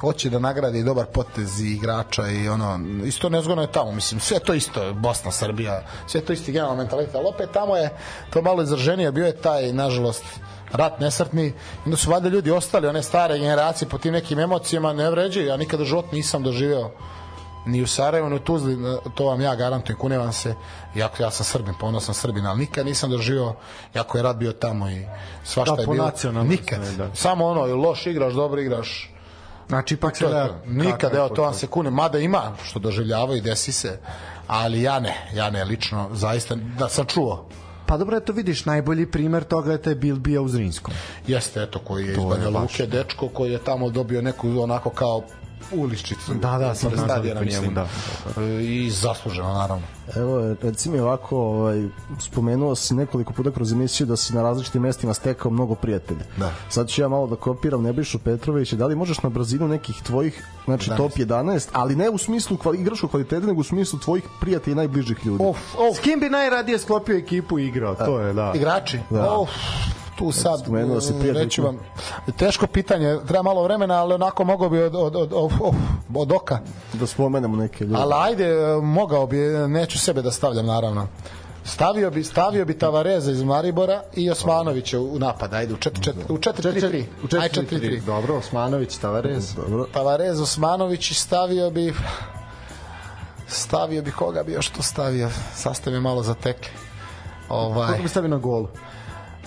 [0.00, 4.38] hoće da nagradi dobar potez i igrača i ono, isto nezgodno je tamo, mislim, sve
[4.38, 7.90] to isto, Bosna, Srbija, sve to isti generalno mentalitet, ali opet tamo je
[8.30, 10.24] to malo izraženije, bio je taj, nažalost,
[10.72, 11.52] rat nesrtni, i
[11.84, 15.56] onda su valjda ljudi ostali, one stare generacije po tim nekim emocijama ne vređaju, ja
[15.56, 16.90] nikada u životu nisam doživeo
[17.66, 18.78] ni u Sarajevu, ni u Tuzli,
[19.14, 20.54] to vam ja garantujem, kunevam se,
[20.96, 23.54] iako ja sam Srbin, ponosan Srbin, ali nikad nisam doživio,
[23.94, 25.04] jako je rat bio tamo i
[25.44, 26.04] svašta Da, je bilo.
[26.44, 26.80] Nikad.
[26.96, 27.14] da.
[27.14, 29.10] Samo ono, loš igraš, dobro igraš,
[29.70, 30.58] Znači, ipak se to.
[30.66, 31.90] Nikad, evo, to vam se kune.
[31.90, 33.98] Mada ima što doživljavaju i desi se,
[34.46, 37.46] ali ja ne, ja ne, lično, zaista, da sam čuo.
[37.86, 40.94] Pa dobro, eto vidiš, najbolji primer toga je taj Bilbija u Zrinskom.
[41.26, 44.48] Jeste, eto, koji je iz To je Banja Luke, dečko koji je tamo dobio neku
[44.60, 45.22] onako kao
[45.72, 46.34] uličicu.
[46.34, 47.86] Da, da, sad nazvali po njemu, da.
[48.60, 49.86] I zasluženo, naravno.
[50.16, 51.88] Evo, reci mi ovako, ovaj,
[52.18, 56.24] spomenuo si nekoliko puta kroz emisiju da si na različitim mestima stekao mnogo prijatelja.
[56.36, 56.52] Da.
[56.68, 58.76] Sad ću ja malo da kopiram Nebojšu Petrovića.
[58.76, 60.96] Da li možeš na brzinu nekih tvojih, znači 11.
[60.96, 64.76] top 11, ali ne u smislu kvali, igračkog kvaliteta, nego u smislu tvojih prijatelja i
[64.76, 65.44] najbližih ljudi?
[65.44, 67.94] Uf, uf, S kim bi najradije sklopio ekipu i igrao?
[67.94, 68.52] To je, da.
[68.54, 68.98] igrači.
[69.10, 69.38] Da.
[69.38, 69.50] Uf,
[70.20, 71.44] tu sad Spomenuo si prijatelj.
[71.44, 71.78] reći vam
[72.38, 75.74] teško pitanje, treba malo vremena, ali onako mogao bi od, od, od, od,
[76.14, 76.58] od oka.
[76.92, 77.96] Da spomenemo neke ljude.
[77.98, 79.38] Ali ajde, mogao bi,
[79.68, 81.08] neću sebe da stavljam naravno.
[81.64, 86.12] Stavio bi, stavio bi Tavareza iz Maribora i Osmanovića u napad, ajde, u 4-4-3.
[86.28, 87.04] U 4-4-3.
[87.22, 88.04] U Aj, 4-4-3.
[88.04, 89.54] Dobro, Osmanović, Tavares.
[89.54, 89.86] Dobro.
[89.92, 91.94] Tavarez, Osmanović i stavio bi
[93.48, 96.70] stavio bi koga bi još to stavio sastav je malo zatekli
[97.48, 98.68] ovaj, Kako bi stavio na golu?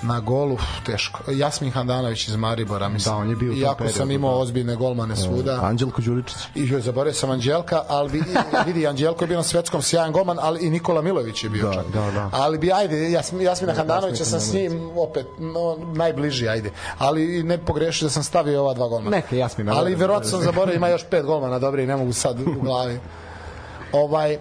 [0.04, 3.16] Na golu teško Jasmin Handanović iz Maribora mislim.
[3.16, 4.38] Da, on je bio iako sam imao da.
[4.38, 6.38] ozbiljne golmane svuda Anđelko Đuričić.
[6.56, 8.24] i joj zaboravio sam Anđelka, ali bi,
[8.68, 11.74] vidi, Anđelko je bio na svetskom sjajan golman, ali i Nikola Milović je bio Da,
[11.74, 11.86] čak.
[11.94, 12.30] da, da.
[12.34, 16.72] Ali bi, ajde, Jasmin, Jasmina Handanovića sam s njim opet no, najbliži, ajde.
[16.98, 19.16] Ali ne pogrešio da sam stavio ova dva golmana.
[19.16, 19.74] Neka, Jasmina.
[19.76, 23.00] Ali verovatno sam zaboravio, ima još pet golmana, dobri, ne mogu sad u glavi.
[24.04, 24.38] Ovaj,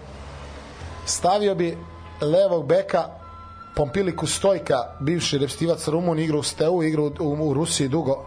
[1.07, 1.79] stavio bi
[2.21, 3.22] levog beka
[3.77, 8.25] Pompiliku Stojka, bivši repstivac Rumun, igra u Steu, igra u, u, u Rusiji dugo,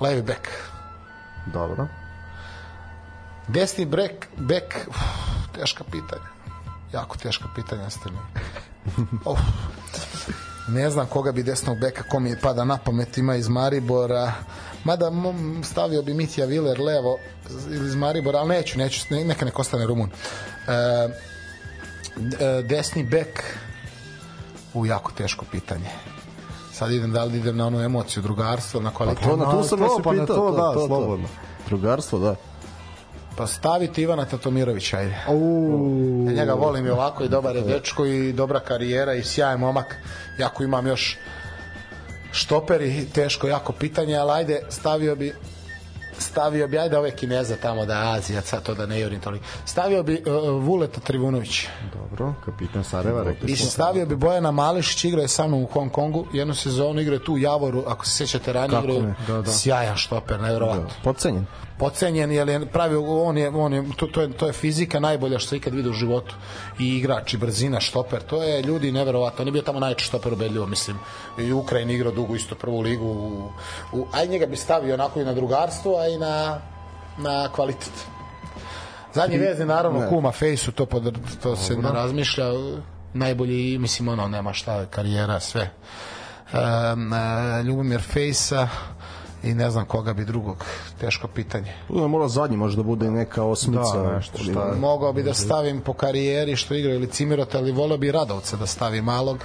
[0.00, 0.48] levi bek.
[1.52, 1.86] Dobro.
[3.48, 4.96] Desni brek, bek, uf,
[5.54, 6.30] teška pitanja.
[6.92, 8.18] Jako teška pitanja ste mi.
[9.24, 9.38] Uf.
[10.68, 14.32] Ne znam koga bi desnog beka, ko mi pada na pamet, ima iz Maribora.
[14.84, 15.10] Mada
[15.64, 17.18] stavio bi Mitja Viler levo
[17.70, 20.10] ili iz Maribora, ali neću, neću, ne- neka nek ostane Rumun.
[20.10, 23.44] E, e, desni bek,
[24.74, 25.90] u jako teško pitanje.
[26.72, 29.24] Sad idem da li idem na onu emociju drugarstva, na Pa kvalitet.
[29.24, 30.36] to, na to sam to, vas pa na pitao.
[30.36, 31.28] to, da, slobodno.
[31.68, 32.34] Drugarstvo, da.
[33.36, 35.16] Pa stavite Ivana Tatomirovića, ajde.
[35.28, 36.26] Uuu.
[36.28, 39.96] Ja njega volim i ovako i dobar je dečko i dobra karijera i sjajan momak.
[40.38, 41.18] Jako imam još
[42.32, 45.34] štoperi, teško jako pitanje, ali ajde stavio bi
[46.20, 49.44] stavio bi, ajde ove Kineza tamo da Azija, sad to da ne jurim toliko.
[49.64, 51.66] Stavio bi uh, Vuleta Trivunović.
[51.94, 56.26] Dobro, kapitan Sarajeva, rekli stavio bi Bojana Mališić, igra je sa mnom u Hong Kongu,
[56.32, 59.42] jednu sezonu igra tu u Javoru, ako se sjećate ranije, Kako igra je ne, da,
[59.42, 59.52] da.
[59.52, 61.46] sjajan štoper, nevjerovatno Podcenjen.
[61.80, 65.38] Pocenjen jer je pravio on je on je to, to je to je fizika najbolja
[65.38, 66.34] što se ikad vidi u životu.
[66.78, 70.32] I igrač i brzina štoper to je ljudi neverovatno on je bio tamo najjači štoper
[70.32, 70.98] ubedljivo mislim.
[71.38, 73.50] I u Ukrajini igrao dugo isto prvu ligu u,
[73.92, 76.60] u aj njega bi stavio onako i na drugarstvo a i na
[77.18, 78.06] na kvalitet.
[79.14, 80.08] Zadnji vezni naravno ne.
[80.08, 82.44] kuma Fejsu to pod, to se ne razmišlja
[83.14, 85.70] najbolji mislim ono nema šta karijera sve.
[86.52, 88.68] Um, uh, Ljubomir Fejsa
[89.42, 90.64] i ne znam koga bi drugog.
[91.00, 91.72] Teško pitanje.
[91.88, 94.02] Tu mora zadnji možda bude i neka osmica.
[94.02, 97.96] Da, nešto, šta- mogao bi da stavim po karijeri što igra ili Cimirota ali volio
[97.96, 99.38] bi Radovca da stavi malog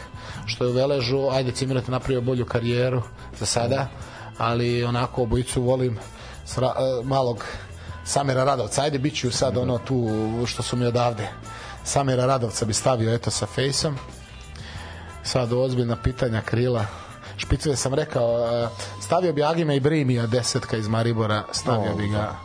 [0.46, 1.28] što je u Veležu.
[1.32, 3.02] Ajde Cimirot je napravio bolju karijeru
[3.40, 3.88] za sada
[4.38, 5.98] ali onako obojicu volim
[6.46, 7.46] Sra, e, malog
[8.06, 8.82] Samira Radovca.
[8.82, 10.10] Ajde bit ću sad ono tu
[10.46, 11.28] što su mi odavde.
[11.84, 13.98] Samira Radovca bi stavio eto sa fejsom.
[15.24, 16.86] Sad ozbiljna pitanja krila
[17.38, 18.68] špiceve sam rekao e,
[19.02, 22.36] stavio bi Agime i Brimija desetka iz Maribora stavio bi ga.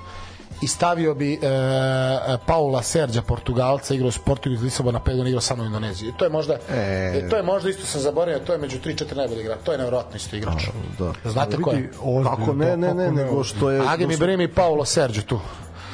[0.62, 5.28] i stavio bi e, e, Paula Serđa Portugalca igrao u Sportingu iz Lisabona pet godina
[5.28, 6.12] igrao samo u Indoneziji.
[6.16, 7.28] To je možda e...
[7.30, 10.16] to je možda isto sam zaboravio to je među 3-4 najbolji igrača to je nevjerojatno
[10.16, 10.64] isto igrač
[10.98, 11.30] Da.
[11.30, 11.90] znate ko je?
[12.24, 13.82] Kako ne, ne, ne, nego što je...
[13.88, 15.40] Agim i Brimi i Paulo Serđo tu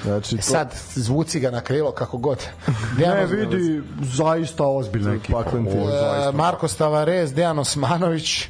[0.06, 2.38] Znači, to, sad zvuci ga na krilo kako god
[2.68, 5.40] Ne, Dejan- vidi, zaista ozbiljna ekipa.
[5.40, 5.44] E,
[5.90, 8.44] zaista- Marko Stavarez, Dejan Osmanović,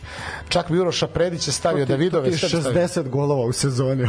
[0.49, 2.31] čak bi Uroša Predić je stavio Ti- Davidove.
[2.31, 2.83] ti sve bi stavio.
[2.83, 4.09] 60 golova u sezoni.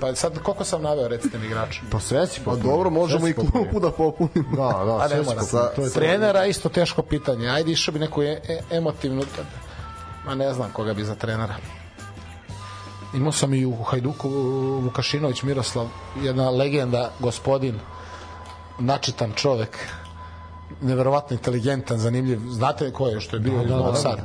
[0.00, 1.80] Pa sad koliko sam naveo, recite mi igrača?
[1.92, 4.56] pa sve si Pa dobro, možemo i klupu da popunimo.
[4.56, 5.68] Da, da, A sve ne si popunio.
[5.68, 5.94] To je to.
[5.94, 7.48] Trenera isto teško pitanje.
[7.48, 9.24] Ajde išao bi neku e e emotivnu
[10.26, 11.54] ma ne znam koga bi za trenera.
[13.14, 14.28] Imao sam i u Hajduku
[14.82, 15.88] Vukašinović Miroslav,
[16.22, 17.78] jedna legenda, gospodin,
[18.78, 19.78] načitan čovek,
[20.80, 22.40] neverovatno inteligentan, zanimljiv.
[22.50, 24.20] Znate ko je što je bio da, da, sad?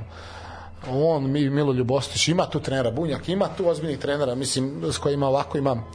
[0.89, 5.27] On, mi, Milo Ljubostić, ima tu trenera Bunjak, ima tu ozbiljnih trenera, mislim, s kojima
[5.27, 5.85] ovako imam.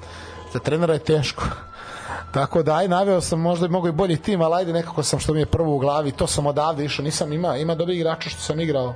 [0.53, 1.45] Za trenera je teško.
[2.35, 5.19] Tako da, aj, naveo sam možda i mogu i bolji tim, ali ajde nekako sam
[5.19, 8.31] što mi je prvo u glavi, to sam odavde išao, nisam ima, ima dobri igrača
[8.31, 8.95] što sam igrao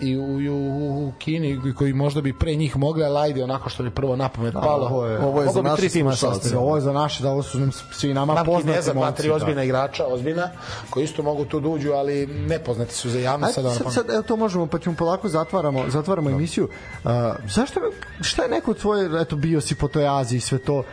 [0.00, 0.56] i u, i u,
[0.98, 1.38] u Kini
[1.74, 4.86] koji možda bi pre njih mogli, ali ajde onako što mi prvo na pamet palo.
[4.86, 6.56] ovo je- ovo je za bi naše tri tima slušalce.
[6.58, 9.16] Ovo je za naše, da ovo su nam svi nama Imam poznati Kineza, dva, momci,
[9.16, 9.34] tri da.
[9.34, 10.50] ozbiljna igrača, ozbiljna,
[10.90, 13.54] koji isto mogu tu da uđu, ali nepoznati su za javnost.
[13.54, 16.68] Sad, sad, sad, evo to možemo, pa ćemo polako zatvaramo, zatvaramo emisiju.
[17.04, 17.10] Uh,
[17.46, 17.80] zašto,
[18.20, 20.84] šta je neko tvoje, eto, bio si po toj Aziji i sve to, uh,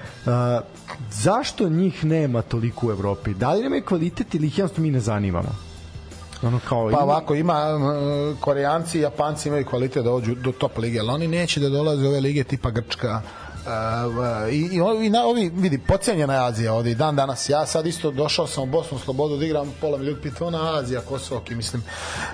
[1.11, 3.33] zašto njih nema toliko u Evropi?
[3.33, 5.49] Da li nemaju kvalitet ili ih jednostavno mi ne zanimamo?
[6.45, 7.63] Ono kao, Pa ovako, ima
[8.39, 12.05] Koreanci i Japanci imaju kvalitet da dođu do top lige, ali oni neće da dolaze
[12.05, 13.21] u ove lige tipa Grčka,
[14.51, 17.49] I, i, ovi, na, ovi, vidi, pocenjena je Azija ovde dan danas.
[17.49, 20.31] Ja sad isto došao sam u Bosnu Slobodu da igram, pola mi ljudi
[20.79, 21.83] Azija, Kosovo, ki mislim.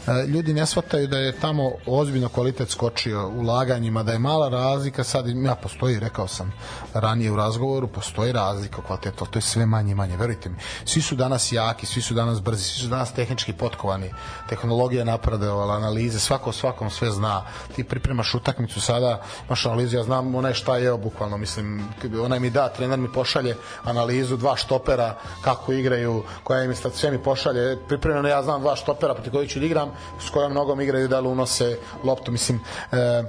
[0.07, 4.49] Uh, ljudi ne shvataju da je tamo ozbiljno kvalitet skočio u laganjima, da je mala
[4.49, 6.53] razlika, sad ja postoji, rekao sam
[6.93, 10.55] ranije u razgovoru, postoji razlika ali to je sve manje i manje, verujte mi.
[10.85, 14.11] Svi su danas jaki, svi su danas brzi, svi su danas tehnički potkovani,
[14.49, 17.45] tehnologija napredovala, analize, svako svakom sve zna.
[17.75, 20.91] Ti pripremaš utakmicu sada, imaš analizu, ja znam onaj šta je
[21.21, 21.81] bukvalno, mislim,
[22.23, 27.19] onaj mi da, trener mi pošalje analizu, dva štopera, kako igraju, koja im sve mi
[27.23, 31.07] pošalje, pripremljeno ja znam dva štopera proti kojih ću da igram, s kojom nogom igraju,
[31.07, 32.59] da li unose loptu, mislim,
[32.91, 33.23] e, e,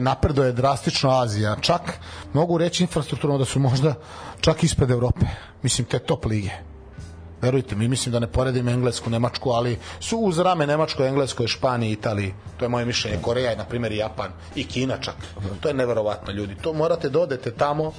[0.00, 1.96] napredo je drastično Azija, čak
[2.32, 3.94] mogu reći infrastrukturno da su možda
[4.40, 5.26] čak ispred Evrope,
[5.62, 6.50] mislim, te top lige
[7.42, 11.92] verujte mi, mislim da ne poredim Englesku, Nemačku, ali su uz rame Nemačko, Englesko, Španiji,
[11.92, 12.34] Italiji.
[12.56, 13.18] To je moje mišljenje.
[13.22, 15.14] Koreja je, na primjer, Japan i Kina čak.
[15.60, 16.54] To je neverovatno, ljudi.
[16.62, 17.92] To morate da odete tamo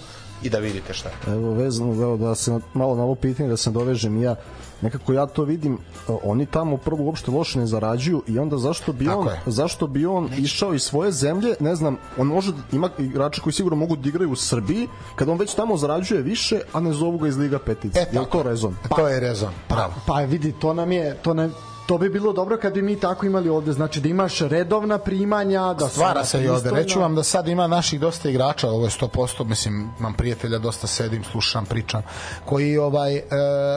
[0.44, 1.16] i da vidite šta je.
[1.30, 4.36] Evo vezano evo, da se malo na ovo pitanje da se dovežem ja
[4.82, 5.78] nekako ja to vidim e,
[6.24, 9.42] oni tamo prvo uopšte loše ne zarađuju i onda zašto bi Tako on je.
[9.48, 13.54] zašto bi on išao iz svoje zemlje ne znam on može da- ima igrača koji
[13.54, 17.18] sigurno mogu da igraju u Srbiji kad on već tamo zarađuje više a ne zovu
[17.18, 19.94] ga iz Liga petice E, je to rezon To je rezon, pravo.
[20.08, 21.54] Pa vidi, to nam je, to nam,
[21.88, 25.74] to bi bilo dobro kad bi mi tako imali ovde, znači da imaš redovna primanja,
[25.74, 26.72] da Stvara se i ovde.
[26.72, 30.88] Reću vam da sad ima naših dosta igrača, ovo je 100%, mislim, imam prijatelja, dosta
[30.88, 32.02] sedim, slušam, pričam,
[32.46, 33.24] koji ovaj, e,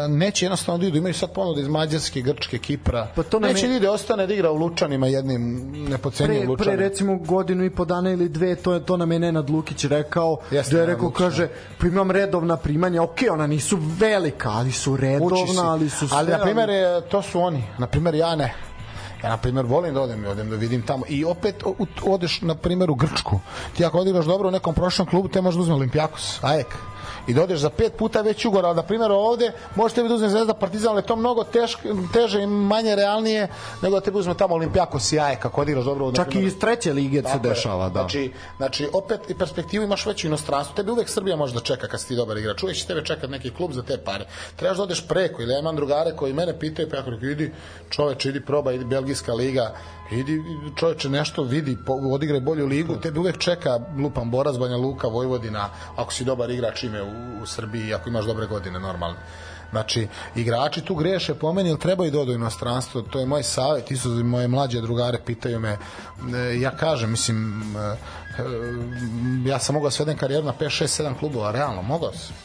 [0.09, 3.09] neće jednostavno da idu, imaju sad ponude iz Mađarske, Grčke, Kipra.
[3.17, 6.51] Pa to neće je- da ide, ostane da igra u Lučanima jednim nepocenjivim pre, pre
[6.51, 6.83] Lučanima.
[6.83, 10.39] recimo godinu i po dana ili dve to je to nam je Nenad Lukić rekao
[10.51, 14.73] Jeste, da je rekao Lukić, kaže pa imam redovna primanja ok ona nisu velika ali
[14.73, 18.37] su redovna ali su sve ali na primjer e, to su oni na primjer ja
[18.37, 18.55] ne
[19.23, 21.05] Ja, na primjer, volim da odem, odem da vidim tamo.
[21.09, 23.41] I opet u- odeš, na primjer, u Grčku.
[23.77, 26.67] Ti ako odigraš dobro u nekom prošlom klubu, te možeš da uzme Olimpijakos, Ajek.
[27.27, 30.29] I da odeš za pet puta već ugor, ali na primjer ovde možete da uzme
[30.29, 31.83] Zvezda Partizan, ali to mnogo teško,
[32.13, 33.49] teže i manje realnije
[33.83, 36.13] nego da te uzme tamo Olimpijakos i Ajek ako odigraš dobro.
[36.13, 40.27] čak i iz treće lige se dešava da Znači, znači, opet i perspektivu imaš veću
[40.27, 40.75] inostranstvu.
[40.75, 42.63] Tebi uvek Srbija može da čeka kad si ti dobar igrač.
[42.63, 44.25] Uvek će tebe čekati neki klub za te pare.
[44.57, 45.43] Trebaš da odeš preko.
[45.43, 47.53] Ili ja imam drugare koji mene pitaju, pa ja kažem, idi
[47.91, 49.75] čoveče, idi probaj, idi Belgijska liga,
[50.11, 50.43] idi
[50.77, 55.69] čoveče nešto vidi, po, odigraj bolju ligu, tebi uvek čeka lupan Boraz, Banja Luka, Vojvodina,
[55.97, 59.19] ako si dobar igrač ime u, u Srbiji, ako imaš dobre godine normalne.
[59.71, 63.43] Znači, igrači tu greše po meni, ili trebaju da odu u inostranstvo, to je moj
[63.43, 65.69] savjet, isto moje mlađe drugare pitaju me,
[66.37, 67.97] e, ja kažem, mislim, e, e,
[69.47, 72.37] ja sam mogao da svedem karijeru na 5, 6, 7 klubova, realno, mogao sam.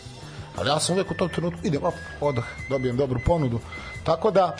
[0.57, 3.59] Ali ja sam uvek u tom trenutku, idem, op, odah, dobijem dobru ponudu.
[4.03, 4.55] Tako da,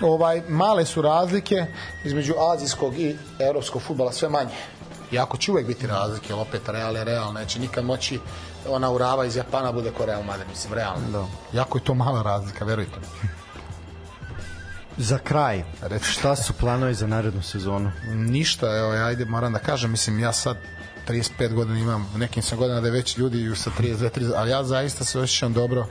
[0.00, 1.66] ovaj male su razlike
[2.04, 4.54] između azijskog i evropskog fudbala sve manje.
[5.12, 8.20] Iako će uvek biti razlike, jer opet Real je Real, neće nikad moći
[8.68, 11.10] ona urava iz Japana bude ko Real Madrid, mislim, realno.
[11.12, 11.26] Da.
[11.58, 13.28] Jako je to mala razlika, verujte mi.
[14.96, 16.04] za kraj Reci.
[16.04, 20.56] šta su planovi za narednu sezonu Ništa, evo, ajde, moram da kažem, mislim, ja sad
[21.08, 24.64] 35 godina imam, nekim sam godina da je već ljudi sa 32, 30, ali ja
[24.64, 25.86] zaista se osjećam dobro.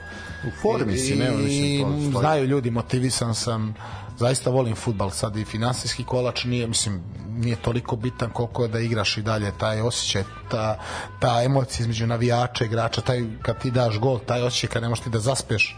[0.46, 1.84] u formi si ne I,
[2.20, 3.74] znaju ljudi, motivisan sam,
[4.18, 7.02] zaista volim futbal, sad i finansijski kolač nije, mislim,
[7.36, 10.78] nije toliko bitan koliko je da igraš i dalje, taj osjećaj, ta,
[11.20, 15.04] ta emocija između navijača, igrača, taj kad ti daš gol, taj osjećaj kad ne možeš
[15.04, 15.76] ti da zaspeš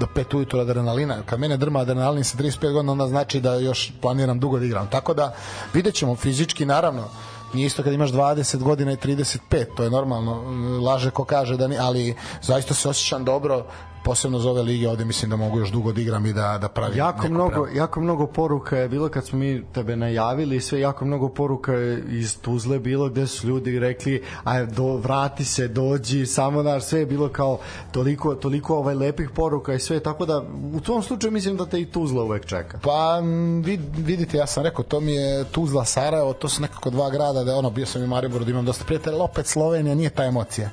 [0.00, 1.22] do pet ujutru adrenalina.
[1.26, 4.90] Kad mene drma adrenalin sa 35 godina, onda znači da još planiram dugo da igram.
[4.90, 5.34] Tako da
[5.74, 7.08] vidjet ćemo fizički, naravno,
[7.52, 9.38] nije isto kad imaš 20 godina i 35,
[9.76, 10.42] to je normalno,
[10.80, 13.66] laže ko kaže da ni, ali zaista se osjećam dobro,
[14.06, 16.68] posebno za ove lige ovde mislim da mogu još dugo da igram i da, da
[16.68, 17.66] pravim jako mnogo, pravo.
[17.74, 22.04] jako mnogo poruka je bilo kad smo mi tebe najavili sve jako mnogo poruka je
[22.10, 27.00] iz Tuzle bilo gde su ljudi rekli aj do vrati se dođi samo naš sve
[27.00, 27.58] je bilo kao
[27.92, 30.42] toliko toliko ovaj lepih poruka i sve tako da
[30.74, 33.18] u tom slučaju mislim da te i Tuzla uvek čeka Pa
[33.64, 37.44] vid, vidite, ja sam rekao, to mi je Tuzla, Sarajevo, to su nekako dva grada
[37.44, 40.24] da ono, bio sam i u Mariboru da imam dosta prijatelja, opet Slovenija nije ta
[40.24, 40.70] emocija.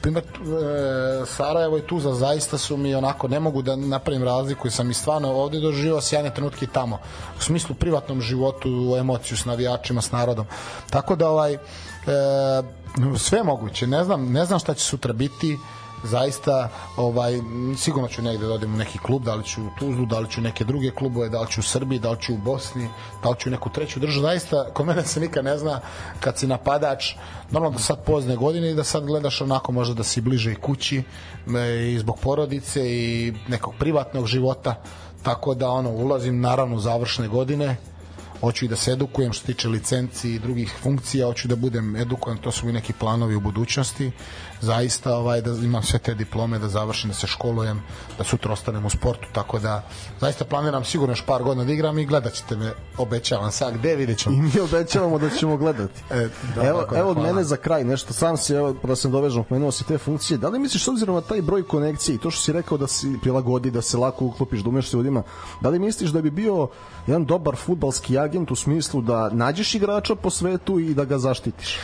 [0.00, 4.70] Primer, e, Sarajevo i Tuzla zaista su mi onako, ne mogu da napravim razliku i
[4.70, 6.98] sam i stvarno ovde doživao sjajne trenutke tamo.
[7.38, 10.46] U smislu privatnom životu, emociju s navijačima, s narodom.
[10.90, 11.58] Tako da ovaj, e,
[13.18, 15.58] sve moguće, ne znam, ne znam šta će sutra biti,
[16.04, 17.40] zaista ovaj
[17.76, 20.30] sigurno ću negde da odem u neki klub, da li ću u Tuzlu, da li
[20.30, 22.88] ću neke druge klubove, da li ću u Srbiji, da li ću u Bosni,
[23.22, 24.22] da li ću u neku treću državu.
[24.22, 25.80] Zaista, kod mene se nikad ne zna
[26.20, 27.14] kad si napadač,
[27.50, 30.60] normalno da sad pozne godine i da sad gledaš onako možda da si bliže i
[30.60, 31.02] kući
[31.56, 34.74] e, i zbog porodice i nekog privatnog života.
[35.22, 37.76] Tako da ono ulazim naravno završne godine
[38.40, 42.38] hoću i da se edukujem što tiče licenci i drugih funkcija, hoću da budem edukovan,
[42.38, 44.10] to su mi neki planovi u budućnosti
[44.66, 47.82] zaista ovaj da imam sve te diplome da završim da se školujem
[48.18, 49.82] da sutra ostanem u sportu tako da
[50.20, 53.96] zaista planiram sigurno još par godina da igram i gledat ćete me obećavam sad gde
[53.96, 56.02] vidjet ćemo I mi obećavamo da ćemo gledati.
[56.16, 59.08] E, da, evo, da, evo od mene za kraj nešto, sam si, evo, da se
[59.08, 62.18] dovežem, pomenuo si te funkcije, da li misliš s obzirom na taj broj konekcije i
[62.18, 65.22] to što si rekao da si prilagodi, da se lako uklopiš, da umeš s ljudima,
[65.60, 66.68] da li misliš da bi bio
[67.06, 71.78] jedan dobar futbalski agent u smislu da nađeš igrača po svetu i da ga zaštitiš?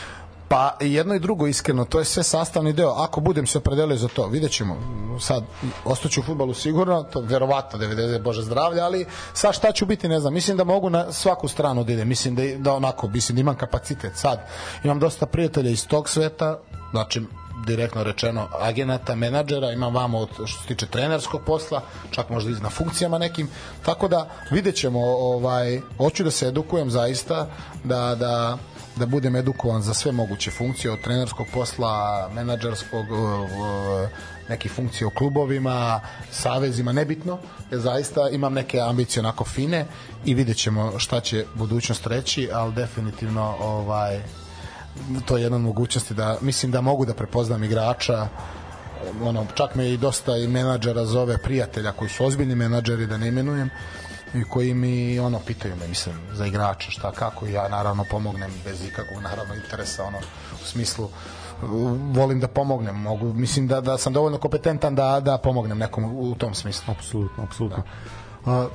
[0.53, 2.91] Pa jedno i drugo iskreno, to je sve sastavni deo.
[2.91, 4.77] Ako budem se opredelio za to, vidjet ćemo.
[5.21, 5.45] Sad,
[5.85, 10.21] ostaću u futbalu sigurno, to verovatno 90 Bože zdravlja, ali sad šta ću biti, ne
[10.21, 10.35] znam.
[10.35, 12.09] Mislim da mogu na svaku stranu da idem.
[12.09, 14.13] Mislim da, da onako, mislim da imam kapacitet.
[14.17, 14.49] Sad,
[14.85, 16.59] imam dosta prijatelja iz tog sveta,
[16.91, 17.23] znači
[17.67, 22.55] direktno rečeno agenata, menadžera, imam vamo od, što se tiče trenerskog posla, čak možda i
[22.55, 23.49] na funkcijama nekim,
[23.85, 27.47] tako da vidjet ćemo, ovaj, hoću da se edukujem zaista,
[27.85, 28.59] da, da,
[28.97, 33.07] da budem edukovan za sve moguće funkcije, od trenerskog posla, menadžerskog,
[34.49, 37.39] nekih funkcija u klubovima, savezima, nebitno,
[37.71, 39.87] jer zaista imam neke ambicije onako fine
[40.25, 44.21] i vidjet ćemo šta će budućnost reći, ali definitivno ovaj,
[45.27, 48.29] to je jedna od mogućnosti da mislim da mogu da prepoznam igrača.
[49.23, 53.29] Ono, čak me i dosta i menadžera zove prijatelja koji su ozbiljni menadžeri da ne
[53.29, 53.71] imenujem
[54.35, 58.85] i koji mi ono pitaju me mislim za igrača šta kako ja naravno pomognem bez
[58.85, 60.19] ikakvog naravno interesa ono
[60.63, 61.09] u smislu
[62.13, 66.35] volim da pomognem mogu mislim da da sam dovoljno kompetentan da da pomognem nekom u
[66.35, 67.83] tom smislu apsolutno, apsolutno.
[67.87, 68.22] A,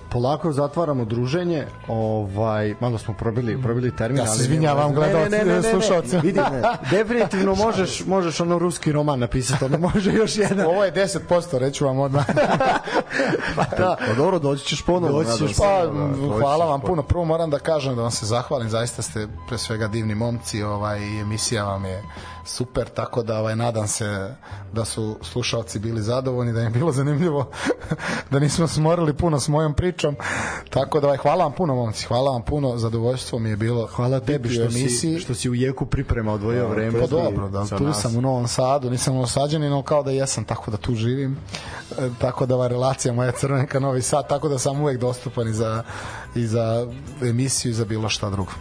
[0.09, 4.21] polako zatvaramo druženje, ovaj, malo smo probili, probili termin.
[4.21, 5.11] Ja se izvinjavam, nema veze.
[5.11, 5.71] gledaoci, Ne, ne, ne, ne, ne.
[5.71, 6.17] slušaoci.
[6.23, 6.39] Vidi,
[6.91, 10.65] definitivno možeš, možeš ono ruski roman napisati, ono može još jedan.
[10.65, 12.25] ovo je 10% reću vam odmah
[13.77, 15.23] Da, Pa dobro, doći ćeš ponovo.
[15.23, 15.57] Doći ćeš.
[15.57, 17.03] Pa, Da, hvala vam puno.
[17.03, 21.21] Prvo moram da kažem da vam se zahvalim, zaista ste pre svega divni momci, ovaj
[21.21, 22.03] emisija vam je
[22.47, 24.35] super, tako da ovaj nadam se
[24.73, 27.51] da su slušaoci bili zadovoljni, da im je bilo zanimljivo,
[28.31, 30.15] da nismo smorili puno s mojom pričom.
[30.69, 33.87] Tako da ovaj hvala vam puno momci, hvala vam puno, zadovoljstvo mi je bilo.
[33.87, 34.89] Hvala tebi što emisiji.
[34.89, 36.99] si, što si u jeku priprema odvojio vreme.
[36.99, 38.01] Pa dobro, da, tu nas.
[38.01, 41.37] sam u Novom Sadu, nisam novosađanin, no kao da jesam, tako da tu živim.
[41.99, 45.53] E, tako da ova relacija moja Crvenka Novi Sad, tako da sam uvek dostupan i
[45.53, 45.83] za,
[46.35, 46.87] i za
[47.21, 48.51] emisiju i za bilo šta drugo.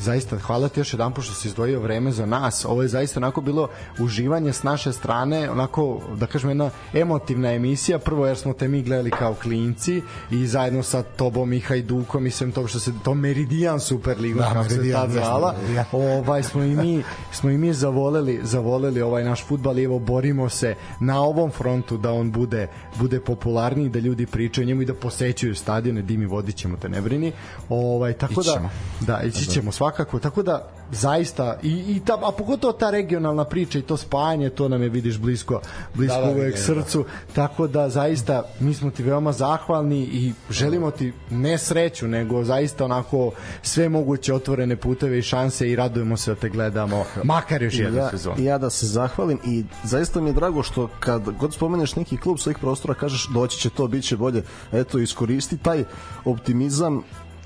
[0.00, 2.64] Zaista, hvala ti još jedan što si izdvojio vreme za nas.
[2.64, 7.98] Ovo je zaista onako bilo uživanje s naše strane, onako, da kažem, jedna emotivna emisija.
[7.98, 12.30] Prvo jer smo te mi gledali kao klinci i zajedno sa tobom i Hajdukom i
[12.30, 15.54] svem tog što se, to Meridian Superliga, Da, kako se Meridian, tad jeste, zvala.
[15.60, 15.84] Meridian.
[15.92, 20.48] Ovaj, smo i mi, smo i mi zavoleli, zavoleli ovaj naš futbal i evo borimo
[20.48, 24.86] se na ovom frontu da on bude, bude popularniji, da ljudi pričaju o njemu i
[24.86, 27.32] da posećuju stadione, Dimi vodit ćemo te ne brini.
[27.68, 28.70] Ovaj, tako Ići da,
[29.06, 29.89] da, ići ćemo svakako,
[30.22, 34.68] tako da zaista i, i ta, a pogotovo ta regionalna priča i to spajanje, to
[34.68, 35.60] nam je vidiš blisko
[35.94, 37.04] blisko Da, da, da, uvek vidim, srcu,
[37.34, 42.84] tako da zaista mi smo ti veoma zahvalni i želimo ti ne sreću, nego zaista
[42.84, 43.30] onako
[43.62, 47.98] sve moguće otvorene puteve i šanse i radujemo se da te gledamo makar još jednu
[47.98, 48.36] ja, sezonu.
[48.38, 52.38] ja da se zahvalim i zaista mi je drago što kad god spomeneš neki klub
[52.38, 55.84] svojih prostora kažeš doći će to, bit će bolje eto iskoristi taj
[56.24, 57.02] optimizam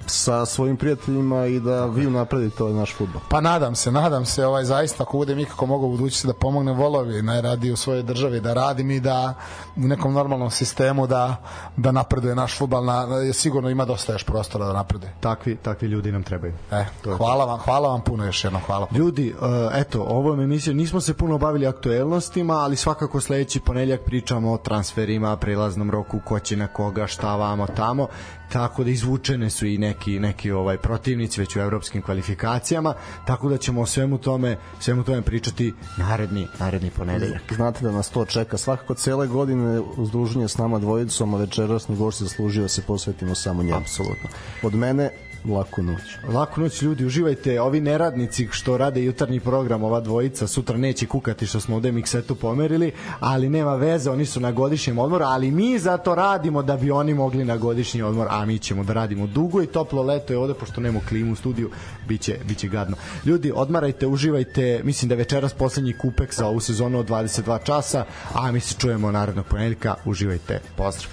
[0.07, 3.21] sa svojim prijateljima i da vi unapredite ovaj naš futbol.
[3.29, 6.73] Pa nadam se, nadam se, ovaj zaista ako budem ikako mogao u budućnosti da pomogne
[6.73, 9.35] volovi najradi u svojoj državi, da radim i da
[9.77, 11.37] u nekom normalnom sistemu da
[11.77, 15.13] da napreduje naš fudbal, na, sigurno ima dosta još prostora da napreduje.
[15.21, 16.53] Takvi, takvi ljudi nam trebaju.
[16.73, 16.85] E,
[17.17, 18.87] hvala vam, hvala vam puno još jednom, hvala.
[18.93, 24.53] Ljudi, uh, eto, ovom emisijom nismo se puno bavili aktuelnostima, ali svakako sledeći ponedeljak pričamo
[24.53, 28.07] o transferima, prelaznom roku, ko će na koga, šta vamo tamo,
[28.55, 32.95] tako da izvučene su i neki neki ovaj protivnici već u evropskim kvalifikacijama,
[33.27, 37.43] tako da ćemo o svemu tome, svemu tome pričati naredni naredni ponedeljak.
[37.55, 41.97] Znate da nas to čeka svakako cele godine uz druženje s nama dvojicom, a večerasni
[41.97, 43.77] gost se zaslužio da se posvetimo samo njemu.
[43.77, 44.29] Apsolutno.
[44.63, 45.11] Od mene,
[45.45, 46.01] laku noć.
[46.29, 47.61] Laku noć ljudi, uživajte.
[47.61, 52.35] Ovi neradnici što rade jutarnji program, ova dvojica, sutra neće kukati što smo ovde miksetu
[52.35, 56.91] pomerili, ali nema veze, oni su na godišnjem odmoru, ali mi zato radimo da bi
[56.91, 60.39] oni mogli na godišnji odmor, a mi ćemo da radimo dugo i toplo leto je
[60.39, 61.71] ovde, pošto nema klimu u studiju,
[62.09, 62.97] biće, biće gadno.
[63.25, 68.53] Ljudi, odmarajte, uživajte, mislim da večeras poslednji kupek za ovu sezonu od 22 časa, a
[68.53, 71.11] mi se čujemo narednog ponedeljka, uživajte, pozdrav.